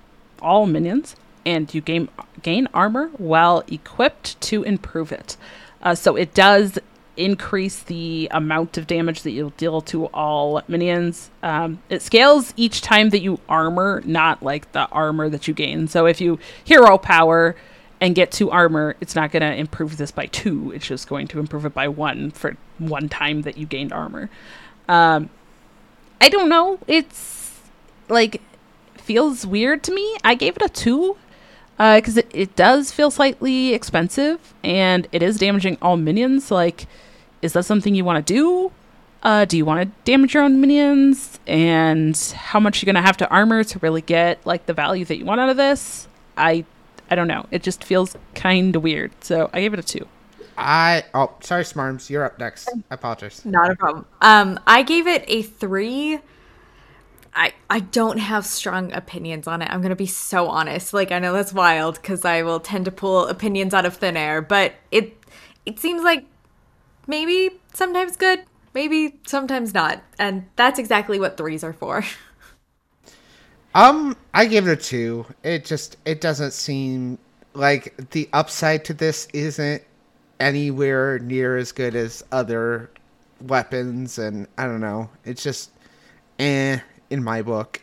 all 0.41 0.67
minions, 0.67 1.17
and 1.45 1.73
you 1.75 1.81
gain 1.81 2.09
gain 2.43 2.69
armor 2.73 3.09
while 3.17 3.65
equipped 3.67 4.41
to 4.43 4.63
improve 4.63 5.11
it. 5.11 5.37
Uh, 5.85 5.95
so 5.95 6.17
it 6.17 6.35
does 6.35 6.79
increase 7.17 7.81
the 7.81 8.29
amount 8.33 8.77
of 8.77 8.87
damage 8.87 9.23
that 9.23 9.31
you'll 9.31 9.51
deal 9.51 9.81
to 9.81 10.07
all 10.07 10.63
minions. 10.67 11.31
Um, 11.43 11.81
it 11.89 12.03
scales 12.03 12.53
each 12.57 12.81
time 12.81 13.11
that 13.11 13.21
you 13.21 13.39
armor, 13.49 14.03
not 14.05 14.43
like 14.43 14.73
the 14.73 14.89
armor 14.89 15.29
that 15.29 15.47
you 15.47 15.55
gain. 15.55 15.87
So 15.87 16.07
if 16.07 16.21
you 16.21 16.39
hero 16.65 16.99
power 16.99 17.55
and 18.01 18.15
get 18.15 18.33
two 18.33 18.51
armor, 18.51 18.97
it's 19.01 19.15
not 19.15 19.31
going 19.31 19.43
to 19.43 19.55
improve 19.55 19.97
this 19.97 20.11
by 20.11 20.27
two. 20.27 20.73
It's 20.73 20.87
just 20.87 21.09
going 21.09 21.29
to 21.29 21.39
improve 21.39 21.65
it 21.65 21.75
by 21.75 21.89
one 21.89 22.31
for 22.33 22.57
one 22.79 23.09
time 23.09 23.43
that 23.43 23.57
you 23.57 23.67
gained 23.67 23.93
armor. 23.93 24.29
Um, 24.89 25.31
I 26.21 26.29
don't 26.29 26.49
know. 26.49 26.79
It's 26.87 27.61
like 28.09 28.41
feels 28.97 29.47
weird 29.47 29.83
to 29.85 29.95
me. 29.95 30.17
I 30.25 30.35
gave 30.35 30.57
it 30.57 30.63
a 30.63 30.69
two 30.69 31.17
because 31.77 32.17
uh, 32.17 32.21
it, 32.21 32.31
it 32.33 32.57
does 32.57 32.93
feel 32.93 33.11
slightly 33.11 33.75
expensive 33.75 34.55
and 34.63 35.09
it 35.13 35.23
is 35.23 35.39
damaging 35.39 35.77
all 35.83 35.97
minions. 35.97 36.51
Like, 36.51 36.87
is 37.43 37.53
that 37.55 37.65
something 37.65 37.95
you 37.95 38.05
want 38.05 38.25
to 38.27 38.35
do? 38.35 38.73
Uh, 39.23 39.45
do 39.47 39.57
you 39.57 39.65
want 39.65 39.81
to 39.81 40.05
damage 40.05 40.35
your 40.35 40.43
own 40.43 40.61
minions? 40.61 41.41
And 41.47 42.17
how 42.37 42.61
much 42.61 42.83
you're 42.83 42.93
gonna 42.93 43.05
have 43.05 43.17
to 43.19 43.29
armor 43.29 43.65
to 43.65 43.79
really 43.81 44.03
get 44.03 44.45
like 44.47 44.67
the 44.67 44.75
value 44.75 45.05
that 45.07 45.17
you 45.17 45.25
want 45.25 45.41
out 45.41 45.49
of 45.49 45.57
this? 45.57 46.07
I 46.37 46.65
I 47.11 47.15
don't 47.15 47.29
know. 47.29 47.47
It 47.51 47.63
just 47.63 47.85
feels 47.85 48.17
kind 48.35 48.77
of 48.77 48.83
weird. 48.83 49.13
So 49.21 49.51
I 49.53 49.61
gave 49.61 49.73
it 49.73 49.79
a 49.79 49.83
two. 49.83 50.07
I 50.57 51.05
oh 51.15 51.33
sorry, 51.41 51.65
Smarms, 51.65 52.09
you're 52.11 52.25
up 52.25 52.39
next. 52.39 52.69
I 52.91 52.95
apologize. 52.95 53.45
Not 53.45 53.71
a 53.71 53.77
problem. 53.77 54.07
Um, 54.21 54.61
I 54.67 54.83
gave 54.83 55.07
it 55.07 55.25
a 55.27 55.43
three. 55.43 56.21
I 57.35 57.53
I 57.69 57.81
don't 57.81 58.19
have 58.19 58.47
strong 58.47 58.93
opinions 58.93 59.47
on 59.47 59.63
it. 59.63 59.69
I'm 59.71 59.83
gonna 59.83 59.97
be 59.97 60.07
so 60.07 60.49
honest. 60.49 60.95
Like 60.95 61.13
I 61.13 61.19
know 61.19 61.33
that's 61.33 61.53
wild 61.53 61.97
because 61.97 62.25
I 62.25 62.43
will 62.43 62.61
tend 62.61 62.85
to 62.87 62.91
pull 62.91 63.27
opinions 63.27 63.75
out 63.75 63.87
of 63.87 63.97
thin 63.97 64.17
air, 64.17 64.41
but 64.41 64.75
it 64.91 65.17
it 65.67 65.79
seems 65.79 66.03
like 66.03 66.25
maybe 67.07 67.61
sometimes 67.73 68.17
good, 68.17 68.45
maybe 68.75 69.19
sometimes 69.27 69.75
not, 69.75 70.03
and 70.19 70.47
that's 70.57 70.79
exactly 70.79 71.19
what 71.19 71.37
threes 71.37 71.65
are 71.65 71.73
for. 71.73 72.05
Um, 73.77 74.17
I 74.33 74.47
give 74.47 74.69
it 74.69 74.79
a 74.79 74.81
two. 74.81 75.27
It 75.43 75.65
just 75.65 75.97
it 76.05 76.21
doesn't 76.21 76.53
seem 76.53 77.19
like 77.55 78.11
the 78.11 78.29
upside 78.33 78.85
to 78.85 78.95
this 78.95 79.27
isn't 79.33 79.83
anywhere 80.39 81.19
near 81.19 81.57
as 81.57 81.73
good 81.73 81.97
as 81.97 82.23
other 82.31 82.91
weapons, 83.41 84.19
and 84.19 84.47
I 84.57 84.67
don't 84.67 84.81
know. 84.81 85.11
It's 85.25 85.43
just 85.43 85.73
eh 86.39 86.79
in 87.15 87.23
my 87.23 87.41
book. 87.41 87.81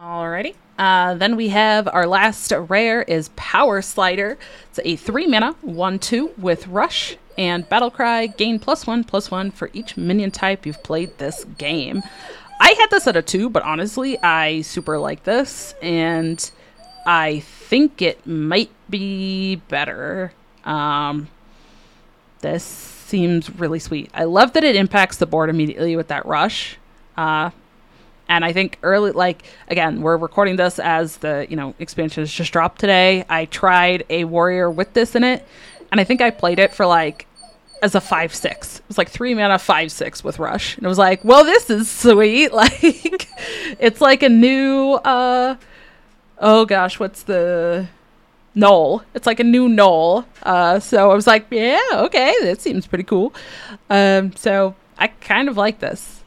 Alrighty. 0.00 0.54
Uh, 0.78 1.12
then 1.14 1.36
we 1.36 1.50
have 1.50 1.86
our 1.86 2.06
last 2.06 2.50
rare 2.56 3.02
is 3.02 3.28
Power 3.36 3.82
Slider. 3.82 4.38
It's 4.70 4.80
a 4.82 4.96
three 4.96 5.26
mana, 5.26 5.52
one 5.60 5.98
two 5.98 6.30
with 6.38 6.66
Rush 6.66 7.18
and 7.36 7.68
Battle 7.68 7.90
Cry. 7.90 8.26
Gain 8.26 8.58
plus 8.58 8.86
one 8.86 9.04
plus 9.04 9.30
one 9.30 9.50
for 9.50 9.70
each 9.74 9.98
minion 9.98 10.30
type 10.30 10.64
you've 10.64 10.82
played 10.82 11.18
this 11.18 11.44
game. 11.58 12.02
I 12.58 12.72
had 12.78 12.88
this 12.90 13.06
at 13.06 13.16
a 13.16 13.22
two, 13.22 13.50
but 13.50 13.62
honestly, 13.62 14.18
I 14.22 14.62
super 14.62 14.98
like 14.98 15.24
this, 15.24 15.74
and 15.82 16.50
I 17.06 17.40
think 17.40 18.00
it 18.00 18.26
might 18.26 18.70
be 18.88 19.56
better. 19.56 20.32
Um, 20.64 21.28
this 22.40 22.99
seems 23.10 23.50
really 23.58 23.78
sweet. 23.78 24.10
I 24.14 24.24
love 24.24 24.54
that 24.54 24.64
it 24.64 24.76
impacts 24.76 25.18
the 25.18 25.26
board 25.26 25.50
immediately 25.50 25.96
with 25.96 26.08
that 26.08 26.24
rush. 26.24 26.78
Uh, 27.16 27.50
and 28.28 28.44
I 28.44 28.52
think 28.52 28.78
early, 28.82 29.10
like 29.10 29.42
again, 29.68 30.00
we're 30.00 30.16
recording 30.16 30.56
this 30.56 30.78
as 30.78 31.16
the 31.18 31.46
you 31.50 31.56
know 31.56 31.74
expansion 31.80 32.22
has 32.22 32.32
just 32.32 32.52
dropped 32.52 32.80
today. 32.80 33.24
I 33.28 33.46
tried 33.46 34.04
a 34.08 34.24
warrior 34.24 34.70
with 34.70 34.92
this 34.94 35.16
in 35.16 35.24
it, 35.24 35.46
and 35.90 36.00
I 36.00 36.04
think 36.04 36.20
I 36.20 36.30
played 36.30 36.60
it 36.60 36.72
for 36.72 36.86
like 36.86 37.26
as 37.82 37.96
a 37.96 38.00
five 38.00 38.32
six. 38.32 38.78
It 38.78 38.84
was 38.88 38.98
like 38.98 39.10
three 39.10 39.34
mana 39.34 39.58
five 39.58 39.90
six 39.90 40.22
with 40.22 40.38
rush, 40.38 40.76
and 40.76 40.86
it 40.86 40.88
was 40.88 40.98
like, 40.98 41.24
well, 41.24 41.44
this 41.44 41.68
is 41.68 41.90
sweet. 41.90 42.52
Like 42.60 43.28
it's 43.80 44.00
like 44.00 44.22
a 44.22 44.28
new. 44.28 44.92
uh 44.92 45.56
Oh 46.38 46.64
gosh, 46.64 46.98
what's 46.98 47.24
the 47.24 47.88
Gnoll. 48.60 49.02
It's 49.14 49.26
like 49.26 49.40
a 49.40 49.44
new 49.44 49.68
Gnoll. 49.68 50.24
Uh, 50.42 50.80
so 50.80 51.10
I 51.10 51.14
was 51.14 51.26
like, 51.26 51.46
yeah, 51.50 51.80
okay, 51.92 52.34
that 52.42 52.60
seems 52.60 52.86
pretty 52.86 53.04
cool. 53.04 53.32
Um, 53.88 54.34
so 54.36 54.74
I 54.98 55.08
kind 55.08 55.48
of 55.48 55.56
like 55.56 55.80
this. 55.80 56.20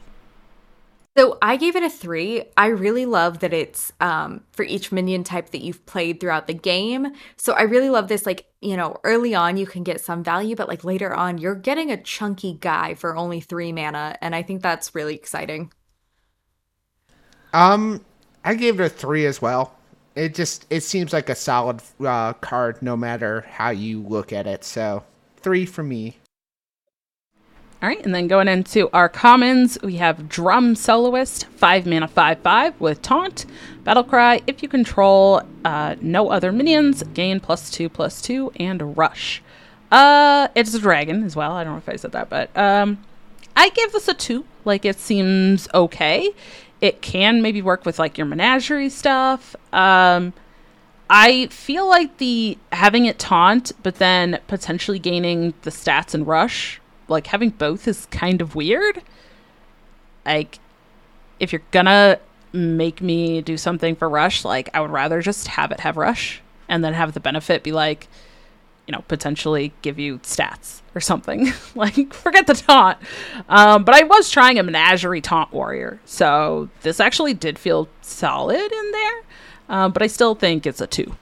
So 1.16 1.38
I 1.40 1.56
gave 1.56 1.76
it 1.76 1.84
a 1.84 1.90
three. 1.90 2.42
I 2.56 2.66
really 2.66 3.06
love 3.06 3.38
that 3.38 3.52
it's 3.52 3.92
um, 4.00 4.42
for 4.50 4.64
each 4.64 4.90
minion 4.90 5.22
type 5.22 5.50
that 5.50 5.62
you've 5.62 5.86
played 5.86 6.18
throughout 6.18 6.48
the 6.48 6.54
game. 6.54 7.12
So 7.36 7.52
I 7.52 7.62
really 7.62 7.88
love 7.88 8.08
this. 8.08 8.26
Like, 8.26 8.46
you 8.60 8.76
know, 8.76 8.98
early 9.04 9.32
on 9.32 9.56
you 9.56 9.64
can 9.64 9.84
get 9.84 10.00
some 10.00 10.24
value, 10.24 10.56
but 10.56 10.66
like 10.66 10.82
later 10.82 11.14
on, 11.14 11.38
you're 11.38 11.54
getting 11.54 11.92
a 11.92 12.02
chunky 12.02 12.54
guy 12.54 12.94
for 12.94 13.16
only 13.16 13.40
three 13.40 13.70
mana. 13.70 14.16
And 14.20 14.34
I 14.34 14.42
think 14.42 14.60
that's 14.60 14.92
really 14.92 15.14
exciting. 15.14 15.72
Um, 17.52 18.04
I 18.44 18.54
gave 18.54 18.80
it 18.80 18.84
a 18.84 18.88
three 18.88 19.24
as 19.26 19.40
well. 19.40 19.72
It 20.14 20.34
just 20.34 20.66
it 20.70 20.82
seems 20.82 21.12
like 21.12 21.28
a 21.28 21.34
solid 21.34 21.82
uh, 22.04 22.34
card 22.34 22.80
no 22.82 22.96
matter 22.96 23.44
how 23.50 23.70
you 23.70 24.00
look 24.00 24.32
at 24.32 24.46
it. 24.46 24.64
So 24.64 25.04
three 25.36 25.66
for 25.66 25.82
me. 25.82 26.18
All 27.82 27.88
right, 27.90 28.02
and 28.02 28.14
then 28.14 28.28
going 28.28 28.48
into 28.48 28.88
our 28.94 29.10
commons, 29.10 29.76
we 29.82 29.96
have 29.96 30.26
Drum 30.26 30.74
Soloist, 30.74 31.44
5 31.44 31.84
mana 31.84 32.08
5 32.08 32.38
5 32.38 32.80
with 32.80 33.02
Taunt, 33.02 33.44
Battle 33.82 34.04
Cry. 34.04 34.40
If 34.46 34.62
you 34.62 34.70
control 34.70 35.42
uh, 35.66 35.96
no 36.00 36.30
other 36.30 36.50
minions, 36.50 37.02
gain 37.12 37.40
plus 37.40 37.70
2 37.70 37.90
plus 37.90 38.22
2, 38.22 38.52
and 38.56 38.96
Rush. 38.96 39.42
Uh, 39.92 40.48
it's 40.54 40.72
a 40.72 40.78
dragon 40.78 41.24
as 41.24 41.36
well. 41.36 41.52
I 41.52 41.62
don't 41.62 41.74
know 41.74 41.78
if 41.78 41.88
I 41.90 41.96
said 41.96 42.12
that, 42.12 42.30
but 42.30 42.56
um, 42.56 43.04
I 43.54 43.68
give 43.68 43.92
this 43.92 44.08
a 44.08 44.14
2. 44.14 44.46
Like, 44.64 44.86
it 44.86 44.98
seems 44.98 45.68
okay. 45.74 46.30
It 46.84 47.00
can 47.00 47.40
maybe 47.40 47.62
work 47.62 47.86
with 47.86 47.98
like 47.98 48.18
your 48.18 48.26
menagerie 48.26 48.90
stuff. 48.90 49.56
Um, 49.72 50.34
I 51.08 51.46
feel 51.46 51.88
like 51.88 52.18
the 52.18 52.58
having 52.72 53.06
it 53.06 53.18
taunt, 53.18 53.72
but 53.82 53.96
then 53.96 54.38
potentially 54.48 54.98
gaining 54.98 55.54
the 55.62 55.70
stats 55.70 56.14
and 56.14 56.26
rush 56.26 56.80
like 57.08 57.26
having 57.28 57.50
both 57.50 57.86
is 57.86 58.06
kind 58.06 58.40
of 58.40 58.54
weird. 58.54 59.02
Like 60.24 60.58
if 61.40 61.52
you're 61.52 61.62
gonna 61.70 62.18
make 62.52 63.00
me 63.00 63.40
do 63.42 63.56
something 63.56 63.96
for 63.96 64.08
rush, 64.08 64.44
like 64.44 64.70
I 64.74 64.80
would 64.80 64.90
rather 64.90 65.20
just 65.20 65.48
have 65.48 65.70
it 65.72 65.80
have 65.80 65.96
rush 65.96 66.40
and 66.68 66.84
then 66.84 66.94
have 66.94 67.12
the 67.12 67.20
benefit 67.20 67.62
be 67.62 67.72
like, 67.72 68.08
you 68.86 68.92
know, 68.92 69.02
potentially 69.08 69.72
give 69.82 69.98
you 69.98 70.18
stats 70.18 70.82
or 70.94 71.00
something. 71.00 71.52
like 71.74 72.12
forget 72.12 72.46
the 72.46 72.54
taunt. 72.54 72.98
Um, 73.48 73.84
but 73.84 73.94
I 73.94 74.02
was 74.02 74.30
trying 74.30 74.58
a 74.58 74.62
menagerie 74.62 75.20
taunt 75.20 75.52
warrior, 75.52 76.00
so 76.04 76.68
this 76.82 77.00
actually 77.00 77.34
did 77.34 77.58
feel 77.58 77.88
solid 78.02 78.72
in 78.72 78.90
there. 78.92 79.22
Um, 79.68 79.92
but 79.92 80.02
I 80.02 80.06
still 80.08 80.34
think 80.34 80.66
it's 80.66 80.80
a 80.80 80.86
two. 80.86 81.16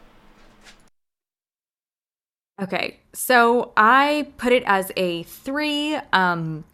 Okay, 2.61 3.01
so 3.13 3.73
I 3.77 4.29
put 4.37 4.53
it 4.53 4.63
as 4.67 4.93
a 4.97 5.23
three. 5.25 5.97
Um, 6.13 6.65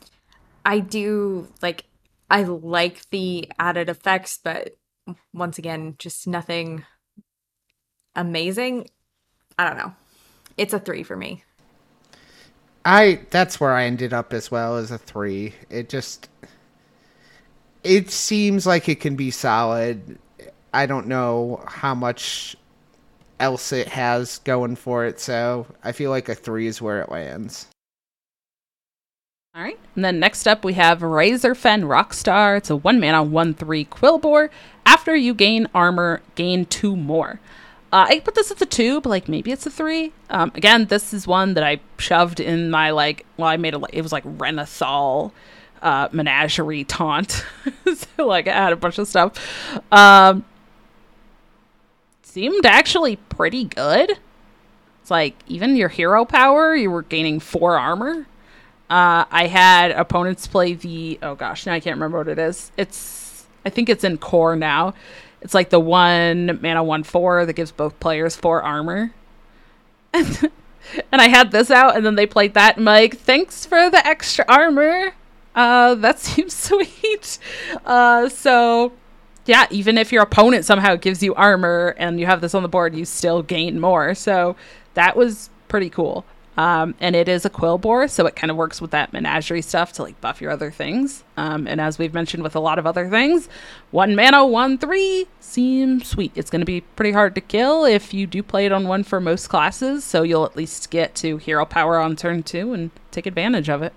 I 0.64 0.80
do 0.80 1.48
like, 1.62 1.84
I 2.28 2.42
like 2.42 3.08
the 3.10 3.50
added 3.58 3.88
effects, 3.88 4.38
but 4.42 4.76
once 5.32 5.56
again, 5.56 5.94
just 5.98 6.26
nothing 6.26 6.84
amazing. 8.14 8.88
I 9.58 9.66
don't 9.66 9.78
know. 9.78 9.94
It's 10.58 10.74
a 10.74 10.78
three 10.78 11.02
for 11.02 11.16
me. 11.16 11.44
I 12.84 13.20
that's 13.30 13.60
where 13.60 13.72
I 13.72 13.84
ended 13.84 14.12
up 14.12 14.32
as 14.32 14.50
well 14.50 14.76
as 14.76 14.90
a 14.90 14.98
three. 14.98 15.54
It 15.70 15.88
just 15.88 16.28
it 17.84 18.10
seems 18.10 18.66
like 18.66 18.88
it 18.88 19.00
can 19.00 19.16
be 19.16 19.30
solid. 19.30 20.18
I 20.74 20.86
don't 20.86 21.06
know 21.06 21.64
how 21.66 21.94
much 21.94 22.56
else 23.40 23.72
it 23.72 23.88
has 23.88 24.38
going 24.38 24.76
for 24.76 25.06
it. 25.06 25.20
So 25.20 25.66
I 25.82 25.92
feel 25.92 26.10
like 26.10 26.28
a 26.28 26.34
three 26.34 26.66
is 26.66 26.82
where 26.82 27.00
it 27.00 27.10
lands. 27.10 27.68
All 29.54 29.62
right. 29.62 29.78
And 29.96 30.04
then 30.04 30.20
next 30.20 30.46
up, 30.46 30.64
we 30.64 30.74
have 30.74 31.00
Razorfen 31.00 31.84
Rockstar. 31.84 32.58
It's 32.58 32.70
a 32.70 32.76
one 32.76 33.00
mana, 33.00 33.22
one 33.22 33.54
three 33.54 33.84
Quilboar. 33.84 34.50
After 34.86 35.16
you 35.16 35.34
gain 35.34 35.66
armor, 35.74 36.20
gain 36.34 36.64
two 36.66 36.94
more. 36.94 37.40
Uh, 37.90 38.06
I 38.08 38.20
put 38.20 38.34
this 38.34 38.50
as 38.50 38.60
a 38.60 38.66
two, 38.66 39.00
but 39.00 39.08
like 39.08 39.28
maybe 39.28 39.50
it's 39.50 39.64
a 39.64 39.70
three. 39.70 40.12
Um, 40.28 40.52
again, 40.54 40.86
this 40.86 41.14
is 41.14 41.26
one 41.26 41.54
that 41.54 41.64
I 41.64 41.80
shoved 41.98 42.38
in 42.38 42.70
my 42.70 42.90
like. 42.90 43.24
Well, 43.36 43.48
I 43.48 43.56
made 43.56 43.74
a 43.74 43.80
it 43.92 44.02
was 44.02 44.12
like 44.12 44.24
Renathal 44.24 45.32
uh, 45.82 46.08
menagerie 46.12 46.84
taunt. 46.84 47.44
so 47.94 48.26
like 48.26 48.46
I 48.46 48.52
had 48.52 48.72
a 48.72 48.76
bunch 48.76 48.98
of 48.98 49.08
stuff. 49.08 49.80
Um, 49.90 50.44
seemed 52.22 52.66
actually 52.66 53.16
pretty 53.16 53.64
good. 53.64 54.18
It's 55.00 55.10
like 55.10 55.34
even 55.46 55.74
your 55.76 55.88
hero 55.88 56.24
power, 56.24 56.76
you 56.76 56.90
were 56.90 57.02
gaining 57.02 57.40
four 57.40 57.78
armor. 57.78 58.26
Uh, 58.90 59.24
I 59.30 59.46
had 59.46 59.90
opponents 59.92 60.46
play 60.46 60.74
the 60.74 61.18
oh 61.22 61.34
gosh, 61.34 61.66
now 61.66 61.72
I 61.72 61.80
can't 61.80 61.96
remember 61.96 62.18
what 62.18 62.28
it 62.28 62.38
is. 62.38 62.70
It's 62.76 63.46
I 63.64 63.70
think 63.70 63.88
it's 63.88 64.04
in 64.04 64.18
core 64.18 64.56
now. 64.56 64.94
It's 65.40 65.54
like 65.54 65.70
the 65.70 65.80
one 65.80 66.58
mana 66.60 66.82
one 66.82 67.02
four 67.02 67.46
that 67.46 67.52
gives 67.52 67.70
both 67.70 67.98
players 68.00 68.36
four 68.36 68.62
armor. 68.62 69.12
and 70.12 70.50
I 71.12 71.28
had 71.28 71.52
this 71.52 71.70
out, 71.70 71.96
and 71.96 72.04
then 72.04 72.14
they 72.14 72.26
played 72.26 72.54
that. 72.54 72.76
And 72.76 72.84
like, 72.84 73.18
thanks 73.18 73.64
for 73.66 73.90
the 73.90 74.04
extra 74.06 74.44
armor. 74.48 75.14
Uh, 75.54 75.94
that 75.96 76.18
seems 76.18 76.54
sweet. 76.54 77.38
Uh, 77.84 78.28
so 78.28 78.92
yeah, 79.48 79.66
even 79.70 79.96
if 79.96 80.12
your 80.12 80.22
opponent 80.22 80.64
somehow 80.64 80.94
gives 80.96 81.22
you 81.22 81.34
armor 81.34 81.94
and 81.98 82.20
you 82.20 82.26
have 82.26 82.40
this 82.40 82.54
on 82.54 82.62
the 82.62 82.68
board, 82.68 82.94
you 82.94 83.04
still 83.04 83.42
gain 83.42 83.80
more. 83.80 84.14
So 84.14 84.56
that 84.94 85.16
was 85.16 85.50
pretty 85.68 85.88
cool. 85.90 86.24
Um, 86.58 86.96
and 86.98 87.14
it 87.14 87.28
is 87.28 87.44
a 87.44 87.50
quilboar, 87.50 88.10
so 88.10 88.26
it 88.26 88.34
kind 88.34 88.50
of 88.50 88.56
works 88.56 88.80
with 88.80 88.90
that 88.90 89.12
menagerie 89.12 89.62
stuff 89.62 89.92
to 89.92 90.02
like 90.02 90.20
buff 90.20 90.40
your 90.40 90.50
other 90.50 90.72
things. 90.72 91.22
Um, 91.36 91.68
and 91.68 91.80
as 91.80 92.00
we've 92.00 92.12
mentioned 92.12 92.42
with 92.42 92.56
a 92.56 92.60
lot 92.60 92.80
of 92.80 92.86
other 92.86 93.08
things, 93.08 93.48
one 93.92 94.16
mana, 94.16 94.44
one 94.44 94.76
three 94.76 95.28
seems 95.38 96.08
sweet. 96.08 96.32
It's 96.34 96.50
going 96.50 96.60
to 96.60 96.66
be 96.66 96.80
pretty 96.80 97.12
hard 97.12 97.36
to 97.36 97.40
kill 97.40 97.84
if 97.84 98.12
you 98.12 98.26
do 98.26 98.42
play 98.42 98.66
it 98.66 98.72
on 98.72 98.88
one 98.88 99.04
for 99.04 99.20
most 99.20 99.46
classes, 99.46 100.02
so 100.02 100.24
you'll 100.24 100.44
at 100.44 100.56
least 100.56 100.90
get 100.90 101.14
to 101.16 101.36
hero 101.36 101.64
power 101.64 101.96
on 101.96 102.16
turn 102.16 102.42
two 102.42 102.72
and 102.72 102.90
take 103.12 103.26
advantage 103.26 103.68
of 103.70 103.80
it. 103.80 103.92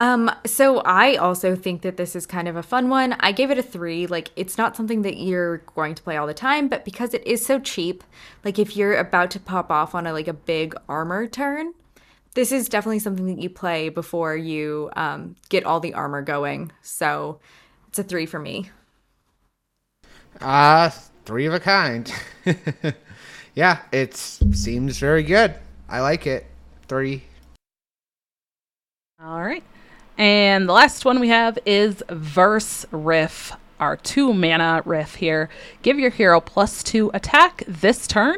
Um, 0.00 0.30
so 0.46 0.78
I 0.80 1.16
also 1.16 1.56
think 1.56 1.82
that 1.82 1.96
this 1.96 2.14
is 2.14 2.24
kind 2.24 2.46
of 2.46 2.54
a 2.54 2.62
fun 2.62 2.88
one. 2.88 3.16
I 3.18 3.32
gave 3.32 3.50
it 3.50 3.58
a 3.58 3.62
three. 3.62 4.06
Like, 4.06 4.30
it's 4.36 4.56
not 4.56 4.76
something 4.76 5.02
that 5.02 5.16
you're 5.16 5.58
going 5.58 5.94
to 5.96 6.02
play 6.02 6.16
all 6.16 6.26
the 6.26 6.34
time, 6.34 6.68
but 6.68 6.84
because 6.84 7.14
it 7.14 7.26
is 7.26 7.44
so 7.44 7.58
cheap, 7.58 8.04
like 8.44 8.58
if 8.58 8.76
you're 8.76 8.96
about 8.96 9.30
to 9.32 9.40
pop 9.40 9.70
off 9.70 9.94
on 9.94 10.06
a 10.06 10.12
like 10.12 10.28
a 10.28 10.32
big 10.32 10.74
armor 10.88 11.26
turn, 11.26 11.74
this 12.34 12.52
is 12.52 12.68
definitely 12.68 13.00
something 13.00 13.26
that 13.26 13.42
you 13.42 13.50
play 13.50 13.88
before 13.88 14.36
you 14.36 14.90
um, 14.94 15.34
get 15.48 15.64
all 15.64 15.80
the 15.80 15.94
armor 15.94 16.22
going. 16.22 16.70
So 16.80 17.40
it's 17.88 17.98
a 17.98 18.04
three 18.04 18.26
for 18.26 18.38
me. 18.38 18.70
Uh, 20.40 20.90
three 21.24 21.46
of 21.46 21.54
a 21.54 21.60
kind. 21.60 22.12
yeah, 23.56 23.80
it 23.90 24.16
seems 24.16 24.98
very 24.98 25.24
good. 25.24 25.56
I 25.88 26.00
like 26.00 26.28
it. 26.28 26.46
Three. 26.86 27.24
All 29.20 29.42
right. 29.42 29.64
And 30.18 30.68
the 30.68 30.72
last 30.72 31.04
one 31.04 31.20
we 31.20 31.28
have 31.28 31.58
is 31.64 32.02
Verse 32.10 32.84
Riff, 32.90 33.52
our 33.78 33.96
two 33.96 34.34
mana 34.34 34.82
riff 34.84 35.14
here. 35.14 35.48
Give 35.82 35.98
your 35.98 36.10
hero 36.10 36.40
plus 36.40 36.82
two 36.82 37.10
attack 37.14 37.62
this 37.68 38.08
turn, 38.08 38.36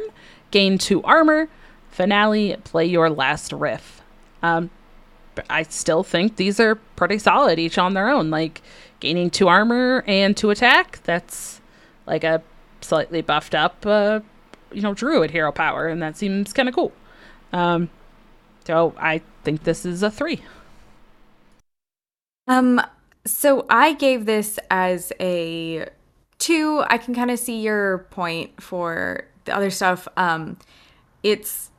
gain 0.51 0.77
two 0.77 1.01
armor. 1.01 1.49
Finale, 1.89 2.55
play 2.63 2.85
your 2.85 3.09
last 3.09 3.51
riff. 3.51 4.01
Um, 4.43 4.69
I 5.49 5.63
still 5.63 6.03
think 6.03 6.35
these 6.35 6.59
are 6.59 6.75
pretty 6.95 7.17
solid, 7.17 7.57
each 7.57 7.77
on 7.77 7.95
their 7.95 8.09
own. 8.09 8.29
Like 8.29 8.61
gaining 8.99 9.31
two 9.31 9.47
armor 9.47 10.03
and 10.05 10.37
two 10.37 10.51
attack, 10.51 10.99
that's 11.03 11.61
like 12.05 12.23
a 12.23 12.43
slightly 12.81 13.21
buffed 13.21 13.55
up, 13.55 13.85
uh, 13.85 14.19
you 14.71 14.81
know, 14.81 14.93
druid 14.93 15.31
hero 15.31 15.51
power, 15.51 15.87
and 15.87 16.01
that 16.01 16.15
seems 16.15 16.53
kind 16.53 16.69
of 16.69 16.75
cool. 16.75 16.91
Um, 17.51 17.89
so 18.65 18.93
I 18.97 19.21
think 19.43 19.63
this 19.63 19.83
is 19.83 20.03
a 20.03 20.11
three. 20.11 20.41
Um, 22.51 22.81
so 23.25 23.65
I 23.69 23.93
gave 23.93 24.25
this 24.25 24.59
as 24.69 25.13
a 25.21 25.87
two. 26.37 26.83
I 26.89 26.97
can 26.97 27.15
kind 27.15 27.31
of 27.31 27.39
see 27.39 27.61
your 27.61 27.99
point 28.11 28.61
for 28.61 29.23
the 29.45 29.55
other 29.55 29.69
stuff. 29.69 30.05
Um, 30.17 30.57
it's 31.23 31.69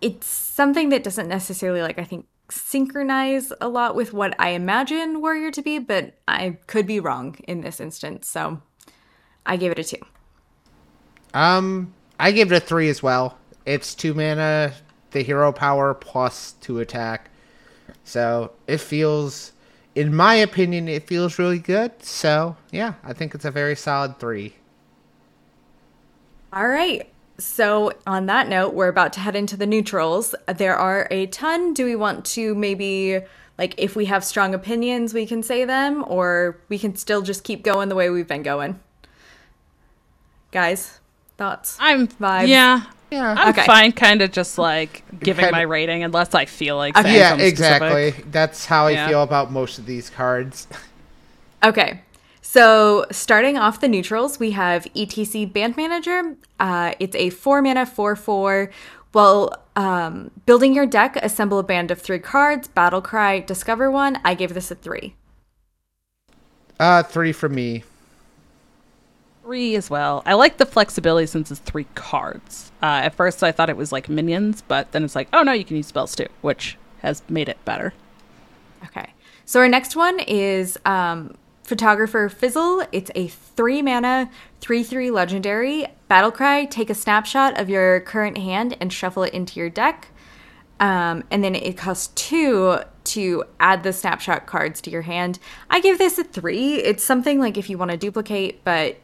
it's 0.00 0.26
something 0.26 0.88
that 0.88 1.04
doesn't 1.04 1.28
necessarily 1.28 1.82
like 1.82 1.98
I 1.98 2.04
think 2.04 2.26
synchronize 2.48 3.52
a 3.60 3.68
lot 3.68 3.94
with 3.94 4.14
what 4.14 4.34
I 4.38 4.50
imagine 4.50 5.20
Warrior 5.20 5.50
to 5.50 5.60
be, 5.60 5.78
but 5.78 6.14
I 6.26 6.56
could 6.66 6.86
be 6.86 6.98
wrong 6.98 7.36
in 7.46 7.60
this 7.60 7.78
instance. 7.78 8.26
So 8.26 8.62
I 9.44 9.58
gave 9.58 9.70
it 9.70 9.78
a 9.78 9.84
two. 9.84 10.00
Um, 11.34 11.92
I 12.18 12.32
gave 12.32 12.50
it 12.50 12.56
a 12.56 12.60
three 12.60 12.88
as 12.88 13.02
well. 13.02 13.36
It's 13.66 13.94
two 13.94 14.14
mana, 14.14 14.72
the 15.10 15.22
hero 15.22 15.52
power 15.52 15.92
plus 15.92 16.52
two 16.62 16.78
attack. 16.78 17.28
So 18.04 18.52
it 18.66 18.80
feels 18.80 19.52
in 19.96 20.14
my 20.14 20.34
opinion, 20.34 20.88
it 20.88 21.06
feels 21.06 21.38
really 21.38 21.58
good. 21.58 21.90
So, 22.04 22.56
yeah, 22.70 22.94
I 23.02 23.14
think 23.14 23.34
it's 23.34 23.46
a 23.46 23.50
very 23.50 23.74
solid 23.74 24.20
three. 24.20 24.54
All 26.52 26.68
right. 26.68 27.08
So, 27.38 27.92
on 28.06 28.26
that 28.26 28.48
note, 28.48 28.74
we're 28.74 28.88
about 28.88 29.14
to 29.14 29.20
head 29.20 29.34
into 29.34 29.56
the 29.56 29.66
neutrals. 29.66 30.34
There 30.46 30.76
are 30.76 31.08
a 31.10 31.26
ton. 31.26 31.72
Do 31.72 31.86
we 31.86 31.96
want 31.96 32.26
to 32.26 32.54
maybe, 32.54 33.20
like, 33.58 33.74
if 33.78 33.96
we 33.96 34.04
have 34.04 34.22
strong 34.22 34.54
opinions, 34.54 35.14
we 35.14 35.26
can 35.26 35.42
say 35.42 35.64
them, 35.64 36.04
or 36.06 36.58
we 36.68 36.78
can 36.78 36.94
still 36.94 37.22
just 37.22 37.42
keep 37.42 37.62
going 37.64 37.88
the 37.88 37.94
way 37.94 38.10
we've 38.10 38.28
been 38.28 38.42
going? 38.42 38.78
Guys, 40.50 41.00
thoughts? 41.38 41.76
I'm 41.80 42.06
vibes. 42.08 42.48
Yeah, 42.48 42.84
Yeah. 43.10 43.34
I'm 43.38 43.48
Okay. 43.50 43.64
fine, 43.66 43.92
kind 43.92 44.20
of 44.20 44.32
just 44.32 44.58
like 44.58 45.02
giving 45.20 45.44
Kinda- 45.44 45.52
my 45.58 45.62
rating 45.62 46.02
unless 46.02 46.34
I 46.34 46.44
feel 46.44 46.76
like. 46.76 46.96
Okay. 46.98 47.16
yeah, 47.16 47.36
exactly. 47.36 48.10
specific. 48.10 48.32
That's 48.32 48.66
how 48.66 48.86
I 48.86 48.90
Yeah. 48.92 49.08
feel 49.08 49.22
about 49.22 49.52
most 49.52 49.78
of 49.78 49.86
these 49.86 50.10
cards. 50.10 50.66
Okay. 51.64 52.02
So, 52.42 53.06
starting 53.10 53.56
off 53.56 53.80
the 53.80 53.88
neutrals, 53.88 54.38
we 54.38 54.52
have 54.52 54.86
ETC 54.94 55.46
Band 55.52 55.76
Manager. 55.76 56.36
Uh, 56.60 56.92
it's 57.00 57.16
a 57.16 57.30
four 57.30 57.60
mana, 57.62 57.86
four 57.86 58.14
four. 58.14 58.70
Well, 59.14 59.52
um, 59.74 60.30
building 60.44 60.74
your 60.74 60.86
deck, 60.86 61.16
assemble 61.16 61.58
a 61.58 61.62
band 61.64 61.90
of 61.90 62.00
three 62.00 62.18
cards. 62.20 62.68
Battle 62.68 63.00
Cry, 63.00 63.40
discover 63.40 63.90
one. 63.90 64.20
I 64.24 64.34
gave 64.34 64.52
this 64.54 64.70
a 64.70 64.74
three. 64.74 65.16
Uh, 66.78 67.02
three 67.02 67.32
for 67.32 67.48
me. 67.48 67.82
Three 69.46 69.76
as 69.76 69.88
well. 69.88 70.24
I 70.26 70.34
like 70.34 70.56
the 70.56 70.66
flexibility 70.66 71.28
since 71.28 71.52
it's 71.52 71.60
three 71.60 71.86
cards. 71.94 72.72
Uh, 72.82 73.02
at 73.04 73.14
first, 73.14 73.44
I 73.44 73.52
thought 73.52 73.70
it 73.70 73.76
was 73.76 73.92
like 73.92 74.08
minions, 74.08 74.60
but 74.66 74.90
then 74.90 75.04
it's 75.04 75.14
like, 75.14 75.28
oh 75.32 75.44
no, 75.44 75.52
you 75.52 75.64
can 75.64 75.76
use 75.76 75.86
spells 75.86 76.16
too, 76.16 76.26
which 76.40 76.76
has 76.98 77.22
made 77.28 77.48
it 77.48 77.64
better. 77.64 77.94
Okay. 78.86 79.12
So 79.44 79.60
our 79.60 79.68
next 79.68 79.94
one 79.94 80.18
is 80.18 80.76
um, 80.84 81.36
Photographer 81.62 82.28
Fizzle. 82.28 82.82
It's 82.90 83.12
a 83.14 83.28
three 83.28 83.82
mana, 83.82 84.30
three 84.60 84.82
three 84.82 85.12
legendary 85.12 85.86
battle 86.08 86.32
cry. 86.32 86.64
Take 86.64 86.90
a 86.90 86.94
snapshot 86.94 87.56
of 87.56 87.70
your 87.70 88.00
current 88.00 88.38
hand 88.38 88.76
and 88.80 88.92
shuffle 88.92 89.22
it 89.22 89.32
into 89.32 89.60
your 89.60 89.70
deck. 89.70 90.08
Um, 90.80 91.22
and 91.30 91.44
then 91.44 91.54
it 91.54 91.76
costs 91.76 92.08
two 92.16 92.78
to 93.04 93.44
add 93.60 93.84
the 93.84 93.92
snapshot 93.92 94.46
cards 94.46 94.80
to 94.80 94.90
your 94.90 95.02
hand. 95.02 95.38
I 95.70 95.78
give 95.78 95.98
this 95.98 96.18
a 96.18 96.24
three. 96.24 96.78
It's 96.78 97.04
something 97.04 97.38
like 97.38 97.56
if 97.56 97.70
you 97.70 97.78
want 97.78 97.92
to 97.92 97.96
duplicate, 97.96 98.64
but 98.64 98.96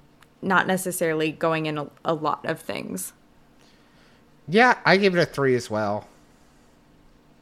not 0.43 0.67
necessarily 0.67 1.33
going 1.33 1.67
in 1.67 1.79
a, 1.79 1.87
a 2.05 2.15
lot 2.15 2.45
of 2.45 2.61
things. 2.61 3.13
Yeah, 4.49 4.77
I 4.85 4.97
gave 4.97 5.15
it 5.15 5.21
a 5.21 5.25
three 5.25 5.55
as 5.55 5.71
well. 5.71 6.09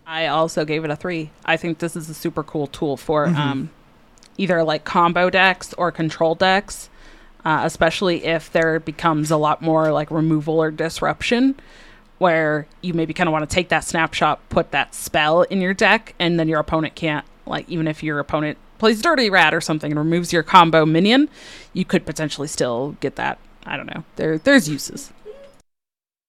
I 0.07 0.27
also 0.27 0.65
gave 0.65 0.85
it 0.85 0.91
a 0.91 0.97
three. 0.97 1.31
I 1.45 1.57
think 1.57 1.79
this 1.79 1.97
is 1.97 2.09
a 2.11 2.15
super 2.15 2.43
cool 2.43 2.67
tool 2.67 2.97
for 2.97 3.27
um, 3.27 3.71
either 4.37 4.63
like 4.65 4.85
combo 4.85 5.31
decks 5.31 5.73
or 5.75 5.93
control 5.93 6.35
decks, 6.35 6.91
uh, 7.45 7.63
especially 7.65 8.25
if 8.25 8.51
there 8.53 8.81
becomes 8.81 9.31
a 9.31 9.37
lot 9.37 9.63
more 9.63 9.93
like 9.93 10.11
removal 10.11 10.61
or 10.61 10.71
disruption, 10.71 11.55
where 12.19 12.67
you 12.83 12.93
maybe 12.93 13.15
kind 13.15 13.29
of 13.29 13.33
want 13.33 13.49
to 13.49 13.55
take 13.55 13.71
that 13.71 13.85
snapshot, 13.85 14.47
put 14.51 14.73
that 14.73 14.95
spell 14.95 15.43
in 15.43 15.61
your 15.61 15.73
deck, 15.73 16.15
and 16.19 16.39
then 16.39 16.49
your 16.49 16.61
opponent 16.61 16.95
can't, 16.95 17.25
like, 17.47 17.69
even 17.69 17.87
if 17.87 18.03
your 18.03 18.19
opponent 18.19 18.59
plays 18.81 19.01
Dirty 19.01 19.31
Rat 19.31 19.55
or 19.55 19.61
something 19.61 19.93
and 19.93 19.99
removes 19.99 20.33
your 20.33 20.43
combo 20.43 20.85
minion, 20.85 21.29
you 21.73 21.85
could 21.85 22.05
potentially 22.05 22.49
still 22.49 22.97
get 23.01 23.15
that. 23.17 23.39
I 23.65 23.77
don't 23.77 23.87
know. 23.87 24.05
There, 24.17 24.39
there's 24.39 24.69
uses. 24.69 25.13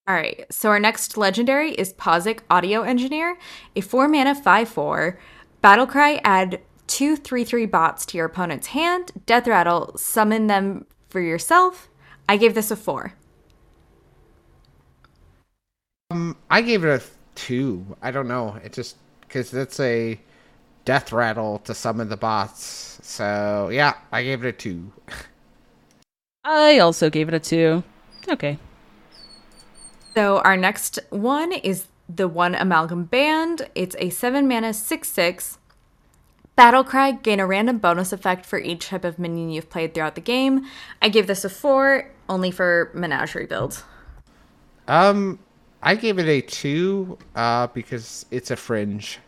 All 0.07 0.15
right, 0.15 0.45
so 0.51 0.69
our 0.69 0.79
next 0.79 1.17
legendary 1.17 1.71
is 1.71 1.93
Pozzik 1.93 2.39
Audio 2.49 2.81
Engineer, 2.81 3.37
a 3.75 3.81
4 3.81 4.07
mana 4.07 4.35
5 4.35 4.69
4. 4.69 5.19
Battle 5.61 5.87
Cry, 5.87 6.19
add 6.23 6.59
two 6.87 7.15
3 7.15 7.43
3 7.43 7.65
bots 7.65 8.05
to 8.07 8.17
your 8.17 8.25
opponent's 8.25 8.67
hand. 8.67 9.11
Death 9.25 9.47
Rattle, 9.47 9.95
summon 9.97 10.47
them 10.47 10.85
for 11.09 11.21
yourself. 11.21 11.87
I 12.27 12.37
gave 12.37 12.53
this 12.53 12.71
a 12.71 12.75
4. 12.75 13.13
Um, 16.11 16.35
I 16.49 16.61
gave 16.61 16.83
it 16.83 16.89
a 16.89 17.01
two. 17.35 17.85
I 18.01 18.11
don't 18.11 18.27
know. 18.27 18.59
It 18.63 18.73
just 18.73 18.97
because 19.21 19.49
that's 19.49 19.79
a 19.79 20.19
death 20.85 21.11
rattle 21.11 21.59
to 21.59 21.73
summon 21.73 22.09
the 22.09 22.17
bots. 22.17 22.99
So 23.01 23.69
yeah, 23.71 23.95
I 24.11 24.23
gave 24.23 24.43
it 24.43 24.47
a 24.47 24.51
two. 24.51 24.91
I 26.43 26.79
also 26.79 27.09
gave 27.09 27.27
it 27.27 27.33
a 27.33 27.39
two. 27.39 27.83
Okay. 28.27 28.57
So 30.15 30.39
our 30.39 30.57
next 30.57 30.99
one 31.09 31.51
is 31.51 31.85
the 32.09 32.27
one 32.27 32.55
Amalgam 32.55 33.05
Band. 33.05 33.69
It's 33.75 33.95
a 33.99 34.09
7 34.09 34.47
mana 34.47 34.73
6 34.73 35.07
6. 35.07 35.57
Battle 36.55 36.83
Cry, 36.83 37.13
gain 37.13 37.39
a 37.39 37.47
random 37.47 37.77
bonus 37.77 38.11
effect 38.11 38.45
for 38.45 38.59
each 38.59 38.89
type 38.89 39.05
of 39.05 39.17
minion 39.17 39.49
you've 39.49 39.69
played 39.69 39.93
throughout 39.93 40.15
the 40.15 40.21
game. 40.21 40.65
I 41.01 41.07
give 41.09 41.27
this 41.27 41.45
a 41.45 41.49
4, 41.49 42.11
only 42.27 42.51
for 42.51 42.91
Menagerie 42.93 43.45
builds. 43.45 43.83
Um, 44.87 45.39
I 45.81 45.95
gave 45.95 46.19
it 46.19 46.27
a 46.27 46.41
two. 46.41 47.17
Uh, 47.35 47.67
because 47.67 48.25
it's 48.31 48.51
a 48.51 48.55
fringe. 48.55 49.19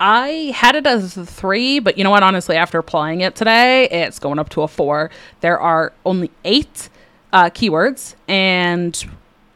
I 0.00 0.52
had 0.54 0.76
it 0.76 0.86
as 0.86 1.16
a 1.16 1.26
three, 1.26 1.80
but 1.80 1.98
you 1.98 2.04
know 2.04 2.10
what? 2.10 2.22
Honestly, 2.22 2.56
after 2.56 2.82
playing 2.82 3.20
it 3.22 3.34
today, 3.34 3.88
it's 3.88 4.18
going 4.18 4.38
up 4.38 4.48
to 4.50 4.62
a 4.62 4.68
four. 4.68 5.10
There 5.40 5.58
are 5.58 5.92
only 6.06 6.30
eight 6.44 6.88
uh, 7.32 7.50
keywords, 7.50 8.14
and 8.28 9.04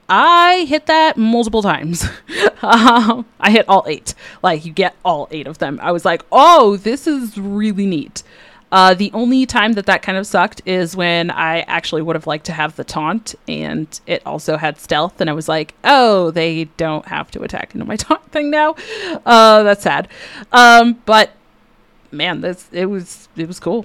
I 0.09 0.65
hit 0.69 0.87
that 0.87 1.17
multiple 1.17 1.63
times. 1.63 2.05
um, 2.63 3.25
I 3.39 3.51
hit 3.51 3.69
all 3.69 3.85
eight. 3.87 4.15
Like, 4.43 4.65
you 4.65 4.73
get 4.73 4.97
all 5.05 5.29
eight 5.31 5.47
of 5.47 5.59
them. 5.59 5.79
I 5.83 5.93
was 5.93 6.05
like, 6.05 6.23
oh, 6.33 6.77
this 6.77 7.07
is 7.07 7.39
really 7.39 7.87
neat. 7.87 8.23
Uh, 8.73 8.95
the 8.95 9.11
only 9.13 9.45
time 9.45 9.75
that 9.75 9.85
that 9.85 10.01
kind 10.01 10.17
of 10.17 10.27
sucked 10.27 10.63
is 10.65 10.97
when 10.97 11.31
I 11.31 11.61
actually 11.61 12.01
would 12.01 12.17
have 12.17 12.27
liked 12.27 12.47
to 12.47 12.53
have 12.53 12.75
the 12.75 12.85
taunt, 12.85 13.35
and 13.47 14.01
it 14.07 14.23
also 14.25 14.57
had 14.57 14.81
stealth, 14.81 15.21
and 15.21 15.29
I 15.29 15.35
was 15.35 15.47
like, 15.47 15.75
oh, 15.85 16.31
they 16.31 16.65
don't 16.79 17.07
have 17.07 17.31
to 17.33 17.43
attack 17.43 17.75
into 17.75 17.85
my 17.85 17.97
taunt 17.97 18.25
thing 18.33 18.51
now. 18.51 18.75
Uh, 19.27 19.63
that's 19.63 19.83
sad. 19.83 20.09
Um, 20.53 21.03
but 21.05 21.33
man, 22.11 22.41
this 22.41 22.69
it 22.73 22.87
was 22.87 23.29
it 23.37 23.47
was 23.47 23.61
cool. 23.61 23.85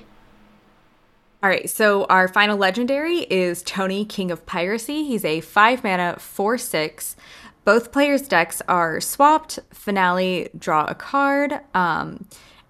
All 1.44 1.50
right, 1.50 1.70
so 1.70 2.06
our 2.06 2.30
final 2.30 2.58
legendary 2.58 3.20
is 3.30 3.62
Tony, 3.64 4.06
King 4.06 4.32
of 4.32 4.46
Piracy. 4.46 5.04
He's 5.04 5.26
a 5.26 5.42
five 5.42 5.84
mana, 5.84 6.16
four 6.18 6.58
six. 6.58 7.18
Both 7.66 7.92
players' 7.92 8.22
decks 8.22 8.62
are 8.70 9.02
swapped. 9.02 9.60
Finale, 9.74 10.48
draw 10.58 10.86
a 10.86 10.96
card. 10.96 11.60
Um, 11.74 12.26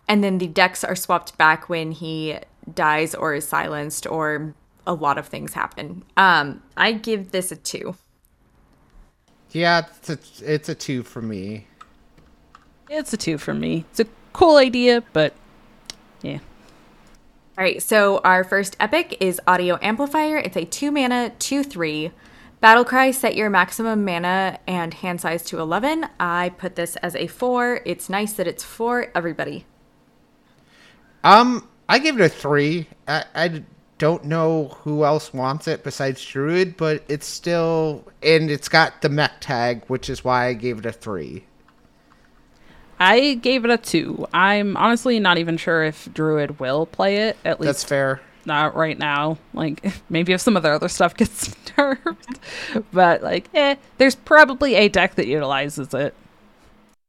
and 0.08 0.24
then 0.24 0.38
the 0.38 0.48
decks 0.48 0.84
are 0.84 0.96
swapped 0.96 1.38
back 1.38 1.70
when 1.70 1.92
he 1.92 2.38
dies 2.74 3.14
or 3.16 3.34
is 3.34 3.48
silenced 3.48 4.08
or 4.08 4.54
a 4.86 4.94
lot 4.94 5.18
of 5.18 5.28
things 5.28 5.54
happen. 5.54 6.04
Um, 6.16 6.64
I 6.76 6.94
give 6.94 7.32
this 7.32 7.52
a 7.52 7.56
two. 7.56 7.96
Yeah, 9.52 9.86
it's 9.98 10.10
a, 10.10 10.54
it's 10.54 10.70
a 10.70 10.76
two 10.76 11.04
for 11.04 11.22
me. 11.22 11.68
It's 12.90 13.12
a 13.14 13.18
two 13.18 13.38
for 13.38 13.54
me. 13.54 13.86
It's 13.92 14.00
a 14.00 14.08
cool 14.34 14.58
idea, 14.58 15.04
but 15.14 15.34
yeah. 16.22 16.40
All 17.58 17.64
right, 17.64 17.82
so 17.82 18.20
our 18.20 18.44
first 18.44 18.78
epic 18.80 19.18
is 19.20 19.42
Audio 19.48 19.78
Amplifier. 19.82 20.38
It's 20.38 20.56
a 20.56 20.66
two 20.66 20.92
mana, 20.92 21.32
two 21.40 21.64
three. 21.64 22.12
Battle 22.60 22.86
Cry, 22.86 23.12
set 23.12 23.36
your 23.36 23.50
maximum 23.50 24.04
mana 24.04 24.60
and 24.68 24.94
hand 24.94 25.22
size 25.22 25.44
to 25.44 25.60
11. 25.60 26.08
I 26.20 26.50
put 26.58 26.76
this 26.76 26.96
as 26.98 27.16
a 27.16 27.28
four. 27.28 27.82
It's 27.86 28.10
nice 28.10 28.34
that 28.34 28.48
it's 28.48 28.64
for 28.64 29.12
everybody. 29.14 29.66
Um, 31.28 31.68
I 31.90 32.00
give 32.00 32.18
it 32.20 32.24
a 32.24 32.30
three. 32.30 32.88
I, 33.06 33.26
I 33.36 33.64
don't 33.98 34.24
know 34.24 34.78
who 34.84 35.04
else 35.04 35.34
wants 35.34 35.68
it 35.68 35.84
besides 35.84 36.24
Druid, 36.24 36.78
but 36.78 37.04
it's 37.10 37.26
still 37.26 38.08
and 38.24 38.50
it's 38.50 38.70
got 38.70 39.02
the 39.02 39.10
mech 39.10 39.42
tag, 39.42 39.84
which 39.88 40.10
is 40.10 40.24
why 40.24 40.46
I 40.46 40.54
gave 40.54 40.80
it 40.80 40.86
a 40.86 40.94
three. 40.94 41.44
I 42.98 43.34
gave 43.34 43.66
it 43.66 43.72
a 43.72 43.78
two. 43.78 44.26
I'm 44.34 44.78
honestly 44.78 45.20
not 45.20 45.38
even 45.38 45.58
sure 45.58 45.84
if 45.84 46.08
Druid 46.14 46.62
will 46.62 46.86
play 46.86 47.18
it. 47.18 47.38
At 47.44 47.60
least 47.60 47.68
That's 47.68 47.84
fair. 47.84 48.22
not 48.46 48.74
right 48.78 48.98
now. 48.98 49.38
Like 49.54 49.86
maybe 50.10 50.32
if 50.32 50.40
some 50.40 50.56
of 50.56 50.64
the 50.64 50.70
other 50.70 50.88
stuff 50.88 51.14
gets 51.14 51.50
nerfed, 51.78 52.40
but 52.94 53.22
like, 53.22 53.50
eh, 53.54 53.76
there's 53.98 54.16
probably 54.16 54.76
a 54.76 54.88
deck 54.88 55.16
that 55.16 55.28
utilizes 55.28 55.94
it. 55.94 56.16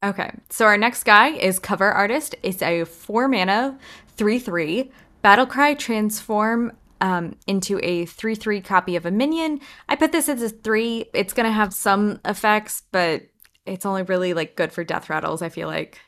Okay, 0.05 0.31
so 0.49 0.65
our 0.65 0.79
next 0.79 1.03
guy 1.03 1.31
is 1.31 1.59
Cover 1.59 1.91
Artist. 1.91 2.37
It's 2.45 2.63
a 2.63 2.85
four 2.85 3.27
mana, 3.27 3.77
three 4.19 4.39
three. 4.39 4.91
Battle 5.23 5.47
Cry 5.47 5.75
transform 5.75 6.73
um, 7.01 7.37
into 7.47 7.81
a 7.83 8.05
three 8.05 8.35
three 8.35 8.61
copy 8.61 8.97
of 8.97 9.07
a 9.07 9.11
minion. 9.11 9.61
I 9.89 9.97
put 9.97 10.13
this 10.13 10.29
as 10.29 10.43
a 10.43 10.51
three. 10.51 11.07
It's 11.15 11.33
gonna 11.33 11.53
have 11.53 11.73
some 11.73 12.21
effects, 12.25 12.83
but 12.93 13.23
it's 13.65 13.87
only 13.87 14.03
really 14.03 14.35
like 14.35 14.57
good 14.57 14.73
for 14.73 14.85
death 14.85 15.09
rattles. 15.09 15.41
I 15.41 15.49
feel 15.49 15.69
like. 15.69 16.01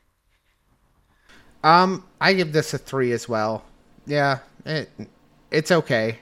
Um, 1.62 2.04
I 2.20 2.32
give 2.34 2.52
this 2.52 2.74
a 2.74 2.78
three 2.78 3.12
as 3.12 3.28
well. 3.28 3.64
Yeah, 4.06 4.40
it 4.66 4.90
it's 5.50 5.70
okay. 5.70 6.18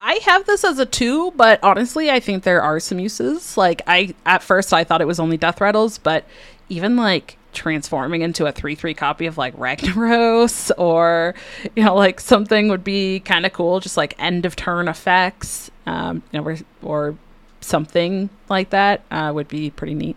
I 0.00 0.20
have 0.24 0.46
this 0.46 0.62
as 0.64 0.78
a 0.78 0.86
two, 0.86 1.32
but 1.32 1.58
honestly, 1.62 2.10
I 2.10 2.20
think 2.20 2.44
there 2.44 2.62
are 2.62 2.78
some 2.80 2.98
uses. 2.98 3.56
Like 3.56 3.82
I 3.86 4.14
at 4.24 4.42
first 4.42 4.72
I 4.72 4.84
thought 4.84 5.00
it 5.00 5.06
was 5.06 5.20
only 5.20 5.36
death 5.36 5.60
rattles, 5.60 5.98
but 5.98 6.24
even 6.68 6.96
like 6.96 7.38
transforming 7.56 8.22
into 8.22 8.46
a 8.46 8.52
three 8.52 8.76
three 8.76 8.94
copy 8.94 9.26
of 9.26 9.36
like 9.36 9.56
Ragnaros 9.56 10.70
or 10.78 11.34
you 11.74 11.82
know 11.82 11.96
like 11.96 12.20
something 12.20 12.68
would 12.68 12.84
be 12.84 13.20
kind 13.20 13.44
of 13.44 13.52
cool, 13.52 13.80
just 13.80 13.96
like 13.96 14.14
end 14.18 14.46
of 14.46 14.54
turn 14.54 14.86
effects, 14.86 15.70
um, 15.86 16.22
you 16.30 16.40
know, 16.40 16.46
or, 16.46 16.56
or 16.82 17.18
something 17.60 18.30
like 18.48 18.70
that 18.70 19.02
uh, 19.10 19.32
would 19.34 19.48
be 19.48 19.70
pretty 19.70 19.94
neat. 19.94 20.16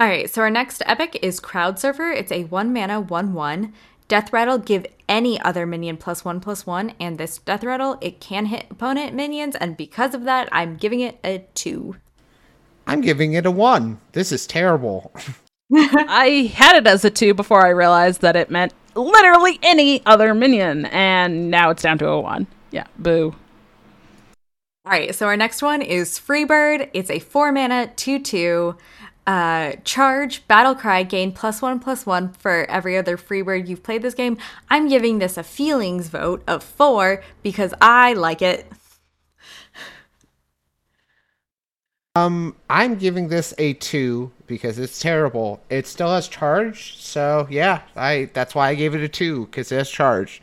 All 0.00 0.06
right, 0.06 0.30
so 0.30 0.42
our 0.42 0.50
next 0.50 0.82
epic 0.86 1.18
is 1.22 1.40
Crowd 1.40 1.78
Surfer. 1.78 2.10
It's 2.10 2.30
a 2.30 2.44
one 2.44 2.72
mana, 2.72 3.00
one 3.00 3.34
one. 3.34 3.74
Death 4.06 4.32
Rattle, 4.32 4.56
give 4.56 4.86
any 5.06 5.38
other 5.40 5.66
minion 5.66 5.98
plus 5.98 6.24
one 6.24 6.40
plus 6.40 6.64
one, 6.64 6.94
and 6.98 7.18
this 7.18 7.38
Death 7.38 7.62
Rattle, 7.62 7.98
it 8.00 8.20
can 8.20 8.46
hit 8.46 8.66
opponent 8.70 9.12
minions, 9.12 9.54
and 9.56 9.76
because 9.76 10.14
of 10.14 10.24
that, 10.24 10.48
I'm 10.50 10.76
giving 10.76 11.00
it 11.00 11.18
a 11.24 11.44
two. 11.54 11.96
I'm 12.86 13.02
giving 13.02 13.34
it 13.34 13.44
a 13.44 13.50
one. 13.50 14.00
This 14.12 14.32
is 14.32 14.46
terrible. 14.46 15.12
I 15.72 16.50
had 16.54 16.76
it 16.76 16.86
as 16.86 17.04
a 17.04 17.10
two 17.10 17.34
before 17.34 17.64
I 17.64 17.70
realized 17.70 18.22
that 18.22 18.36
it 18.36 18.50
meant 18.50 18.72
literally 18.94 19.58
any 19.62 20.04
other 20.06 20.34
minion, 20.34 20.86
and 20.86 21.50
now 21.50 21.70
it's 21.70 21.82
down 21.82 21.98
to 21.98 22.08
a 22.08 22.20
one. 22.20 22.46
Yeah, 22.70 22.86
boo. 22.98 23.34
All 24.84 24.92
right, 24.92 25.14
so 25.14 25.26
our 25.26 25.36
next 25.36 25.60
one 25.60 25.82
is 25.82 26.18
Freebird. 26.18 26.88
It's 26.94 27.10
a 27.10 27.18
four 27.18 27.52
mana, 27.52 27.92
two 27.96 28.18
two. 28.18 28.76
Uh, 29.26 29.72
charge, 29.84 30.48
battle 30.48 30.74
cry, 30.74 31.02
gain 31.02 31.30
plus 31.30 31.60
one 31.60 31.78
plus 31.78 32.06
one 32.06 32.32
for 32.32 32.64
every 32.70 32.96
other 32.96 33.18
Freebird 33.18 33.68
you've 33.68 33.82
played 33.82 34.00
this 34.00 34.14
game. 34.14 34.38
I'm 34.70 34.88
giving 34.88 35.18
this 35.18 35.36
a 35.36 35.42
feelings 35.42 36.08
vote 36.08 36.42
of 36.48 36.64
four 36.64 37.22
because 37.42 37.74
I 37.78 38.14
like 38.14 38.40
it. 38.40 38.72
Um, 42.18 42.56
I'm 42.68 42.96
giving 42.96 43.28
this 43.28 43.54
a 43.58 43.74
two 43.74 44.32
because 44.46 44.78
it's 44.78 44.98
terrible. 44.98 45.60
It 45.70 45.86
still 45.86 46.10
has 46.10 46.28
charge, 46.28 46.96
so 46.98 47.46
yeah, 47.50 47.82
I 47.96 48.30
that's 48.32 48.54
why 48.54 48.68
I 48.68 48.74
gave 48.74 48.94
it 48.94 49.02
a 49.02 49.08
two 49.08 49.46
because 49.46 49.70
it 49.72 49.76
has 49.76 49.90
charge. 49.90 50.42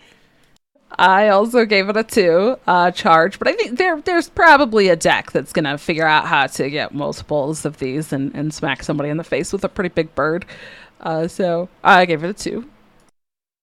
I 0.97 1.27
also 1.29 1.65
gave 1.65 1.89
it 1.89 1.97
a 1.97 2.03
two 2.03 2.57
uh, 2.67 2.91
charge, 2.91 3.39
but 3.39 3.47
I 3.47 3.53
think 3.53 3.77
there 3.77 3.99
there's 4.01 4.29
probably 4.29 4.89
a 4.89 4.95
deck 4.95 5.31
that's 5.31 5.51
gonna 5.51 5.77
figure 5.77 6.07
out 6.07 6.27
how 6.27 6.47
to 6.47 6.69
get 6.69 6.93
multiples 6.93 7.65
of 7.65 7.77
these 7.77 8.13
and, 8.13 8.33
and 8.33 8.53
smack 8.53 8.83
somebody 8.83 9.09
in 9.09 9.17
the 9.17 9.23
face 9.23 9.51
with 9.51 9.63
a 9.63 9.69
pretty 9.69 9.89
big 9.89 10.13
bird. 10.15 10.45
Uh, 11.01 11.27
so 11.27 11.67
I 11.83 12.05
gave 12.05 12.23
it 12.23 12.29
a 12.29 12.33
two. 12.33 12.69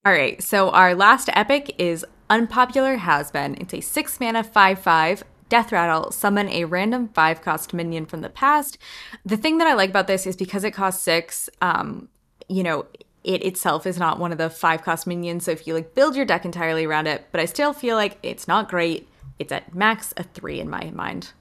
All 0.05 0.13
right, 0.13 0.43
so 0.43 0.71
our 0.71 0.95
last 0.95 1.31
epic 1.33 1.75
is 1.79 2.05
Unpopular 2.29 2.97
Has 2.97 3.31
Been. 3.31 3.57
It's 3.61 3.73
a 3.73 3.81
six 3.81 4.19
mana, 4.19 4.43
five 4.43 4.81
five. 4.81 5.23
Death 5.53 5.71
Rattle, 5.71 6.11
summon 6.13 6.49
a 6.49 6.65
random 6.65 7.09
five 7.09 7.43
cost 7.43 7.75
minion 7.75 8.07
from 8.07 8.23
the 8.23 8.31
past. 8.31 8.79
The 9.27 9.37
thing 9.37 9.59
that 9.59 9.67
I 9.67 9.75
like 9.75 9.91
about 9.91 10.07
this 10.07 10.27
is 10.27 10.35
because 10.35 10.65
it 10.65 10.71
costs 10.71 11.03
six, 11.03 11.51
um, 11.61 12.09
you 12.49 12.63
know, 12.63 12.87
it 13.23 13.45
itself 13.45 13.87
is 13.87 13.99
not 13.99 14.19
one 14.19 14.33
of 14.33 14.39
the 14.39 14.49
five 14.49 14.81
cost 14.81 15.07
minions. 15.07 15.45
So 15.45 15.51
if 15.51 15.67
you 15.67 15.75
like 15.75 15.95
build 15.95 16.17
your 16.17 16.25
deck 16.25 16.47
entirely 16.47 16.87
around 16.87 17.07
it, 17.07 17.27
but 17.33 17.39
I 17.39 17.45
still 17.45 17.75
feel 17.75 17.97
like 17.97 18.17
it's 18.23 18.49
not 18.49 18.71
great. 18.71 19.07
It's 19.39 19.53
at 19.53 19.75
max 19.75 20.15
a 20.17 20.23
three 20.23 20.59
in 20.59 20.71
my 20.71 20.91
mind. 20.95 21.33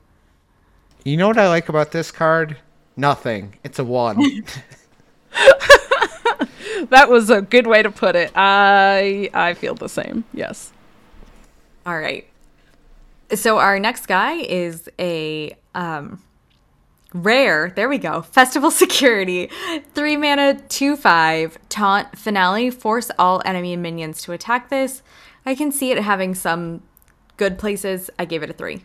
You 1.06 1.16
know 1.16 1.30
what 1.30 1.38
I 1.38 1.48
like 1.48 1.70
about 1.70 1.94
this 1.94 2.12
card? 2.12 2.58
Nothing. 2.98 3.56
It's 3.64 3.80
a 3.80 3.86
one. 3.86 4.20
That 6.90 7.08
was 7.08 7.30
a 7.30 7.42
good 7.42 7.66
way 7.66 7.82
to 7.82 7.92
put 7.92 8.18
it. 8.18 8.32
I 8.36 9.30
I 9.34 9.54
feel 9.54 9.76
the 9.76 9.88
same. 9.88 10.26
Yes. 10.34 10.74
All 11.86 11.98
right. 11.98 12.28
So 13.36 13.58
our 13.60 13.80
next 13.80 14.08
guy 14.08 14.34
is 14.34 14.90
a 15.00 15.56
um 15.76 16.22
rare. 17.14 17.72
There 17.76 17.90
we 17.90 17.98
go. 17.98 18.22
Festival 18.22 18.72
security. 18.84 19.50
3 19.94 20.18
mana 20.18 20.56
2 20.70 20.96
5 20.96 21.58
taunt 21.70 22.18
finale 22.18 22.70
force 22.70 23.12
all 23.20 23.42
enemy 23.46 23.76
minions 23.76 24.22
to 24.24 24.32
attack 24.32 24.70
this. 24.70 25.02
I 25.46 25.56
can 25.56 25.72
see 25.72 25.92
it 25.92 26.00
having 26.00 26.36
some 26.36 26.82
good 27.38 27.58
places. 27.58 28.10
I 28.20 28.26
gave 28.26 28.44
it 28.44 28.50
a 28.50 28.54
3. 28.54 28.84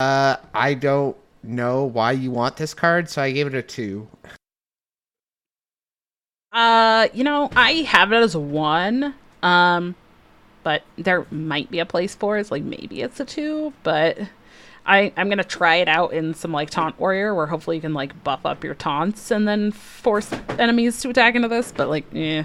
uh, 0.00 0.36
I 0.54 0.74
don't 0.74 1.16
know 1.42 1.84
why 1.84 2.12
you 2.12 2.30
want 2.30 2.56
this 2.56 2.74
card, 2.74 3.08
so 3.08 3.22
I 3.22 3.30
gave 3.32 3.46
it 3.46 3.54
a 3.54 3.62
two. 3.62 4.06
Uh, 6.52 7.08
you 7.12 7.24
know, 7.24 7.48
I 7.56 7.72
have 7.88 8.12
it 8.12 8.16
as 8.16 8.34
a 8.34 8.40
one. 8.40 9.14
Um, 9.42 9.94
but 10.68 10.82
there 10.98 11.26
might 11.30 11.70
be 11.70 11.78
a 11.78 11.86
place 11.86 12.14
for 12.14 12.36
it. 12.36 12.42
It's 12.42 12.50
like 12.50 12.62
maybe 12.62 13.00
it's 13.00 13.18
a 13.20 13.24
two, 13.24 13.72
but 13.84 14.18
I 14.84 15.14
I'm 15.16 15.30
gonna 15.30 15.42
try 15.42 15.76
it 15.76 15.88
out 15.88 16.12
in 16.12 16.34
some 16.34 16.52
like 16.52 16.68
taunt 16.68 17.00
warrior 17.00 17.34
where 17.34 17.46
hopefully 17.46 17.76
you 17.76 17.80
can 17.80 17.94
like 17.94 18.22
buff 18.22 18.44
up 18.44 18.62
your 18.62 18.74
taunts 18.74 19.30
and 19.30 19.48
then 19.48 19.72
force 19.72 20.30
enemies 20.58 21.00
to 21.00 21.08
attack 21.08 21.36
into 21.36 21.48
this. 21.48 21.72
But 21.72 21.88
like, 21.88 22.04
yeah, 22.12 22.44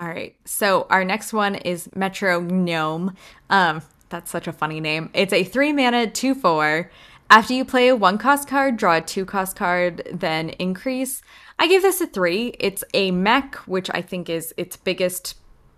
All 0.00 0.08
right. 0.08 0.34
So 0.46 0.86
our 0.88 1.04
next 1.04 1.34
one 1.34 1.56
is 1.56 1.90
Metro 1.94 2.40
Gnome. 2.40 3.14
Um, 3.50 3.82
that's 4.08 4.30
such 4.30 4.48
a 4.48 4.52
funny 4.54 4.80
name. 4.80 5.10
It's 5.12 5.34
a 5.34 5.44
three 5.44 5.74
mana, 5.74 6.06
two 6.06 6.34
four. 6.34 6.90
After 7.28 7.52
you 7.52 7.66
play 7.66 7.88
a 7.88 7.96
one 7.96 8.16
cost 8.16 8.48
card, 8.48 8.78
draw 8.78 8.96
a 8.96 9.00
two 9.02 9.26
cost 9.26 9.54
card, 9.54 10.00
then 10.10 10.48
increase. 10.48 11.20
I 11.58 11.68
give 11.68 11.82
this 11.82 12.00
a 12.00 12.06
three. 12.06 12.54
It's 12.58 12.84
a 12.94 13.10
mech, 13.10 13.56
which 13.66 13.90
I 13.92 14.00
think 14.00 14.30
is 14.30 14.54
its 14.56 14.78
biggest 14.78 15.34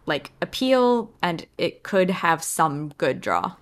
like 0.08 0.32
appeal, 0.42 1.10
and 1.22 1.46
it 1.56 1.82
could 1.82 2.10
have 2.10 2.42
some 2.42 2.88
good 2.98 3.20
draw. 3.20 3.54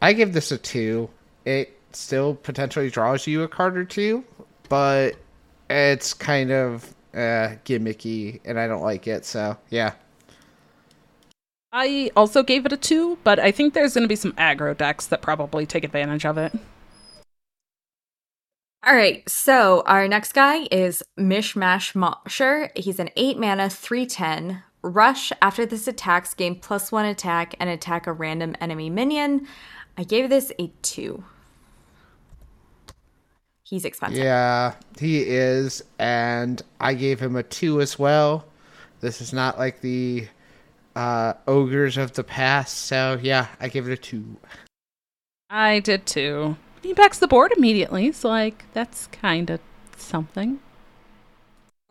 I 0.00 0.12
give 0.12 0.32
this 0.32 0.52
a 0.52 0.58
two. 0.58 1.10
It 1.44 1.76
still 1.92 2.34
potentially 2.34 2.90
draws 2.90 3.26
you 3.26 3.42
a 3.42 3.48
card 3.48 3.76
or 3.76 3.84
two, 3.84 4.24
but 4.68 5.16
it's 5.70 6.14
kind 6.14 6.52
of 6.52 6.94
uh, 7.14 7.56
gimmicky, 7.64 8.40
and 8.44 8.58
I 8.60 8.66
don't 8.66 8.82
like 8.82 9.06
it. 9.06 9.24
So 9.24 9.56
yeah. 9.70 9.94
I 11.72 12.12
also 12.14 12.44
gave 12.44 12.66
it 12.66 12.72
a 12.72 12.76
two, 12.76 13.18
but 13.24 13.40
I 13.40 13.50
think 13.50 13.74
there's 13.74 13.94
going 13.94 14.04
to 14.04 14.08
be 14.08 14.14
some 14.14 14.32
aggro 14.34 14.76
decks 14.76 15.06
that 15.06 15.22
probably 15.22 15.66
take 15.66 15.82
advantage 15.82 16.24
of 16.24 16.38
it. 16.38 16.52
All 18.86 18.94
right, 18.94 19.26
so 19.28 19.82
our 19.86 20.06
next 20.06 20.34
guy 20.34 20.68
is 20.70 21.02
Mishmash 21.18 21.94
Mosher. 21.94 22.70
He's 22.76 23.00
an 23.00 23.08
8 23.16 23.38
mana, 23.38 23.70
310. 23.70 24.62
Rush, 24.84 25.32
after 25.40 25.64
this 25.64 25.88
attacks, 25.88 26.34
gain 26.34 26.60
plus 26.60 26.92
1 26.92 27.06
attack 27.06 27.54
and 27.58 27.70
attack 27.70 28.06
a 28.06 28.12
random 28.12 28.54
enemy 28.60 28.90
minion. 28.90 29.46
I 29.96 30.04
gave 30.04 30.28
this 30.28 30.52
a 30.58 30.70
2. 30.82 31.24
He's 33.62 33.86
expensive. 33.86 34.22
Yeah, 34.22 34.74
he 35.00 35.22
is, 35.22 35.82
and 35.98 36.60
I 36.80 36.92
gave 36.92 37.18
him 37.18 37.34
a 37.34 37.42
two 37.42 37.80
as 37.80 37.98
well. 37.98 38.44
This 39.00 39.22
is 39.22 39.32
not 39.32 39.58
like 39.58 39.80
the 39.80 40.28
uh, 40.94 41.32
ogres 41.48 41.96
of 41.96 42.12
the 42.12 42.24
past, 42.24 42.76
so 42.76 43.18
yeah, 43.22 43.48
I 43.60 43.68
gave 43.68 43.88
it 43.88 43.92
a 43.92 43.96
two. 43.96 44.36
I 45.48 45.80
did 45.80 46.04
too. 46.04 46.58
He 46.82 46.92
backs 46.92 47.18
the 47.18 47.26
board 47.26 47.52
immediately, 47.56 48.12
so 48.12 48.28
like 48.28 48.66
that's 48.74 49.06
kind 49.06 49.48
of 49.48 49.60
something. 49.96 50.60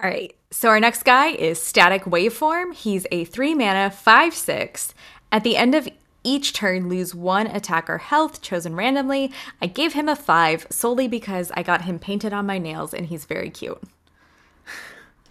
All 0.02 0.10
right. 0.10 0.36
So 0.52 0.70
our 0.70 0.80
next 0.80 1.04
guy 1.04 1.28
is 1.28 1.62
Static 1.62 2.04
Waveform. 2.04 2.74
He's 2.74 3.08
a 3.12 3.26
3 3.26 3.54
mana 3.56 3.90
5 3.90 4.34
6. 4.34 4.94
At 5.32 5.44
the 5.44 5.58
end 5.58 5.76
of 5.76 5.88
each 6.24 6.54
turn, 6.54 6.90
lose 6.90 7.14
one 7.14 7.48
attacker 7.48 7.98
health 7.98 8.42
chosen 8.42 8.76
randomly. 8.76 9.32
I 9.62 9.68
gave 9.68 9.94
him 9.94 10.08
a 10.08 10.16
5 10.16 10.68
solely 10.70 11.08
because 11.08 11.52
I 11.56 11.64
got 11.64 11.84
him 11.84 12.00
painted 12.00 12.34
on 12.34 12.46
my 12.46 12.58
nails 12.58 12.94
and 12.94 13.08
he's 13.08 13.26
very 13.26 13.50
cute. 13.50 13.82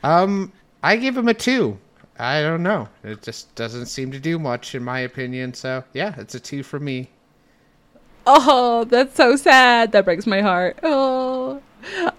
Um, 0.02 0.52
I 0.82 0.96
gave 0.96 1.16
him 1.16 1.28
a 1.28 1.34
two. 1.34 1.78
I 2.18 2.42
don't 2.42 2.62
know. 2.62 2.88
It 3.04 3.22
just 3.22 3.54
doesn't 3.54 3.86
seem 3.86 4.10
to 4.12 4.20
do 4.20 4.38
much, 4.38 4.74
in 4.74 4.82
my 4.82 5.00
opinion. 5.00 5.54
So 5.54 5.84
yeah, 5.92 6.14
it's 6.18 6.34
a 6.34 6.40
two 6.40 6.62
for 6.62 6.80
me. 6.80 7.08
Oh, 8.26 8.84
that's 8.84 9.16
so 9.16 9.36
sad. 9.36 9.92
That 9.92 10.04
breaks 10.04 10.26
my 10.26 10.40
heart. 10.40 10.78
Oh. 10.82 11.62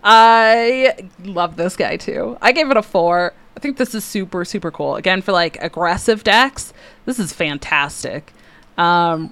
I 0.03 1.09
love 1.23 1.55
this 1.55 1.75
guy 1.75 1.97
too. 1.97 2.37
I 2.41 2.51
gave 2.51 2.69
it 2.69 2.77
a 2.77 2.81
four. 2.81 3.33
I 3.55 3.59
think 3.59 3.77
this 3.77 3.95
is 3.95 4.03
super, 4.03 4.45
super 4.45 4.71
cool. 4.71 4.95
Again, 4.95 5.21
for 5.21 5.31
like 5.31 5.61
aggressive 5.61 6.23
decks, 6.23 6.73
this 7.05 7.19
is 7.19 7.31
fantastic. 7.33 8.33
Um, 8.77 9.31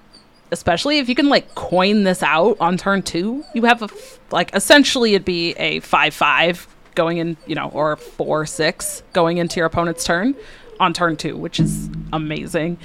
especially 0.52 1.00
if 1.00 1.10
you 1.10 1.16
can 1.16 1.30
like 1.30 1.56
coin 1.56 2.04
this 2.04 2.22
out 2.22 2.58
on 2.60 2.78
turn 2.78 3.02
two. 3.02 3.44
You 3.54 3.64
have 3.64 3.82
a 3.82 3.86
f- 3.86 4.20
like 4.32 4.54
essentially 4.54 5.16
it'd 5.16 5.26
be 5.26 5.54
a 5.54 5.80
five 5.80 6.14
five 6.14 6.68
going 6.96 7.18
in, 7.18 7.38
you 7.48 7.56
know, 7.56 7.70
or 7.70 7.96
four 7.96 8.46
six 8.46 9.02
going 9.14 9.38
into 9.38 9.58
your 9.58 9.66
opponent's 9.66 10.04
turn 10.04 10.36
on 10.80 10.94
turn 10.94 11.16
two, 11.18 11.38
which 11.38 11.60
is 11.60 11.90
amazing. 12.12 12.78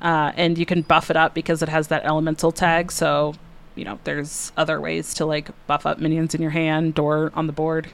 Uh, 0.00 0.32
and 0.36 0.56
you 0.56 0.64
can 0.64 0.82
buff 0.82 1.10
it 1.10 1.16
up 1.16 1.34
because 1.34 1.60
it 1.60 1.68
has 1.68 1.88
that 1.88 2.04
elemental 2.04 2.52
tag. 2.52 2.92
So, 2.92 3.34
you 3.78 3.84
know, 3.84 3.98
there's 4.04 4.52
other 4.56 4.80
ways 4.80 5.14
to 5.14 5.24
like 5.24 5.50
buff 5.66 5.86
up 5.86 5.98
minions 5.98 6.34
in 6.34 6.42
your 6.42 6.50
hand 6.50 6.98
or 6.98 7.32
on 7.34 7.46
the 7.46 7.52
board. 7.52 7.88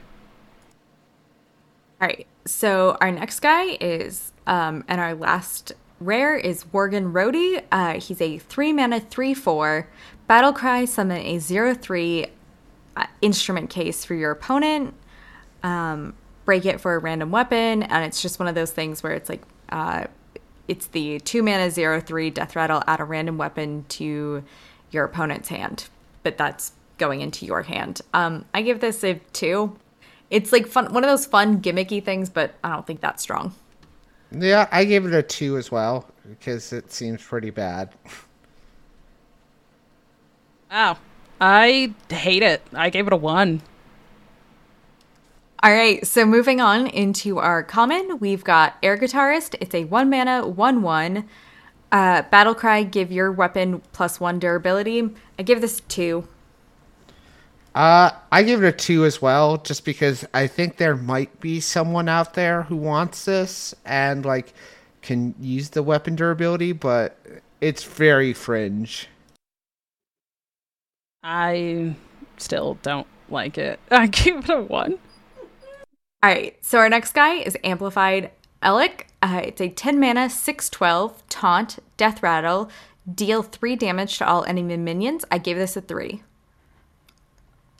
All 2.01 2.07
right. 2.07 2.27
So 2.45 2.97
our 2.99 3.11
next 3.11 3.39
guy 3.39 3.77
is, 3.79 4.33
um, 4.47 4.83
and 4.87 4.99
our 4.99 5.13
last 5.13 5.71
rare 5.99 6.35
is 6.35 6.65
Worgen 6.65 7.13
Roadie. 7.13 7.63
Uh, 7.71 7.99
he's 7.99 8.19
a 8.19 8.39
three 8.39 8.73
mana, 8.73 8.99
three 8.99 9.33
four. 9.33 9.87
Battle 10.27 10.53
cry, 10.53 10.85
summon 10.85 11.17
a 11.17 11.39
zero 11.39 11.73
three 11.73 12.27
uh, 12.97 13.05
instrument 13.21 13.69
case 13.69 14.03
for 14.03 14.15
your 14.15 14.31
opponent. 14.31 14.93
Um, 15.63 16.15
break 16.45 16.65
it 16.65 16.81
for 16.81 16.95
a 16.95 16.99
random 16.99 17.31
weapon, 17.31 17.83
and 17.83 18.05
it's 18.05 18.21
just 18.21 18.39
one 18.39 18.47
of 18.47 18.55
those 18.55 18.71
things 18.71 19.01
where 19.01 19.13
it's 19.13 19.29
like, 19.29 19.43
uh, 19.69 20.05
it's 20.67 20.87
the 20.87 21.19
two 21.19 21.41
mana 21.41 21.71
zero 21.71 22.01
three 22.01 22.29
death 22.29 22.55
rattle. 22.55 22.83
Add 22.87 22.99
a 22.99 23.03
random 23.03 23.37
weapon 23.37 23.85
to 23.89 24.43
your 24.95 25.05
opponent's 25.05 25.49
hand, 25.49 25.87
but 26.23 26.37
that's 26.37 26.71
going 26.97 27.21
into 27.21 27.45
your 27.45 27.61
hand. 27.61 28.01
Um, 28.13 28.45
I 28.53 28.63
give 28.63 28.79
this 28.79 29.03
a 29.03 29.21
two. 29.33 29.77
It's 30.31 30.51
like 30.51 30.65
fun, 30.65 30.91
one 30.91 31.03
of 31.03 31.09
those 31.09 31.27
fun 31.27 31.61
gimmicky 31.61 32.03
things, 32.03 32.29
but 32.29 32.55
I 32.63 32.69
don't 32.73 32.87
think 32.87 33.01
that's 33.01 33.21
strong. 33.21 33.53
Yeah, 34.31 34.67
I 34.71 34.85
gave 34.85 35.05
it 35.05 35.13
a 35.13 35.21
two 35.21 35.57
as 35.57 35.71
well 35.71 36.09
because 36.27 36.73
it 36.73 36.91
seems 36.91 37.21
pretty 37.21 37.51
bad. 37.51 37.89
Wow. 40.71 40.97
I 41.39 41.93
hate 42.09 42.43
it. 42.43 42.61
I 42.73 42.89
gave 42.89 43.07
it 43.07 43.13
a 43.13 43.17
one. 43.17 43.61
All 45.61 45.71
right, 45.71 46.05
so 46.05 46.25
moving 46.25 46.61
on 46.61 46.87
into 46.87 47.39
our 47.39 47.63
common, 47.63 48.19
we've 48.19 48.43
got 48.43 48.75
Air 48.83 48.97
Guitarist. 48.97 49.55
It's 49.59 49.73
a 49.73 49.85
one 49.85 50.09
mana, 50.09 50.47
one 50.47 50.81
one. 50.81 51.27
Uh, 51.95 52.23
Battle 52.23 52.53
Cry, 52.53 52.83
give 52.83 53.09
your 53.09 53.31
weapon 53.31 53.81
plus 53.93 54.19
one 54.19 54.37
durability. 54.37 55.11
I 55.39 55.43
give 55.43 55.61
this 55.61 55.79
two. 55.87 56.27
Uh, 57.73 58.11
I 58.33 58.43
give 58.43 58.61
it 58.61 58.67
a 58.67 58.71
two 58.73 59.05
as 59.05 59.21
well, 59.21 59.55
just 59.55 59.85
because 59.85 60.25
I 60.33 60.47
think 60.47 60.75
there 60.75 60.97
might 60.97 61.39
be 61.39 61.61
someone 61.61 62.09
out 62.09 62.33
there 62.33 62.63
who 62.63 62.75
wants 62.75 63.23
this 63.23 63.73
and 63.85 64.25
like 64.25 64.53
can 65.01 65.35
use 65.39 65.69
the 65.69 65.81
weapon 65.81 66.17
durability, 66.17 66.73
but 66.73 67.17
it's 67.61 67.85
very 67.85 68.33
fringe. 68.33 69.07
I 71.23 71.95
still 72.35 72.77
don't 72.81 73.07
like 73.29 73.57
it. 73.57 73.79
I 73.89 74.07
give 74.07 74.43
it 74.43 74.49
a 74.49 74.61
one. 74.61 74.99
All 76.21 76.29
right, 76.29 76.57
so 76.59 76.77
our 76.77 76.89
next 76.89 77.13
guy 77.13 77.35
is 77.35 77.55
Amplified 77.63 78.31
Elekk. 78.61 79.05
Uh, 79.25 79.41
it's 79.43 79.59
a 79.59 79.69
10 79.69 79.99
mana, 79.99 80.29
612, 80.29 81.23
taunt, 81.29 81.79
death 81.97 82.21
rattle, 82.21 82.69
deal 83.11 83.41
3 83.41 83.75
damage 83.75 84.19
to 84.19 84.27
all 84.27 84.45
enemy 84.45 84.77
minions. 84.77 85.25
I 85.31 85.39
gave 85.39 85.57
this 85.57 85.75
a 85.75 85.81
3. 85.81 86.21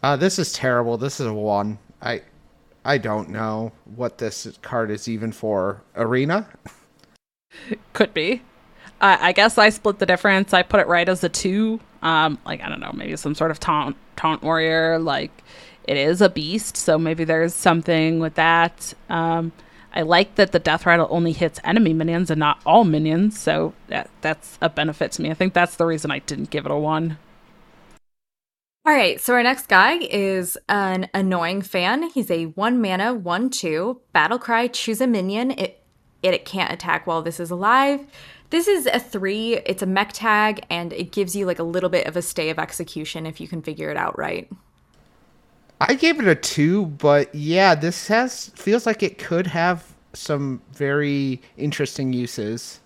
Uh, 0.02 0.16
this 0.16 0.40
is 0.40 0.54
terrible. 0.54 0.98
This 0.98 1.20
is 1.20 1.28
a 1.28 1.34
one. 1.34 1.78
I, 2.02 2.24
I 2.84 2.98
don't 2.98 3.30
know 3.30 3.74
what 3.96 4.18
this 4.18 4.58
card 4.64 4.90
is 4.90 5.08
even 5.08 5.32
for. 5.32 5.84
Arena. 5.96 6.48
Could 7.94 8.16
be. 8.16 8.42
Uh, 9.00 9.18
I 9.20 9.32
guess 9.32 9.60
I 9.60 9.70
split 9.70 10.00
the 10.00 10.08
difference. 10.08 10.52
I 10.52 10.64
put 10.64 10.80
it 10.80 10.88
right 10.88 11.08
as 11.08 11.24
a 11.24 11.30
two. 11.30 11.80
Um, 12.02 12.40
like 12.48 12.62
I 12.62 12.70
don't 12.70 12.80
know, 12.80 12.92
maybe 12.92 13.16
some 13.18 13.36
sort 13.36 13.52
of 13.52 13.60
taunt 13.60 13.96
taunt 14.16 14.42
warrior. 14.42 14.98
Like 14.98 15.44
it 15.84 15.98
is 15.98 16.22
a 16.22 16.30
beast, 16.30 16.76
so 16.76 16.98
maybe 16.98 17.24
there's 17.24 17.54
something 17.54 18.18
with 18.18 18.34
that. 18.34 18.96
Um, 19.10 19.52
I 19.96 20.02
like 20.02 20.36
that 20.36 20.52
the 20.52 20.60
death 20.60 20.86
rattle 20.86 21.08
only 21.10 21.32
hits 21.32 21.60
enemy 21.64 21.94
minions 21.94 22.30
and 22.30 22.40
not 22.40 22.60
all 22.66 22.84
minions, 22.84 23.40
so 23.40 23.74
that 23.88 24.10
that's 24.22 24.58
a 24.62 24.70
benefit 24.70 25.14
to 25.14 25.22
me. 25.22 25.32
I 25.32 25.34
think 25.34 25.54
that's 25.54 25.78
the 25.78 25.86
reason 25.86 26.12
I 26.12 26.20
didn't 26.20 26.50
give 26.50 26.66
it 26.66 26.72
a 26.72 26.76
one. 26.76 27.18
All 28.86 28.94
right, 28.94 29.20
so 29.20 29.34
our 29.34 29.42
next 29.42 29.68
guy 29.68 29.98
is 29.98 30.58
an 30.70 31.10
annoying 31.14 31.64
fan. 31.64 32.10
He's 32.12 32.30
a 32.30 32.46
one 32.46 32.80
mana, 32.82 33.14
one 33.14 33.50
two 33.50 34.02
battle 34.14 34.38
cry. 34.38 34.68
Choose 34.68 35.02
a 35.02 35.08
minion. 35.08 35.52
It 35.52 35.82
it, 36.22 36.34
it 36.34 36.46
can't 36.46 36.74
attack 36.74 37.08
while 37.08 37.22
this 37.22 37.40
is 37.40 37.52
alive. 37.52 38.06
This 38.50 38.68
is 38.68 38.88
a 38.88 39.00
three. 39.00 39.58
It's 39.66 39.82
a 39.82 39.88
mech 39.88 40.12
tag, 40.14 40.66
and 40.70 40.92
it 40.92 41.12
gives 41.12 41.36
you 41.36 41.46
like 41.46 41.60
a 41.60 41.64
little 41.64 41.90
bit 41.90 42.08
of 42.08 42.18
a 42.18 42.22
stay 42.22 42.50
of 42.50 42.60
execution 42.60 43.26
if 43.26 43.40
you 43.40 43.48
can 43.48 43.62
figure 43.62 43.90
it 43.90 43.98
out 43.98 44.18
right. 44.18 44.52
I 45.80 45.96
gave 45.96 46.20
it 46.20 46.28
a 46.28 46.36
two, 46.36 46.86
but 46.86 47.34
yeah, 47.36 47.76
this 47.76 48.08
has 48.08 48.50
feels 48.56 48.86
like 48.86 49.04
it 49.04 49.18
could 49.18 49.48
have 49.48 49.96
some 50.14 50.62
very 50.72 51.42
interesting 51.58 52.14
uses. 52.14 52.80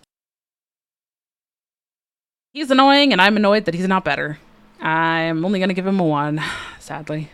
He's 2.54 2.72
annoying, 2.72 3.12
and 3.12 3.22
I'm 3.22 3.38
annoyed 3.38 3.66
that 3.66 3.76
he's 3.76 3.88
not 3.88 4.04
better. 4.04 4.40
I'm 4.82 5.46
only 5.46 5.60
gonna 5.60 5.74
give 5.74 5.86
him 5.86 6.00
a 6.00 6.04
one, 6.04 6.42
sadly. 6.80 7.30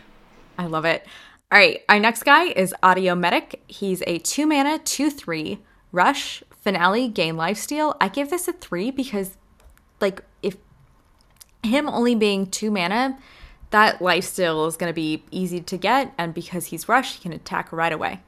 I 0.58 0.66
love 0.66 0.84
it. 0.84 1.06
All 1.50 1.58
right, 1.58 1.82
our 1.88 1.98
next 1.98 2.24
guy 2.24 2.46
is 2.46 2.74
Audio 2.82 3.14
Medic. 3.14 3.62
He's 3.66 4.02
a 4.06 4.18
two 4.18 4.46
mana, 4.46 4.78
two 4.78 5.10
three 5.10 5.60
rush 5.90 6.42
finale 6.50 7.08
gain 7.08 7.36
lifesteal. 7.36 7.96
I 8.00 8.08
give 8.08 8.28
this 8.28 8.48
a 8.48 8.52
three 8.52 8.90
because, 8.90 9.36
like, 10.00 10.22
if 10.42 10.56
him 11.62 11.88
only 11.88 12.14
being 12.14 12.46
two 12.46 12.70
mana, 12.70 13.18
that 13.70 13.98
lifesteal 13.98 14.66
is 14.68 14.76
going 14.76 14.90
to 14.90 14.94
be 14.94 15.24
easy 15.30 15.60
to 15.60 15.76
get, 15.76 16.12
and 16.18 16.32
because 16.32 16.66
he's 16.66 16.88
rushed, 16.88 17.16
he 17.16 17.22
can 17.22 17.32
attack 17.32 17.72
right 17.72 17.92
away. 17.92 18.20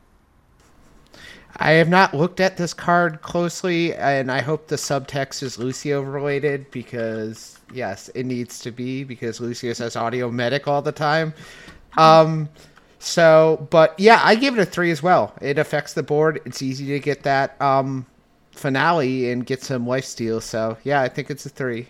I 1.57 1.73
have 1.73 1.89
not 1.89 2.15
looked 2.15 2.41
at 2.41 2.57
this 2.57 2.75
card 2.75 3.23
closely, 3.23 3.95
and 3.95 4.31
I 4.31 4.41
hope 4.41 4.69
the 4.69 4.77
subtext 4.77 5.43
is 5.43 5.59
Lucio 5.59 6.03
related 6.03 6.71
because 6.71 7.59
yes, 7.73 8.09
it 8.15 8.27
needs 8.27 8.59
to 8.61 8.71
be 8.71 9.05
because 9.05 9.41
Lucio 9.41 9.73
says 9.73 9.97
audio 9.97 10.31
medic 10.31 10.69
all 10.69 10.83
the 10.83 10.93
time. 10.93 11.35
Um, 11.97 12.49
so, 12.99 13.67
but 13.71 13.99
yeah, 13.99 14.21
I 14.23 14.35
give 14.35 14.57
it 14.59 14.61
a 14.61 14.67
three 14.67 14.91
as 14.91 15.03
well. 15.03 15.35
It 15.41 15.59
affects 15.59 15.95
the 15.95 16.03
board. 16.03 16.41
It's 16.45 16.63
easy 16.63 16.87
to 16.87 17.01
get 17.01 17.23
that 17.23 17.61
um 17.61 18.07
finale 18.53 19.31
and 19.31 19.47
get 19.47 19.63
some 19.63 19.87
life 19.87 20.05
steal. 20.05 20.41
So 20.41 20.77
yeah, 20.85 21.01
I 21.01 21.09
think 21.09 21.31
it's 21.31 21.47
a 21.47 21.49
three. 21.49 21.89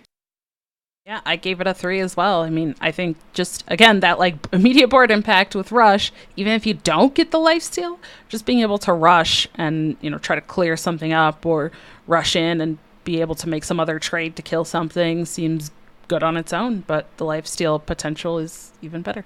Yeah, 1.09 1.23
I 1.25 1.37
gave 1.37 1.63
it 1.63 1.67
a 1.67 1.73
three 1.73 2.01
as 2.01 2.19
well. 2.19 2.43
I 2.43 2.51
mean, 2.51 2.75
I 2.83 2.93
think 2.93 3.17
just 3.33 3.65
again 3.69 4.01
that 4.01 4.19
like 4.19 4.35
immediate 4.53 4.89
board 4.89 5.11
impact 5.11 5.55
with 5.55 5.73
rush, 5.73 6.13
even 6.37 6.53
if 6.53 6.67
you 6.67 6.75
don't 6.75 7.15
get 7.15 7.31
the 7.31 7.39
life 7.39 7.63
steal, 7.63 7.99
just 8.29 8.45
being 8.45 8.61
able 8.61 8.77
to 8.81 8.93
rush 8.93 9.49
and 9.55 9.97
you 10.03 10.11
know 10.11 10.19
try 10.19 10.37
to 10.37 10.43
clear 10.43 10.77
something 10.77 11.15
up 11.15 11.47
or 11.47 11.73
rush 12.07 12.37
in 12.37 12.61
and 12.61 12.77
be 13.05 13.23
able 13.23 13.35
to 13.37 13.49
make 13.49 13.65
some 13.65 13.81
other 13.81 13.99
trade 13.99 14.37
to 14.37 14.43
kill 14.43 14.67
something 14.67 15.25
seems 15.25 15.71
good 16.09 16.23
on 16.23 16.37
its 16.37 16.53
own. 16.53 16.85
But 16.87 17.07
the 17.17 17.25
life 17.25 17.47
steal 17.47 17.79
potential 17.79 18.39
is 18.39 18.73
even 18.83 19.01
better. 19.01 19.25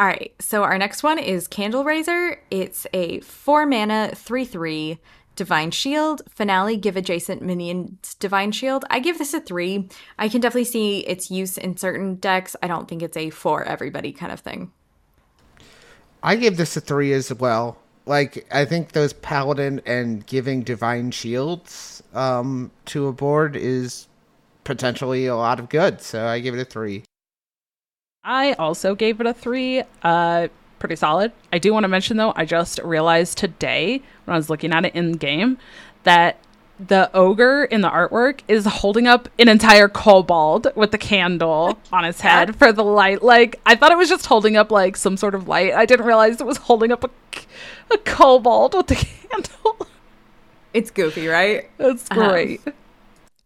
All 0.00 0.08
right, 0.08 0.32
so 0.40 0.64
our 0.64 0.76
next 0.76 1.04
one 1.04 1.20
is 1.20 1.46
Candle 1.46 1.84
Raiser. 1.84 2.40
It's 2.50 2.84
a 2.92 3.20
four 3.20 3.64
mana, 3.64 4.10
three 4.12 4.44
three 4.44 4.98
Divine 5.38 5.70
Shield. 5.70 6.20
Finale, 6.28 6.76
give 6.76 6.96
adjacent 6.96 7.42
minions 7.42 8.16
Divine 8.16 8.50
Shield. 8.50 8.84
I 8.90 8.98
give 8.98 9.18
this 9.18 9.32
a 9.32 9.40
three. 9.40 9.88
I 10.18 10.28
can 10.28 10.40
definitely 10.40 10.64
see 10.64 10.98
its 11.06 11.30
use 11.30 11.56
in 11.56 11.76
certain 11.76 12.16
decks. 12.16 12.56
I 12.60 12.66
don't 12.66 12.88
think 12.88 13.02
it's 13.02 13.16
a 13.16 13.30
for 13.30 13.62
everybody 13.62 14.12
kind 14.12 14.32
of 14.32 14.40
thing. 14.40 14.72
I 16.24 16.34
give 16.34 16.56
this 16.56 16.76
a 16.76 16.80
three 16.80 17.12
as 17.12 17.32
well. 17.32 17.78
Like 18.04 18.48
I 18.50 18.64
think 18.64 18.92
those 18.92 19.12
paladin 19.12 19.80
and 19.86 20.26
giving 20.26 20.62
divine 20.62 21.12
shields 21.12 22.02
um, 22.14 22.72
to 22.86 23.06
a 23.06 23.12
board 23.12 23.54
is 23.54 24.08
potentially 24.64 25.26
a 25.26 25.36
lot 25.36 25.60
of 25.60 25.68
good. 25.68 26.02
So 26.02 26.26
I 26.26 26.40
give 26.40 26.54
it 26.54 26.60
a 26.60 26.64
three. 26.64 27.04
I 28.24 28.54
also 28.54 28.96
gave 28.96 29.20
it 29.20 29.26
a 29.26 29.32
three. 29.32 29.84
Uh, 30.02 30.48
pretty 30.78 30.96
solid. 30.96 31.32
I 31.52 31.58
do 31.58 31.72
want 31.72 31.84
to 31.84 31.88
mention 31.88 32.16
though, 32.16 32.32
I 32.36 32.44
just 32.44 32.78
realized 32.80 33.38
today 33.38 34.02
when 34.24 34.34
I 34.34 34.36
was 34.36 34.50
looking 34.50 34.72
at 34.72 34.84
it 34.84 34.94
in 34.94 35.12
game 35.12 35.58
that 36.04 36.38
the 36.78 37.10
ogre 37.12 37.64
in 37.64 37.80
the 37.80 37.90
artwork 37.90 38.40
is 38.46 38.64
holding 38.64 39.06
up 39.06 39.28
an 39.38 39.48
entire 39.48 39.88
kobold 39.88 40.68
with 40.76 40.92
the 40.92 40.98
candle 40.98 41.78
on 41.92 42.04
his 42.04 42.20
head 42.20 42.54
for 42.56 42.72
the 42.72 42.84
light. 42.84 43.22
Like 43.22 43.60
I 43.66 43.74
thought 43.74 43.90
it 43.90 43.98
was 43.98 44.08
just 44.08 44.26
holding 44.26 44.56
up 44.56 44.70
like 44.70 44.96
some 44.96 45.16
sort 45.16 45.34
of 45.34 45.48
light. 45.48 45.74
I 45.74 45.86
didn't 45.86 46.06
realize 46.06 46.40
it 46.40 46.46
was 46.46 46.58
holding 46.58 46.92
up 46.92 47.04
a, 47.04 47.10
a 47.92 47.98
kobold 47.98 48.74
with 48.74 48.86
the 48.86 48.94
candle. 49.30 49.88
It's 50.72 50.90
goofy, 50.90 51.26
right? 51.26 51.68
That's 51.78 52.08
great. 52.08 52.60
Uh-huh. 52.60 52.72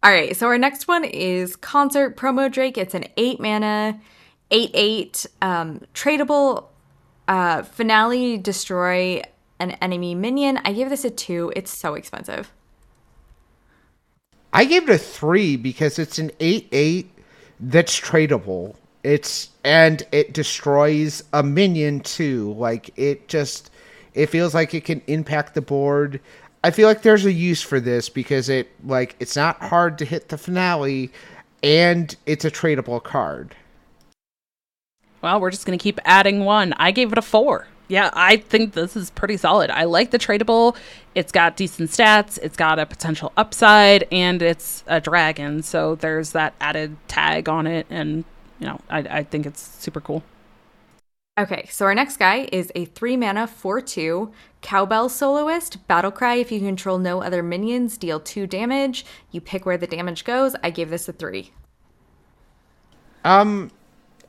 All 0.04 0.10
right, 0.10 0.36
so 0.36 0.48
our 0.48 0.58
next 0.58 0.88
one 0.88 1.04
is 1.04 1.54
Concert 1.54 2.16
Promo 2.16 2.50
Drake. 2.50 2.76
It's 2.76 2.92
an 2.92 3.04
eight 3.16 3.38
mana, 3.38 4.00
eight 4.50 4.72
eight, 4.74 5.26
um, 5.40 5.82
tradable 5.94 6.66
uh, 7.28 7.62
finale 7.62 8.38
destroy 8.38 9.22
an 9.58 9.72
enemy 9.82 10.14
minion. 10.14 10.58
I 10.64 10.72
give 10.72 10.90
this 10.90 11.04
a 11.04 11.10
two. 11.10 11.52
It's 11.54 11.76
so 11.76 11.94
expensive. 11.94 12.52
I 14.52 14.64
gave 14.64 14.88
it 14.88 14.94
a 14.94 14.98
three 14.98 15.56
because 15.56 15.98
it's 15.98 16.18
an 16.18 16.30
eight 16.40 16.68
eight 16.72 17.10
that's 17.60 17.98
tradable. 17.98 18.74
It's 19.02 19.50
and 19.64 20.02
it 20.12 20.34
destroys 20.34 21.24
a 21.32 21.42
minion 21.42 22.00
too. 22.00 22.52
Like 22.54 22.90
it 22.98 23.28
just 23.28 23.70
it 24.14 24.26
feels 24.26 24.54
like 24.54 24.74
it 24.74 24.84
can 24.84 25.00
impact 25.06 25.54
the 25.54 25.62
board. 25.62 26.20
I 26.64 26.70
feel 26.70 26.86
like 26.86 27.02
there's 27.02 27.24
a 27.24 27.32
use 27.32 27.62
for 27.62 27.80
this 27.80 28.08
because 28.08 28.48
it 28.48 28.68
like 28.84 29.16
it's 29.20 29.36
not 29.36 29.60
hard 29.62 29.98
to 29.98 30.04
hit 30.04 30.28
the 30.28 30.38
finale 30.38 31.10
and 31.62 32.14
it's 32.26 32.44
a 32.44 32.50
tradable 32.50 33.02
card. 33.02 33.54
Well, 35.22 35.40
we're 35.40 35.50
just 35.50 35.64
going 35.64 35.78
to 35.78 35.82
keep 35.82 36.00
adding 36.04 36.44
one. 36.44 36.72
I 36.74 36.90
gave 36.90 37.12
it 37.12 37.18
a 37.18 37.22
four. 37.22 37.68
Yeah, 37.88 38.10
I 38.12 38.38
think 38.38 38.72
this 38.72 38.96
is 38.96 39.10
pretty 39.10 39.36
solid. 39.36 39.70
I 39.70 39.84
like 39.84 40.10
the 40.10 40.18
tradable. 40.18 40.76
It's 41.14 41.30
got 41.30 41.56
decent 41.56 41.90
stats, 41.90 42.38
it's 42.42 42.56
got 42.56 42.78
a 42.78 42.86
potential 42.86 43.32
upside, 43.36 44.08
and 44.10 44.40
it's 44.40 44.82
a 44.86 45.00
dragon. 45.00 45.62
So 45.62 45.96
there's 45.96 46.32
that 46.32 46.54
added 46.60 46.96
tag 47.06 47.48
on 47.48 47.66
it. 47.66 47.86
And, 47.90 48.24
you 48.58 48.66
know, 48.66 48.80
I, 48.88 48.98
I 48.98 49.22
think 49.24 49.46
it's 49.46 49.60
super 49.60 50.00
cool. 50.00 50.22
Okay, 51.38 51.66
so 51.70 51.86
our 51.86 51.94
next 51.94 52.18
guy 52.18 52.48
is 52.52 52.70
a 52.74 52.84
three 52.86 53.16
mana 53.16 53.46
4 53.46 53.80
2 53.80 54.32
Cowbell 54.60 55.08
Soloist. 55.08 55.86
Battle 55.86 56.10
Cry. 56.10 56.36
If 56.36 56.52
you 56.52 56.60
control 56.60 56.98
no 56.98 57.22
other 57.22 57.42
minions, 57.42 57.96
deal 57.96 58.20
two 58.20 58.46
damage. 58.46 59.04
You 59.30 59.40
pick 59.40 59.66
where 59.66 59.78
the 59.78 59.86
damage 59.86 60.24
goes. 60.24 60.54
I 60.62 60.70
gave 60.70 60.90
this 60.90 61.08
a 61.08 61.12
three. 61.12 61.52
Um, 63.24 63.70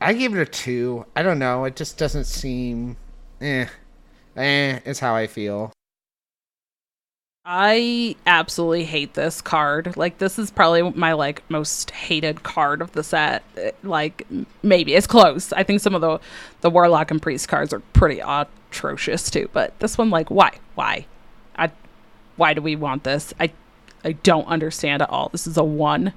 I 0.03 0.13
gave 0.13 0.35
it 0.35 0.41
a 0.41 0.45
two. 0.45 1.05
I 1.15 1.23
don't 1.23 1.39
know. 1.39 1.63
It 1.63 1.75
just 1.75 1.97
doesn't 1.97 2.25
seem. 2.25 2.97
Eh. 3.39 3.67
Eh, 4.35 4.79
is 4.85 4.99
how 4.99 5.15
I 5.15 5.27
feel. 5.27 5.71
I 7.45 8.15
absolutely 8.25 8.85
hate 8.85 9.13
this 9.13 9.41
card. 9.41 9.95
Like 9.97 10.17
this 10.17 10.39
is 10.39 10.51
probably 10.51 10.81
my 10.91 11.13
like 11.13 11.43
most 11.49 11.91
hated 11.91 12.43
card 12.43 12.81
of 12.81 12.91
the 12.93 13.03
set. 13.03 13.43
Like 13.83 14.25
maybe 14.61 14.93
it's 14.93 15.07
close. 15.07 15.51
I 15.53 15.63
think 15.63 15.81
some 15.81 15.95
of 15.95 16.01
the 16.01 16.19
the 16.61 16.69
warlock 16.69 17.11
and 17.11 17.21
priest 17.21 17.47
cards 17.47 17.73
are 17.73 17.79
pretty 17.79 18.19
atrocious 18.19 19.29
too, 19.29 19.49
but 19.53 19.77
this 19.79 19.97
one 19.97 20.09
like 20.09 20.29
why? 20.29 20.51
Why? 20.75 21.05
I 21.57 21.71
why 22.37 22.53
do 22.53 22.61
we 22.61 22.75
want 22.75 23.03
this? 23.03 23.33
I 23.39 23.51
I 24.03 24.13
don't 24.13 24.47
understand 24.47 25.01
at 25.01 25.09
all. 25.09 25.29
This 25.29 25.47
is 25.47 25.57
a 25.57 25.63
1. 25.63 26.13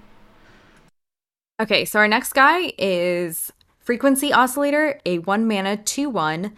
Okay, 1.60 1.84
so 1.84 1.98
our 2.00 2.08
next 2.08 2.32
guy 2.34 2.72
is 2.78 3.52
Frequency 3.86 4.32
Oscillator, 4.32 4.98
a 5.06 5.20
1 5.20 5.46
mana 5.46 5.76
2 5.76 6.10
1. 6.10 6.52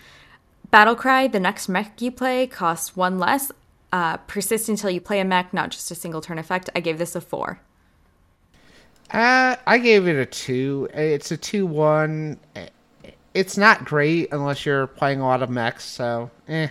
Battlecry, 0.73 1.31
the 1.31 1.39
next 1.39 1.69
mech 1.69 2.01
you 2.01 2.11
play 2.11 2.47
costs 2.47 2.97
1 2.97 3.19
less. 3.19 3.53
Uh, 3.93 4.17
persist 4.17 4.71
until 4.71 4.89
you 4.89 4.99
play 4.99 5.21
a 5.21 5.27
mech, 5.27 5.53
not 5.53 5.69
just 5.69 5.91
a 5.91 5.95
single 5.95 6.23
turn 6.23 6.39
effect. 6.39 6.71
I 6.75 6.81
gave 6.81 6.97
this 6.97 7.15
a 7.15 7.21
4. 7.21 7.61
Uh, 9.11 9.57
I 9.67 9.77
gave 9.77 10.09
it 10.09 10.17
a 10.17 10.25
2. 10.25 10.89
It's 10.95 11.31
a 11.31 11.37
2 11.37 11.67
1. 11.67 12.41
It's 13.35 13.59
not 13.59 13.85
great 13.85 14.33
unless 14.33 14.65
you're 14.65 14.87
playing 14.87 15.21
a 15.21 15.27
lot 15.27 15.43
of 15.43 15.51
mechs, 15.51 15.85
so 15.85 16.31
eh. 16.49 16.69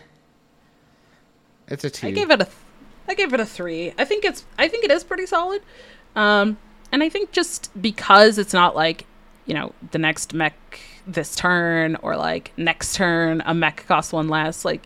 It's 1.67 1.83
a 1.83 1.91
2. 1.91 2.07
I 2.07 2.11
gave 2.11 2.31
it 2.31 2.41
a 2.41 2.45
th- 2.45 2.57
I 3.07 3.13
gave 3.13 3.31
it 3.31 3.39
a 3.39 3.45
3. 3.45 3.93
I 3.99 4.05
think 4.05 4.25
it's 4.25 4.43
I 4.57 4.67
think 4.67 4.85
it 4.85 4.89
is 4.89 5.03
pretty 5.03 5.27
solid. 5.27 5.61
Um 6.15 6.57
and 6.91 7.03
I 7.03 7.09
think 7.09 7.31
just 7.31 7.69
because 7.79 8.39
it's 8.39 8.53
not 8.53 8.75
like 8.75 9.05
you 9.47 9.53
know, 9.53 9.73
the 9.91 9.97
next 9.97 10.33
mech 10.33 10.53
this 11.07 11.35
turn 11.35 11.95
or 12.01 12.15
like 12.15 12.51
next 12.57 12.95
turn 12.95 13.41
a 13.45 13.53
mech 13.53 13.85
costs 13.87 14.13
one 14.13 14.27
less. 14.27 14.63
Like 14.63 14.85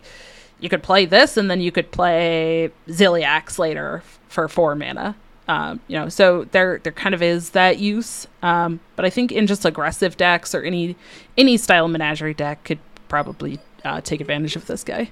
you 0.60 0.68
could 0.68 0.82
play 0.82 1.04
this 1.04 1.36
and 1.36 1.50
then 1.50 1.60
you 1.60 1.70
could 1.70 1.90
play 1.90 2.70
Ziliax 2.88 3.58
later 3.58 4.02
for 4.28 4.48
four 4.48 4.74
mana. 4.74 5.16
Um, 5.48 5.80
you 5.88 5.98
know, 5.98 6.08
so 6.08 6.44
there 6.52 6.78
there 6.78 6.92
kind 6.92 7.14
of 7.14 7.22
is 7.22 7.50
that 7.50 7.78
use. 7.78 8.28
Um, 8.42 8.80
but 8.96 9.04
I 9.04 9.10
think 9.10 9.32
in 9.32 9.46
just 9.46 9.64
aggressive 9.64 10.16
decks 10.16 10.54
or 10.54 10.62
any 10.62 10.96
any 11.36 11.56
style 11.56 11.88
menagerie 11.88 12.32
deck 12.32 12.64
could 12.64 12.78
probably 13.08 13.58
uh, 13.84 14.00
take 14.00 14.20
advantage 14.20 14.56
of 14.56 14.66
this 14.66 14.84
guy. 14.84 15.10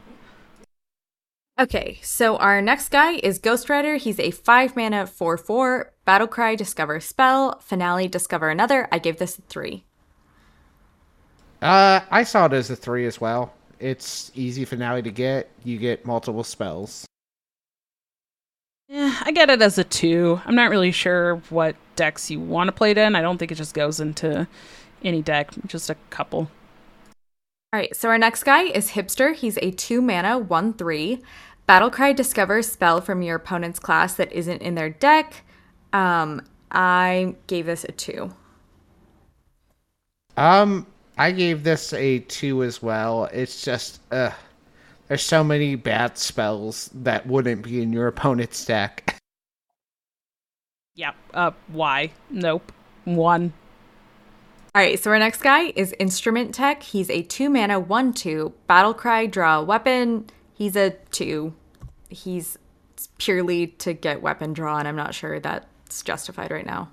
Okay, 1.61 1.99
so 2.03 2.39
our 2.39 2.63
next 2.63 2.89
guy 2.89 3.17
is 3.17 3.39
Ghost 3.39 3.69
Writer. 3.69 3.97
He's 3.97 4.19
a 4.19 4.31
5 4.31 4.77
mana 4.77 5.07
4 5.07 5.37
4. 5.37 5.93
Battlecry, 6.07 6.57
discover 6.57 7.01
spell. 7.01 7.59
Finale, 7.59 8.09
discover 8.09 8.49
another. 8.49 8.89
I 8.91 8.99
gave 8.99 9.19
this 9.19 9.39
a 9.39 9.43
3. 9.43 9.85
Uh, 11.61 12.01
I 12.11 12.23
saw 12.23 12.47
it 12.47 12.55
as 12.55 12.71
a 12.71 12.77
3 12.77 13.05
as 13.05 13.21
well. 13.21 13.53
It's 13.79 14.33
easy 14.35 14.65
finale 14.65 15.03
to 15.03 15.11
get. 15.11 15.51
You 15.63 15.77
get 15.77 16.07
multiple 16.07 16.45
spells. 16.45 17.05
Yeah, 18.89 19.15
I 19.21 19.31
get 19.31 19.51
it 19.51 19.61
as 19.61 19.77
a 19.77 19.85
2. 19.85 20.41
I'm 20.47 20.55
not 20.55 20.71
really 20.71 20.93
sure 20.93 21.37
what 21.51 21.77
decks 21.95 22.31
you 22.31 22.41
want 22.41 22.69
to 22.69 22.73
play 22.73 22.93
it 22.93 22.97
in. 22.97 23.15
I 23.15 23.21
don't 23.21 23.37
think 23.37 23.53
it 23.53 23.57
just 23.57 23.75
goes 23.75 24.01
into 24.01 24.49
any 25.05 25.21
deck, 25.21 25.51
just 25.67 25.91
a 25.91 25.97
couple. 26.09 26.51
All 27.73 27.79
right, 27.79 27.95
so 27.95 28.09
our 28.09 28.19
next 28.19 28.43
guy 28.43 28.63
is 28.63 28.91
Hipster. 28.91 29.33
He's 29.33 29.57
a 29.59 29.71
2 29.71 30.03
mana 30.03 30.41
1 30.41 30.73
3. 30.73 31.23
Battlecry 31.71 32.17
discovers 32.17 32.69
spell 32.69 33.01
from 33.01 33.23
your 33.23 33.37
opponent's 33.37 33.79
class 33.79 34.15
that 34.15 34.33
isn't 34.33 34.61
in 34.61 34.75
their 34.75 34.91
deck. 34.91 35.45
Um, 35.93 36.43
I 36.73 37.37
gave 37.47 37.67
this 37.67 37.85
a 37.85 37.93
two. 37.93 38.35
Um, 40.37 40.85
I 41.17 41.31
gave 41.31 41.63
this 41.63 41.93
a 41.93 42.19
two 42.19 42.65
as 42.65 42.83
well. 42.83 43.27
It's 43.27 43.63
just, 43.63 44.01
uh, 44.11 44.33
there's 45.07 45.23
so 45.23 45.45
many 45.45 45.77
bad 45.77 46.19
spells 46.19 46.91
that 46.93 47.25
wouldn't 47.29 47.63
be 47.63 47.81
in 47.81 47.93
your 47.93 48.09
opponent's 48.09 48.65
deck. 48.65 49.17
Yeah. 50.97 51.13
Uh, 51.33 51.53
why? 51.69 52.11
Nope. 52.29 52.73
One. 53.05 53.55
All 54.75 54.83
right, 54.83 54.99
so 54.99 55.13
our 55.13 55.19
next 55.19 55.41
guy 55.41 55.73
is 55.75 55.95
Instrument 55.99 56.53
Tech. 56.53 56.83
He's 56.83 57.09
a 57.09 57.23
two 57.23 57.49
mana, 57.49 57.81
one 57.81 58.13
two. 58.13 58.53
Battlecry, 58.69 59.31
draw 59.31 59.61
a 59.61 59.65
weapon. 59.65 60.27
He's 60.53 60.77
a 60.77 60.91
two 61.11 61.55
he's 62.11 62.59
purely 63.19 63.69
to 63.69 63.95
get 63.95 64.21
weapon 64.21 64.53
draw, 64.53 64.79
and 64.79 64.87
I'm 64.87 64.97
not 64.97 65.15
sure 65.15 65.41
that's 65.41 66.03
justified 66.03 66.51
right 66.51 66.67
now. 66.67 66.91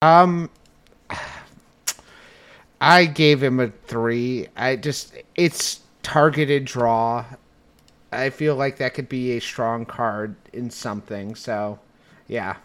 Um, 0.00 0.48
I 2.80 3.06
gave 3.06 3.42
him 3.42 3.60
a 3.60 3.68
three. 3.68 4.46
I 4.56 4.76
just 4.76 5.14
it's 5.34 5.80
targeted 6.02 6.64
draw. 6.64 7.24
I 8.10 8.30
feel 8.30 8.56
like 8.56 8.78
that 8.78 8.94
could 8.94 9.08
be 9.08 9.32
a 9.32 9.40
strong 9.40 9.84
card 9.84 10.36
in 10.52 10.70
something. 10.70 11.34
So, 11.34 11.78
yeah. 12.26 12.56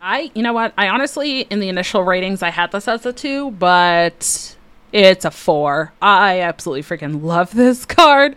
I, 0.00 0.30
you 0.34 0.42
know 0.42 0.52
what? 0.52 0.74
I 0.76 0.88
honestly, 0.88 1.40
in 1.40 1.60
the 1.60 1.68
initial 1.68 2.04
ratings, 2.04 2.42
I 2.42 2.50
had 2.50 2.70
this 2.70 2.86
as 2.86 3.06
a 3.06 3.12
two, 3.12 3.50
but 3.52 4.54
it's 4.94 5.24
a 5.24 5.30
four. 5.30 5.92
I 6.00 6.40
absolutely 6.40 6.82
freaking 6.82 7.22
love 7.22 7.50
this 7.54 7.84
card. 7.84 8.36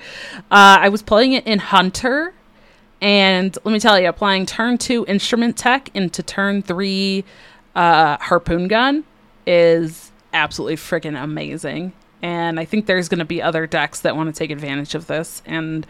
Uh, 0.52 0.82
I 0.82 0.90
was 0.90 1.04
playing 1.04 1.34
it 1.34 1.46
in 1.46 1.60
Hunter, 1.60 2.34
and 3.00 3.56
let 3.64 3.72
me 3.72 3.80
tell 3.80 4.00
you, 4.00 4.10
applying 4.10 4.48
turn 4.48 4.80
two 4.80 5.06
instrument 5.08 5.56
tech 5.56 5.90
into 5.94 6.24
turn 6.24 6.64
three 6.64 7.24
uh, 7.76 8.18
harpoon 8.18 8.68
gun 8.68 9.04
is 9.46 10.12
absolutely 10.34 10.76
freaking 10.76 11.22
amazing. 11.22 11.94
And 12.24 12.60
I 12.60 12.66
think 12.66 12.88
there's 12.88 13.08
going 13.08 13.20
to 13.20 13.26
be 13.26 13.40
other 13.40 13.68
decks 13.68 14.02
that 14.02 14.16
want 14.16 14.34
to 14.34 14.38
take 14.38 14.50
advantage 14.50 14.96
of 14.96 15.06
this. 15.06 15.44
And 15.46 15.86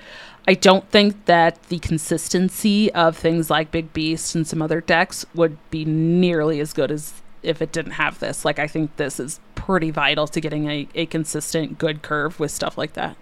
I 0.46 0.54
don't 0.54 0.90
think 0.90 1.26
that 1.26 1.64
the 1.70 1.80
consistency 1.80 2.92
of 2.94 3.16
things 3.16 3.50
like 3.50 3.72
Big 3.72 3.94
Beast 3.94 4.36
and 4.36 4.46
some 4.46 4.62
other 4.62 4.82
decks 4.82 5.26
would 5.34 5.58
be 5.72 5.86
nearly 5.86 6.60
as 6.60 6.74
good 6.74 6.92
as 6.92 7.14
if 7.44 7.62
it 7.62 7.72
didn't 7.72 7.94
have 7.94 8.20
this. 8.20 8.46
Like, 8.46 8.60
I 8.60 8.68
think 8.68 8.96
this 8.98 9.20
is 9.20 9.40
pretty 9.56 9.92
vital 9.92 10.28
to 10.28 10.42
getting 10.42 10.70
a, 10.70 10.88
a 10.96 11.06
consistent, 11.06 11.78
good 11.78 12.02
curve 12.02 12.40
with 12.40 12.52
stuff 12.52 12.78
like 12.78 12.94
that. 12.94 13.18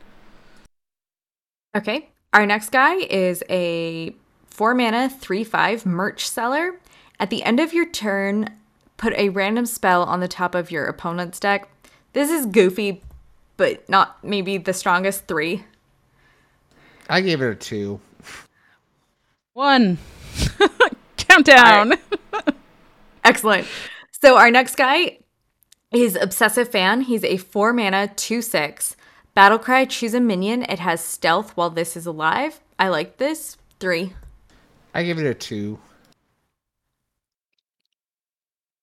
Okay. 1.76 2.10
Our 2.34 2.46
next 2.46 2.70
guy 2.70 2.96
is 2.96 3.44
a 3.50 4.16
four 4.48 4.74
mana, 4.74 5.10
three 5.10 5.44
five 5.44 5.86
merch 5.86 6.28
seller. 6.28 6.80
At 7.20 7.30
the 7.30 7.44
end 7.44 7.60
of 7.60 7.74
your 7.74 7.90
turn, 7.90 8.50
put 8.98 9.14
a 9.14 9.30
random 9.30 9.66
spell 9.66 10.04
on 10.04 10.20
the 10.20 10.28
top 10.28 10.56
of 10.56 10.72
your 10.72 10.86
opponent's 10.86 11.40
deck. 11.40 11.70
This 12.14 12.30
is 12.30 12.46
goofy, 12.46 13.02
but 13.58 13.88
not 13.90 14.24
maybe 14.24 14.58
the 14.58 14.74
strongest 14.74 15.28
three. 15.28 15.64
I 17.10 17.22
gave 17.22 17.42
it 17.42 17.50
a 17.50 17.56
two. 17.56 18.00
One. 19.54 19.98
Countdown. 21.18 21.90
Right. 21.90 22.56
Excellent. 23.24 23.68
So 24.26 24.38
our 24.38 24.49
next 24.49 24.76
guy 24.76 25.19
is 25.91 26.15
Obsessive 26.15 26.69
Fan. 26.69 27.02
He's 27.02 27.23
a 27.23 27.38
four 27.38 27.72
mana, 27.72 28.07
two 28.07 28.41
six. 28.41 28.95
Battlecry, 29.38 29.88
choose 29.88 30.15
a 30.15 30.19
minion. 30.19 30.64
It 30.64 30.80
has 30.80 30.99
stealth 30.99 31.56
while 31.56 31.69
this 31.69 31.95
is 31.95 32.07
alive. 32.07 32.60
I 32.80 32.88
like 32.88 33.18
this. 33.18 33.56
Three. 33.80 34.14
I 34.95 35.03
give 35.03 35.19
it 35.19 35.27
a 35.27 35.35
two. 35.35 35.77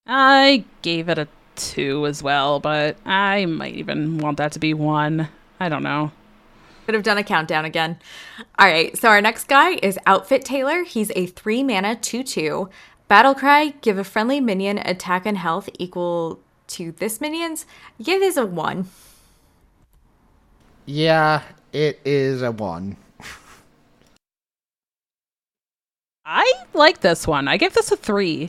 I 0.07 0.65
gave 0.83 1.09
it 1.09 1.19
a 1.19 1.27
two 1.57 2.07
as 2.07 2.23
well, 2.23 2.61
but 2.61 2.97
I 3.05 3.47
might 3.47 3.75
even 3.75 4.19
want 4.19 4.37
that 4.37 4.53
to 4.53 4.61
be 4.61 4.75
one. 4.75 5.29
I 5.59 5.69
don't 5.69 5.83
know. 5.83 6.13
Could 6.87 6.95
have 6.95 7.05
done 7.05 7.19
a 7.19 7.25
countdown 7.25 7.65
again. 7.65 7.99
All 8.59 8.67
right, 8.67 8.97
so 8.99 9.09
our 9.09 9.21
next 9.21 9.45
guy 9.45 9.75
is 9.83 9.99
Outfit 10.05 10.45
Tailor. 10.45 10.83
He's 10.83 11.13
a 11.15 11.27
three 11.27 11.63
mana 11.63 11.95
2 11.97 12.25
2. 12.25 12.69
Battlecry, 13.13 13.79
give 13.83 13.99
a 13.99 14.05
friendly 14.05 14.41
minion 14.41 14.79
attack 14.79 15.27
and 15.27 15.37
health 15.37 15.69
equal 15.79 16.41
to 16.69 16.93
this 16.93 17.21
minion's. 17.21 17.67
Give 18.03 18.21
this 18.21 18.39
a 18.39 18.47
one. 18.47 18.89
Yeah, 20.87 21.43
it 21.75 22.01
is 22.07 22.41
a 22.41 22.51
one. 22.51 22.97
I 26.25 26.51
like 26.73 27.03
this 27.03 27.27
one. 27.27 27.49
I 27.49 27.59
give 27.59 27.75
this 27.75 27.93
a 27.93 27.99
three. 27.99 28.49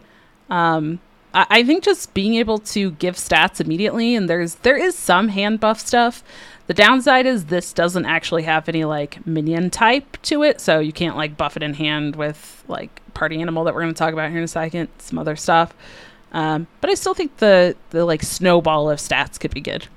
Um, 0.49 1.02
I, 1.34 1.45
I 1.49 1.64
think 1.65 1.84
just 1.84 2.14
being 2.14 2.35
able 2.35 2.60
to 2.60 2.91
give 2.91 3.15
stats 3.15 3.60
immediately, 3.60 4.15
and 4.15 4.30
there's 4.30 4.56
there 4.56 4.77
is 4.77 4.98
some 4.98 5.27
hand 5.27 5.60
buff 5.60 5.81
stuff. 5.81 6.23
The 6.68 6.73
downside 6.73 7.26
is 7.26 7.48
this 7.48 7.73
doesn't 7.73 8.06
actually 8.06 8.44
have 8.44 8.69
any 8.69 8.85
like 8.85 9.27
minion 9.27 9.72
type 9.72 10.22
to 10.22 10.41
it, 10.41 10.61
so 10.61 10.80
you 10.80 10.94
can't 10.94 11.18
like 11.18 11.35
buff 11.35 11.57
it 11.57 11.64
in 11.64 11.73
hand 11.73 12.15
with 12.15 12.64
like 12.69 13.02
party 13.14 13.41
animal 13.41 13.64
that 13.64 13.73
we're 13.73 13.81
going 13.81 13.94
to 13.94 13.98
talk 13.98 14.14
about 14.14 14.30
here 14.30 14.40
in 14.40 14.44
a 14.44 14.48
second, 14.48 14.90
some 14.99 15.18
other 15.18 15.35
stuff. 15.35 15.73
Um, 16.31 16.68
but 16.81 16.90
I 16.90 16.95
still 16.95 17.14
think 17.14 17.38
the 17.38 17.76
the 17.91 18.06
like 18.06 18.23
snowball 18.23 18.90
of 18.90 18.99
stats 18.99 19.40
could 19.40 19.53
be 19.53 19.61
good. 19.61 19.88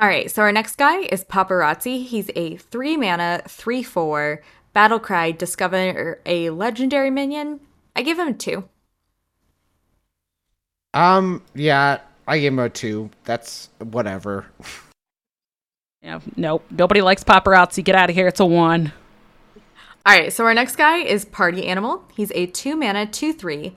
All 0.00 0.08
right, 0.08 0.30
so 0.30 0.42
our 0.42 0.52
next 0.52 0.76
guy 0.76 1.00
is 1.00 1.24
Paparazzi. 1.24 2.06
He's 2.06 2.30
a 2.36 2.56
three 2.56 2.96
mana, 2.96 3.42
three 3.48 3.82
four 3.82 4.42
battle 4.72 4.98
cry. 5.00 5.32
Discover 5.32 6.20
a 6.24 6.50
legendary 6.50 7.10
minion. 7.10 7.60
I 7.94 8.02
give 8.02 8.18
him 8.18 8.28
a 8.28 8.32
two. 8.32 8.68
Um, 10.94 11.42
yeah, 11.54 12.00
I 12.26 12.38
give 12.38 12.52
him 12.52 12.60
a 12.60 12.70
two. 12.70 13.10
That's 13.24 13.68
whatever. 13.78 14.46
Yeah, 16.00 16.20
nope. 16.36 16.64
Nobody 16.70 17.00
likes 17.02 17.24
paparazzi. 17.24 17.82
Get 17.82 17.96
out 17.96 18.08
of 18.08 18.14
here. 18.14 18.28
It's 18.28 18.38
a 18.38 18.46
one. 18.46 18.92
All 20.08 20.14
right, 20.14 20.32
so 20.32 20.46
our 20.46 20.54
next 20.54 20.76
guy 20.76 21.00
is 21.00 21.26
Party 21.26 21.66
Animal. 21.66 22.02
He's 22.16 22.32
a 22.34 22.46
two 22.46 22.76
mana, 22.76 23.04
two 23.04 23.34
three. 23.34 23.76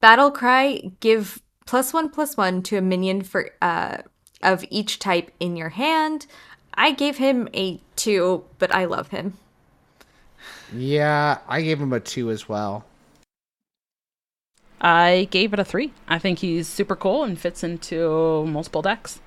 Battle 0.00 0.30
cry. 0.30 0.92
Give 1.00 1.42
plus 1.66 1.92
one 1.92 2.10
plus 2.10 2.36
one 2.36 2.62
to 2.62 2.76
a 2.76 2.80
minion 2.80 3.22
for 3.22 3.50
uh 3.60 3.96
of 4.40 4.64
each 4.70 5.00
type 5.00 5.32
in 5.40 5.56
your 5.56 5.70
hand. 5.70 6.28
I 6.74 6.92
gave 6.92 7.16
him 7.16 7.48
a 7.54 7.80
two, 7.96 8.44
but 8.60 8.72
I 8.72 8.84
love 8.84 9.08
him. 9.08 9.36
Yeah, 10.72 11.38
I 11.48 11.62
gave 11.62 11.80
him 11.80 11.92
a 11.92 11.98
two 11.98 12.30
as 12.30 12.48
well. 12.48 12.84
I 14.80 15.26
gave 15.32 15.52
it 15.52 15.58
a 15.58 15.64
three. 15.64 15.92
I 16.06 16.20
think 16.20 16.38
he's 16.38 16.68
super 16.68 16.94
cool 16.94 17.24
and 17.24 17.36
fits 17.36 17.64
into 17.64 18.46
multiple 18.46 18.82
decks. 18.82 19.20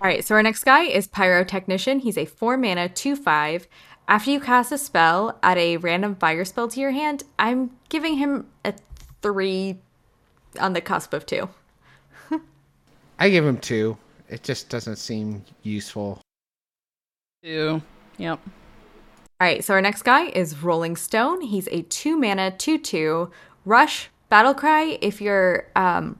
All 0.00 0.08
right, 0.08 0.24
so 0.24 0.34
our 0.34 0.42
next 0.42 0.64
guy 0.64 0.82
is 0.82 1.06
Pyrotechnician. 1.06 2.00
He's 2.00 2.18
a 2.18 2.24
four 2.24 2.56
mana, 2.56 2.88
two 2.88 3.14
five. 3.14 3.68
After 4.08 4.30
you 4.30 4.40
cast 4.40 4.72
a 4.72 4.78
spell, 4.78 5.38
add 5.42 5.58
a 5.58 5.76
random 5.78 6.16
fire 6.16 6.44
spell 6.44 6.68
to 6.68 6.80
your 6.80 6.90
hand. 6.90 7.24
I'm 7.38 7.70
giving 7.88 8.16
him 8.16 8.48
a 8.64 8.74
three 9.22 9.78
on 10.60 10.72
the 10.72 10.80
cusp 10.80 11.12
of 11.14 11.24
two. 11.24 11.48
I 13.18 13.30
give 13.30 13.46
him 13.46 13.58
two. 13.58 13.96
It 14.28 14.42
just 14.42 14.68
doesn't 14.68 14.96
seem 14.96 15.44
useful. 15.62 16.20
Two. 17.44 17.82
Yep. 18.18 18.40
All 19.40 19.46
right, 19.48 19.64
so 19.64 19.74
our 19.74 19.80
next 19.80 20.02
guy 20.02 20.26
is 20.26 20.62
Rolling 20.62 20.96
Stone. 20.96 21.42
He's 21.42 21.68
a 21.68 21.82
two 21.82 22.16
mana, 22.16 22.50
two 22.50 22.78
two. 22.78 23.30
Rush, 23.64 24.10
Battle 24.28 24.54
Cry. 24.54 24.98
If 25.00 25.20
your 25.20 25.68
um, 25.76 26.18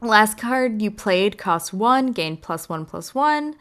last 0.00 0.38
card 0.38 0.80
you 0.80 0.90
played 0.90 1.38
costs 1.38 1.72
one, 1.72 2.12
gain 2.12 2.36
plus 2.36 2.68
one 2.68 2.84
plus 2.86 3.14
one. 3.14 3.54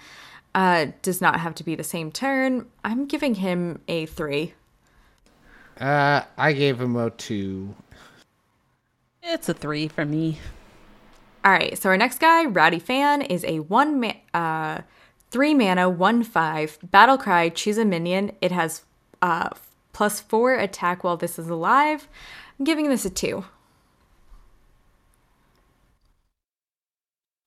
Uh, 0.56 0.88
does 1.02 1.22
not 1.22 1.40
have 1.40 1.54
to 1.56 1.64
be 1.64 1.76
the 1.76 1.84
same 1.84 2.12
turn. 2.12 2.66
I'm 2.84 3.06
giving 3.06 3.36
him 3.36 3.82
a 3.88 4.08
three. 4.08 4.54
Uh, 5.80 6.24
I 6.38 6.54
gave 6.54 6.82
him 6.82 6.96
a 6.96 7.12
two. 7.12 7.76
It's 9.22 9.50
a 9.50 9.54
three 9.54 9.88
for 9.88 10.06
me. 10.06 10.40
All 11.46 11.52
right, 11.52 11.78
so 11.78 11.90
our 11.90 11.98
next 11.98 12.20
guy, 12.20 12.46
Rowdy 12.46 12.80
Fan, 12.80 13.22
is 13.22 13.46
a 13.46 13.60
one 13.60 14.00
ma- 14.00 14.14
uh, 14.34 14.82
three 15.30 15.54
mana, 15.54 15.90
one 15.90 16.24
five 16.24 16.80
battle 16.82 17.18
cry. 17.18 17.50
Choose 17.50 17.78
a 17.78 17.86
minion. 17.86 18.32
It 18.42 18.52
has 18.52 18.84
uh, 19.22 19.50
plus 19.94 20.20
four 20.20 20.56
attack 20.56 21.04
while 21.04 21.18
this 21.18 21.38
is 21.38 21.48
alive. 21.48 22.08
I'm 22.58 22.66
giving 22.66 22.90
this 22.90 23.06
a 23.06 23.10
two. 23.10 23.46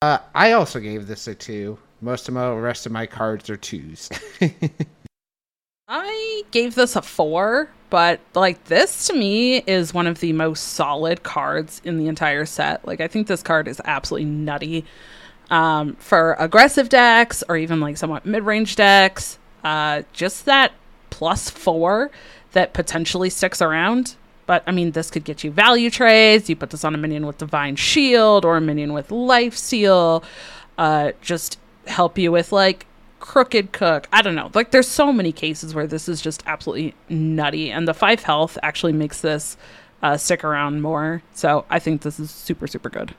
Uh, 0.03 0.19
I 0.35 0.53
also 0.53 0.81
gave 0.81 1.07
this 1.07 1.27
a 1.27 1.35
two. 1.35 1.79
Most 2.01 2.29
of 2.29 2.35
my 2.35 2.51
rest 2.53 2.87
of 2.87 2.93
my 2.93 3.07
cards 3.07 3.51
are 3.51 3.57
twos. 3.57 4.09
I 5.89 6.43
gave 6.51 6.75
this 6.75 6.97
a 6.97 7.03
four, 7.03 7.69
but 7.91 8.21
like 8.35 8.65
this 8.65 9.09
to 9.09 9.15
me 9.15 9.59
is 9.67 9.93
one 9.93 10.07
of 10.07 10.21
the 10.21 10.33
most 10.33 10.61
solid 10.61 11.23
cards 11.23 11.83
in 11.85 11.99
the 11.99 12.07
entire 12.07 12.47
set. 12.47 12.87
Like 12.87 13.01
I 13.01 13.09
think 13.09 13.27
this 13.27 13.43
card 13.43 13.69
is 13.69 13.81
absolutely 13.85 14.27
nutty. 14.27 14.85
Um, 15.51 15.97
for 15.97 16.37
aggressive 16.39 16.89
decks 16.89 17.43
or 17.49 17.57
even 17.57 17.81
like 17.81 17.97
somewhat 17.97 18.25
mid-range 18.25 18.77
decks, 18.77 19.39
uh, 19.65 20.03
just 20.13 20.45
that 20.45 20.73
plus 21.11 21.51
four 21.51 22.11
that 22.53 22.73
potentially 22.73 23.31
sticks 23.31 23.61
around. 23.61 24.15
But 24.47 24.63
I 24.67 24.71
mean, 24.71 24.93
this 24.93 25.11
could 25.11 25.25
get 25.25 25.45
you 25.45 25.51
value 25.51 25.91
trades. 25.91 26.49
You 26.49 26.57
put 26.57 26.71
this 26.71 26.85
on 26.85 26.95
a 26.95 26.99
minion 26.99 27.27
with 27.27 27.39
Divine 27.39 27.77
Shield 27.77 28.45
or 28.45 28.57
a 28.57 28.61
minion 28.61 28.93
with 28.93 29.09
Lifesteal. 29.09 30.25
Uh, 30.79 31.13
just 31.21 31.59
help 31.91 32.19
you 32.19 32.33
with 32.33 32.53
like 32.53 32.87
crooked 33.19 33.73
cook 33.73 34.09
i 34.13 34.23
don't 34.23 34.35
know 34.35 34.51
like 34.55 34.71
there's 34.71 34.89
so 34.89 35.13
many 35.13 35.31
cases 35.31 35.75
where 35.75 35.87
this 35.87 36.09
is 36.09 36.23
just 36.23 36.43
absolutely 36.47 36.95
nutty 37.09 37.71
and 37.71 37.87
the 37.87 37.93
five 37.95 38.23
health 38.23 38.57
actually 38.63 38.93
makes 38.93 39.21
this 39.21 39.57
uh, 40.03 40.17
stick 40.17 40.43
around 40.43 40.81
more 40.81 41.23
so 41.35 41.67
i 41.69 41.79
think 41.79 42.01
this 42.03 42.19
is 42.19 42.31
super 42.31 42.67
super 42.67 42.89
good 42.89 43.15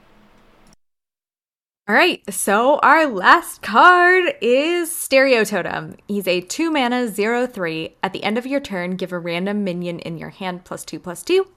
All 1.87 1.95
right, 1.95 2.21
so 2.33 2.79
our 2.83 3.05
last 3.05 3.61
card 3.61 4.35
is 4.39 4.95
Stereo 4.95 5.43
Totem. 5.43 5.97
He's 6.07 6.27
a 6.27 6.39
two 6.39 6.71
mana, 6.71 7.07
zero 7.09 7.45
three. 7.45 7.95
At 8.01 8.13
the 8.13 8.23
end 8.23 8.37
of 8.37 8.47
your 8.47 8.61
turn, 8.61 8.95
give 8.95 9.11
a 9.11 9.19
random 9.19 9.63
minion 9.65 9.99
in 9.99 10.17
your 10.17 10.29
hand 10.29 10.63
plus 10.63 10.85
two 10.85 10.99
plus 10.99 11.21
two. 11.21 11.47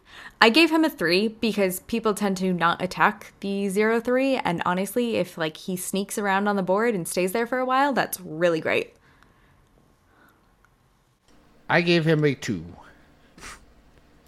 I 0.41 0.51
gave 0.51 0.71
him 0.71 0.85
a 0.85 0.91
three 0.91 1.29
because 1.29 1.81
people 1.81 2.13
tend 2.13 2.37
to 2.39 2.53
not 2.53 2.83
attack 2.83 3.33
the 3.41 3.69
zero 3.69 4.01
three, 4.01 4.37
and 4.37 4.63
honestly, 4.67 5.17
if 5.17 5.39
like 5.39 5.57
he 5.57 5.77
sneaks 5.77 6.19
around 6.19 6.49
on 6.49 6.57
the 6.57 6.63
board 6.63 6.95
and 6.95 7.09
stays 7.09 7.33
there 7.33 7.47
for 7.47 7.59
a 7.59 7.65
while, 7.65 7.93
that's 7.93 8.21
really 8.21 8.61
great. 8.61 8.95
I 11.69 11.81
gave 11.81 12.05
him 12.05 12.25
a 12.25 12.35
two. 12.35 12.65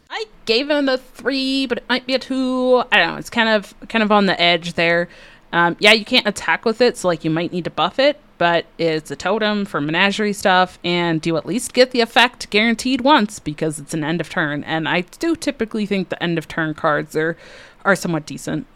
I 0.09 0.25
gave 0.47 0.71
him 0.71 0.89
a 0.89 0.97
three, 0.97 1.67
but 1.67 1.79
it 1.79 1.85
might 1.89 2.07
be 2.07 2.15
a 2.15 2.19
two. 2.19 2.83
I 2.91 2.97
don't 2.97 3.09
know. 3.13 3.17
It's 3.17 3.29
kind 3.29 3.51
of 3.51 3.75
kind 3.89 4.03
of 4.03 4.11
on 4.11 4.27
the 4.27 4.41
edge 4.41 4.73
there. 4.73 5.09
Um, 5.53 5.77
yeah, 5.79 5.93
you 5.93 6.05
can't 6.05 6.27
attack 6.27 6.65
with 6.65 6.81
it, 6.81 6.97
so 6.97 7.09
like 7.09 7.25
you 7.25 7.31
might 7.31 7.53
need 7.53 7.65
to 7.65 7.71
buff 7.71 7.99
it, 7.99 8.19
but 8.39 8.67
it's 8.79 9.11
a 9.11 9.17
totem 9.17 9.65
for 9.65 9.81
menagerie 9.81 10.33
stuff, 10.33 10.79
and 10.85 11.25
you 11.25 11.37
at 11.37 11.47
least 11.47 11.73
get 11.73 11.91
the 11.91 12.01
effect 12.01 12.51
guaranteed 12.51 13.01
once 13.01 13.39
because 13.39 13.79
it's 13.79 13.95
an 13.95 14.05
end 14.05 14.21
of 14.21 14.29
turn. 14.29 14.65
And 14.65 14.89
I 14.89 15.03
do 15.03 15.37
typically 15.37 15.87
think 15.87 16.09
the 16.09 16.23
end 16.23 16.39
of 16.39 16.49
turn 16.49 16.75
cards 16.75 17.17
are 17.17 17.37
are 17.85 17.97
somewhat 17.97 18.27
decent. 18.27 18.67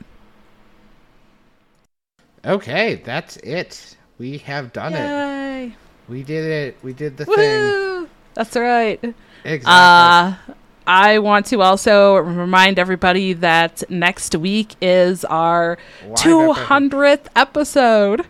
Okay, 2.45 3.03
that's 3.05 3.37
it. 3.39 3.97
We 4.19 4.39
have 4.39 4.73
done 4.73 4.95
it. 4.95 5.73
We 6.09 6.23
did 6.23 6.45
it. 6.45 6.77
We 6.83 6.93
did 6.93 7.17
the 7.17 7.27
thing. 7.27 8.09
That's 8.35 8.57
right. 8.57 9.03
Exactly. 9.45 9.65
Uh, 9.67 10.55
I 10.87 11.19
want 11.19 11.47
to 11.47 11.61
also 11.61 12.17
remind 12.17 12.79
everybody 12.79 13.33
that 13.35 13.89
next 13.91 14.35
week 14.35 14.75
is 14.81 15.25
our 15.25 15.79
Live 16.05 16.17
200th 16.19 17.27
episode. 17.37 18.27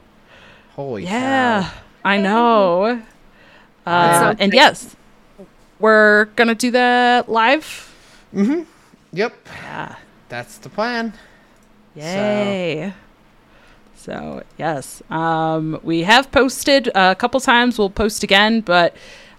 Holy 0.80 1.04
Yeah, 1.04 1.62
cow. 1.62 1.80
I 2.04 2.16
know. 2.16 3.02
Uh, 3.86 4.34
so 4.34 4.36
and 4.38 4.52
yes, 4.52 4.94
we're 5.80 6.26
going 6.36 6.48
to 6.48 6.54
do 6.54 6.70
that 6.70 7.30
live. 7.30 7.64
Mm-hmm. 8.32 8.62
Yep. 9.14 9.34
Yeah. 9.62 9.96
That's 10.28 10.58
the 10.58 10.68
plan. 10.68 11.14
Yay. 11.96 12.92
So, 13.96 14.42
yes, 14.58 15.02
um, 15.10 15.80
we 15.82 16.02
have 16.02 16.30
posted 16.30 16.90
a 16.94 17.16
couple 17.16 17.40
times. 17.40 17.78
We'll 17.78 17.88
post 17.90 18.22
again, 18.22 18.60
but 18.60 18.94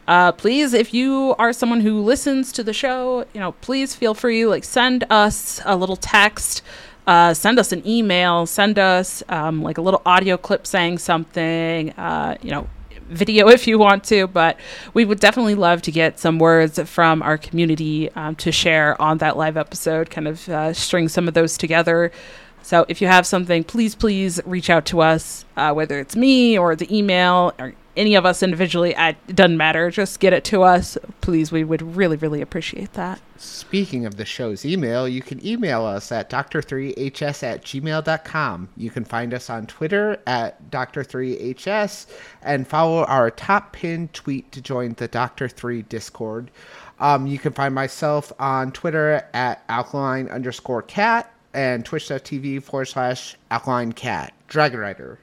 uh, 0.08 0.32
please, 0.32 0.74
if 0.74 0.92
you 0.94 1.36
are 1.38 1.54
someone 1.54 1.82
who 1.82 2.02
listens 2.02 2.52
to 2.54 2.64
the 2.64 2.74
show, 2.74 3.26
you 3.34 3.40
know, 3.40 3.54
please 3.62 3.96
feel 3.96 4.16
free 4.16 4.46
like 4.48 4.64
send 4.64 5.06
us 5.10 5.62
a 5.66 5.76
little 5.78 5.96
text, 5.96 6.64
uh, 7.08 7.34
send 7.34 7.60
us 7.60 7.72
an 7.72 7.86
email, 7.88 8.46
send 8.46 8.78
us 8.78 9.24
um, 9.30 9.62
like 9.62 9.78
a 9.78 9.82
little 9.82 10.02
audio 10.06 10.38
clip 10.38 10.68
saying 10.68 11.00
something. 11.00 11.92
Uh, 11.92 12.38
you 12.42 12.52
know, 12.52 12.68
video 13.10 13.48
if 13.50 13.68
you 13.68 13.78
want 13.78 14.04
to, 14.06 14.28
but 14.28 14.58
we 14.94 15.06
would 15.06 15.20
definitely 15.20 15.56
love 15.56 15.82
to 15.84 15.92
get 15.92 16.20
some 16.20 16.40
words 16.40 16.80
from 16.90 17.22
our 17.22 17.38
community 17.38 18.10
um, 18.12 18.36
to 18.36 18.52
share 18.52 19.00
on 19.02 19.18
that 19.20 19.38
live 19.38 19.58
episode, 19.58 20.10
kind 20.10 20.28
of 20.28 20.48
uh, 20.50 20.74
string 20.74 21.08
some 21.08 21.28
of 21.28 21.34
those 21.34 21.58
together. 21.58 22.12
So 22.64 22.86
if 22.88 23.02
you 23.02 23.08
have 23.08 23.26
something, 23.26 23.64
please, 23.64 23.96
please 23.96 24.40
reach 24.46 24.70
out 24.70 24.86
to 24.88 25.02
us, 25.02 25.46
uh, 25.58 25.74
whether 25.74 26.00
it's 26.00 26.16
me 26.16 26.58
or 26.58 26.76
the 26.76 26.96
email 26.96 27.54
or 27.58 27.74
any 27.98 28.16
of 28.16 28.26
us 28.26 28.44
individually. 28.44 28.94
It 28.98 29.36
doesn't 29.36 29.58
matter. 29.58 29.90
Just 29.90 30.20
get 30.20 30.32
it 30.34 30.44
to 30.46 30.64
us. 30.64 30.98
Please, 31.22 31.52
we 31.52 31.64
would 31.64 31.82
really, 31.82 32.18
really 32.18 32.42
appreciate 32.42 32.94
that. 32.94 33.20
Speaking 33.42 34.06
of 34.06 34.18
the 34.18 34.26
show's 34.26 34.66
email, 34.66 35.08
you 35.08 35.24
can 35.24 35.44
email 35.44 35.84
us 35.84 36.12
at 36.12 36.30
dr3hs 36.30 37.42
at 37.42 37.64
gmail.com. 37.64 38.70
You 38.78 38.92
can 38.92 39.04
find 39.04 39.34
us 39.34 39.50
on 39.50 39.66
Twitter 39.66 40.22
at 40.28 40.70
dr3hs 40.70 42.06
and 42.44 42.68
follow 42.68 43.04
our 43.06 43.32
top 43.32 43.74
pinned 43.74 44.14
tweet 44.14 44.52
to 44.52 44.62
join 44.62 44.94
the 44.94 45.10
Dr3 45.10 45.90
Discord. 45.90 46.52
Um, 47.00 47.26
you 47.26 47.40
can 47.40 47.52
find 47.52 47.74
myself 47.74 48.32
on 48.38 48.72
Twitter 48.74 49.28
at 49.34 49.64
alkaline 49.70 50.30
underscore 50.30 50.84
cat 50.84 51.34
and 51.52 51.84
twitch.tv 51.84 52.62
forward 52.62 52.86
slash 52.86 53.36
alkaline 53.50 53.94
cat. 53.94 54.34
Dragon 54.50 54.80
Rider. 54.80 55.18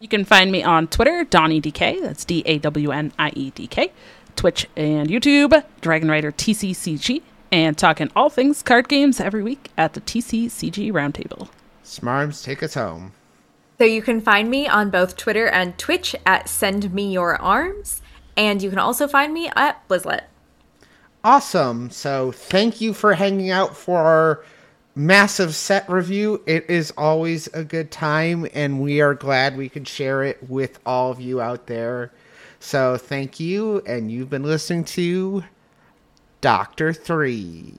You 0.00 0.08
can 0.08 0.24
find 0.24 0.50
me 0.50 0.62
on 0.62 0.88
Twitter, 0.88 1.26
dawniedk. 1.26 2.00
That's 2.00 2.24
D 2.24 2.42
A 2.46 2.58
W 2.58 2.90
N 2.90 3.12
I 3.18 3.30
E 3.30 3.50
D 3.50 3.66
K. 3.66 3.92
Twitch 4.36 4.68
and 4.76 5.08
YouTube, 5.08 5.64
Dragon 5.80 6.10
Rider 6.10 6.30
TCCG, 6.30 7.22
and 7.50 7.76
talking 7.76 8.10
all 8.14 8.30
things 8.30 8.62
card 8.62 8.88
games 8.88 9.20
every 9.20 9.42
week 9.42 9.70
at 9.76 9.94
the 9.94 10.00
TCCG 10.00 10.92
Roundtable. 10.92 11.48
Smarms, 11.84 12.44
take 12.44 12.62
us 12.62 12.74
home. 12.74 13.12
So 13.78 13.84
you 13.84 14.02
can 14.02 14.20
find 14.20 14.50
me 14.50 14.66
on 14.66 14.90
both 14.90 15.16
Twitter 15.16 15.46
and 15.48 15.76
Twitch 15.78 16.16
at 16.24 16.48
Send 16.48 16.94
Me 16.94 17.12
Your 17.12 17.36
Arms, 17.40 18.00
and 18.36 18.62
you 18.62 18.70
can 18.70 18.78
also 18.78 19.06
find 19.06 19.34
me 19.34 19.50
at 19.54 19.86
Blizzlet. 19.88 20.22
Awesome. 21.22 21.90
So 21.90 22.32
thank 22.32 22.80
you 22.80 22.94
for 22.94 23.14
hanging 23.14 23.50
out 23.50 23.76
for 23.76 23.98
our 23.98 24.44
massive 24.94 25.54
set 25.54 25.88
review. 25.90 26.42
It 26.46 26.70
is 26.70 26.90
always 26.92 27.48
a 27.48 27.64
good 27.64 27.90
time, 27.90 28.48
and 28.54 28.80
we 28.80 29.00
are 29.00 29.14
glad 29.14 29.56
we 29.56 29.68
could 29.68 29.86
share 29.86 30.22
it 30.22 30.48
with 30.48 30.78
all 30.86 31.10
of 31.10 31.20
you 31.20 31.40
out 31.40 31.66
there. 31.66 32.12
So 32.66 32.96
thank 32.96 33.38
you, 33.38 33.80
and 33.86 34.10
you've 34.10 34.28
been 34.28 34.42
listening 34.42 34.82
to 34.86 35.44
Doctor 36.40 36.92
Three. 36.92 37.74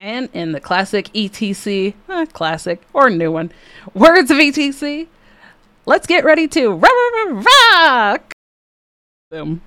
And 0.00 0.28
in 0.32 0.52
the 0.52 0.60
classic 0.60 1.12
ETC, 1.12 1.94
eh, 2.08 2.26
classic 2.26 2.82
or 2.92 3.10
new 3.10 3.32
one, 3.32 3.50
words 3.94 4.30
of 4.30 4.36
ETC, 4.36 5.08
let's 5.86 6.06
get 6.06 6.24
ready 6.24 6.46
to 6.46 6.68
rock. 6.68 8.29
Boom. 9.30 9.62